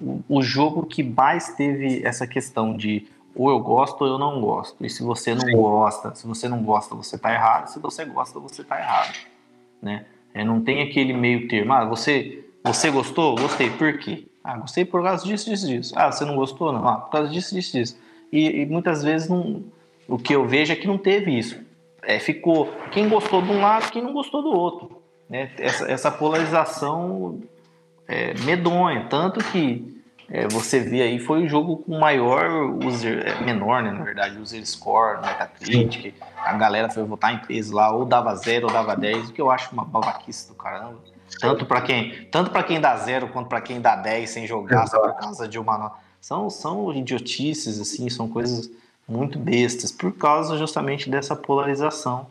o, 0.01 0.25
o 0.29 0.43
jogo 0.43 0.87
que 0.87 1.03
mais 1.03 1.55
teve 1.55 2.03
essa 2.05 2.27
questão 2.27 2.77
de 2.77 3.07
ou 3.35 3.51
eu 3.51 3.61
gosto 3.61 4.03
ou 4.03 4.09
eu 4.09 4.19
não 4.19 4.41
gosto. 4.41 4.85
E 4.85 4.91
se 4.91 5.03
você 5.03 5.35
não 5.35 5.47
Sim. 5.47 5.53
gosta, 5.53 6.15
se 6.15 6.27
você 6.27 6.49
não 6.49 6.63
gosta, 6.63 6.95
você 6.95 7.19
tá 7.19 7.33
errado. 7.33 7.69
Se 7.69 7.79
você 7.79 8.05
gosta, 8.05 8.41
você 8.41 8.65
tá 8.65 8.79
errado, 8.79 9.15
né? 9.81 10.07
É, 10.35 10.43
não 10.43 10.63
tem 10.63 10.83
aquele 10.83 11.13
meio 11.13 11.47
termo. 11.47 11.73
Ah, 11.75 11.85
você, 11.85 12.45
você 12.65 12.91
gostou? 12.91 13.37
Gostei. 13.37 13.71
Por 13.71 13.99
quê? 13.99 14.27
Ah, 14.45 14.57
gostei 14.59 14.85
por 14.85 15.03
causa 15.03 15.25
disso, 15.25 15.49
disso, 15.49 15.67
disso. 15.67 15.95
Ah, 15.97 16.11
você 16.11 16.25
não 16.25 16.37
gostou? 16.37 16.73
Não. 16.73 16.87
Ah, 16.87 16.97
por 16.97 17.11
causa 17.11 17.31
disso, 17.31 17.55
disso, 17.55 17.73
disso. 17.73 17.99
E, 18.33 18.63
e 18.63 18.67
muitas 18.67 19.03
vezes 19.03 19.29
não, 19.29 19.63
o 20.09 20.19
que 20.19 20.35
eu 20.35 20.47
vejo 20.47 20.73
é 20.73 20.77
que 20.77 20.87
não 20.87 20.99
teve 20.99 21.37
isso. 21.37 21.61
É, 22.03 22.19
ficou 22.19 22.73
quem 22.91 23.09
gostou 23.09 23.41
de 23.41 23.51
um 23.51 23.61
lado, 23.61 23.91
quem 23.91 24.03
não 24.03 24.13
gostou 24.13 24.43
do 24.43 24.51
outro. 24.51 25.03
Né? 25.29 25.51
Essa, 25.59 25.91
essa 25.91 26.11
polarização 26.11 27.41
é, 28.09 28.35
medonha. 28.45 29.07
Tanto 29.09 29.43
que 29.53 30.03
é, 30.29 30.49
você 30.49 30.81
vê 30.81 31.03
aí, 31.03 31.19
foi 31.19 31.45
o 31.45 31.49
jogo 31.49 31.77
com 31.77 31.99
maior 31.99 32.49
user, 32.85 33.23
é, 33.27 33.45
menor, 33.45 33.83
né, 33.83 33.91
na 33.91 34.03
verdade, 34.03 34.39
user 34.39 34.67
score, 34.67 35.21
Metacritic. 35.21 36.15
A 36.37 36.55
galera 36.55 36.89
foi 36.89 37.05
votar 37.05 37.35
em 37.35 37.39
peso 37.39 37.75
lá, 37.75 37.95
ou 37.95 38.05
dava 38.05 38.35
zero 38.35 38.67
ou 38.67 38.73
dava 38.73 38.97
10, 38.97 39.29
o 39.29 39.33
que 39.33 39.41
eu 39.41 39.51
acho 39.51 39.73
uma 39.73 39.85
babaquice 39.85 40.49
do 40.49 40.55
caramba. 40.55 40.99
Tanto 41.41 41.67
para 41.67 41.81
quem, 41.81 42.27
tanto 42.31 42.51
para 42.51 42.63
quem 42.63 42.81
dá 42.81 42.97
zero 42.97 43.29
quanto 43.29 43.49
para 43.49 43.61
quem 43.61 43.81
dá 43.81 43.97
10 43.97 44.31
sem 44.31 44.47
jogar 44.47 44.87
só 44.87 45.01
por 45.01 45.15
causa 45.15 45.49
de 45.49 45.59
uma 45.59 45.79
nota. 45.79 45.97
São, 46.21 46.49
são 46.49 46.93
idiotices, 46.95 47.81
assim, 47.81 48.09
são 48.09 48.29
coisas 48.29 48.71
muito 49.09 49.39
bestas, 49.39 49.91
por 49.91 50.13
causa 50.13 50.57
justamente 50.57 51.11
dessa 51.11 51.35
polarização. 51.35 52.27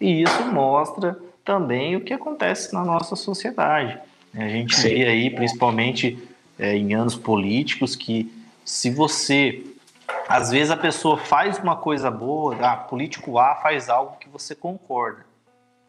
E 0.00 0.22
isso 0.22 0.42
mostra 0.46 1.16
também 1.44 1.96
o 1.96 2.00
que 2.00 2.12
acontece 2.12 2.74
na 2.74 2.84
nossa 2.84 3.14
sociedade. 3.14 3.98
A 4.34 4.48
gente 4.48 4.74
Sim. 4.74 4.88
vê 4.88 5.06
aí, 5.06 5.30
principalmente 5.30 6.18
é, 6.58 6.76
em 6.76 6.92
anos 6.94 7.14
políticos, 7.14 7.96
que 7.96 8.30
se 8.64 8.90
você. 8.90 9.64
Às 10.28 10.50
vezes 10.50 10.70
a 10.72 10.76
pessoa 10.76 11.16
faz 11.16 11.58
uma 11.58 11.76
coisa 11.76 12.10
boa, 12.10 12.56
ah, 12.60 12.76
político 12.76 13.38
A 13.38 13.54
faz 13.54 13.88
algo 13.88 14.16
que 14.18 14.28
você 14.28 14.54
concorda. 14.54 15.24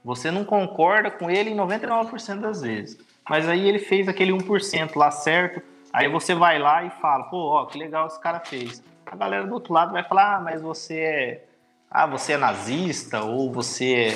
Você 0.07 0.31
não 0.31 0.45
concorda 0.45 1.11
com 1.11 1.29
ele 1.29 1.49
em 1.49 1.55
99% 1.57 2.39
das 2.39 2.61
vezes. 2.61 2.97
Mas 3.29 3.45
aí 3.49 3.67
ele 3.67 3.77
fez 3.77 4.07
aquele 4.07 4.31
1% 4.31 4.95
lá 4.95 5.11
certo, 5.11 5.61
aí 5.91 6.07
você 6.07 6.33
vai 6.33 6.57
lá 6.57 6.81
e 6.85 6.89
fala, 6.89 7.25
pô, 7.25 7.49
ó, 7.49 7.65
que 7.65 7.77
legal 7.77 8.07
esse 8.07 8.17
cara 8.17 8.39
fez. 8.39 8.81
A 9.05 9.17
galera 9.17 9.45
do 9.45 9.53
outro 9.53 9.73
lado 9.73 9.91
vai 9.91 10.05
falar, 10.05 10.37
ah, 10.37 10.39
mas 10.39 10.61
você 10.61 10.97
é. 10.97 11.43
Ah, 11.91 12.05
você 12.05 12.33
é 12.33 12.37
nazista, 12.37 13.21
ou 13.21 13.51
você 13.51 13.93
é 13.93 14.07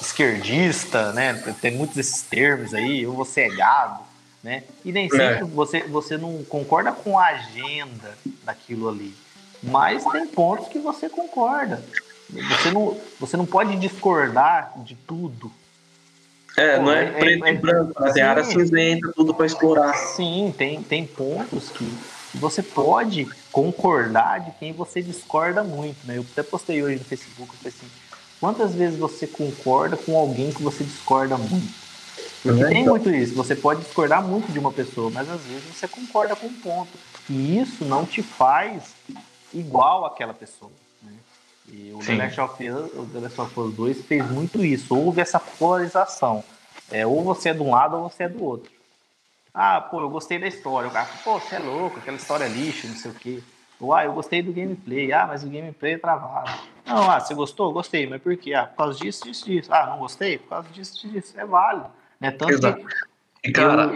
esquerdista, 0.00 1.12
né? 1.12 1.34
Tem 1.60 1.72
muitos 1.72 1.96
desses 1.96 2.22
termos 2.22 2.72
aí, 2.72 3.04
ou 3.04 3.14
você 3.14 3.40
é 3.40 3.48
gado, 3.48 4.04
né? 4.44 4.62
E 4.84 4.92
nem 4.92 5.10
sempre 5.10 5.44
você, 5.46 5.80
você 5.80 6.16
não 6.16 6.44
concorda 6.44 6.92
com 6.92 7.18
a 7.18 7.26
agenda 7.26 8.16
daquilo 8.44 8.88
ali. 8.88 9.16
Mas 9.60 10.04
tem 10.04 10.28
pontos 10.28 10.68
que 10.68 10.78
você 10.78 11.08
concorda. 11.08 11.82
Você 12.32 12.70
não, 12.70 13.00
você 13.18 13.36
não 13.36 13.46
pode 13.46 13.76
discordar 13.76 14.72
de 14.84 14.94
tudo. 14.94 15.50
É, 16.56 16.76
Pô, 16.76 16.82
não 16.84 16.92
é, 16.92 17.04
é- 17.04 17.10
preto 17.10 17.44
é- 17.44 17.52
e 17.52 17.58
branco, 17.58 18.02
né? 18.02 18.12
tem 18.12 18.22
área 18.22 18.44
cinzenta, 18.44 19.12
tudo 19.14 19.34
pra 19.34 19.46
explorar. 19.46 19.94
Sim, 19.94 20.54
tem, 20.56 20.82
tem 20.82 21.06
pontos 21.06 21.70
que 21.70 21.84
você 22.34 22.62
pode 22.62 23.26
concordar 23.50 24.40
de 24.40 24.50
quem 24.52 24.72
você 24.72 25.02
discorda 25.02 25.62
muito, 25.64 25.96
né? 26.06 26.18
Eu 26.18 26.26
até 26.32 26.42
postei 26.42 26.82
hoje 26.82 26.98
no 26.98 27.04
Facebook, 27.04 27.52
eu 27.62 27.68
assim, 27.68 27.86
quantas 28.40 28.74
vezes 28.74 28.98
você 28.98 29.26
concorda 29.26 29.96
com 29.96 30.16
alguém 30.16 30.52
que 30.52 30.62
você 30.62 30.84
discorda 30.84 31.36
muito? 31.36 31.72
Porque 32.42 32.62
Né? 32.62 32.68
tem 32.70 32.82
Então, 32.82 32.94
muito 32.94 33.10
isso, 33.10 33.34
você 33.34 33.54
pode 33.54 33.80
discordar 33.82 34.22
muito 34.22 34.50
de 34.52 34.58
uma 34.58 34.72
pessoa, 34.72 35.10
mas 35.10 35.28
às 35.28 35.40
vezes 35.42 35.64
você 35.64 35.86
concorda 35.88 36.34
com 36.36 36.46
um 36.46 36.54
ponto. 36.54 36.90
E 37.28 37.58
isso 37.58 37.84
não 37.84 38.06
te 38.06 38.22
faz 38.22 38.94
igual 39.52 40.04
àquela 40.04 40.32
pessoa. 40.34 40.70
E 41.72 41.92
o 41.92 41.98
The. 41.98 42.16
Last, 42.16 42.40
of 42.40 42.68
Us, 42.68 42.94
o 42.94 43.06
The 43.06 43.20
Last 43.20 43.40
of 43.40 43.60
Us 43.60 43.74
2 43.74 44.02
fez 44.06 44.30
muito 44.30 44.64
isso. 44.64 44.96
Houve 44.96 45.20
essa 45.20 45.38
polarização. 45.38 46.42
É, 46.90 47.06
ou 47.06 47.22
você 47.22 47.50
é 47.50 47.54
de 47.54 47.62
um 47.62 47.70
lado 47.70 47.96
ou 47.96 48.08
você 48.08 48.24
é 48.24 48.28
do 48.28 48.42
outro. 48.42 48.70
Ah, 49.54 49.80
pô, 49.80 50.00
eu 50.00 50.10
gostei 50.10 50.38
da 50.38 50.46
história. 50.46 50.88
O 50.88 50.92
cara, 50.92 51.08
pô, 51.24 51.38
você 51.38 51.56
é 51.56 51.58
louco, 51.58 51.98
aquela 51.98 52.16
história 52.16 52.44
é 52.44 52.48
lixo, 52.48 52.88
não 52.88 52.96
sei 52.96 53.10
o 53.10 53.14
quê. 53.14 53.42
Ou, 53.80 53.94
ah, 53.94 54.04
eu 54.04 54.12
gostei 54.12 54.42
do 54.42 54.52
gameplay. 54.52 55.12
Ah, 55.12 55.26
mas 55.26 55.42
o 55.42 55.48
gameplay 55.48 55.94
é 55.94 55.98
travado. 55.98 56.50
Não, 56.86 57.10
ah, 57.10 57.18
você 57.18 57.34
gostou? 57.34 57.72
Gostei, 57.72 58.06
mas 58.06 58.20
por 58.20 58.36
quê? 58.36 58.52
Ah, 58.52 58.66
por 58.66 58.76
causa 58.76 58.98
disso, 58.98 59.24
disso, 59.24 59.46
disso. 59.46 59.72
Ah, 59.72 59.86
não 59.86 59.98
gostei? 59.98 60.38
Por 60.38 60.48
causa 60.48 60.68
disso, 60.68 61.08
disso. 61.08 61.34
É 61.36 61.46
válido. 61.46 61.86
Né? 62.20 62.30
Tanto 62.30 62.52
Exato. 62.52 62.84
E, 63.42 63.52
cara, 63.52 63.90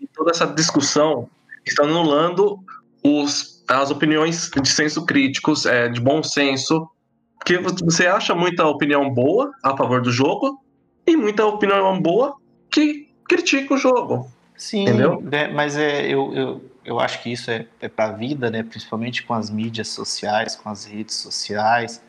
e 0.00 0.06
toda 0.06 0.30
essa 0.30 0.46
discussão 0.46 1.28
está 1.64 1.82
anulando 1.82 2.58
os, 3.02 3.62
as 3.68 3.90
opiniões 3.90 4.50
de 4.50 4.68
senso 4.68 5.04
críticos, 5.04 5.66
é, 5.66 5.88
de 5.88 6.00
bom 6.00 6.22
senso, 6.22 6.88
porque 7.46 7.84
você 7.84 8.08
acha 8.08 8.34
muita 8.34 8.66
opinião 8.66 9.08
boa 9.08 9.52
a 9.62 9.76
favor 9.76 10.02
do 10.02 10.10
jogo 10.10 10.60
e 11.06 11.16
muita 11.16 11.46
opinião 11.46 12.02
boa 12.02 12.36
que 12.68 13.08
critica 13.28 13.74
o 13.74 13.78
jogo. 13.78 14.28
Sim, 14.56 14.82
Entendeu? 14.82 15.20
né, 15.22 15.46
mas 15.46 15.76
é, 15.76 16.08
eu, 16.08 16.34
eu, 16.34 16.64
eu 16.84 16.98
acho 16.98 17.22
que 17.22 17.30
isso 17.30 17.48
é, 17.48 17.66
é 17.80 17.88
para 17.88 18.06
a 18.06 18.12
vida, 18.12 18.50
né? 18.50 18.64
principalmente 18.64 19.22
com 19.22 19.32
as 19.32 19.48
mídias 19.48 19.86
sociais, 19.86 20.56
com 20.56 20.68
as 20.68 20.86
redes 20.86 21.14
sociais. 21.14 22.02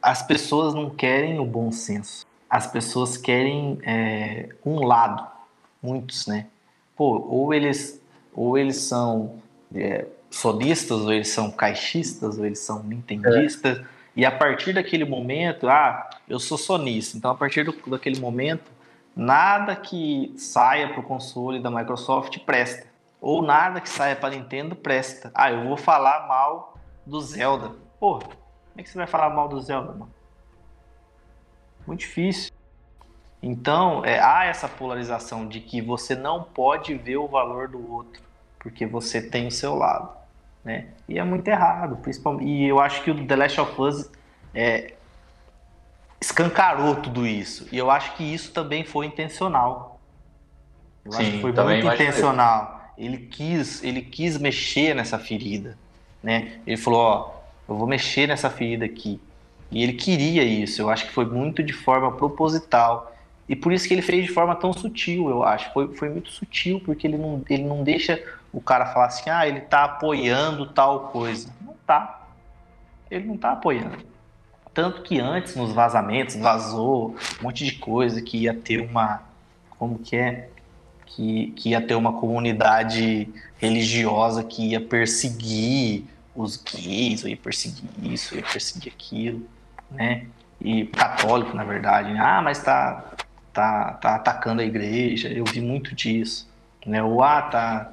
As 0.00 0.22
pessoas 0.22 0.72
não 0.74 0.90
querem 0.90 1.40
o 1.40 1.44
bom 1.44 1.72
senso. 1.72 2.24
As 2.48 2.68
pessoas 2.68 3.16
querem 3.16 3.80
é, 3.82 4.50
um 4.64 4.84
lado, 4.84 5.26
muitos, 5.82 6.28
né? 6.28 6.46
Pô, 6.96 7.18
ou 7.28 7.52
eles, 7.52 8.00
ou 8.32 8.56
eles 8.56 8.76
são 8.76 9.42
é, 9.74 10.06
solistas, 10.30 11.00
ou 11.00 11.12
eles 11.12 11.28
são 11.28 11.50
caixistas, 11.50 12.38
ou 12.38 12.46
eles 12.46 12.60
são 12.60 12.84
nintendistas. 12.84 13.84
E 14.18 14.26
a 14.26 14.32
partir 14.32 14.72
daquele 14.72 15.04
momento, 15.04 15.68
ah, 15.68 16.10
eu 16.28 16.40
sou 16.40 16.58
sonista. 16.58 17.16
Então, 17.16 17.30
a 17.30 17.36
partir 17.36 17.62
do, 17.62 17.72
daquele 17.88 18.18
momento, 18.18 18.68
nada 19.14 19.76
que 19.76 20.34
saia 20.36 20.88
para 20.88 20.98
o 20.98 21.04
console 21.04 21.62
da 21.62 21.70
Microsoft 21.70 22.36
presta. 22.40 22.88
Ou 23.20 23.42
nada 23.42 23.80
que 23.80 23.88
saia 23.88 24.16
para 24.16 24.34
Nintendo 24.34 24.74
presta. 24.74 25.30
Ah, 25.32 25.52
eu 25.52 25.62
vou 25.68 25.76
falar 25.76 26.26
mal 26.26 26.76
do 27.06 27.20
Zelda. 27.20 27.76
Porra, 28.00 28.24
como 28.24 28.36
é 28.78 28.82
que 28.82 28.90
você 28.90 28.98
vai 28.98 29.06
falar 29.06 29.30
mal 29.30 29.46
do 29.46 29.60
Zelda, 29.60 29.92
mano? 29.92 30.12
Muito 31.86 32.00
difícil. 32.00 32.50
Então, 33.40 34.04
é, 34.04 34.18
há 34.18 34.46
essa 34.46 34.68
polarização 34.68 35.46
de 35.46 35.60
que 35.60 35.80
você 35.80 36.16
não 36.16 36.42
pode 36.42 36.92
ver 36.92 37.18
o 37.18 37.28
valor 37.28 37.68
do 37.68 37.92
outro, 37.92 38.20
porque 38.58 38.84
você 38.84 39.22
tem 39.22 39.46
o 39.46 39.52
seu 39.52 39.76
lado. 39.76 40.17
Né? 40.68 40.84
E 41.08 41.18
é 41.18 41.24
muito 41.24 41.48
errado, 41.48 41.96
principalmente. 41.96 42.46
E 42.46 42.68
eu 42.68 42.78
acho 42.78 43.02
que 43.02 43.10
o 43.10 43.26
The 43.26 43.36
Last 43.36 43.58
of 43.58 43.80
Us 43.80 44.10
é, 44.54 44.92
escancarou 46.20 46.96
tudo 46.96 47.26
isso. 47.26 47.66
E 47.72 47.78
eu 47.78 47.90
acho 47.90 48.14
que 48.16 48.22
isso 48.22 48.52
também 48.52 48.84
foi 48.84 49.06
intencional. 49.06 49.98
Eu 51.06 51.12
acho 51.12 51.22
Sim, 51.22 51.32
que 51.32 51.40
foi 51.40 51.52
muito 51.52 51.86
intencional. 51.86 52.92
Ele 52.98 53.16
quis, 53.16 53.82
ele 53.82 54.02
quis 54.02 54.36
mexer 54.36 54.94
nessa 54.94 55.18
ferida, 55.18 55.78
né? 56.22 56.58
Ele 56.66 56.76
falou, 56.76 57.00
ó, 57.00 57.30
eu 57.66 57.74
vou 57.74 57.86
mexer 57.86 58.26
nessa 58.28 58.50
ferida 58.50 58.84
aqui. 58.84 59.18
E 59.70 59.82
ele 59.82 59.94
queria 59.94 60.44
isso. 60.44 60.82
Eu 60.82 60.90
acho 60.90 61.06
que 61.06 61.12
foi 61.14 61.24
muito 61.24 61.62
de 61.62 61.72
forma 61.72 62.12
proposital. 62.12 63.16
E 63.48 63.56
por 63.56 63.72
isso 63.72 63.88
que 63.88 63.94
ele 63.94 64.02
fez 64.02 64.26
de 64.26 64.32
forma 64.32 64.54
tão 64.54 64.74
sutil, 64.74 65.30
eu 65.30 65.42
acho. 65.42 65.72
Foi, 65.72 65.94
foi 65.94 66.10
muito 66.10 66.30
sutil, 66.30 66.78
porque 66.84 67.06
ele 67.06 67.16
não, 67.16 67.42
ele 67.48 67.62
não 67.62 67.82
deixa 67.82 68.22
o 68.52 68.60
cara 68.60 68.86
falar 68.86 69.06
assim, 69.06 69.28
ah, 69.30 69.46
ele 69.46 69.60
tá 69.60 69.84
apoiando 69.84 70.66
tal 70.66 71.08
coisa. 71.08 71.52
Não 71.60 71.74
tá. 71.86 72.26
Ele 73.10 73.26
não 73.26 73.36
tá 73.36 73.52
apoiando. 73.52 73.98
Tanto 74.72 75.02
que 75.02 75.20
antes, 75.20 75.56
nos 75.56 75.72
vazamentos, 75.72 76.36
vazou 76.36 77.16
um 77.40 77.44
monte 77.44 77.64
de 77.64 77.72
coisa 77.72 78.22
que 78.22 78.38
ia 78.38 78.54
ter 78.54 78.80
uma. 78.80 79.22
Como 79.70 79.98
que 79.98 80.16
é? 80.16 80.48
Que, 81.06 81.52
que 81.56 81.70
ia 81.70 81.80
ter 81.80 81.94
uma 81.94 82.12
comunidade 82.12 83.28
religiosa 83.58 84.44
que 84.44 84.70
ia 84.70 84.80
perseguir 84.80 86.04
os 86.34 86.56
gays, 86.56 87.24
ia 87.24 87.36
perseguir 87.36 87.88
isso, 88.00 88.36
ia 88.36 88.42
perseguir 88.42 88.92
aquilo, 88.92 89.46
né? 89.90 90.26
E 90.60 90.86
católico, 90.86 91.56
na 91.56 91.64
verdade. 91.64 92.12
né? 92.12 92.20
Ah, 92.20 92.40
mas 92.42 92.62
tá, 92.62 93.04
tá, 93.52 93.94
tá 93.94 94.14
atacando 94.14 94.62
a 94.62 94.64
igreja. 94.64 95.28
Eu 95.28 95.44
vi 95.44 95.60
muito 95.60 95.94
disso. 95.94 96.48
Né? 96.86 97.02
Ou 97.02 97.22
ah, 97.22 97.42
tá, 97.42 97.92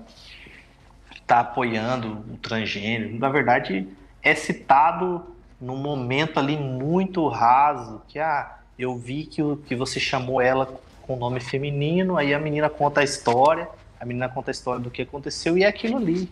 tá 1.25 1.39
apoiando 1.39 2.23
o 2.31 2.37
transgênero. 2.37 3.17
Na 3.17 3.29
verdade, 3.29 3.87
é 4.21 4.35
citado 4.35 5.35
num 5.59 5.77
momento 5.77 6.39
ali 6.39 6.57
muito 6.57 7.27
raso, 7.27 8.01
que 8.07 8.19
ah, 8.19 8.57
eu 8.77 8.95
vi 8.97 9.25
que, 9.25 9.41
o, 9.41 9.57
que 9.57 9.75
você 9.75 9.99
chamou 9.99 10.41
ela 10.41 10.79
com 11.01 11.15
nome 11.15 11.39
feminino, 11.39 12.17
aí 12.17 12.33
a 12.33 12.39
menina 12.39 12.69
conta 12.69 13.01
a 13.01 13.03
história, 13.03 13.67
a 13.99 14.05
menina 14.05 14.27
conta 14.27 14.51
a 14.51 14.53
história 14.53 14.81
do 14.81 14.89
que 14.89 15.01
aconteceu 15.03 15.57
e 15.57 15.63
é 15.63 15.67
aquilo 15.67 15.97
ali. 15.97 16.29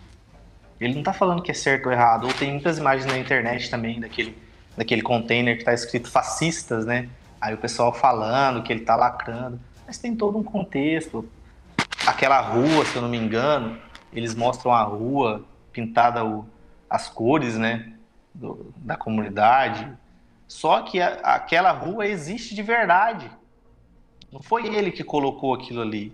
Ele 0.79 0.95
não 0.95 1.03
tá 1.03 1.13
falando 1.13 1.41
que 1.41 1.51
é 1.51 1.53
certo 1.53 1.85
ou 1.85 1.91
errado. 1.91 2.27
Ou 2.27 2.33
tem 2.33 2.51
muitas 2.51 2.77
imagens 2.77 3.05
na 3.05 3.17
internet 3.17 3.69
também 3.69 3.99
daquele, 3.99 4.37
daquele 4.75 5.01
container 5.01 5.57
que 5.57 5.63
tá 5.63 5.73
escrito 5.73 6.09
fascistas, 6.09 6.85
né? 6.85 7.07
Aí 7.39 7.53
o 7.53 7.57
pessoal 7.57 7.93
falando 7.93 8.63
que 8.63 8.73
ele 8.73 8.81
tá 8.81 8.95
lacrando. 8.95 9.59
Mas 9.87 9.97
tem 9.97 10.15
todo 10.15 10.37
um 10.37 10.43
contexto. 10.43 11.27
Aquela 12.05 12.41
rua, 12.41 12.83
se 12.85 12.95
eu 12.95 13.01
não 13.01 13.09
me 13.09 13.17
engano, 13.17 13.77
eles 14.13 14.35
mostram 14.35 14.71
a 14.71 14.83
rua 14.83 15.43
pintada 15.71 16.23
o, 16.25 16.45
as 16.89 17.09
cores, 17.09 17.57
né? 17.57 17.89
do- 18.33 18.73
da 18.77 18.95
comunidade. 18.97 19.87
Só 20.47 20.81
que 20.81 20.99
a- 20.99 21.19
aquela 21.35 21.71
rua 21.71 22.07
existe 22.07 22.55
de 22.55 22.63
verdade. 22.63 23.29
Não 24.31 24.41
foi 24.41 24.67
ele 24.75 24.91
que 24.91 25.03
colocou 25.03 25.53
aquilo 25.53 25.81
ali. 25.83 26.11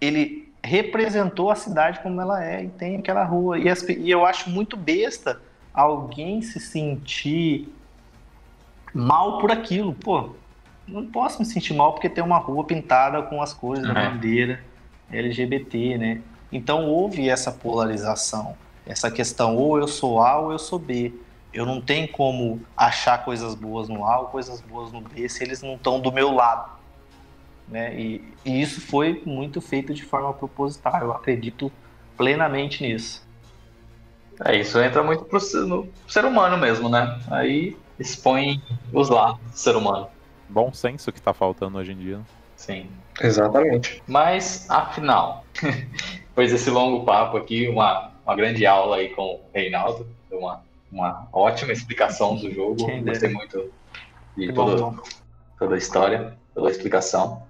Ele 0.00 0.52
representou 0.62 1.50
a 1.50 1.54
cidade 1.54 2.00
como 2.00 2.20
ela 2.20 2.44
é 2.44 2.64
e 2.64 2.68
tem 2.68 2.96
aquela 2.96 3.24
rua. 3.24 3.58
E, 3.58 3.68
as 3.68 3.82
e 3.88 4.10
eu 4.10 4.26
acho 4.26 4.50
muito 4.50 4.76
besta 4.76 5.40
alguém 5.72 6.42
se 6.42 6.58
sentir 6.58 7.72
mal 8.92 9.38
por 9.38 9.52
aquilo. 9.52 9.94
Pô, 9.94 10.30
não 10.86 11.06
posso 11.06 11.38
me 11.38 11.44
sentir 11.44 11.74
mal 11.74 11.92
porque 11.92 12.08
tem 12.08 12.22
uma 12.24 12.38
rua 12.38 12.64
pintada 12.64 13.22
com 13.22 13.40
as 13.40 13.54
cores 13.54 13.82
da 13.82 13.88
Uhum. 13.90 13.94
bandeira 13.94 14.60
LGBT, 15.12 15.98
né? 15.98 16.22
Então 16.50 16.86
houve 16.86 17.28
essa 17.28 17.52
polarização, 17.52 18.56
essa 18.86 19.10
questão 19.10 19.56
ou 19.56 19.78
eu 19.78 19.86
sou 19.86 20.20
A 20.20 20.38
ou 20.38 20.52
eu 20.52 20.58
sou 20.58 20.78
B. 20.78 21.12
Eu 21.52 21.64
não 21.64 21.80
tenho 21.80 22.08
como 22.08 22.60
achar 22.76 23.24
coisas 23.24 23.54
boas 23.54 23.88
no 23.88 24.04
A 24.04 24.20
ou 24.20 24.26
coisas 24.26 24.60
boas 24.60 24.92
no 24.92 25.00
B 25.00 25.28
se 25.28 25.42
eles 25.42 25.62
não 25.62 25.74
estão 25.74 26.00
do 26.00 26.12
meu 26.12 26.32
lado. 26.32 26.70
Né? 27.66 27.98
E, 27.98 28.34
e 28.44 28.62
isso 28.62 28.80
foi 28.80 29.22
muito 29.26 29.60
feito 29.60 29.92
de 29.92 30.02
forma 30.02 30.32
proposital. 30.32 31.00
Eu 31.00 31.12
acredito 31.12 31.70
plenamente 32.16 32.82
nisso. 32.82 33.26
É, 34.44 34.56
isso 34.56 34.78
entra 34.80 35.02
muito 35.02 35.24
pro 35.24 35.38
no 35.66 35.88
ser 36.06 36.24
humano 36.24 36.56
mesmo, 36.56 36.88
né? 36.88 37.20
Aí 37.28 37.76
expõe 37.98 38.62
os 38.92 39.08
lados 39.08 39.40
do 39.40 39.58
ser 39.58 39.74
humano. 39.74 40.08
Bom 40.48 40.72
senso 40.72 41.12
que 41.12 41.20
tá 41.20 41.34
faltando 41.34 41.78
hoje 41.78 41.92
em 41.92 41.96
dia. 41.96 42.18
né? 42.18 42.24
Sim. 42.56 42.88
Exatamente. 43.20 44.02
Mas, 44.06 44.66
afinal, 44.68 45.44
depois 46.28 46.52
desse 46.52 46.70
longo 46.70 47.04
papo 47.04 47.36
aqui, 47.36 47.68
uma, 47.68 48.10
uma 48.24 48.36
grande 48.36 48.64
aula 48.66 48.96
aí 48.96 49.08
com 49.10 49.22
o 49.22 49.40
Reinaldo, 49.52 50.06
deu 50.30 50.38
uma, 50.38 50.62
uma 50.90 51.28
ótima 51.32 51.72
explicação 51.72 52.36
do 52.36 52.52
jogo. 52.52 52.86
Quem. 52.86 53.04
Gostei 53.04 53.30
muito 53.30 53.70
de 54.36 54.52
toda, 54.52 54.96
toda 55.58 55.74
a 55.74 55.78
história, 55.78 56.36
toda 56.54 56.68
a 56.68 56.70
explicação. 56.70 57.42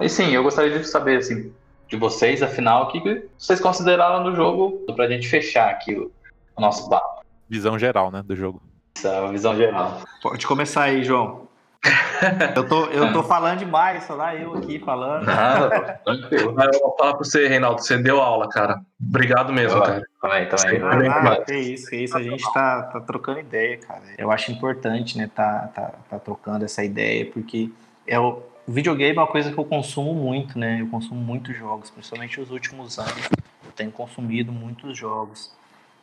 E 0.00 0.08
sim, 0.08 0.30
eu 0.30 0.42
gostaria 0.42 0.78
de 0.78 0.86
saber, 0.86 1.18
assim, 1.18 1.52
de 1.88 1.96
vocês, 1.96 2.42
afinal, 2.42 2.84
o 2.84 2.86
que 2.88 3.00
que 3.00 3.28
vocês 3.38 3.60
consideraram 3.60 4.24
do 4.24 4.34
jogo 4.34 4.84
pra 4.94 5.08
gente 5.08 5.28
fechar 5.28 5.70
aqui 5.70 5.94
o, 5.94 6.10
o 6.56 6.60
nosso 6.60 6.88
papo, 6.88 7.22
Visão 7.48 7.78
geral, 7.78 8.10
né, 8.10 8.22
do 8.22 8.34
jogo. 8.34 8.62
essa 8.96 9.28
visão 9.30 9.54
geral. 9.54 10.00
Pode 10.22 10.46
começar 10.46 10.84
aí, 10.84 11.04
João. 11.04 11.46
Eu 12.54 12.68
tô, 12.68 12.86
eu 12.86 13.12
tô 13.12 13.24
falando 13.24 13.58
demais, 13.58 14.04
só 14.04 14.14
lá 14.14 14.34
eu 14.36 14.54
aqui 14.54 14.78
falando. 14.78 15.26
Nada, 15.26 16.00
tranquilo. 16.04 16.54
Mas 16.54 16.68
eu 16.74 16.80
vou 16.80 16.96
falar 16.96 17.14
pra 17.14 17.24
você, 17.24 17.48
Reinaldo, 17.48 17.82
você 17.82 17.98
deu 17.98 18.20
aula, 18.20 18.48
cara. 18.48 18.80
Obrigado 19.00 19.52
mesmo, 19.52 19.80
Vai. 19.80 19.88
cara. 19.88 20.06
Também, 20.20 20.48
também. 20.48 21.08
Ah, 21.08 21.42
que 21.44 21.56
isso, 21.56 21.90
que 21.90 21.96
isso. 21.96 22.16
A 22.16 22.22
gente 22.22 22.44
tá, 22.52 22.82
tá 22.82 23.00
trocando 23.00 23.40
ideia, 23.40 23.76
cara. 23.78 24.02
Eu 24.16 24.30
acho 24.30 24.52
importante, 24.52 25.18
né, 25.18 25.28
tá, 25.34 25.68
tá, 25.74 25.94
tá 26.08 26.18
trocando 26.20 26.64
essa 26.64 26.84
ideia, 26.84 27.26
porque 27.26 27.70
é 28.06 28.18
o, 28.20 28.40
o 28.66 28.72
videogame 28.72 29.16
é 29.16 29.20
uma 29.20 29.26
coisa 29.26 29.50
que 29.50 29.58
eu 29.58 29.64
consumo 29.64 30.14
muito, 30.14 30.56
né? 30.56 30.80
Eu 30.80 30.86
consumo 30.86 31.20
muitos 31.20 31.56
jogos, 31.56 31.90
principalmente 31.90 32.38
nos 32.38 32.52
últimos 32.52 32.98
anos. 33.00 33.28
Eu 33.64 33.72
tenho 33.74 33.90
consumido 33.90 34.52
muitos 34.52 34.96
jogos. 34.96 35.52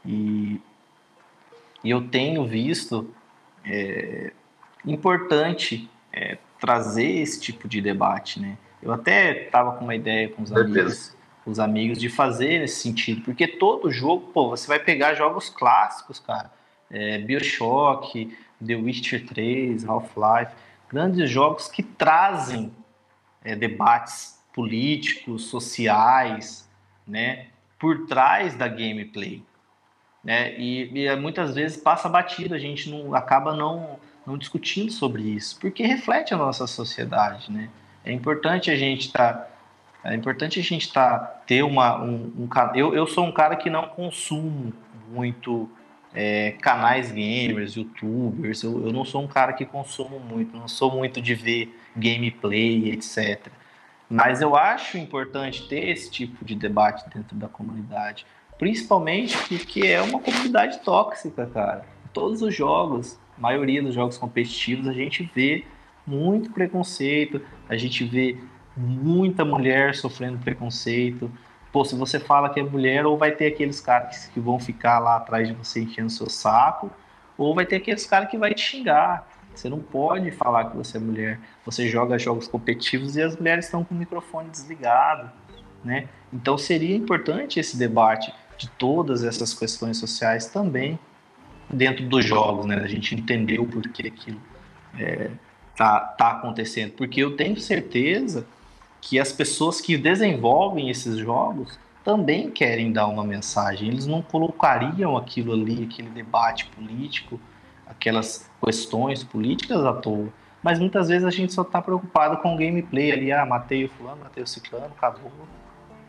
E, 0.06 0.60
e 1.82 1.90
eu 1.90 2.06
tenho 2.10 2.46
visto 2.46 3.10
é, 3.64 4.34
importante 4.86 5.90
é, 6.12 6.38
trazer 6.60 7.10
esse 7.22 7.40
tipo 7.40 7.68
de 7.68 7.82
debate, 7.82 8.40
né? 8.40 8.58
Eu 8.82 8.92
até 8.94 9.34
tava 9.46 9.74
com 9.74 9.84
uma 9.84 9.96
ideia 9.96 10.30
com 10.30 10.42
os 10.42 10.50
Certeza. 10.50 10.80
amigos, 10.80 11.18
os 11.46 11.60
amigos 11.60 12.00
de 12.00 12.10
fazer 12.10 12.60
nesse 12.60 12.82
sentido, 12.82 13.22
porque 13.22 13.48
todo 13.48 13.92
jogo, 13.92 14.32
pô, 14.32 14.50
você 14.50 14.68
vai 14.68 14.80
pegar 14.80 15.14
jogos 15.16 15.50
clássicos, 15.50 16.20
cara, 16.20 16.52
é, 16.90 17.18
BioShock, 17.20 18.36
The 18.66 18.76
Witcher 18.76 19.26
3, 19.26 19.88
Half-Life, 19.88 20.54
grandes 20.90 21.30
jogos 21.30 21.68
que 21.68 21.84
trazem 21.84 22.74
é, 23.44 23.56
debates 23.56 24.40
políticos, 24.54 25.46
sociais, 25.46 26.70
né, 27.08 27.48
por 27.78 28.08
trás 28.08 28.56
da 28.56 28.68
gameplay, 28.68 29.44
né, 30.24 30.58
e, 30.60 31.06
e 31.06 31.16
muitas 31.16 31.56
vezes 31.56 31.78
passa 31.78 32.10
batido, 32.10 32.54
a 32.54 32.60
gente 32.60 32.90
não 32.90 33.16
acaba 33.16 33.56
não 33.56 33.99
não 34.30 34.38
discutindo 34.38 34.92
sobre 34.92 35.24
isso, 35.24 35.60
porque 35.60 35.84
reflete 35.84 36.34
a 36.34 36.38
nossa 36.38 36.68
sociedade, 36.68 37.52
né? 37.52 37.70
É 38.06 38.12
importante 38.12 38.70
a 38.70 38.76
gente 38.76 39.08
estar 39.08 39.50
É 40.04 40.16
importante 40.16 40.60
a 40.60 40.64
gente 40.64 40.94
tá, 40.94 41.20
ter 41.46 41.64
uma. 41.64 42.02
Um, 42.02 42.32
um, 42.38 42.50
eu, 42.76 42.94
eu 42.94 43.06
sou 43.06 43.26
um 43.26 43.32
cara 43.32 43.56
que 43.56 43.70
não 43.70 43.88
consumo 43.90 44.72
muito 45.10 45.70
é, 46.14 46.52
canais 46.62 47.12
gamers, 47.12 47.76
youtubers. 47.76 48.64
Eu, 48.64 48.86
eu 48.86 48.94
não 48.94 49.04
sou 49.04 49.22
um 49.22 49.28
cara 49.28 49.52
que 49.52 49.66
consumo 49.66 50.20
muito, 50.20 50.56
não 50.56 50.68
sou 50.68 50.92
muito 50.92 51.22
de 51.22 51.36
ver 51.36 51.76
gameplay, 51.96 52.92
etc. 52.92 53.48
Mas 54.10 54.42
eu 54.42 54.56
acho 54.56 54.98
importante 54.98 55.68
ter 55.68 55.90
esse 55.90 56.10
tipo 56.10 56.46
de 56.46 56.56
debate 56.56 57.08
dentro 57.14 57.36
da 57.36 57.48
comunidade. 57.48 58.26
Principalmente 58.58 59.38
porque 59.48 59.82
é 59.88 60.02
uma 60.02 60.20
comunidade 60.20 60.80
tóxica, 60.80 61.46
cara. 61.46 61.86
Todos 62.14 62.42
os 62.42 62.56
jogos, 62.56 63.20
maioria 63.40 63.82
dos 63.82 63.94
jogos 63.94 64.18
competitivos, 64.18 64.88
a 64.88 64.94
gente 64.94 65.30
vê 65.34 65.66
muito 66.06 66.52
preconceito, 66.52 67.42
a 67.68 67.78
gente 67.78 68.04
vê 68.04 68.38
muita 68.76 69.46
mulher 69.46 69.96
sofrendo 69.96 70.38
preconceito. 70.40 71.32
Pô, 71.72 71.86
se 71.86 71.96
você 71.96 72.20
fala 72.20 72.50
que 72.50 72.60
é 72.60 72.64
mulher, 72.64 73.06
ou 73.06 73.18
vai 73.18 73.32
ter 73.32 73.48
aqueles 73.48 73.80
caras 73.80 74.28
que 74.34 74.40
vão 74.40 74.60
ficar 74.60 75.00
lá 75.00 75.18
atrás 75.18 75.48
de 75.48 75.54
você 75.54 75.82
enchendo 75.82 76.10
seu 76.10 76.30
saco, 76.30 76.92
ou 77.38 77.54
vai 77.54 77.66
ter 77.66 77.78
aqueles 77.78 78.06
caras 78.06 78.30
que 78.30 78.38
vai 78.38 78.54
te 78.54 78.62
xingar. 78.62 79.28
Você 79.54 79.70
não 79.70 79.80
pode 79.80 80.32
falar 80.32 80.66
que 80.66 80.78
você 80.78 80.98
é 80.98 81.00
mulher. 81.00 81.40
Você 81.66 81.88
joga 81.88 82.18
jogos 82.18 82.48
competitivos 82.48 83.16
e 83.16 83.22
as 83.22 83.36
mulheres 83.36 83.66
estão 83.66 83.84
com 83.84 83.94
o 83.94 83.98
microfone 83.98 84.50
desligado, 84.50 85.32
né? 85.84 86.08
Então 86.32 86.58
seria 86.58 86.96
importante 86.96 87.60
esse 87.60 87.78
debate 87.78 88.34
de 88.58 88.70
todas 88.72 89.24
essas 89.24 89.54
questões 89.54 89.98
sociais 89.98 90.48
também 90.48 91.00
dentro 91.70 92.06
dos 92.08 92.26
jogos, 92.26 92.66
né? 92.66 92.76
A 92.76 92.88
gente 92.88 93.16
entender 93.16 93.60
o 93.60 93.66
porquê 93.66 94.08
aquilo 94.08 94.40
é, 94.98 95.30
tá, 95.76 96.00
tá 96.00 96.32
acontecendo. 96.32 96.94
Porque 96.94 97.22
eu 97.22 97.36
tenho 97.36 97.60
certeza 97.60 98.46
que 99.02 99.20
as 99.20 99.32
pessoas 99.32 99.80
que 99.80 99.98
desenvolvem 99.98 100.90
esses 100.90 101.18
jogos 101.18 101.80
também 102.04 102.50
querem 102.50 102.92
dar 102.92 103.08
uma 103.08 103.24
mensagem. 103.24 103.90
Eles 103.90 104.06
não 104.06 104.22
colocariam 104.22 105.16
aquilo 105.16 105.54
ali, 105.54 105.84
aquele 105.84 106.10
debate 106.10 106.66
político, 106.68 107.40
aquelas 107.86 108.50
questões 108.64 109.24
políticas 109.24 109.86
à 109.86 109.94
toa. 109.94 110.30
Mas 110.62 110.80
muitas 110.80 111.08
vezes 111.08 111.26
a 111.26 111.30
gente 111.30 111.54
só 111.54 111.62
está 111.62 111.82
preocupado 111.82 112.38
com 112.38 112.54
o 112.54 112.58
gameplay 112.58 113.12
ali, 113.12 113.32
ah, 113.32 113.46
matei 113.46 113.86
o 113.86 113.90
fulano, 113.90 114.24
matei 114.24 114.44
o 114.44 114.48
ciclano, 114.48 114.88
acabou. 114.88 115.32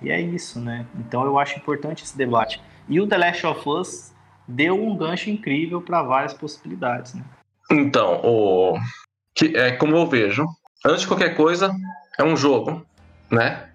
E 0.03 0.11
é 0.11 0.21
isso, 0.21 0.59
né? 0.59 0.87
Então 0.99 1.25
eu 1.25 1.39
acho 1.39 1.59
importante 1.59 2.03
esse 2.03 2.17
debate. 2.17 2.61
E 2.89 3.01
o 3.01 3.07
The 3.07 3.19
Last 3.19 3.47
of 3.47 3.69
Us 3.69 4.13
deu 4.51 4.75
um 4.75 4.97
gancho 4.97 5.31
incrível 5.31 5.81
para 5.81 6.03
várias 6.03 6.35
possibilidades, 6.35 7.15
né? 7.15 7.25
Então, 7.71 8.21
o... 8.25 8.79
que, 9.35 9.57
é 9.57 9.73
como 9.73 9.97
eu 9.97 10.07
vejo, 10.07 10.45
antes 10.85 11.03
de 11.03 11.07
qualquer 11.07 11.37
coisa, 11.37 11.73
é 12.19 12.25
um 12.25 12.37
jogo, 12.37 12.85
né? 13.31 13.69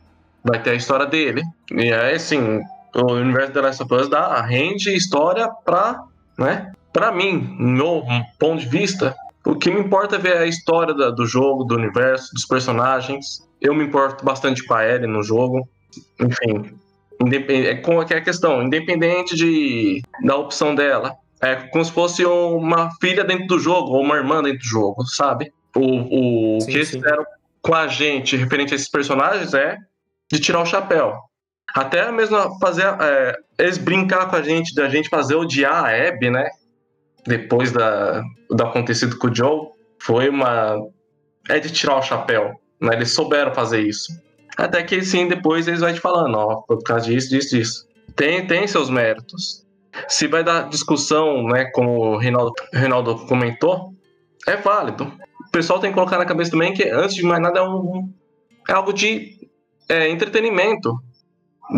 Vai 0.43 0.61
ter 0.61 0.72
a 0.72 0.76
história 0.76 1.06
dele. 1.06 1.41
E 1.72 1.91
é 1.91 2.14
assim, 2.14 2.61
o 2.93 3.14
universo 3.14 3.53
The 3.53 3.61
Last 3.61 3.84
of 3.84 3.93
Us 3.93 4.10
dá, 4.10 4.41
rende 4.41 4.93
história 4.93 5.49
pra, 5.64 6.03
né? 6.38 6.72
Pra 6.93 7.11
mim, 7.11 7.56
no 7.60 8.03
ponto 8.39 8.61
de 8.61 8.68
vista, 8.68 9.15
o 9.45 9.56
que 9.56 9.72
me 9.72 9.80
importa 9.80 10.15
é 10.15 10.19
ver 10.19 10.38
a 10.38 10.45
história 10.45 10.93
da, 10.93 11.10
do 11.10 11.26
jogo, 11.26 11.64
do 11.64 11.76
universo, 11.76 12.34
dos 12.34 12.45
personagens. 12.45 13.47
Eu 13.61 13.73
me 13.73 13.84
importo 13.84 14.23
bastante 14.23 14.64
com 14.65 14.73
a 14.73 14.85
Ellie 14.85 15.07
no 15.07 15.23
jogo. 15.23 15.68
Enfim, 16.19 16.77
é 17.20 17.76
com 17.76 18.00
a 18.00 18.06
questão, 18.06 18.64
independente 18.64 19.36
de, 19.36 20.02
da 20.24 20.36
opção 20.36 20.76
dela. 20.76 21.16
É 21.42 21.56
como 21.56 21.84
se 21.84 21.92
fosse 21.92 22.26
uma 22.26 22.90
filha 23.00 23.24
dentro 23.24 23.48
do 23.48 23.60
jogo, 23.60 23.92
ou 23.92 24.02
uma 24.02 24.16
irmã 24.16 24.42
dentro 24.42 24.60
do 24.60 24.66
jogo, 24.66 25.06
sabe? 25.06 25.52
O, 25.76 26.58
o 26.58 26.62
sim, 26.62 26.68
que 26.68 26.78
eles 26.78 26.90
fizeram 26.90 27.26
com 27.62 27.74
a 27.74 27.88
gente 27.88 28.36
referente 28.36 28.74
a 28.74 28.76
esses 28.76 28.90
personagens 28.90 29.54
é 29.54 29.78
de 30.32 30.40
tirar 30.40 30.62
o 30.62 30.66
chapéu. 30.66 31.14
Até 31.76 32.10
mesmo 32.12 32.38
fazer. 32.60 32.86
É, 32.86 33.36
eles 33.60 33.78
brincar 33.78 34.30
com 34.30 34.36
a 34.36 34.42
gente, 34.42 34.74
da 34.74 34.88
gente 34.88 35.10
fazer 35.10 35.36
odiar 35.36 35.84
a 35.84 36.08
Abby, 36.08 36.30
né? 36.30 36.48
Depois 37.28 37.72
da, 37.72 38.24
do 38.50 38.64
acontecido 38.64 39.18
com 39.18 39.28
o 39.28 39.36
Joe, 39.36 39.68
foi 40.00 40.30
uma. 40.30 40.78
É 41.50 41.60
de 41.60 41.70
tirar 41.70 41.98
o 41.98 42.02
chapéu. 42.02 42.54
Né? 42.80 42.94
Eles 42.94 43.14
souberam 43.14 43.54
fazer 43.54 43.82
isso. 43.82 44.14
Até 44.57 44.84
que 44.84 45.02
sim, 45.03 45.27
depois 45.27 45.68
eles 45.68 45.82
vão 45.82 45.94
te 45.94 45.99
falando, 45.99 46.36
ó, 46.38 46.56
por 46.61 46.82
causa 46.84 47.06
disso, 47.06 47.30
disso, 47.30 47.56
disso. 47.56 47.88
Tem, 48.15 48.45
tem 48.48 48.68
seus 48.68 48.90
méritos. 48.90 49.65
Se 50.07 50.27
vai 50.27 50.44
dar 50.44 50.69
discussão, 50.69 51.44
né, 51.44 51.65
como 51.65 52.14
o 52.14 52.18
Reinaldo, 52.18 52.53
Reinaldo 52.73 53.26
comentou, 53.27 53.94
é 54.48 54.56
válido 54.57 55.11
pessoal 55.56 55.80
tem 55.80 55.90
que 55.90 55.95
colocar 55.95 56.18
na 56.18 56.26
cabeça 56.26 56.52
também 56.52 56.73
que, 56.73 56.84
antes 56.90 57.15
de 57.15 57.23
mais 57.23 57.41
nada, 57.41 57.60
é, 57.60 57.64
um, 57.64 58.11
é 58.68 58.73
algo 58.73 58.91
de 58.91 59.40
é, 59.88 60.10
entretenimento. 60.10 60.94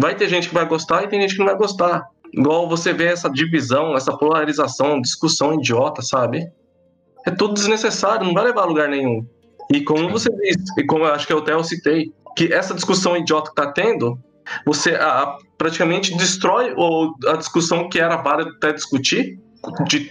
Vai 0.02 0.16
ter 0.16 0.28
gente 0.28 0.48
que 0.48 0.54
vai 0.54 0.66
gostar 0.66 1.04
e 1.04 1.08
tem 1.08 1.22
gente 1.22 1.34
que 1.34 1.40
não 1.40 1.46
vai 1.46 1.56
gostar. 1.56 2.08
Igual 2.34 2.68
você 2.68 2.92
vê 2.92 3.06
essa 3.06 3.30
divisão, 3.30 3.96
essa 3.96 4.18
polarização, 4.18 5.00
discussão 5.00 5.54
idiota, 5.54 6.02
sabe? 6.02 6.52
É 7.26 7.30
tudo 7.30 7.54
desnecessário, 7.54 8.26
não 8.26 8.34
vai 8.34 8.46
levar 8.46 8.64
a 8.64 8.66
lugar 8.66 8.90
nenhum. 8.90 9.26
E 9.72 9.84
como 9.84 10.10
você 10.10 10.30
disse, 10.42 10.74
e 10.80 10.86
como 10.86 11.06
eu 11.06 11.14
acho 11.14 11.28
que 11.28 11.34
eu 11.34 11.40
até 11.40 11.54
eu 11.54 11.64
citei, 11.64 12.12
que 12.38 12.54
essa 12.54 12.76
discussão 12.76 13.18
idiota 13.18 13.50
que 13.50 13.56
tá 13.56 13.72
tendo, 13.72 14.20
você 14.64 14.92
a, 14.94 15.36
praticamente 15.58 16.16
destrói 16.16 16.72
ou 16.78 17.16
a 17.26 17.36
discussão 17.36 17.90
que 17.90 18.00
era 18.00 18.16
válida 18.18 18.52
até 18.52 18.72
discutir, 18.72 19.40
de, 19.88 20.08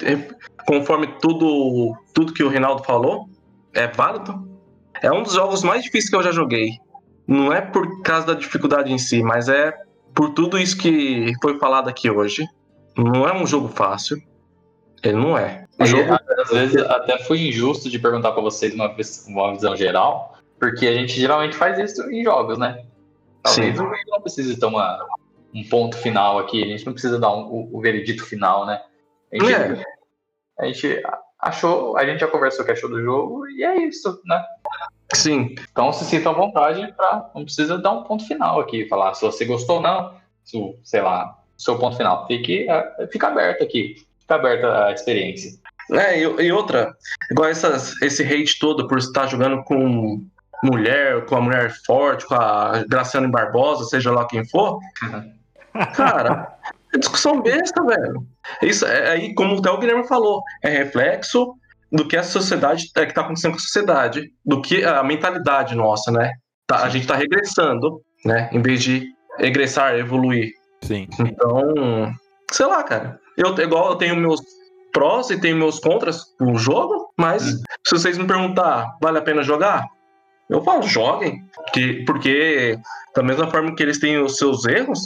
conforme 0.66 1.07
tudo, 1.20 1.94
tudo 2.12 2.35
que 2.35 2.43
o 2.43 2.48
Reinaldo 2.48 2.82
falou 2.82 3.28
é 3.73 3.86
válido. 3.86 4.44
É 5.01 5.12
um 5.12 5.23
dos 5.23 5.35
jogos 5.35 5.62
mais 5.62 5.85
difíceis 5.85 6.11
que 6.11 6.16
eu 6.16 6.23
já 6.23 6.32
joguei. 6.32 6.70
Não 7.28 7.53
é 7.53 7.61
por 7.61 8.03
causa 8.03 8.27
da 8.27 8.35
dificuldade 8.35 8.93
em 8.93 8.98
si, 8.98 9.23
mas 9.23 9.48
é 9.48 9.73
por 10.12 10.31
tudo 10.31 10.59
isso 10.59 10.77
que 10.77 11.32
foi 11.40 11.59
falado 11.61 11.89
aqui 11.89 12.11
hoje. 12.11 12.44
Não 12.97 13.28
é 13.28 13.32
um 13.32 13.47
jogo 13.47 13.69
fácil. 13.69 14.20
Ele 15.01 15.16
não 15.16 15.39
é. 15.39 15.65
O 15.78 15.85
jogo... 15.85 16.12
Às 16.43 16.51
vezes 16.51 16.82
até 16.82 17.19
foi 17.19 17.47
injusto 17.47 17.89
de 17.89 18.01
perguntar 18.01 18.32
para 18.32 18.43
vocês 18.43 18.74
uma, 18.74 18.93
uma 19.28 19.53
visão 19.53 19.77
geral, 19.77 20.35
porque 20.58 20.86
a 20.86 20.94
gente 20.94 21.18
geralmente 21.18 21.56
faz 21.56 21.78
isso 21.78 22.10
em 22.10 22.24
jogos, 22.24 22.58
né? 22.58 22.84
Talvez 23.42 23.76
Sim. 23.76 23.82
o 23.82 23.90
não 24.08 24.20
precise 24.20 24.64
uma, 24.64 25.06
um 25.54 25.64
ponto 25.64 25.96
final 25.96 26.38
aqui, 26.38 26.62
a 26.62 26.66
gente 26.66 26.84
não 26.84 26.92
precisa 26.92 27.18
dar 27.18 27.32
um, 27.32 27.42
o, 27.42 27.76
o 27.76 27.80
veredito 27.80 28.24
final, 28.24 28.66
né? 28.66 28.82
A 29.32 29.38
gente, 29.38 29.52
é. 29.52 29.84
a 30.58 30.66
gente 30.66 31.02
achou, 31.38 31.96
a 31.96 32.04
gente 32.06 32.20
já 32.20 32.28
conversou 32.28 32.62
o 32.62 32.66
que 32.66 32.72
achou 32.72 32.90
do 32.90 33.02
jogo 33.02 33.46
e 33.48 33.62
é 33.62 33.76
isso, 33.82 34.20
né? 34.24 34.44
Sim. 35.14 35.54
Então 35.70 35.92
se 35.92 36.04
sinta 36.04 36.30
à 36.30 36.32
vontade 36.32 36.92
para 36.96 37.30
não 37.34 37.44
precisa 37.44 37.78
dar 37.78 37.92
um 37.92 38.02
ponto 38.02 38.26
final 38.26 38.60
aqui, 38.60 38.88
falar 38.88 39.14
se 39.14 39.22
você 39.22 39.44
gostou 39.44 39.76
ou 39.76 39.82
não, 39.82 40.14
se, 40.42 40.58
sei 40.82 41.02
lá, 41.02 41.38
seu 41.56 41.78
ponto 41.78 41.96
final. 41.96 42.26
Fique, 42.26 42.68
é, 42.68 43.06
fica 43.12 43.28
aberto 43.28 43.62
aqui, 43.62 43.96
fica 44.20 44.34
aberta 44.34 44.86
a 44.86 44.92
experiência. 44.92 45.52
É, 45.92 46.18
e, 46.18 46.22
e 46.22 46.52
outra, 46.52 46.96
igual 47.30 47.48
essas, 47.48 48.00
esse 48.02 48.22
hate 48.24 48.58
todo 48.58 48.88
por 48.88 48.98
estar 48.98 49.28
jogando 49.28 49.62
com 49.62 50.26
mulher, 50.62 51.24
com 51.26 51.36
a 51.36 51.40
mulher 51.40 51.72
forte, 51.84 52.26
com 52.26 52.34
a 52.34 52.84
Graciane 52.88 53.28
Barbosa, 53.28 53.84
seja 53.84 54.10
lá 54.10 54.26
quem 54.26 54.46
for, 54.48 54.78
cara, 55.94 56.56
é 56.94 56.98
discussão 56.98 57.42
besta, 57.42 57.82
velho. 57.84 58.26
Isso 58.62 58.86
é 58.86 59.10
aí, 59.10 59.34
como 59.34 59.58
até 59.58 59.70
o 59.70 59.78
Guilherme 59.78 60.06
falou, 60.06 60.42
é 60.62 60.68
reflexo 60.68 61.54
do 61.92 62.06
que 62.06 62.16
a 62.16 62.22
sociedade 62.22 62.90
é 62.96 63.06
que 63.06 63.14
tá 63.14 63.20
acontecendo 63.20 63.52
com 63.52 63.58
a 63.58 63.62
sociedade, 63.62 64.32
do 64.44 64.60
que 64.60 64.84
a 64.84 65.02
mentalidade 65.02 65.74
nossa, 65.74 66.10
né? 66.10 66.32
Tá, 66.66 66.82
a 66.82 66.88
gente 66.88 67.06
tá 67.06 67.14
regressando, 67.14 68.00
né? 68.24 68.50
Em 68.52 68.60
vez 68.60 68.82
de 68.82 69.06
regressar, 69.38 69.94
evoluir. 69.94 70.50
Sim. 70.82 71.08
Então, 71.20 72.12
sei 72.50 72.66
lá, 72.66 72.82
cara. 72.82 73.20
Eu, 73.36 73.54
igual 73.58 73.90
eu 73.90 73.96
tenho 73.96 74.16
meus 74.16 74.40
prós 74.92 75.30
e 75.30 75.38
tenho 75.38 75.56
meus 75.56 75.78
contras 75.78 76.24
no 76.40 76.56
jogo, 76.56 77.12
mas 77.18 77.46
hum. 77.46 77.62
se 77.86 77.98
vocês 77.98 78.16
me 78.16 78.26
perguntar, 78.26 78.96
vale 79.00 79.18
a 79.18 79.22
pena 79.22 79.42
jogar? 79.42 79.84
Eu 80.48 80.62
falo, 80.62 80.82
joguem. 80.82 81.44
Que, 81.73 82.05
porque, 82.05 82.78
da 83.14 83.23
mesma 83.23 83.51
forma 83.51 83.74
que 83.74 83.82
eles 83.82 83.98
têm 83.98 84.18
os 84.18 84.36
seus 84.36 84.64
erros, 84.64 85.01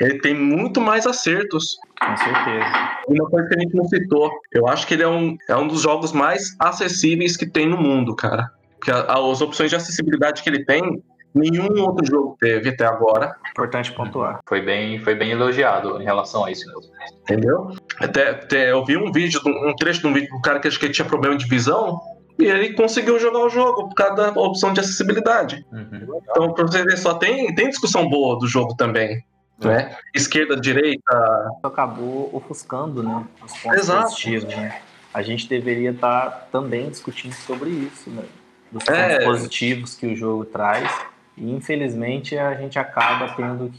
ele 0.00 0.18
tem 0.20 0.34
muito 0.34 0.80
mais 0.80 1.06
acertos. 1.06 1.76
Com 2.00 2.16
certeza. 2.16 2.90
Uma 3.08 3.28
coisa 3.30 3.48
que 3.48 3.54
a 3.56 3.60
gente 3.60 3.74
não 3.74 3.84
citou, 3.84 4.30
eu 4.52 4.66
acho 4.68 4.86
que 4.86 4.94
ele 4.94 5.02
é 5.02 5.08
um, 5.08 5.36
é 5.48 5.56
um 5.56 5.68
dos 5.68 5.82
jogos 5.82 6.12
mais 6.12 6.56
acessíveis 6.58 7.36
que 7.36 7.46
tem 7.46 7.68
no 7.68 7.76
mundo, 7.76 8.14
cara. 8.14 8.50
Porque 8.78 8.90
as 8.90 9.40
opções 9.40 9.70
de 9.70 9.76
acessibilidade 9.76 10.42
que 10.42 10.48
ele 10.50 10.64
tem, 10.64 11.02
nenhum 11.34 11.82
outro 11.82 12.04
jogo 12.06 12.36
teve 12.40 12.70
até 12.70 12.86
agora. 12.86 13.34
Importante 13.50 13.92
pontuar. 13.92 14.40
Foi 14.46 14.60
bem, 14.60 14.98
foi 14.98 15.14
bem 15.14 15.30
elogiado 15.30 16.00
em 16.00 16.04
relação 16.04 16.44
a 16.44 16.50
isso 16.50 16.66
mesmo. 16.66 16.92
Entendeu? 17.22 17.70
Até, 18.00 18.30
até 18.30 18.72
eu 18.72 18.84
vi 18.84 18.96
um 18.96 19.10
vídeo, 19.10 19.40
um 19.44 19.74
trecho 19.74 20.00
de 20.00 20.06
um 20.06 20.12
vídeo 20.12 20.30
do 20.30 20.40
cara 20.40 20.60
que 20.60 20.68
acho 20.68 20.78
que 20.78 20.88
tinha 20.88 21.06
problema 21.06 21.36
de 21.36 21.46
visão. 21.46 22.00
E 22.38 22.44
ele 22.44 22.74
conseguiu 22.74 23.18
jogar 23.18 23.40
o 23.40 23.48
jogo 23.48 23.88
por 23.88 23.94
causa 23.94 24.14
da 24.14 24.40
opção 24.40 24.72
de 24.72 24.80
acessibilidade. 24.80 25.64
Uhum. 25.72 26.20
Então, 26.30 26.52
pra 26.52 26.64
você 26.64 26.84
ver, 26.84 26.98
só 26.98 27.14
tem, 27.14 27.54
tem 27.54 27.68
discussão 27.68 28.08
boa 28.08 28.38
do 28.38 28.46
jogo 28.46 28.74
também 28.74 29.24
né? 29.64 29.96
Esquerda, 30.14 30.58
direita. 30.58 31.50
Acabou 31.62 32.30
ofuscando, 32.32 33.02
né? 33.02 33.24
Os 33.44 33.52
pontos 33.58 33.80
Exato. 33.80 34.02
positivos, 34.02 34.54
né? 34.54 34.80
A 35.14 35.22
gente 35.22 35.48
deveria 35.48 35.90
estar 35.90 36.30
tá 36.30 36.46
também 36.52 36.90
discutindo 36.90 37.32
sobre 37.32 37.70
isso, 37.70 38.10
né? 38.10 38.24
Dos 38.70 38.84
pontos 38.84 39.00
é. 39.00 39.24
positivos 39.24 39.94
que 39.94 40.06
o 40.06 40.16
jogo 40.16 40.44
traz 40.44 40.90
E 41.36 41.50
infelizmente 41.50 42.36
a 42.36 42.54
gente 42.54 42.78
acaba 42.78 43.32
tendo 43.34 43.70
que, 43.70 43.78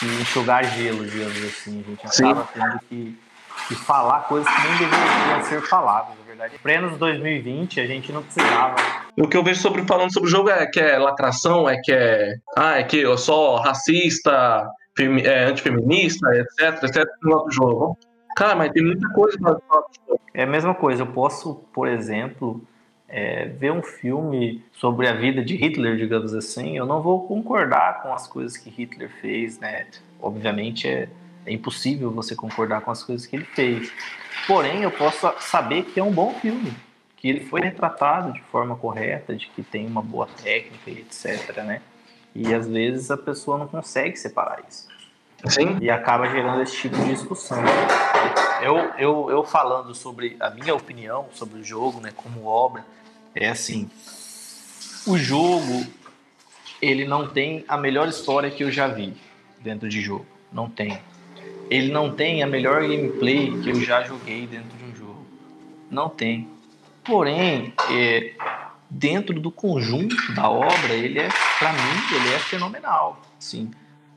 que 0.00 0.06
enxugar 0.20 0.64
gelo, 0.64 1.04
digamos 1.06 1.44
assim. 1.44 1.80
A 1.80 1.90
gente 1.90 2.06
acaba 2.06 2.42
Sim. 2.46 2.60
tendo 2.60 2.80
que, 2.88 3.18
que 3.68 3.74
falar 3.76 4.20
coisas 4.22 4.52
que 4.52 4.62
nem 4.62 4.78
deveriam 4.78 5.44
ser 5.44 5.62
faladas, 5.62 6.16
verdade. 6.34 6.58
Plenos 6.58 6.98
2020 6.98 7.80
a 7.80 7.86
gente 7.86 8.12
não 8.12 8.22
precisava. 8.22 8.76
O 9.16 9.28
que 9.28 9.36
eu 9.36 9.44
vejo 9.44 9.60
sobre 9.60 9.82
falando 9.84 10.12
sobre 10.12 10.28
o 10.28 10.30
jogo 10.30 10.50
é 10.50 10.66
que 10.66 10.80
é 10.80 10.98
lacração, 10.98 11.68
é 11.68 11.80
que 11.80 11.92
é. 11.92 12.34
Ah, 12.56 12.78
é 12.78 12.82
que 12.82 12.98
eu 12.98 13.16
sou 13.16 13.56
racista, 13.56 14.68
femi, 14.96 15.22
é, 15.22 15.44
antifeminista, 15.44 16.28
etc, 16.36 16.82
etc, 16.82 17.04
no 17.22 17.36
outro 17.36 17.52
jogo. 17.52 17.98
Cara, 18.36 18.56
mas 18.56 18.72
tem 18.72 18.84
muita 18.84 19.08
coisa 19.10 19.38
no 19.40 19.48
jogo. 19.48 20.20
É 20.34 20.42
a 20.42 20.46
mesma 20.46 20.74
coisa. 20.74 21.02
Eu 21.02 21.06
posso, 21.06 21.54
por 21.72 21.86
exemplo, 21.86 22.60
é, 23.08 23.46
ver 23.46 23.70
um 23.70 23.82
filme 23.82 24.64
sobre 24.72 25.06
a 25.06 25.12
vida 25.12 25.44
de 25.44 25.54
Hitler, 25.54 25.96
digamos 25.96 26.34
assim, 26.34 26.76
eu 26.76 26.84
não 26.84 27.00
vou 27.00 27.28
concordar 27.28 28.02
com 28.02 28.12
as 28.12 28.26
coisas 28.26 28.56
que 28.56 28.68
Hitler 28.68 29.08
fez, 29.20 29.60
né? 29.60 29.86
Obviamente 30.20 30.88
é, 30.88 31.08
é 31.46 31.52
impossível 31.52 32.10
você 32.10 32.34
concordar 32.34 32.80
com 32.80 32.90
as 32.90 33.04
coisas 33.04 33.24
que 33.24 33.36
ele 33.36 33.44
fez. 33.44 33.92
Porém, 34.46 34.82
eu 34.82 34.90
posso 34.90 35.32
saber 35.40 35.84
que 35.84 35.98
é 35.98 36.02
um 36.02 36.12
bom 36.12 36.34
filme, 36.34 36.74
que 37.16 37.28
ele 37.28 37.40
foi 37.40 37.60
retratado 37.60 38.32
de 38.32 38.40
forma 38.42 38.76
correta, 38.76 39.34
de 39.34 39.46
que 39.48 39.62
tem 39.62 39.86
uma 39.86 40.02
boa 40.02 40.26
técnica 40.42 40.90
e 40.90 40.98
etc, 40.98 41.56
né? 41.58 41.80
E 42.34 42.52
às 42.52 42.66
vezes 42.66 43.10
a 43.10 43.16
pessoa 43.16 43.56
não 43.56 43.68
consegue 43.68 44.16
separar 44.16 44.62
isso. 44.68 44.88
Sim. 45.46 45.78
E 45.80 45.90
acaba 45.90 46.28
gerando 46.28 46.62
esse 46.62 46.76
tipo 46.76 46.96
de 46.96 47.10
discussão. 47.10 47.62
Eu, 48.62 48.76
eu, 48.98 49.30
eu 49.30 49.44
falando 49.44 49.94
sobre 49.94 50.36
a 50.40 50.50
minha 50.50 50.74
opinião 50.74 51.26
sobre 51.32 51.60
o 51.60 51.64
jogo, 51.64 52.00
né, 52.00 52.12
como 52.16 52.46
obra, 52.46 52.84
é 53.34 53.48
assim, 53.48 53.90
o 55.06 55.18
jogo 55.18 55.86
ele 56.80 57.04
não 57.04 57.28
tem 57.28 57.64
a 57.68 57.76
melhor 57.76 58.08
história 58.08 58.50
que 58.50 58.64
eu 58.64 58.70
já 58.70 58.86
vi 58.86 59.14
dentro 59.60 59.88
de 59.88 60.00
jogo, 60.00 60.26
não 60.52 60.68
tem. 60.68 60.98
Ele 61.70 61.90
não 61.90 62.10
tem 62.10 62.42
a 62.42 62.46
melhor 62.46 62.82
gameplay 62.82 63.50
que 63.62 63.70
eu 63.70 63.80
já 63.80 64.02
joguei 64.02 64.46
dentro 64.46 64.76
de 64.76 64.84
um 64.84 64.96
jogo, 64.96 65.26
não 65.90 66.08
tem. 66.08 66.48
Porém, 67.04 67.72
é, 67.90 68.32
dentro 68.88 69.38
do 69.40 69.50
conjunto 69.50 70.16
da 70.34 70.48
obra, 70.48 70.92
ele 70.92 71.18
é, 71.18 71.28
para 71.58 71.72
mim, 71.72 72.16
ele 72.16 72.34
é 72.34 72.38
fenomenal. 72.38 73.20
Sim, 73.38 73.70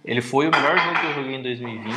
ele 0.06 0.22
foi 0.22 0.48
o 0.48 0.52
melhor 0.52 0.78
jogo 0.78 0.99
que 0.99 1.06
eu 1.07 1.14
joguei 1.15 1.36
em 1.36 1.41
2020 1.41 1.94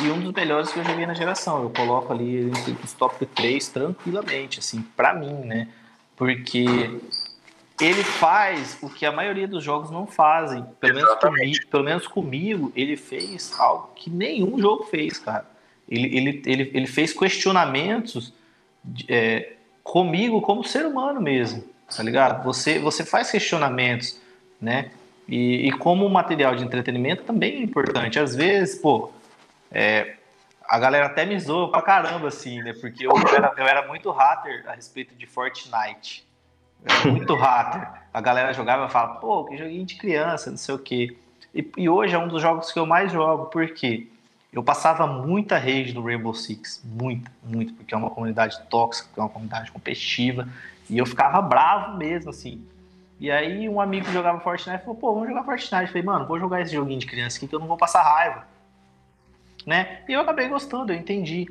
e 0.00 0.10
um 0.10 0.20
dos 0.20 0.32
melhores 0.32 0.70
que 0.70 0.78
eu 0.78 0.84
joguei 0.84 1.06
na 1.06 1.14
geração. 1.14 1.62
Eu 1.62 1.70
coloco 1.70 2.12
ali 2.12 2.48
entre 2.48 2.76
os 2.84 2.92
top 2.92 3.26
3 3.26 3.68
tranquilamente, 3.68 4.60
assim, 4.60 4.82
para 4.96 5.14
mim, 5.14 5.32
né? 5.44 5.68
Porque 6.16 6.66
ele 7.80 8.02
faz 8.02 8.78
o 8.82 8.88
que 8.90 9.06
a 9.06 9.12
maioria 9.12 9.46
dos 9.46 9.62
jogos 9.62 9.90
não 9.90 10.06
fazem. 10.06 10.64
Pelo 10.80 10.94
menos, 10.94 11.14
comigo, 11.14 11.66
pelo 11.70 11.84
menos 11.84 12.06
comigo, 12.06 12.72
ele 12.74 12.96
fez 12.96 13.54
algo 13.58 13.90
que 13.94 14.10
nenhum 14.10 14.58
jogo 14.58 14.84
fez, 14.84 15.18
cara. 15.18 15.46
Ele, 15.88 16.16
ele, 16.16 16.42
ele, 16.44 16.70
ele 16.74 16.86
fez 16.86 17.12
questionamentos 17.12 18.32
é, 19.08 19.52
comigo 19.82 20.40
como 20.40 20.64
ser 20.64 20.84
humano 20.84 21.20
mesmo, 21.20 21.64
tá 21.94 22.02
ligado? 22.02 22.44
Você, 22.44 22.78
você 22.78 23.04
faz 23.04 23.30
questionamentos, 23.30 24.20
né? 24.60 24.90
E, 25.26 25.68
e 25.68 25.72
como 25.72 26.08
material 26.08 26.56
de 26.56 26.64
entretenimento 26.64 27.22
também 27.22 27.56
é 27.56 27.62
importante. 27.62 28.18
Às 28.18 28.34
vezes, 28.34 28.78
pô, 28.80 29.10
é, 29.70 30.16
a 30.68 30.78
galera 30.78 31.06
até 31.06 31.24
me 31.24 31.38
zoa 31.38 31.70
pra 31.70 31.80
caramba, 31.80 32.28
assim, 32.28 32.60
né? 32.62 32.74
Porque 32.78 33.06
eu 33.06 33.12
era, 33.34 33.54
eu 33.56 33.66
era 33.66 33.86
muito 33.86 34.10
hater 34.10 34.64
a 34.68 34.72
respeito 34.72 35.14
de 35.14 35.26
Fortnite. 35.26 36.27
Era 36.84 37.10
muito 37.10 37.34
hater. 37.34 37.88
A 38.12 38.20
galera 38.20 38.52
jogava 38.52 38.86
e 38.86 38.90
falava, 38.90 39.14
pô, 39.20 39.44
que 39.44 39.56
joguinho 39.56 39.84
de 39.84 39.96
criança, 39.96 40.50
não 40.50 40.56
sei 40.56 40.74
o 40.74 40.78
quê. 40.78 41.16
E, 41.54 41.66
e, 41.76 41.88
hoje 41.88 42.14
é 42.14 42.18
um 42.18 42.28
dos 42.28 42.42
jogos 42.42 42.72
que 42.72 42.78
eu 42.78 42.86
mais 42.86 43.12
jogo, 43.12 43.46
porque 43.46 44.06
eu 44.52 44.62
passava 44.62 45.06
muita 45.06 45.58
rage 45.58 45.92
no 45.92 46.04
Rainbow 46.04 46.34
Six. 46.34 46.82
Muita, 46.84 47.30
muito, 47.42 47.74
porque 47.74 47.94
é 47.94 47.96
uma 47.96 48.10
comunidade 48.10 48.60
tóxica, 48.68 49.08
é 49.16 49.20
uma 49.20 49.28
comunidade 49.28 49.70
competitiva. 49.70 50.48
E 50.88 50.98
eu 50.98 51.06
ficava 51.06 51.40
bravo 51.40 51.96
mesmo, 51.96 52.30
assim. 52.30 52.64
E 53.20 53.30
aí 53.30 53.68
um 53.68 53.80
amigo 53.80 54.06
que 54.06 54.12
jogava 54.12 54.40
Fortnite 54.40 54.84
falou, 54.84 54.94
pô, 54.94 55.12
vamos 55.14 55.28
jogar 55.28 55.44
Fortnite. 55.44 55.82
Eu 55.82 55.88
falei, 55.88 56.02
mano, 56.02 56.26
vou 56.26 56.38
jogar 56.38 56.60
esse 56.60 56.72
joguinho 56.72 57.00
de 57.00 57.06
criança 57.06 57.36
aqui 57.36 57.48
que 57.48 57.54
eu 57.54 57.60
não 57.60 57.66
vou 57.66 57.76
passar 57.76 58.02
raiva 58.02 58.44
né? 59.68 59.98
E 60.08 60.14
eu 60.14 60.20
acabei 60.20 60.48
gostando, 60.48 60.92
eu 60.92 60.96
entendi. 60.96 61.46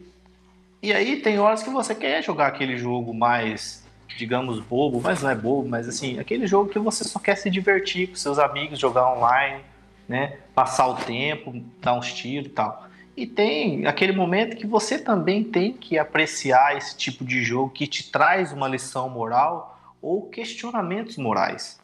E 0.81 0.91
aí 0.91 1.21
tem 1.21 1.37
horas 1.37 1.61
que 1.61 1.69
você 1.69 1.93
quer 1.93 2.23
jogar 2.23 2.47
aquele 2.47 2.75
jogo 2.75 3.13
mais, 3.13 3.86
digamos, 4.15 4.59
bobo, 4.59 5.01
mas 5.01 5.21
não 5.21 5.29
é 5.29 5.35
bobo, 5.35 5.67
mas 5.67 5.87
assim, 5.87 6.19
aquele 6.19 6.47
jogo 6.47 6.69
que 6.69 6.79
você 6.79 7.03
só 7.03 7.19
quer 7.19 7.35
se 7.35 7.49
divertir 7.49 8.07
com 8.07 8.15
seus 8.15 8.39
amigos, 8.39 8.79
jogar 8.79 9.11
online, 9.13 9.61
né? 10.07 10.37
Passar 10.55 10.87
o 10.87 10.95
tempo, 10.95 11.53
dar 11.81 11.93
uns 11.93 12.13
tiros 12.13 12.47
e 12.47 12.51
tal. 12.51 12.87
E 13.15 13.25
tem 13.25 13.87
aquele 13.87 14.11
momento 14.11 14.55
que 14.55 14.67
você 14.67 14.99
também 14.99 15.43
tem 15.43 15.73
que 15.73 15.97
apreciar 15.97 16.77
esse 16.77 16.95
tipo 16.95 17.25
de 17.25 17.43
jogo 17.43 17.71
que 17.71 17.87
te 17.87 18.11
traz 18.11 18.53
uma 18.53 18.67
lição 18.67 19.09
moral 19.09 19.79
ou 19.99 20.29
questionamentos 20.29 21.17
morais. 21.17 21.79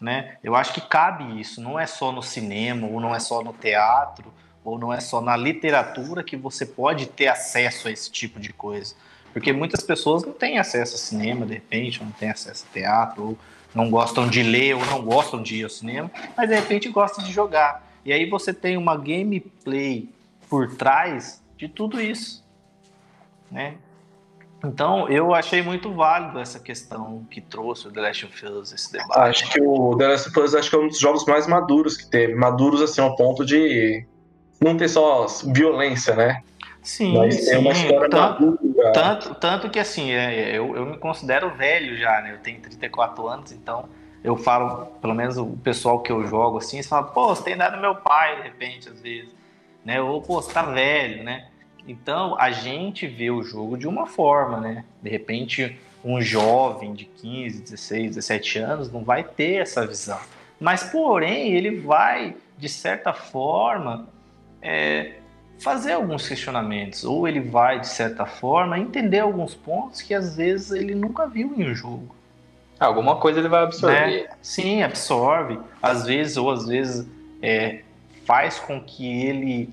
Né? 0.00 0.38
Eu 0.42 0.54
acho 0.54 0.72
que 0.72 0.80
cabe 0.80 1.38
isso, 1.38 1.60
não 1.60 1.78
é 1.78 1.86
só 1.86 2.10
no 2.10 2.22
cinema 2.22 2.86
ou 2.86 2.98
não 2.98 3.14
é 3.14 3.20
só 3.20 3.42
no 3.42 3.52
teatro 3.52 4.32
ou 4.64 4.78
não 4.78 4.92
é 4.92 5.00
só 5.00 5.20
na 5.20 5.36
literatura 5.36 6.24
que 6.24 6.36
você 6.36 6.64
pode 6.64 7.06
ter 7.06 7.28
acesso 7.28 7.86
a 7.86 7.90
esse 7.90 8.10
tipo 8.10 8.40
de 8.40 8.52
coisa. 8.52 8.94
Porque 9.34 9.52
muitas 9.52 9.82
pessoas 9.82 10.22
não 10.22 10.32
têm 10.32 10.58
acesso 10.58 10.94
a 10.94 10.98
cinema, 10.98 11.44
de 11.44 11.54
repente, 11.54 11.98
ou 11.98 12.06
não 12.06 12.12
têm 12.12 12.30
acesso 12.30 12.64
a 12.70 12.72
teatro, 12.72 13.22
ou 13.30 13.38
não 13.74 13.90
gostam 13.90 14.28
de 14.28 14.44
ler, 14.44 14.74
ou 14.74 14.86
não 14.86 15.02
gostam 15.02 15.42
de 15.42 15.56
ir 15.56 15.64
ao 15.64 15.70
cinema, 15.70 16.08
mas 16.36 16.48
de 16.48 16.54
repente 16.54 16.88
gostam 16.88 17.24
de 17.24 17.32
jogar. 17.32 17.84
E 18.04 18.12
aí 18.12 18.30
você 18.30 18.54
tem 18.54 18.76
uma 18.76 18.96
gameplay 18.96 20.08
por 20.48 20.76
trás 20.76 21.42
de 21.56 21.68
tudo 21.68 22.00
isso, 22.00 22.44
né? 23.50 23.74
Então, 24.64 25.08
eu 25.08 25.34
achei 25.34 25.60
muito 25.62 25.92
válido 25.92 26.38
essa 26.38 26.60
questão 26.60 27.26
que 27.28 27.40
trouxe 27.40 27.88
o 27.88 27.90
The 27.90 28.00
Last 28.00 28.26
of 28.26 28.46
Us, 28.46 28.72
esse 28.72 28.92
debate. 28.92 29.18
Acho 29.18 29.50
que 29.50 29.60
o 29.60 29.96
The 29.98 30.08
Last 30.08 30.28
of 30.28 30.40
Us 30.40 30.54
acho 30.54 30.70
que 30.70 30.76
é 30.76 30.78
um 30.78 30.88
dos 30.88 30.98
jogos 30.98 31.26
mais 31.26 31.46
maduros 31.46 31.96
que 31.96 32.06
teve. 32.06 32.34
Maduros, 32.34 32.80
assim, 32.80 33.00
ao 33.00 33.14
ponto 33.16 33.44
de 33.44 34.06
não 34.60 34.76
ter 34.76 34.88
só 34.88 35.26
violência, 35.52 36.14
né? 36.14 36.40
Sim, 36.84 37.16
Mas 37.16 37.46
sim. 37.46 37.56
uma 37.56 37.72
história 37.72 38.10
tanto, 38.10 38.58
tanto, 38.92 39.34
tanto, 39.34 39.70
que 39.70 39.78
assim, 39.78 40.12
é, 40.12 40.56
eu, 40.56 40.76
eu 40.76 40.86
me 40.86 40.98
considero 40.98 41.54
velho 41.54 41.96
já, 41.96 42.20
né? 42.20 42.32
Eu 42.32 42.38
tenho 42.38 42.60
34 42.60 43.26
anos, 43.28 43.52
então 43.52 43.88
eu 44.22 44.36
falo, 44.36 44.86
pelo 45.00 45.14
menos 45.14 45.36
o 45.36 45.46
pessoal 45.62 46.00
que 46.00 46.10
eu 46.10 46.26
jogo 46.26 46.58
assim, 46.58 46.76
eles 46.76 46.88
falam, 46.88 47.10
pô, 47.10 47.28
você 47.28 47.44
tem 47.44 47.56
dado 47.56 47.80
meu 47.80 47.94
pai, 47.94 48.36
de 48.36 48.42
repente, 48.42 48.88
às 48.88 49.00
vezes. 49.00 49.30
Né? 49.84 50.00
Ou, 50.00 50.22
pô, 50.22 50.40
você 50.40 50.52
tá 50.52 50.62
velho, 50.62 51.22
né? 51.22 51.48
Então 51.86 52.34
a 52.40 52.50
gente 52.50 53.06
vê 53.06 53.30
o 53.30 53.42
jogo 53.42 53.76
de 53.76 53.86
uma 53.86 54.06
forma, 54.06 54.60
né? 54.60 54.84
De 55.02 55.10
repente, 55.10 55.78
um 56.02 56.20
jovem 56.20 56.94
de 56.94 57.04
15, 57.04 57.62
16, 57.62 58.16
17 58.16 58.58
anos 58.58 58.90
não 58.90 59.04
vai 59.04 59.22
ter 59.22 59.62
essa 59.62 59.86
visão. 59.86 60.18
Mas, 60.58 60.84
porém, 60.84 61.52
ele 61.52 61.80
vai, 61.80 62.36
de 62.56 62.68
certa 62.68 63.12
forma, 63.12 64.08
é, 64.62 65.16
fazer 65.64 65.92
alguns 65.92 66.28
questionamentos, 66.28 67.04
ou 67.04 67.26
ele 67.26 67.40
vai, 67.40 67.80
de 67.80 67.88
certa 67.88 68.26
forma, 68.26 68.78
entender 68.78 69.20
alguns 69.20 69.54
pontos 69.54 70.02
que 70.02 70.12
às 70.12 70.36
vezes 70.36 70.72
ele 70.72 70.94
nunca 70.94 71.26
viu 71.26 71.54
em 71.56 71.70
um 71.70 71.74
jogo. 71.74 72.14
Alguma 72.78 73.16
coisa 73.16 73.38
ele 73.38 73.48
vai 73.48 73.62
absorver. 73.62 74.24
Né? 74.24 74.28
Sim, 74.42 74.82
absorve. 74.82 75.58
Às 75.80 76.04
vezes, 76.04 76.36
ou 76.36 76.50
às 76.50 76.66
vezes 76.66 77.08
é, 77.40 77.80
faz 78.26 78.58
com 78.58 78.78
que 78.78 79.22
ele 79.24 79.70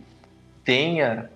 tenha 0.63 1.30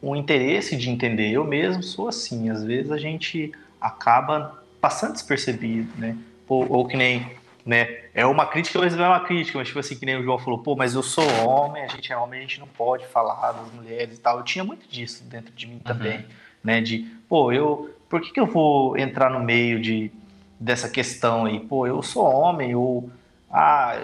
um 0.00 0.14
interesse 0.14 0.76
de 0.76 0.88
entender. 0.88 1.32
Eu 1.32 1.42
mesmo 1.42 1.82
sou 1.82 2.06
assim. 2.06 2.50
Às 2.50 2.62
vezes 2.62 2.92
a 2.92 2.98
gente 2.98 3.50
acaba 3.80 4.62
passando 4.80 5.14
despercebido, 5.14 5.90
né? 5.98 6.16
Ou, 6.46 6.70
ou 6.70 6.86
que 6.86 6.96
nem 6.96 7.32
né? 7.64 8.04
É 8.12 8.26
uma 8.26 8.46
crítica, 8.46 8.78
mas 8.78 8.94
não 8.94 9.04
é 9.04 9.08
uma 9.08 9.20
crítica, 9.20 9.58
mas 9.58 9.68
tipo 9.68 9.78
assim, 9.78 9.96
que 9.96 10.04
nem 10.04 10.16
o 10.16 10.22
João 10.22 10.38
falou, 10.38 10.58
pô, 10.58 10.74
mas 10.74 10.94
eu 10.94 11.02
sou 11.02 11.24
homem, 11.46 11.84
a 11.84 11.88
gente 11.88 12.12
é 12.12 12.16
homem, 12.16 12.40
a 12.40 12.42
gente 12.42 12.60
não 12.60 12.66
pode 12.66 13.06
falar 13.06 13.52
das 13.52 13.72
mulheres 13.72 14.18
e 14.18 14.20
tal. 14.20 14.38
Eu 14.38 14.44
tinha 14.44 14.64
muito 14.64 14.88
disso 14.88 15.24
dentro 15.24 15.52
de 15.52 15.66
mim 15.66 15.74
uhum. 15.74 15.80
também, 15.80 16.26
né? 16.62 16.80
De, 16.80 17.06
pô, 17.28 17.52
eu, 17.52 17.94
por 18.08 18.20
que, 18.20 18.32
que 18.32 18.40
eu 18.40 18.46
vou 18.46 18.96
entrar 18.96 19.30
no 19.30 19.40
meio 19.40 19.80
de, 19.80 20.10
dessa 20.58 20.88
questão 20.88 21.46
aí? 21.46 21.60
Pô, 21.60 21.86
eu 21.86 22.02
sou 22.02 22.24
homem, 22.24 22.74
ou, 22.74 23.10
ah, 23.50 23.98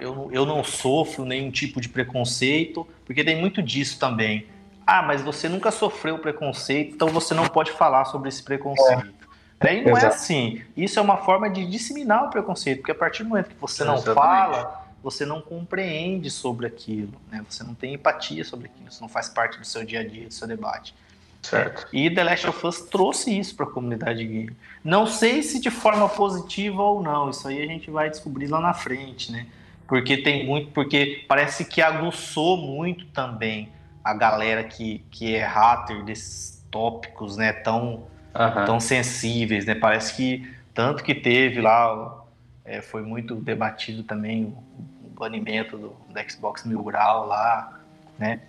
eu, 0.00 0.28
eu 0.32 0.44
não 0.44 0.64
sofro 0.64 1.24
nenhum 1.24 1.50
tipo 1.50 1.80
de 1.80 1.88
preconceito, 1.88 2.86
porque 3.04 3.24
tem 3.24 3.40
muito 3.40 3.62
disso 3.62 3.98
também. 3.98 4.46
Ah, 4.86 5.02
mas 5.02 5.20
você 5.20 5.48
nunca 5.48 5.70
sofreu 5.70 6.18
preconceito, 6.18 6.94
então 6.94 7.08
você 7.08 7.34
não 7.34 7.46
pode 7.46 7.70
falar 7.72 8.06
sobre 8.06 8.28
esse 8.30 8.42
preconceito. 8.42 9.17
E 9.60 9.82
não 9.82 9.90
é 9.90 9.98
Exato. 9.98 10.06
é 10.06 10.08
assim. 10.08 10.62
Isso 10.76 10.98
é 10.98 11.02
uma 11.02 11.16
forma 11.16 11.50
de 11.50 11.66
disseminar 11.66 12.24
o 12.24 12.30
preconceito, 12.30 12.78
porque 12.78 12.92
a 12.92 12.94
partir 12.94 13.24
do 13.24 13.30
momento 13.30 13.48
que 13.48 13.60
você 13.60 13.84
não 13.84 13.94
Exatamente. 13.94 14.24
fala, 14.24 14.88
você 15.02 15.26
não 15.26 15.40
compreende 15.40 16.30
sobre 16.30 16.66
aquilo, 16.66 17.12
né? 17.30 17.44
Você 17.48 17.64
não 17.64 17.74
tem 17.74 17.94
empatia 17.94 18.44
sobre 18.44 18.66
aquilo, 18.66 18.88
isso 18.88 19.00
não 19.00 19.08
faz 19.08 19.28
parte 19.28 19.58
do 19.58 19.64
seu 19.66 19.84
dia 19.84 20.00
a 20.00 20.06
dia, 20.06 20.28
do 20.28 20.34
seu 20.34 20.46
debate. 20.46 20.94
Certo. 21.42 21.86
E 21.92 22.10
The 22.10 22.24
Last 22.24 22.46
of 22.48 22.66
Us 22.66 22.80
trouxe 22.82 23.36
isso 23.36 23.54
para 23.56 23.64
a 23.64 23.70
comunidade 23.70 24.24
game. 24.24 24.56
Não 24.82 25.06
sei 25.06 25.42
se 25.42 25.60
de 25.60 25.70
forma 25.70 26.08
positiva 26.08 26.82
ou 26.82 27.02
não, 27.02 27.30
isso 27.30 27.46
aí 27.46 27.62
a 27.62 27.66
gente 27.66 27.90
vai 27.90 28.10
descobrir 28.10 28.48
lá 28.48 28.60
na 28.60 28.74
frente, 28.74 29.30
né? 29.32 29.46
Porque 29.86 30.18
tem 30.18 30.44
muito, 30.46 30.70
porque 30.72 31.24
parece 31.26 31.64
que 31.64 31.80
aguçou 31.80 32.56
muito 32.56 33.06
também 33.06 33.70
a 34.04 34.12
galera 34.12 34.62
que, 34.64 35.04
que 35.10 35.34
é 35.34 35.44
hater 35.44 36.04
desses 36.04 36.62
tópicos, 36.70 37.36
né, 37.36 37.52
tão, 37.52 38.04
Aham. 38.34 38.64
tão 38.64 38.80
sensíveis, 38.80 39.64
né? 39.64 39.74
Parece 39.74 40.14
que 40.14 40.48
tanto 40.74 41.02
que 41.02 41.14
teve 41.14 41.60
lá, 41.60 42.22
é, 42.64 42.80
foi 42.80 43.02
muito 43.02 43.34
debatido 43.34 44.02
também 44.02 44.44
o, 44.44 45.06
o 45.06 45.10
banimento 45.10 45.76
do, 45.76 45.88
do 45.88 46.30
Xbox 46.30 46.64
Mil 46.64 46.82
Grau 46.82 47.26
lá, 47.26 47.80
né? 48.18 48.40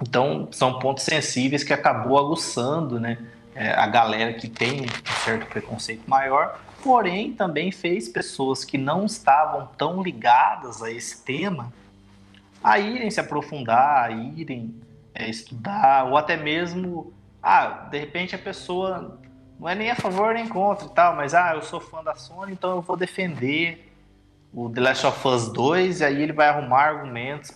Então 0.00 0.48
são 0.50 0.78
pontos 0.78 1.04
sensíveis 1.04 1.62
que 1.62 1.72
acabou 1.72 2.18
aguçando, 2.18 2.98
né? 2.98 3.18
é, 3.54 3.70
a 3.70 3.86
galera 3.86 4.32
que 4.32 4.48
tem 4.48 4.82
um 4.82 5.24
certo 5.24 5.46
preconceito 5.46 6.08
maior, 6.08 6.60
porém 6.82 7.32
também 7.32 7.70
fez 7.70 8.08
pessoas 8.08 8.64
que 8.64 8.78
não 8.78 9.04
estavam 9.04 9.68
tão 9.76 10.02
ligadas 10.02 10.82
a 10.82 10.90
esse 10.90 11.22
tema 11.22 11.72
a 12.62 12.78
irem 12.78 13.10
se 13.10 13.20
aprofundar, 13.20 14.04
a 14.04 14.10
irem 14.10 14.74
é, 15.14 15.28
estudar, 15.28 16.04
ou 16.04 16.16
até 16.16 16.36
mesmo, 16.36 17.12
ah, 17.42 17.88
de 17.90 17.98
repente 17.98 18.34
a 18.34 18.38
pessoa 18.38 19.18
não 19.58 19.68
é 19.68 19.74
nem 19.74 19.90
a 19.90 19.96
favor 19.96 20.34
nem 20.34 20.48
contra 20.48 20.86
e 20.86 20.90
tal, 20.90 21.16
mas 21.16 21.34
ah, 21.34 21.54
eu 21.54 21.62
sou 21.62 21.80
fã 21.80 22.02
da 22.02 22.14
Sony, 22.14 22.52
então 22.52 22.76
eu 22.76 22.82
vou 22.82 22.96
defender 22.96 23.92
o 24.52 24.68
The 24.68 24.80
Last 24.80 25.06
of 25.06 25.28
Us 25.28 25.52
2 25.52 26.00
e 26.00 26.04
aí 26.04 26.22
ele 26.22 26.32
vai 26.32 26.48
arrumar 26.48 26.82
argumentos 26.82 27.50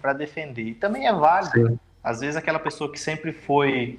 para 0.00 0.12
defender. 0.12 0.62
E 0.62 0.74
também 0.74 1.06
é 1.06 1.12
válido. 1.12 1.68
Sim. 1.68 1.78
Às 2.02 2.20
vezes 2.20 2.36
aquela 2.36 2.58
pessoa 2.58 2.90
que 2.90 2.98
sempre 2.98 3.32
foi 3.32 3.98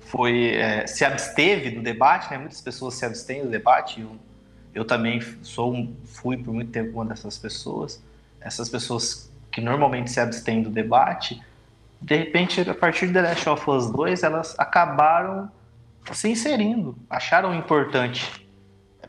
foi 0.00 0.54
é, 0.54 0.86
se 0.86 1.04
absteve 1.04 1.70
do 1.70 1.82
debate, 1.82 2.30
né? 2.30 2.38
Muitas 2.38 2.60
pessoas 2.60 2.94
se 2.94 3.04
abstêm 3.04 3.42
do 3.42 3.50
debate. 3.50 4.00
Eu, 4.00 4.16
eu 4.74 4.84
também 4.84 5.20
sou 5.42 5.74
um, 5.74 5.94
fui 6.04 6.36
por 6.36 6.52
muito 6.52 6.70
tempo 6.70 6.92
uma 6.92 7.04
dessas 7.04 7.38
pessoas. 7.38 8.02
Essas 8.40 8.68
pessoas 8.68 9.30
que 9.50 9.60
normalmente 9.60 10.10
se 10.10 10.20
abstêm 10.20 10.62
do 10.62 10.70
debate, 10.70 11.42
de 12.00 12.16
repente, 12.16 12.60
a 12.60 12.74
partir 12.74 13.08
de 13.08 13.12
The 13.12 13.22
Last 13.22 13.48
of 13.48 13.70
Us 13.70 13.90
2, 13.90 14.22
elas 14.22 14.54
acabaram 14.58 15.50
se 16.12 16.28
inserindo, 16.28 16.96
acharam 17.10 17.54
importante 17.54 18.46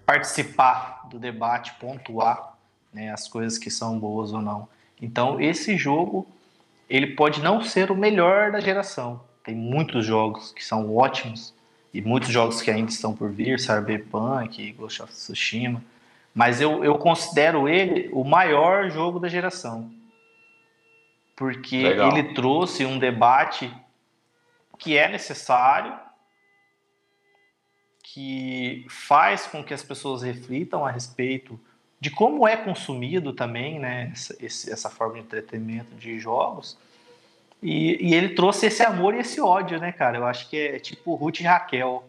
participar 0.06 1.08
do 1.10 1.20
debate, 1.20 1.74
pontuar 1.80 2.58
né, 2.92 3.12
as 3.12 3.28
coisas 3.28 3.58
que 3.58 3.70
são 3.70 4.00
boas 4.00 4.34
ou 4.34 4.42
não. 4.42 4.68
Então, 5.02 5.40
esse 5.40 5.78
jogo, 5.78 6.28
ele 6.90 7.08
pode 7.08 7.42
não 7.42 7.62
ser 7.62 7.92
o 7.92 7.96
melhor 7.96 8.52
da 8.52 8.60
geração. 8.60 9.22
Tem 9.44 9.56
muitos 9.56 10.06
jogos 10.06 10.52
que 10.52 10.64
são 10.64 10.96
ótimos 10.96 11.54
e 11.94 12.02
muitos 12.02 12.30
jogos 12.30 12.62
que 12.62 12.70
ainda 12.70 12.92
estão 12.92 13.16
por 13.16 13.30
vir, 13.32 13.60
Cyberpunk, 13.60 14.72
Ghost 14.74 15.04
of 15.04 15.14
Tsushima. 15.14 15.82
Mas 16.34 16.60
eu, 16.60 16.84
eu 16.84 16.98
considero 16.98 17.68
ele 17.68 18.10
o 18.12 18.24
maior 18.24 18.90
jogo 18.90 19.20
da 19.20 19.28
geração. 19.28 19.92
Porque 21.40 21.82
Legal. 21.82 22.10
ele 22.10 22.34
trouxe 22.34 22.86
um 22.86 23.00
debate 23.00 23.74
que 24.78 24.98
é 24.98 25.08
necessário, 25.08 25.98
que 28.04 28.86
faz 28.90 29.48
com 29.48 29.64
que 29.64 29.74
as 29.74 29.82
pessoas 29.82 30.22
reflitam 30.22 30.86
a 30.86 30.92
respeito 30.92 31.58
de 31.98 32.12
como 32.12 32.46
é 32.46 32.58
consumido 32.58 33.32
também 33.32 33.80
né, 33.80 34.12
essa, 34.12 34.36
essa 34.70 34.90
forma 34.90 35.14
de 35.14 35.22
entretenimento 35.22 35.96
de 35.96 36.20
jogos. 36.20 36.78
E, 37.64 38.10
e 38.10 38.14
ele 38.14 38.36
trouxe 38.36 38.66
esse 38.66 38.84
amor 38.84 39.14
e 39.14 39.20
esse 39.20 39.40
ódio, 39.40 39.80
né, 39.80 39.94
cara? 39.94 40.18
Eu 40.18 40.28
acho 40.28 40.50
que 40.50 40.58
é 40.58 40.78
tipo 40.78 41.16
Ruth 41.16 41.40
e 41.40 41.44
Raquel, 41.44 42.04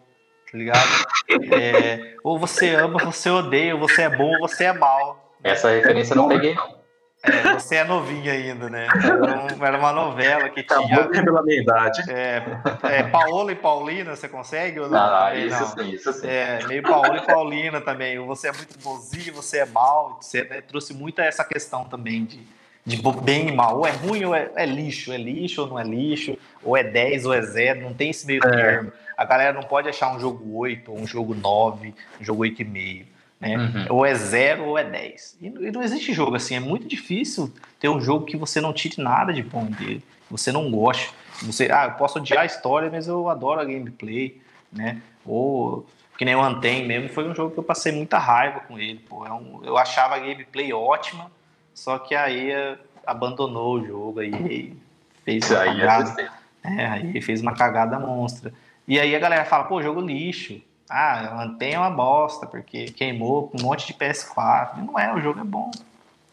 tá 0.50 0.58
ligado? 0.58 0.88
É, 1.52 2.16
ou 2.24 2.36
você 2.36 2.74
ama, 2.74 2.94
ou 3.04 3.12
você 3.12 3.30
odeia, 3.30 3.74
ou 3.76 3.80
você 3.80 4.02
é 4.02 4.08
bom, 4.10 4.32
ou 4.32 4.48
você 4.48 4.64
é 4.64 4.72
mal. 4.72 5.32
Essa 5.44 5.70
referência 5.70 6.14
eu 6.14 6.16
não 6.16 6.28
peguei, 6.28 6.56
não. 6.56 6.79
É, 7.22 7.52
você 7.54 7.76
é 7.76 7.84
novinho 7.84 8.30
ainda, 8.32 8.70
né? 8.70 8.86
Era, 9.04 9.38
um- 9.54 9.64
era 9.66 9.78
uma 9.78 9.92
novela 9.92 10.48
que 10.48 10.60
Acabou 10.60 10.86
tinha 10.86 11.02
de 11.08 11.16
revelar 11.18 11.40
a 11.40 11.42
minha 11.42 11.60
idade. 11.60 12.10
é, 12.10 12.42
é, 12.82 13.02
Paola 13.04 13.52
e 13.52 13.54
Paulina, 13.54 14.16
você 14.16 14.26
consegue 14.28 14.80
ou 14.80 14.88
não? 14.88 14.98
Também 14.98 15.46
isso 15.46 15.60
não. 15.60 15.68
sim, 15.68 15.90
isso 15.90 16.12
sim. 16.14 16.26
É, 16.26 16.60
meio 16.66 16.82
Paola 16.82 17.18
e 17.18 17.26
Paulina 17.26 17.80
também. 17.80 18.18
Você 18.20 18.48
é 18.48 18.52
muito 18.52 18.78
bonzinho, 18.82 19.34
você 19.34 19.58
é 19.58 19.66
mal. 19.66 20.18
Você 20.20 20.44
né, 20.44 20.62
trouxe 20.62 20.94
muito 20.94 21.20
essa 21.20 21.44
questão 21.44 21.84
também 21.84 22.24
de, 22.24 22.40
de 22.86 23.02
bem 23.20 23.48
e 23.48 23.52
mal. 23.52 23.76
Ou 23.78 23.86
é 23.86 23.90
ruim 23.90 24.24
ou 24.24 24.34
é, 24.34 24.50
é 24.56 24.64
lixo. 24.64 25.12
É 25.12 25.18
lixo 25.18 25.60
ou 25.62 25.68
não 25.68 25.78
é 25.78 25.84
lixo. 25.84 26.38
Ou 26.64 26.74
é 26.74 26.82
10 26.82 27.26
ou 27.26 27.34
é 27.34 27.42
0. 27.42 27.82
Não 27.82 27.92
tem 27.92 28.08
esse 28.10 28.26
meio 28.26 28.40
termo. 28.40 28.92
A 29.14 29.26
galera 29.26 29.52
não 29.52 29.62
pode 29.62 29.86
achar 29.90 30.10
um 30.16 30.18
jogo 30.18 30.56
8, 30.56 30.90
ou 30.90 30.98
um 30.98 31.06
jogo 31.06 31.34
9, 31.34 31.94
um 32.18 32.24
jogo 32.24 32.42
8,5. 32.44 33.04
Né? 33.40 33.56
Uhum. 33.56 33.86
Ou 33.96 34.06
é 34.06 34.14
0 34.14 34.64
ou 34.66 34.76
é 34.78 34.84
10. 34.84 35.38
E, 35.40 35.46
e 35.46 35.70
não 35.70 35.82
existe 35.82 36.12
jogo 36.12 36.36
assim. 36.36 36.54
É 36.56 36.60
muito 36.60 36.86
difícil 36.86 37.50
ter 37.78 37.88
um 37.88 38.00
jogo 38.00 38.26
que 38.26 38.36
você 38.36 38.60
não 38.60 38.72
tire 38.72 39.02
nada 39.02 39.32
de 39.32 39.42
bom 39.42 39.64
dele. 39.64 40.04
Você 40.30 40.52
não 40.52 40.70
goste. 40.70 41.10
Você, 41.42 41.70
ah, 41.72 41.86
eu 41.86 41.92
posso 41.92 42.18
odiar 42.18 42.42
a 42.42 42.46
história, 42.46 42.90
mas 42.90 43.08
eu 43.08 43.28
adoro 43.30 43.60
a 43.60 43.64
gameplay, 43.64 44.38
né? 44.70 45.00
Ou 45.24 45.86
que 46.18 46.24
nem 46.26 46.34
o 46.36 46.42
Anthem 46.42 46.86
mesmo, 46.86 47.08
foi 47.08 47.26
um 47.26 47.34
jogo 47.34 47.52
que 47.52 47.58
eu 47.58 47.62
passei 47.64 47.92
muita 47.92 48.18
raiva 48.18 48.60
com 48.60 48.78
ele, 48.78 48.98
pô. 49.08 49.26
É 49.26 49.32
um- 49.32 49.60
eu 49.64 49.78
achava 49.78 50.16
a 50.16 50.18
gameplay 50.18 50.70
ótima, 50.70 51.30
só 51.72 51.98
que 51.98 52.14
aí 52.14 52.50
eh, 52.50 52.76
abandonou 53.06 53.80
o 53.80 53.86
jogo 53.86 54.20
aí 54.20 54.76
fez 55.24 55.50
uma 55.50 55.60
aí 55.60 55.68
é 55.80 55.86
cagada. 55.86 56.30
É, 56.62 56.86
aí 56.86 57.22
fez 57.22 57.40
uma 57.40 57.54
cagada 57.54 57.98
monstra. 57.98 58.52
E 58.86 59.00
aí 59.00 59.16
a 59.16 59.18
galera 59.18 59.46
fala, 59.46 59.64
pô, 59.64 59.80
jogo 59.82 60.00
lixo. 60.02 60.60
Ah, 60.90 61.36
o 61.36 61.40
Anthem 61.40 61.74
é 61.74 61.78
uma 61.78 61.88
bosta, 61.88 62.48
porque 62.48 62.86
queimou 62.86 63.48
um 63.54 63.62
monte 63.62 63.86
de 63.86 63.94
PS4. 63.94 64.78
E 64.78 64.82
não 64.82 64.98
é, 64.98 65.14
o 65.14 65.20
jogo 65.20 65.38
é 65.38 65.44
bom. 65.44 65.70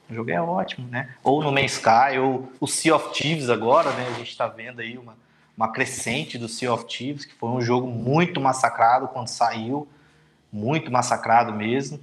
O 0.10 0.14
jogo 0.16 0.32
é 0.32 0.42
ótimo, 0.42 0.88
né? 0.88 1.10
Ou 1.24 1.44
no 1.44 1.52
Man's 1.52 1.74
Sky, 1.74 2.18
ou 2.20 2.52
o 2.60 2.66
Sea 2.66 2.96
of 2.96 3.14
Thieves 3.14 3.52
agora, 3.52 3.92
né? 3.92 4.08
A 4.10 4.18
gente 4.18 4.36
tá 4.36 4.48
vendo 4.48 4.80
aí 4.80 4.98
uma, 4.98 5.16
uma 5.56 5.72
crescente 5.72 6.40
do 6.40 6.50
Sea 6.50 6.74
of 6.74 6.86
Thieves, 6.86 7.24
que 7.24 7.36
foi 7.36 7.50
um 7.50 7.62
jogo 7.62 7.88
muito 7.88 8.42
massacrado 8.42 9.08
quando 9.10 9.28
saiu. 9.28 9.88
Muito 10.52 10.92
massacrado 10.92 11.54
mesmo. 11.54 12.00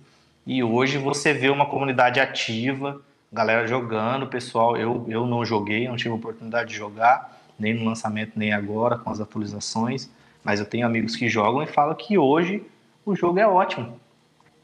E 0.46 0.62
hoje 0.62 0.96
você 0.96 1.32
vê 1.32 1.48
uma 1.48 1.66
comunidade 1.66 2.20
ativa, 2.20 3.00
galera 3.32 3.66
jogando, 3.66 4.28
pessoal. 4.28 4.76
Eu, 4.76 5.04
eu 5.08 5.26
não 5.26 5.44
joguei, 5.44 5.88
não 5.88 5.96
tive 5.96 6.10
a 6.10 6.14
oportunidade 6.14 6.70
de 6.70 6.76
jogar, 6.76 7.40
nem 7.58 7.74
no 7.74 7.84
lançamento, 7.84 8.32
nem 8.36 8.52
agora, 8.52 8.96
com 8.96 9.10
as 9.10 9.18
atualizações. 9.18 10.08
Mas 10.44 10.60
eu 10.60 10.66
tenho 10.66 10.86
amigos 10.86 11.16
que 11.16 11.28
jogam 11.28 11.62
e 11.62 11.66
falam 11.66 11.94
que 11.94 12.18
hoje 12.18 12.62
o 13.04 13.16
jogo 13.16 13.38
é 13.38 13.46
ótimo. 13.46 13.98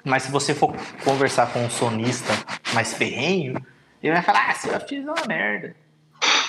Mas 0.05 0.25
se 0.25 0.31
você 0.31 0.55
for 0.55 0.75
conversar 1.05 1.53
com 1.53 1.65
um 1.65 1.71
sonista 1.71 2.33
mais 2.75 2.95
ferrenho, 2.95 3.61
ele 4.03 4.13
vai 4.13 4.23
falar: 4.23 4.51
Ah, 4.51 4.77
of 4.77 4.87
Thieves 4.87 5.07
é 5.07 5.11
uma 5.11 5.27
merda. 5.27 5.75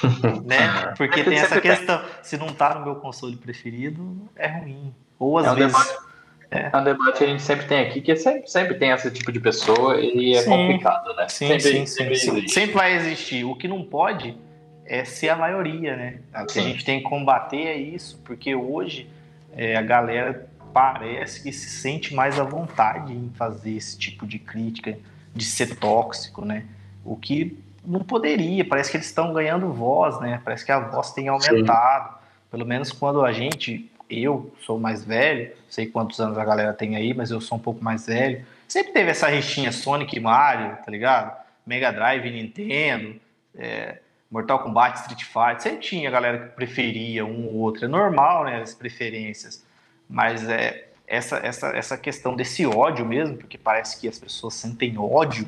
né? 0.45 0.93
Porque 0.97 1.23
tem 1.23 1.37
essa 1.37 1.59
questão: 1.59 2.03
se 2.21 2.37
não 2.37 2.47
tá 2.53 2.75
no 2.75 2.83
meu 2.85 2.95
console 2.95 3.35
preferido, 3.35 4.29
é 4.35 4.47
ruim. 4.47 4.93
Ou 5.17 5.37
às 5.37 5.45
É 5.45 5.51
um 5.51 5.55
vezes. 5.55 5.77
debate. 5.77 6.11
É 6.53 6.77
um 6.77 6.83
debate 6.83 7.17
que 7.17 7.23
a 7.23 7.27
gente 7.27 7.41
sempre 7.41 7.65
tem 7.65 7.79
aqui, 7.87 8.01
que 8.01 8.13
sempre, 8.17 8.45
sempre 8.49 8.73
tem 8.75 8.89
esse 8.89 9.09
tipo 9.09 9.31
de 9.31 9.39
pessoa 9.39 10.01
e 10.01 10.35
é 10.35 10.41
Sim. 10.41 10.49
complicado, 10.49 11.15
né? 11.15 11.29
Sim, 11.29 11.47
sempre, 11.47 11.61
sim, 11.61 11.85
sempre 11.85 12.15
sim. 12.17 12.31
existe. 12.31 12.51
Sempre 12.51 12.75
vai 12.75 12.93
existir. 12.93 13.45
O 13.45 13.55
que 13.55 13.69
não 13.69 13.81
pode 13.83 14.37
é 14.85 15.05
ser 15.05 15.29
a 15.29 15.37
maioria, 15.37 15.95
né? 15.95 16.19
O 16.43 16.45
que 16.45 16.59
a 16.59 16.61
gente 16.61 16.83
tem 16.83 16.97
que 17.01 17.05
combater 17.05 17.67
é 17.67 17.77
isso, 17.77 18.19
porque 18.25 18.53
hoje 18.53 19.09
é, 19.55 19.75
a 19.75 19.81
galera 19.81 20.49
parece 20.73 21.43
que 21.43 21.51
se 21.51 21.69
sente 21.69 22.13
mais 22.13 22.39
à 22.39 22.43
vontade 22.43 23.13
em 23.13 23.29
fazer 23.35 23.71
esse 23.75 23.97
tipo 23.97 24.25
de 24.25 24.39
crítica, 24.39 24.97
de 25.33 25.43
ser 25.43 25.75
tóxico, 25.75 26.45
né? 26.45 26.65
O 27.03 27.15
que 27.15 27.57
não 27.85 28.01
poderia, 28.01 28.63
parece 28.63 28.91
que 28.91 28.97
eles 28.97 29.07
estão 29.07 29.33
ganhando 29.33 29.71
voz, 29.71 30.19
né? 30.19 30.41
Parece 30.43 30.65
que 30.65 30.71
a 30.71 30.79
voz 30.79 31.11
tem 31.11 31.27
aumentado. 31.27 32.17
Pelo 32.49 32.65
menos 32.65 32.91
quando 32.91 33.23
a 33.23 33.31
gente, 33.31 33.89
eu 34.09 34.53
sou 34.65 34.79
mais 34.79 35.03
velho, 35.03 35.51
sei 35.69 35.87
quantos 35.87 36.19
anos 36.19 36.37
a 36.37 36.45
galera 36.45 36.73
tem 36.73 36.95
aí, 36.95 37.13
mas 37.13 37.31
eu 37.31 37.41
sou 37.41 37.57
um 37.57 37.61
pouco 37.61 37.83
mais 37.83 38.05
velho. 38.05 38.45
Sempre 38.67 38.93
teve 38.93 39.11
essa 39.11 39.27
rixinha 39.27 39.71
Sonic 39.71 40.15
e 40.15 40.19
Mario, 40.19 40.77
tá 40.83 40.91
ligado? 40.91 41.35
Mega 41.65 41.91
Drive 41.91 42.29
Nintendo, 42.29 43.15
é, 43.55 43.99
Mortal 44.31 44.59
Kombat, 44.59 45.01
Street 45.01 45.23
Fighter. 45.25 45.61
Sempre 45.61 45.79
tinha 45.79 46.09
galera 46.09 46.39
que 46.39 46.55
preferia 46.55 47.25
um 47.25 47.47
ou 47.47 47.55
outro. 47.55 47.83
É 47.83 47.87
normal, 47.87 48.45
né? 48.45 48.61
As 48.61 48.73
preferências. 48.73 49.63
Mas 50.09 50.47
é 50.47 50.87
essa, 51.05 51.37
essa, 51.37 51.67
essa 51.75 51.97
questão 51.97 52.35
desse 52.35 52.65
ódio 52.65 53.05
mesmo, 53.05 53.35
porque 53.35 53.57
parece 53.57 53.99
que 53.99 54.07
as 54.07 54.17
pessoas 54.17 54.53
sentem 54.53 54.97
ódio 54.97 55.47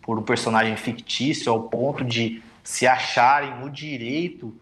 por 0.00 0.16
um 0.16 0.22
personagem 0.22 0.76
fictício 0.76 1.50
ao 1.50 1.64
ponto 1.64 2.04
de 2.04 2.40
se 2.62 2.86
acharem 2.86 3.58
no 3.58 3.68
direito 3.68 4.54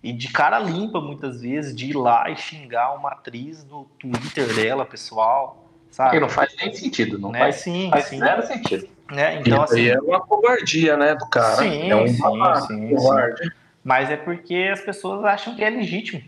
e 0.00 0.12
de 0.12 0.28
cara 0.28 0.60
limpa 0.60 1.00
muitas 1.00 1.40
vezes 1.40 1.74
de 1.74 1.86
ir 1.86 1.96
lá 1.96 2.30
e 2.30 2.36
xingar 2.36 2.94
uma 2.94 3.10
atriz 3.10 3.64
no 3.64 3.86
Twitter 3.98 4.54
dela, 4.54 4.86
pessoal, 4.86 5.68
sabe? 5.90 6.10
Porque 6.10 6.20
não 6.20 6.28
faz 6.28 6.54
nem 6.56 6.72
sentido, 6.72 7.18
não 7.18 7.32
né? 7.32 7.40
faz, 7.40 7.56
Sim, 7.56 7.90
faz 7.90 8.04
sim. 8.04 8.18
zero 8.18 8.46
sentido. 8.46 8.88
Né? 9.10 9.40
Então, 9.40 9.62
assim, 9.62 9.86
é 9.86 9.98
uma 10.00 10.20
covardia, 10.20 10.96
né, 10.96 11.14
do 11.14 11.26
cara. 11.28 11.56
Sim, 11.56 11.90
é 11.90 11.96
um 11.96 12.08
sim, 12.08 12.16
sim, 12.66 12.94
covarde. 12.94 13.52
mas 13.84 14.10
é 14.10 14.16
porque 14.16 14.68
as 14.72 14.80
pessoas 14.80 15.24
acham 15.24 15.54
que 15.54 15.62
é 15.62 15.70
legítimo. 15.70 16.22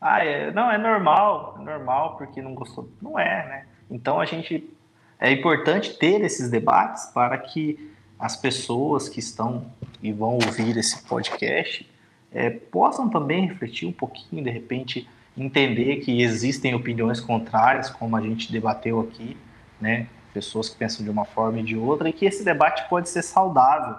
ah, 0.00 0.24
é, 0.24 0.52
não, 0.52 0.70
é 0.70 0.78
normal, 0.78 1.56
é 1.58 1.64
normal 1.64 2.16
porque 2.16 2.40
não 2.40 2.54
gostou. 2.54 2.88
Não 3.02 3.18
é, 3.18 3.46
né? 3.48 3.66
Então 3.90 4.20
a 4.20 4.24
gente 4.24 4.70
é 5.18 5.32
importante 5.32 5.98
ter 5.98 6.20
esses 6.20 6.50
debates 6.50 7.06
para 7.06 7.36
que 7.38 7.92
as 8.18 8.36
pessoas 8.36 9.08
que 9.08 9.18
estão 9.18 9.66
e 10.02 10.12
vão 10.12 10.34
ouvir 10.34 10.76
esse 10.76 11.02
podcast 11.02 11.88
é, 12.32 12.50
possam 12.50 13.08
também 13.08 13.46
refletir 13.46 13.88
um 13.88 13.92
pouquinho, 13.92 14.42
de 14.42 14.50
repente 14.50 15.08
entender 15.36 15.96
que 15.96 16.22
existem 16.22 16.74
opiniões 16.74 17.20
contrárias, 17.20 17.90
como 17.90 18.16
a 18.16 18.20
gente 18.20 18.52
debateu 18.52 19.00
aqui, 19.00 19.36
né? 19.80 20.06
Pessoas 20.34 20.68
que 20.68 20.76
pensam 20.76 21.02
de 21.04 21.10
uma 21.10 21.24
forma 21.24 21.60
e 21.60 21.62
de 21.62 21.76
outra, 21.76 22.08
e 22.08 22.12
que 22.12 22.26
esse 22.26 22.44
debate 22.44 22.86
pode 22.90 23.08
ser 23.08 23.22
saudável, 23.22 23.96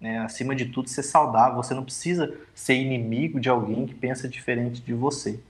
né? 0.00 0.20
Acima 0.20 0.54
de 0.54 0.66
tudo, 0.66 0.88
ser 0.88 1.02
saudável. 1.02 1.56
Você 1.56 1.74
não 1.74 1.84
precisa 1.84 2.32
ser 2.54 2.74
inimigo 2.74 3.38
de 3.38 3.50
alguém 3.50 3.84
que 3.84 3.94
pensa 3.94 4.28
diferente 4.28 4.80
de 4.80 4.94
você. 4.94 5.40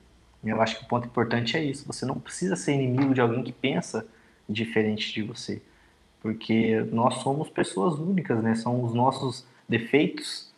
Eu 0.42 0.60
acho 0.60 0.78
que 0.78 0.84
o 0.84 0.88
ponto 0.88 1.06
importante 1.06 1.56
é 1.56 1.62
isso. 1.62 1.86
Você 1.86 2.04
não 2.04 2.18
precisa 2.18 2.56
ser 2.56 2.72
inimigo 2.72 3.14
de 3.14 3.20
alguém 3.20 3.44
que 3.44 3.52
pensa 3.52 4.04
diferente 4.48 5.12
de 5.12 5.22
você, 5.22 5.62
porque 6.20 6.84
nós 6.90 7.14
somos 7.16 7.48
pessoas 7.48 7.98
únicas, 7.98 8.42
né? 8.42 8.54
São 8.54 8.82
os 8.82 8.92
nossos 8.92 9.46
defeitos 9.68 10.50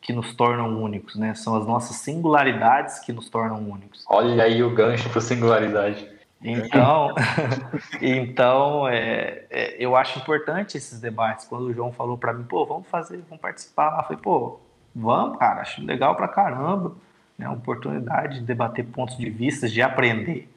que 0.00 0.12
nos 0.12 0.34
tornam 0.34 0.80
únicos, 0.80 1.16
né? 1.16 1.34
São 1.34 1.56
as 1.56 1.66
nossas 1.66 1.96
singularidades 1.96 3.00
que 3.00 3.12
nos 3.12 3.28
tornam 3.28 3.58
únicos. 3.68 4.04
Olha 4.08 4.44
aí 4.44 4.62
o 4.62 4.72
gancho 4.72 5.10
para 5.10 5.20
singularidade. 5.20 6.15
Então, 6.46 7.12
então 8.00 8.88
é, 8.88 9.42
é, 9.50 9.76
eu 9.80 9.96
acho 9.96 10.20
importante 10.20 10.76
esses 10.76 11.00
debates. 11.00 11.44
Quando 11.46 11.64
o 11.64 11.74
João 11.74 11.92
falou 11.92 12.16
para 12.16 12.32
mim, 12.32 12.44
pô, 12.44 12.64
vamos 12.64 12.86
fazer, 12.88 13.20
vamos 13.28 13.40
participar, 13.40 13.98
eu 13.98 14.04
falei, 14.04 14.22
pô, 14.22 14.60
vamos, 14.94 15.38
cara, 15.38 15.62
acho 15.62 15.84
legal 15.84 16.14
pra 16.14 16.28
caramba. 16.28 16.94
Né? 17.36 17.48
Uma 17.48 17.56
oportunidade 17.56 18.38
de 18.38 18.46
debater 18.46 18.84
pontos 18.84 19.16
de 19.16 19.28
vista, 19.28 19.68
de 19.68 19.82
aprender. 19.82 20.48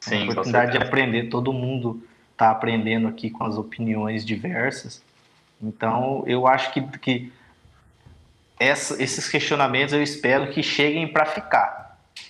Sim, 0.00 0.22
uma 0.22 0.32
oportunidade 0.32 0.72
de 0.72 0.78
aprender. 0.78 1.28
Todo 1.28 1.52
mundo 1.52 2.02
está 2.32 2.50
aprendendo 2.50 3.06
aqui 3.06 3.28
com 3.28 3.44
as 3.44 3.58
opiniões 3.58 4.24
diversas. 4.24 5.02
Então, 5.62 6.24
eu 6.26 6.46
acho 6.46 6.72
que, 6.72 6.80
que 6.98 7.32
essa, 8.58 9.00
esses 9.02 9.28
questionamentos 9.28 9.92
eu 9.92 10.02
espero 10.02 10.50
que 10.50 10.62
cheguem 10.62 11.06
para 11.06 11.26
ficar. 11.26 11.83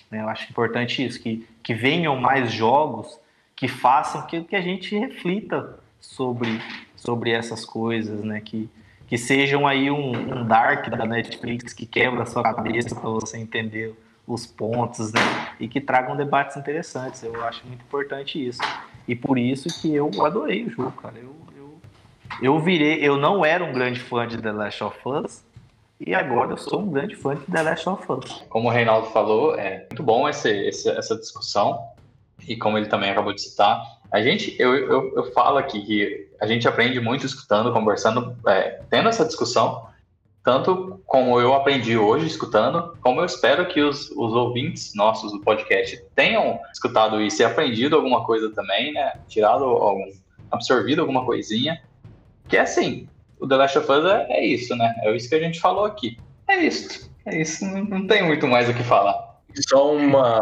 Né? 0.09 0.21
Eu 0.21 0.29
acho 0.29 0.49
importante 0.49 1.05
isso, 1.05 1.21
que, 1.21 1.47
que 1.63 1.73
venham 1.73 2.15
mais 2.15 2.51
jogos 2.51 3.19
que 3.55 3.67
façam 3.67 4.25
que, 4.27 4.41
que 4.41 4.55
a 4.55 4.61
gente 4.61 4.97
reflita 4.97 5.79
sobre, 5.99 6.61
sobre 6.95 7.31
essas 7.31 7.65
coisas, 7.65 8.21
né? 8.23 8.41
que, 8.41 8.69
que 9.07 9.17
sejam 9.17 9.65
aí 9.65 9.89
um, 9.89 10.11
um 10.11 10.45
Dark 10.45 10.89
da 10.89 11.05
Netflix 11.05 11.73
que 11.73 11.85
quebra 11.85 12.23
a 12.23 12.25
sua 12.25 12.43
cabeça 12.43 12.93
para 12.95 13.09
você 13.09 13.37
entender 13.37 13.95
os 14.27 14.45
pontos, 14.45 15.13
né? 15.13 15.21
E 15.59 15.67
que 15.67 15.79
tragam 15.79 16.15
debates 16.15 16.57
interessantes. 16.57 17.21
Eu 17.23 17.43
acho 17.43 17.65
muito 17.67 17.81
importante 17.83 18.43
isso. 18.43 18.61
E 19.07 19.15
por 19.15 19.37
isso 19.37 19.69
que 19.81 19.93
eu 19.93 20.09
adorei 20.25 20.65
o 20.65 20.69
jogo, 20.69 20.91
cara. 20.93 21.15
Eu, 21.17 21.35
eu, 21.55 21.79
eu 22.41 22.59
virei, 22.59 23.07
eu 23.07 23.17
não 23.17 23.45
era 23.45 23.63
um 23.63 23.71
grande 23.71 23.99
fã 23.99 24.27
de 24.27 24.37
The 24.41 24.51
Last 24.51 24.83
of 24.83 24.97
Us, 25.05 25.43
e 25.99 26.13
agora 26.13 26.51
eu 26.51 26.57
sou 26.57 26.81
um 26.81 26.89
grande 26.89 27.15
fã 27.15 27.35
de 27.35 27.45
The 27.45 27.61
Last 27.61 27.89
of 27.89 28.03
Us. 28.11 28.43
Como 28.49 28.67
o 28.67 28.71
Reinaldo 28.71 29.07
falou, 29.07 29.55
é 29.55 29.85
muito 29.89 30.03
bom 30.03 30.27
esse, 30.27 30.49
esse, 30.49 30.89
essa 30.89 31.15
discussão. 31.15 31.79
E 32.47 32.55
como 32.55 32.77
ele 32.77 32.87
também 32.87 33.09
acabou 33.09 33.33
de 33.33 33.41
citar, 33.41 33.81
a 34.11 34.21
gente, 34.21 34.55
eu, 34.59 34.75
eu, 34.75 35.15
eu 35.15 35.31
falo 35.31 35.57
aqui 35.57 35.81
que 35.81 36.29
a 36.39 36.45
gente 36.45 36.67
aprende 36.67 36.99
muito 36.99 37.25
escutando, 37.25 37.71
conversando, 37.71 38.35
é, 38.47 38.81
tendo 38.89 39.09
essa 39.09 39.25
discussão, 39.25 39.87
tanto 40.43 41.01
como 41.05 41.39
eu 41.39 41.53
aprendi 41.55 41.97
hoje 41.97 42.27
escutando, 42.27 42.95
como 43.01 43.21
eu 43.21 43.25
espero 43.25 43.65
que 43.67 43.81
os, 43.81 44.11
os 44.11 44.33
ouvintes 44.33 44.93
nossos 44.93 45.31
do 45.31 45.39
podcast 45.39 46.03
tenham 46.13 46.59
escutado 46.71 47.21
isso 47.21 47.41
e 47.41 47.45
aprendido 47.45 47.95
alguma 47.95 48.23
coisa 48.23 48.51
também, 48.53 48.93
né? 48.93 49.13
Tirado 49.27 49.63
algum, 49.63 50.11
absorvido 50.51 51.01
alguma 51.01 51.25
coisinha. 51.25 51.81
Que 52.47 52.57
é 52.57 52.61
assim, 52.61 53.09
o 53.39 53.47
The 53.47 53.55
Last 53.55 53.77
of 53.77 53.91
Us 53.91 54.05
é, 54.05 54.27
é, 54.29 54.45
isso, 54.45 54.75
né? 54.75 54.93
É 54.99 55.15
isso 55.15 55.29
que 55.29 55.35
a 55.35 55.39
gente 55.39 55.59
falou 55.59 55.85
aqui. 55.85 56.17
É 56.47 56.57
isso. 56.57 57.11
É 57.25 57.41
isso. 57.41 57.65
Não, 57.65 57.83
não 57.83 58.07
tem 58.07 58.23
muito 58.23 58.47
mais 58.47 58.69
o 58.69 58.73
que 58.73 58.83
falar. 58.83 59.39
Só 59.69 59.93
uma, 59.93 60.39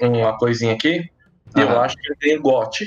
uma 0.00 0.38
coisinha 0.38 0.72
aqui. 0.72 1.10
Uhum. 1.56 1.62
Eu 1.62 1.80
acho 1.80 1.96
que 1.96 2.06
ele 2.06 2.18
tem 2.18 2.40
gote. 2.40 2.86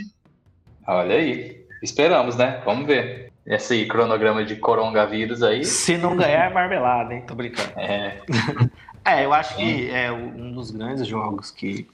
Olha 0.87 1.15
aí. 1.15 1.65
Esperamos, 1.81 2.35
né? 2.35 2.61
Vamos 2.65 2.87
ver. 2.87 3.31
Esse 3.45 3.85
cronograma 3.85 4.43
de 4.43 4.55
coronavírus 4.55 5.43
aí. 5.43 5.63
Se 5.63 5.97
não 5.97 6.17
ganhar, 6.17 6.49
é 6.49 6.53
marmelada, 6.53 7.13
hein? 7.13 7.23
Tô 7.27 7.35
brincando. 7.35 7.71
É. 7.77 8.19
é, 9.05 9.25
eu 9.25 9.33
acho 9.33 9.55
que 9.55 9.89
é 9.91 10.11
um 10.11 10.51
dos 10.51 10.71
grandes 10.71 11.05
jogos 11.05 11.51
que, 11.51 11.87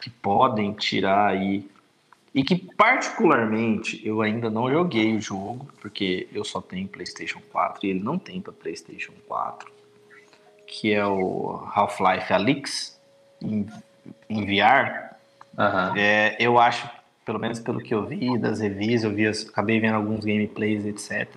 que 0.00 0.10
podem 0.10 0.72
tirar 0.72 1.28
aí 1.28 1.68
e 2.34 2.42
que 2.42 2.56
particularmente 2.56 4.00
eu 4.06 4.20
ainda 4.20 4.50
não 4.50 4.70
joguei 4.70 5.16
o 5.16 5.20
jogo, 5.20 5.68
porque 5.80 6.28
eu 6.32 6.44
só 6.44 6.60
tenho 6.60 6.86
PlayStation 6.86 7.40
4 7.50 7.86
e 7.86 7.90
ele 7.90 8.00
não 8.00 8.18
tem 8.18 8.40
para 8.40 8.52
PlayStation 8.52 9.12
4, 9.26 9.70
que 10.66 10.92
é 10.92 11.06
o 11.06 11.66
Half-Life 11.74 12.32
Alyx 12.32 13.00
em, 13.40 13.66
em 14.28 14.44
VR. 14.44 15.14
Uhum. 15.56 15.96
É, 15.96 16.36
eu 16.38 16.58
acho, 16.58 16.88
pelo 17.24 17.38
menos 17.38 17.58
pelo 17.58 17.80
que 17.80 17.94
eu 17.94 18.04
vi 18.04 18.36
das 18.38 18.60
reviews, 18.60 19.04
eu 19.04 19.10
vi, 19.12 19.26
acabei 19.26 19.80
vendo 19.80 19.94
alguns 19.94 20.24
gameplays, 20.24 20.84
etc. 20.84 21.28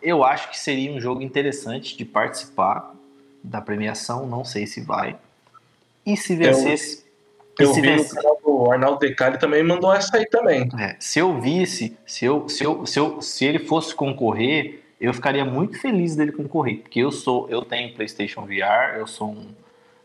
Eu 0.00 0.24
acho 0.24 0.50
que 0.50 0.58
seria 0.58 0.92
um 0.92 1.00
jogo 1.00 1.20
interessante 1.20 1.96
de 1.96 2.04
participar 2.04 2.94
da 3.42 3.60
premiação, 3.60 4.26
não 4.26 4.44
sei 4.44 4.66
se 4.66 4.80
vai. 4.80 5.16
E 6.06 6.16
se 6.16 6.36
vencesse, 6.36 7.04
eu 7.58 7.74
vi 7.74 7.80
visse... 7.80 8.16
o 8.44 8.70
Arnaldo 8.70 8.98
Decali 8.98 9.38
também 9.38 9.62
mandou 9.62 9.92
essa 9.92 10.16
aí 10.16 10.26
também. 10.26 10.68
É, 10.78 10.96
se 10.98 11.18
eu 11.18 11.40
visse, 11.40 11.96
se, 12.06 12.24
eu, 12.24 12.48
se, 12.48 12.64
eu, 12.64 12.86
se, 12.86 12.98
eu, 12.98 13.20
se 13.20 13.44
ele 13.44 13.58
fosse 13.58 13.94
concorrer, 13.94 14.82
eu 15.00 15.12
ficaria 15.14 15.44
muito 15.44 15.80
feliz 15.80 16.16
dele 16.16 16.32
concorrer, 16.32 16.78
porque 16.78 17.00
eu 17.00 17.10
sou, 17.10 17.48
eu 17.48 17.62
tenho 17.62 17.94
PlayStation 17.94 18.44
VR, 18.44 18.96
eu 18.96 19.06
sou 19.06 19.30
um, 19.30 19.48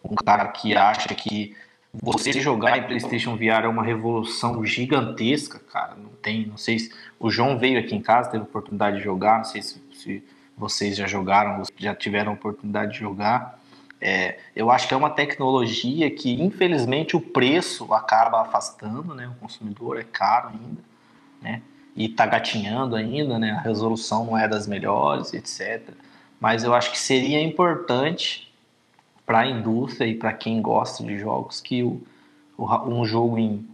um 0.03 0.15
cara 0.15 0.47
que 0.47 0.75
acha 0.75 1.09
que 1.15 1.55
você 2.01 2.33
jogar 2.33 2.77
em 2.77 2.83
PlayStation 2.83 3.35
VR 3.35 3.65
é 3.65 3.67
uma 3.67 3.83
revolução 3.83 4.65
gigantesca, 4.65 5.59
cara. 5.59 5.95
Não 5.95 6.09
tem, 6.21 6.47
não 6.47 6.57
sei 6.57 6.79
se 6.79 6.91
o 7.19 7.29
João 7.29 7.57
veio 7.57 7.79
aqui 7.79 7.95
em 7.95 8.01
casa, 8.01 8.31
teve 8.31 8.43
oportunidade 8.43 8.97
de 8.97 9.03
jogar, 9.03 9.37
não 9.37 9.45
sei 9.45 9.61
se, 9.61 9.81
se 9.93 10.23
vocês 10.57 10.95
já 10.95 11.05
jogaram, 11.05 11.61
já 11.77 11.93
tiveram 11.93 12.33
oportunidade 12.33 12.93
de 12.93 12.99
jogar. 12.99 13.59
É, 14.05 14.37
eu 14.53 14.69
acho 14.69 14.85
que 14.85 14.93
é 14.93 14.97
uma 14.97 15.09
tecnologia 15.09 16.11
que, 16.11 16.33
infelizmente, 16.33 17.15
o 17.15 17.21
preço 17.21 17.93
acaba 17.93 18.41
afastando, 18.41 19.15
né? 19.15 19.29
O 19.29 19.35
consumidor 19.35 19.97
é 19.97 20.03
caro 20.03 20.49
ainda, 20.49 20.81
né? 21.41 21.61
E 21.95 22.07
está 22.07 22.25
gatinhando 22.25 22.97
ainda, 22.97 23.39
né? 23.39 23.51
A 23.51 23.61
resolução 23.61 24.25
não 24.25 24.37
é 24.37 24.45
das 24.45 24.67
melhores, 24.67 25.33
etc. 25.33 25.93
Mas 26.37 26.65
eu 26.65 26.73
acho 26.73 26.91
que 26.91 26.99
seria 26.99 27.41
importante 27.41 28.51
para 29.25 29.39
a 29.39 29.47
indústria 29.47 30.05
e 30.05 30.15
para 30.15 30.33
quem 30.33 30.61
gosta 30.61 31.01
de 31.01 31.17
jogos 31.17 31.61
que 31.61 31.81
o, 31.81 32.03
o, 32.57 32.65
um 32.89 33.05
jogo 33.05 33.37
em, 33.37 33.65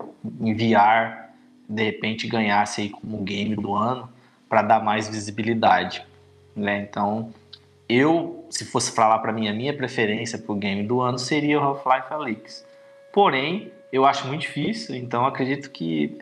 em 0.41 0.53
VR 0.53 1.31
de 1.68 1.84
repente 1.84 2.27
ganhasse 2.27 2.81
aí 2.81 2.89
como 2.89 3.18
game 3.23 3.56
do 3.56 3.73
ano 3.73 4.07
para 4.47 4.61
dar 4.61 4.84
mais 4.84 5.10
visibilidade, 5.10 6.06
né? 6.56 6.88
Então 6.88 7.34
eu, 7.90 8.45
se 8.49 8.64
fosse 8.66 8.91
falar 8.91 9.18
para 9.20 9.34
mim, 9.34 9.49
a 9.49 9.53
minha 9.53 9.74
preferência 9.74 10.38
para 10.38 10.53
o 10.53 10.56
game 10.56 10.84
do 10.84 11.02
ano 11.02 11.18
seria 11.18 11.60
o 11.60 11.64
Half-Life 11.64 12.14
Alyx. 12.14 12.66
Porém, 13.11 13.72
eu 13.91 14.06
acho 14.06 14.28
muito 14.28 14.41
difícil, 14.41 14.95
então 14.95 15.26
acredito 15.26 15.72
que 15.72 16.20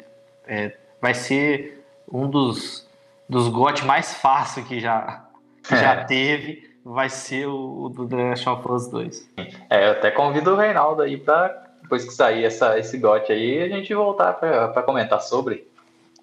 é, 0.47 0.71
vai 1.01 1.13
ser 1.13 1.83
um 2.09 2.29
dos, 2.29 2.87
dos 3.27 3.49
GOT 3.49 3.83
mais 3.85 4.13
fácil 4.13 4.63
que 4.63 4.79
já, 4.79 5.25
que 5.61 5.73
é. 5.73 5.77
já 5.77 6.05
teve, 6.05 6.71
vai 6.85 7.09
ser 7.09 7.47
o, 7.47 7.83
o 7.83 7.89
do 7.89 8.07
The 8.07 8.15
Last 8.15 8.49
of 8.49 8.71
Us 8.71 8.87
2. 8.87 9.29
É, 9.69 9.87
eu 9.87 9.91
até 9.91 10.09
convido 10.09 10.53
o 10.53 10.55
Reinaldo 10.55 11.01
aí 11.01 11.17
para 11.17 11.67
depois 11.81 12.05
que 12.05 12.13
sair 12.13 12.43
essa, 12.43 12.77
esse 12.79 12.97
GOT 12.97 13.31
aí, 13.31 13.63
a 13.63 13.69
gente 13.69 13.93
voltar 13.93 14.33
para 14.33 14.83
comentar 14.83 15.21
sobre. 15.21 15.67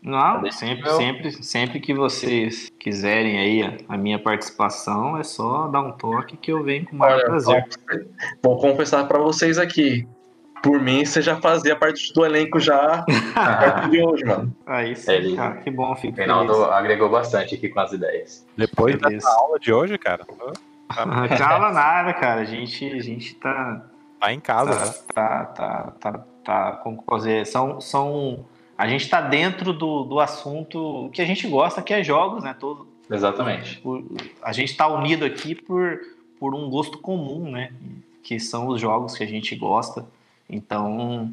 Não, 0.05 0.51
sempre, 0.53 0.91
sempre, 0.91 1.33
sempre 1.43 1.81
que 1.81 1.95
vocês 1.95 2.71
quiserem 2.79 3.39
aí 3.39 3.63
a, 3.63 3.95
a, 3.95 3.97
minha 3.97 4.19
participação, 4.19 5.17
é 5.17 5.25
só 5.25 5.67
dar 5.69 5.81
um 5.81 5.93
toque 5.93 6.37
que 6.37 6.53
eu 6.53 6.63
venho 6.63 6.85
com 6.85 6.95
o 6.95 6.99
maior 6.99 7.17
Olha, 7.17 7.25
prazer. 7.25 7.67
Vou 8.43 8.59
confessar 8.59 9.09
para 9.09 9.19
vocês 9.19 9.57
aqui. 9.57 10.07
Por 10.63 10.79
mim, 10.79 11.07
você 11.07 11.23
já 11.23 11.41
fazia 11.41 11.75
parte 11.75 12.13
do 12.13 12.25
elenco 12.25 12.61
já 12.61 13.03
a 13.35 13.57
partir 13.57 13.91
de 13.91 14.03
hoje, 14.03 14.25
mano. 14.27 14.55
Aí 14.67 14.95
sim, 14.95 15.13
Ele, 15.13 15.37
cara, 15.37 15.57
que 15.57 15.71
bom, 15.71 15.97
fico 15.97 16.19
Reinaldo 16.19 16.53
feliz. 16.53 16.69
agregou 16.69 17.09
bastante 17.09 17.55
aqui 17.55 17.71
com 17.71 17.81
as 17.81 17.93
ideias. 17.93 18.47
Depois 18.59 18.99
dessa 18.99 19.31
aula 19.31 19.59
de 19.59 19.73
hoje, 19.73 19.97
cara. 19.97 20.27
Cala 21.39 21.73
nada, 21.73 22.13
cara. 22.13 22.43
A 22.43 22.45
gente, 22.45 22.93
a 22.93 23.03
gente 23.03 23.35
tá. 23.37 23.87
Tá 24.21 24.33
em 24.33 24.41
casa, 24.41 24.75
tá, 24.75 24.85
né? 24.85 24.93
Tá, 25.15 25.45
tá, 25.47 25.93
tá, 25.99 26.25
tá. 26.45 26.73
Como 26.83 27.03
fazer? 27.09 27.47
São. 27.47 27.81
são 27.81 28.45
a 28.77 28.89
gente 28.89 29.03
está 29.03 29.21
dentro 29.21 29.73
do, 29.73 30.05
do 30.05 30.21
assunto 30.21 31.09
que 31.13 31.23
a 31.23 31.25
gente 31.25 31.47
gosta, 31.47 31.83
que 31.83 31.95
é 31.95 32.03
jogos, 32.03 32.43
né? 32.43 32.55
Todo, 32.59 32.89
Exatamente. 33.11 33.83
a 34.43 34.53
gente 34.53 34.71
está 34.71 34.89
unido 34.89 35.25
aqui 35.25 35.55
por, 35.55 36.01
por 36.39 36.55
um 36.55 36.69
gosto 36.69 36.99
comum, 36.99 37.51
né? 37.51 37.73
Que 38.23 38.41
são 38.41 38.69
os 38.69 38.81
jogos 38.81 39.17
que 39.17 39.23
a 39.23 39.27
gente 39.27 39.55
gosta. 39.55 40.05
Então, 40.49 41.33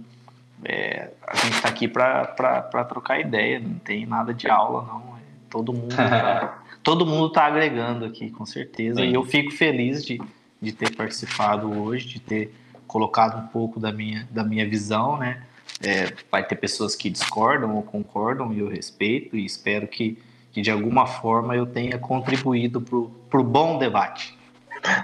é, 0.63 1.11
a 1.25 1.35
gente 1.37 1.55
está 1.55 1.69
aqui 1.69 1.87
para 1.87 2.85
trocar 2.87 3.19
ideia, 3.19 3.59
não 3.59 3.79
tem 3.79 4.05
nada 4.05 4.33
de 4.33 4.49
aula, 4.49 4.83
não. 4.83 5.17
É, 5.17 5.21
todo 5.49 5.73
mundo 5.73 5.95
tá, 5.95 6.63
todo 6.83 7.05
mundo 7.05 7.27
está 7.27 7.45
agregando 7.45 8.05
aqui, 8.05 8.29
com 8.29 8.45
certeza. 8.45 9.01
Sim. 9.01 9.09
E 9.09 9.13
eu 9.13 9.23
fico 9.23 9.51
feliz 9.51 10.05
de, 10.05 10.21
de 10.61 10.71
ter 10.71 10.95
participado 10.95 11.71
hoje, 11.71 12.07
de 12.07 12.19
ter 12.19 12.53
colocado 12.85 13.41
um 13.41 13.47
pouco 13.47 13.79
da 13.79 13.91
minha, 13.91 14.27
da 14.29 14.43
minha 14.43 14.67
visão, 14.67 15.17
né? 15.17 15.41
É, 15.83 16.13
vai 16.31 16.45
ter 16.45 16.55
pessoas 16.55 16.95
que 16.95 17.09
discordam 17.09 17.75
ou 17.75 17.83
concordam 17.83 18.53
e 18.53 18.59
eu 18.59 18.67
respeito 18.67 19.35
e 19.35 19.45
espero 19.45 19.87
que, 19.87 20.17
que 20.51 20.61
de 20.61 20.69
alguma 20.69 21.07
forma 21.07 21.55
eu 21.55 21.65
tenha 21.65 21.97
contribuído 21.97 22.81
para 22.81 23.39
o 23.39 23.43
bom 23.43 23.77
debate. 23.77 24.37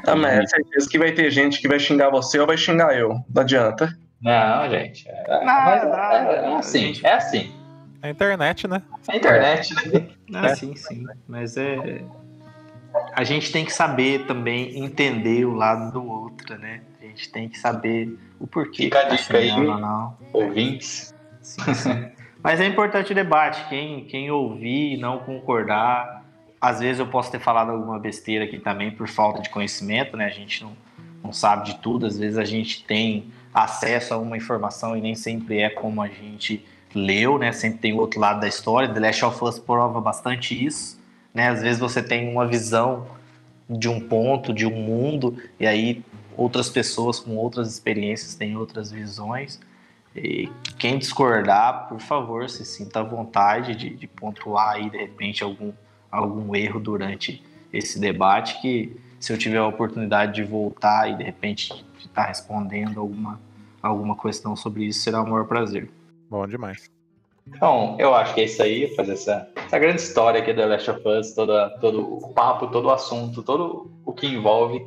Ah, 0.05 0.15
mas 0.15 0.39
é 0.39 0.45
certeza 0.47 0.89
que 0.89 0.97
vai 0.97 1.11
ter 1.11 1.29
gente 1.31 1.61
que 1.61 1.67
vai 1.67 1.79
xingar 1.79 2.09
você 2.09 2.39
ou 2.39 2.47
vai 2.47 2.57
xingar 2.57 2.97
eu. 2.97 3.09
Não 3.33 3.41
adianta. 3.41 3.97
Não, 4.21 4.69
gente. 4.69 5.07
É, 5.07 5.45
não, 5.45 5.63
mas 5.63 5.83
é, 5.83 5.87
é, 5.87 6.35
é 6.35 6.55
assim, 6.55 6.79
gente... 6.79 7.05
é 7.05 7.13
assim. 7.13 7.51
É 8.01 8.07
a 8.07 8.11
internet, 8.11 8.67
né? 8.67 8.81
É 9.07 9.11
a 9.11 9.15
internet, 9.15 9.75
né? 9.75 10.07
Ah, 10.33 10.55
sim, 10.55 10.75
sim. 10.75 11.05
Mas 11.27 11.57
é. 11.57 12.01
A 13.13 13.23
gente 13.23 13.51
tem 13.51 13.65
que 13.65 13.73
saber 13.73 14.25
também 14.25 14.83
entender 14.83 15.45
o 15.45 15.53
lado 15.53 15.91
do 15.91 16.07
outro, 16.07 16.57
né? 16.57 16.81
A 17.01 17.05
gente 17.05 17.31
tem 17.31 17.47
que 17.47 17.57
saber 17.57 18.17
o 18.39 18.47
porquê. 18.47 18.84
Fica 18.84 18.99
a 18.99 19.03
dica 19.03 19.38
aí, 19.38 19.51
não. 19.51 20.18
ouvintes. 20.34 21.14
Sim, 21.41 21.73
sim. 21.73 22.05
Mas 22.43 22.59
é 22.59 22.65
importante 22.65 23.11
o 23.11 23.15
debate. 23.15 23.68
Quem, 23.68 24.05
quem 24.05 24.31
ouvir 24.31 24.93
e 24.93 24.97
não 24.97 25.19
concordar, 25.19 26.23
às 26.61 26.80
vezes 26.80 26.99
eu 26.99 27.07
posso 27.07 27.31
ter 27.31 27.39
falado 27.39 27.72
alguma 27.72 27.99
besteira 27.99 28.45
aqui 28.45 28.59
também 28.59 28.91
por 28.91 29.07
falta 29.07 29.41
de 29.41 29.49
conhecimento, 29.49 30.15
né? 30.15 30.26
A 30.26 30.30
gente 30.30 30.64
não, 30.64 30.72
não 31.23 31.34
sabe 31.34 31.65
de 31.65 31.77
tudo, 31.80 32.05
às 32.05 32.18
vezes 32.18 32.38
a 32.38 32.45
gente 32.45 32.84
tem 32.85 33.26
acesso 33.53 34.14
a 34.14 34.18
uma 34.18 34.38
informação 34.38 34.95
e 34.95 35.01
nem 35.01 35.15
sempre 35.15 35.59
é 35.59 35.69
como 35.69 36.01
a 36.01 36.07
gente 36.07 36.64
leu, 36.93 37.38
né? 37.38 37.51
Sempre 37.51 37.80
tem 37.80 37.93
o 37.93 37.97
outro 37.97 38.19
lado 38.19 38.39
da 38.39 38.47
história. 38.47 38.88
The 38.88 38.99
Last 38.99 39.26
of 39.26 39.43
Us 39.43 39.59
prova 39.59 39.99
bastante 39.99 40.65
isso, 40.65 40.99
né? 41.34 41.49
Às 41.49 41.61
vezes 41.61 41.80
você 41.80 42.01
tem 42.01 42.31
uma 42.31 42.45
visão 42.45 43.07
de 43.69 43.89
um 43.89 43.99
ponto, 43.99 44.53
de 44.53 44.65
um 44.65 44.76
mundo, 44.76 45.38
e 45.59 45.68
aí 45.68 46.03
outras 46.38 46.69
pessoas 46.69 47.19
com 47.19 47.35
outras 47.35 47.68
experiências 47.68 48.35
têm 48.35 48.55
outras 48.55 48.91
visões. 48.91 49.59
E 50.15 50.49
quem 50.77 50.97
discordar, 50.97 51.88
por 51.89 51.99
favor, 51.99 52.49
se 52.49 52.64
sinta 52.64 52.99
à 53.01 53.03
vontade 53.03 53.76
de, 53.76 53.89
de 53.89 54.07
pontuar 54.07 54.76
aí, 54.76 54.89
de 54.89 54.97
repente, 54.97 55.43
algum, 55.43 55.73
algum 56.11 56.55
erro 56.55 56.80
durante 56.80 57.43
esse 57.73 57.99
debate, 57.99 58.61
que 58.61 58.95
se 59.19 59.34
eu 59.34 59.38
tiver 59.38 59.57
a 59.57 59.68
oportunidade 59.68 60.35
de 60.35 60.43
voltar 60.43 61.09
e, 61.09 61.15
de 61.18 61.23
repente, 61.23 61.73
estar 61.97 62.23
tá 62.23 62.27
respondendo 62.27 62.99
alguma, 62.99 63.39
alguma 63.81 64.15
questão 64.15 64.55
sobre 64.55 64.85
isso, 64.85 65.01
será 65.01 65.22
o 65.22 65.30
maior 65.30 65.45
prazer. 65.45 65.89
Bom 66.30 66.47
demais. 66.47 66.89
Então, 67.47 67.95
eu 67.97 68.14
acho 68.14 68.34
que 68.34 68.41
é 68.41 68.45
isso 68.45 68.61
aí, 68.61 68.93
fazer 68.95 69.14
essa, 69.14 69.49
essa 69.55 69.80
grande 69.80 70.01
história 70.01 70.41
aqui 70.41 70.51
da 70.51 70.65
Last 70.65 70.89
of 70.89 71.01
Us, 71.07 71.34
toda, 71.34 71.69
todo 71.80 72.01
o 72.01 72.34
papo, 72.34 72.68
todo 72.68 72.85
o 72.85 72.91
assunto, 72.91 73.41
todo 73.41 73.89
o 74.03 74.11
que 74.11 74.27
envolve 74.27 74.85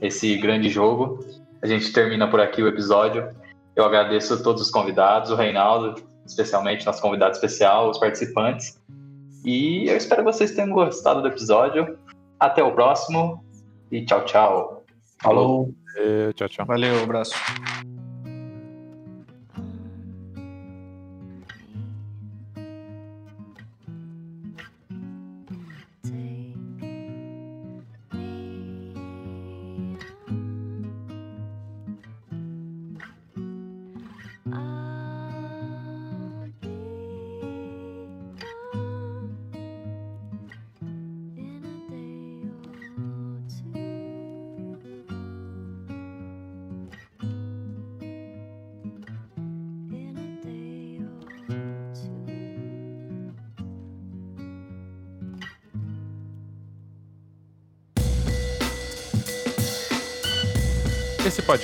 esse 0.00 0.36
grande 0.36 0.68
jogo. 0.68 1.24
A 1.62 1.66
gente 1.66 1.92
termina 1.92 2.28
por 2.28 2.40
aqui 2.40 2.62
o 2.62 2.68
episódio. 2.68 3.28
Eu 3.74 3.84
agradeço 3.84 4.34
a 4.34 4.36
todos 4.36 4.62
os 4.62 4.70
convidados, 4.70 5.30
o 5.30 5.36
Reinaldo, 5.36 6.02
especialmente 6.26 6.84
nosso 6.84 7.00
convidado 7.00 7.32
especial, 7.32 7.90
os 7.90 7.98
participantes. 7.98 8.80
E 9.44 9.88
eu 9.88 9.96
espero 9.96 10.24
que 10.24 10.32
vocês 10.32 10.52
tenham 10.52 10.70
gostado 10.70 11.22
do 11.22 11.28
episódio. 11.28 11.98
Até 12.38 12.62
o 12.62 12.72
próximo 12.72 13.44
e 13.90 14.04
tchau, 14.04 14.24
tchau. 14.24 14.84
Falou. 15.22 15.74
Valeu, 15.94 16.32
tchau, 16.32 16.48
tchau. 16.48 16.66
Valeu, 16.66 17.02
abraço. 17.02 17.34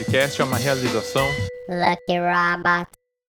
Podcast 0.04 0.40
é 0.40 0.44
uma 0.44 0.56
realização 0.56 1.26
Lucky 1.68 2.18
Robot. 2.18 3.03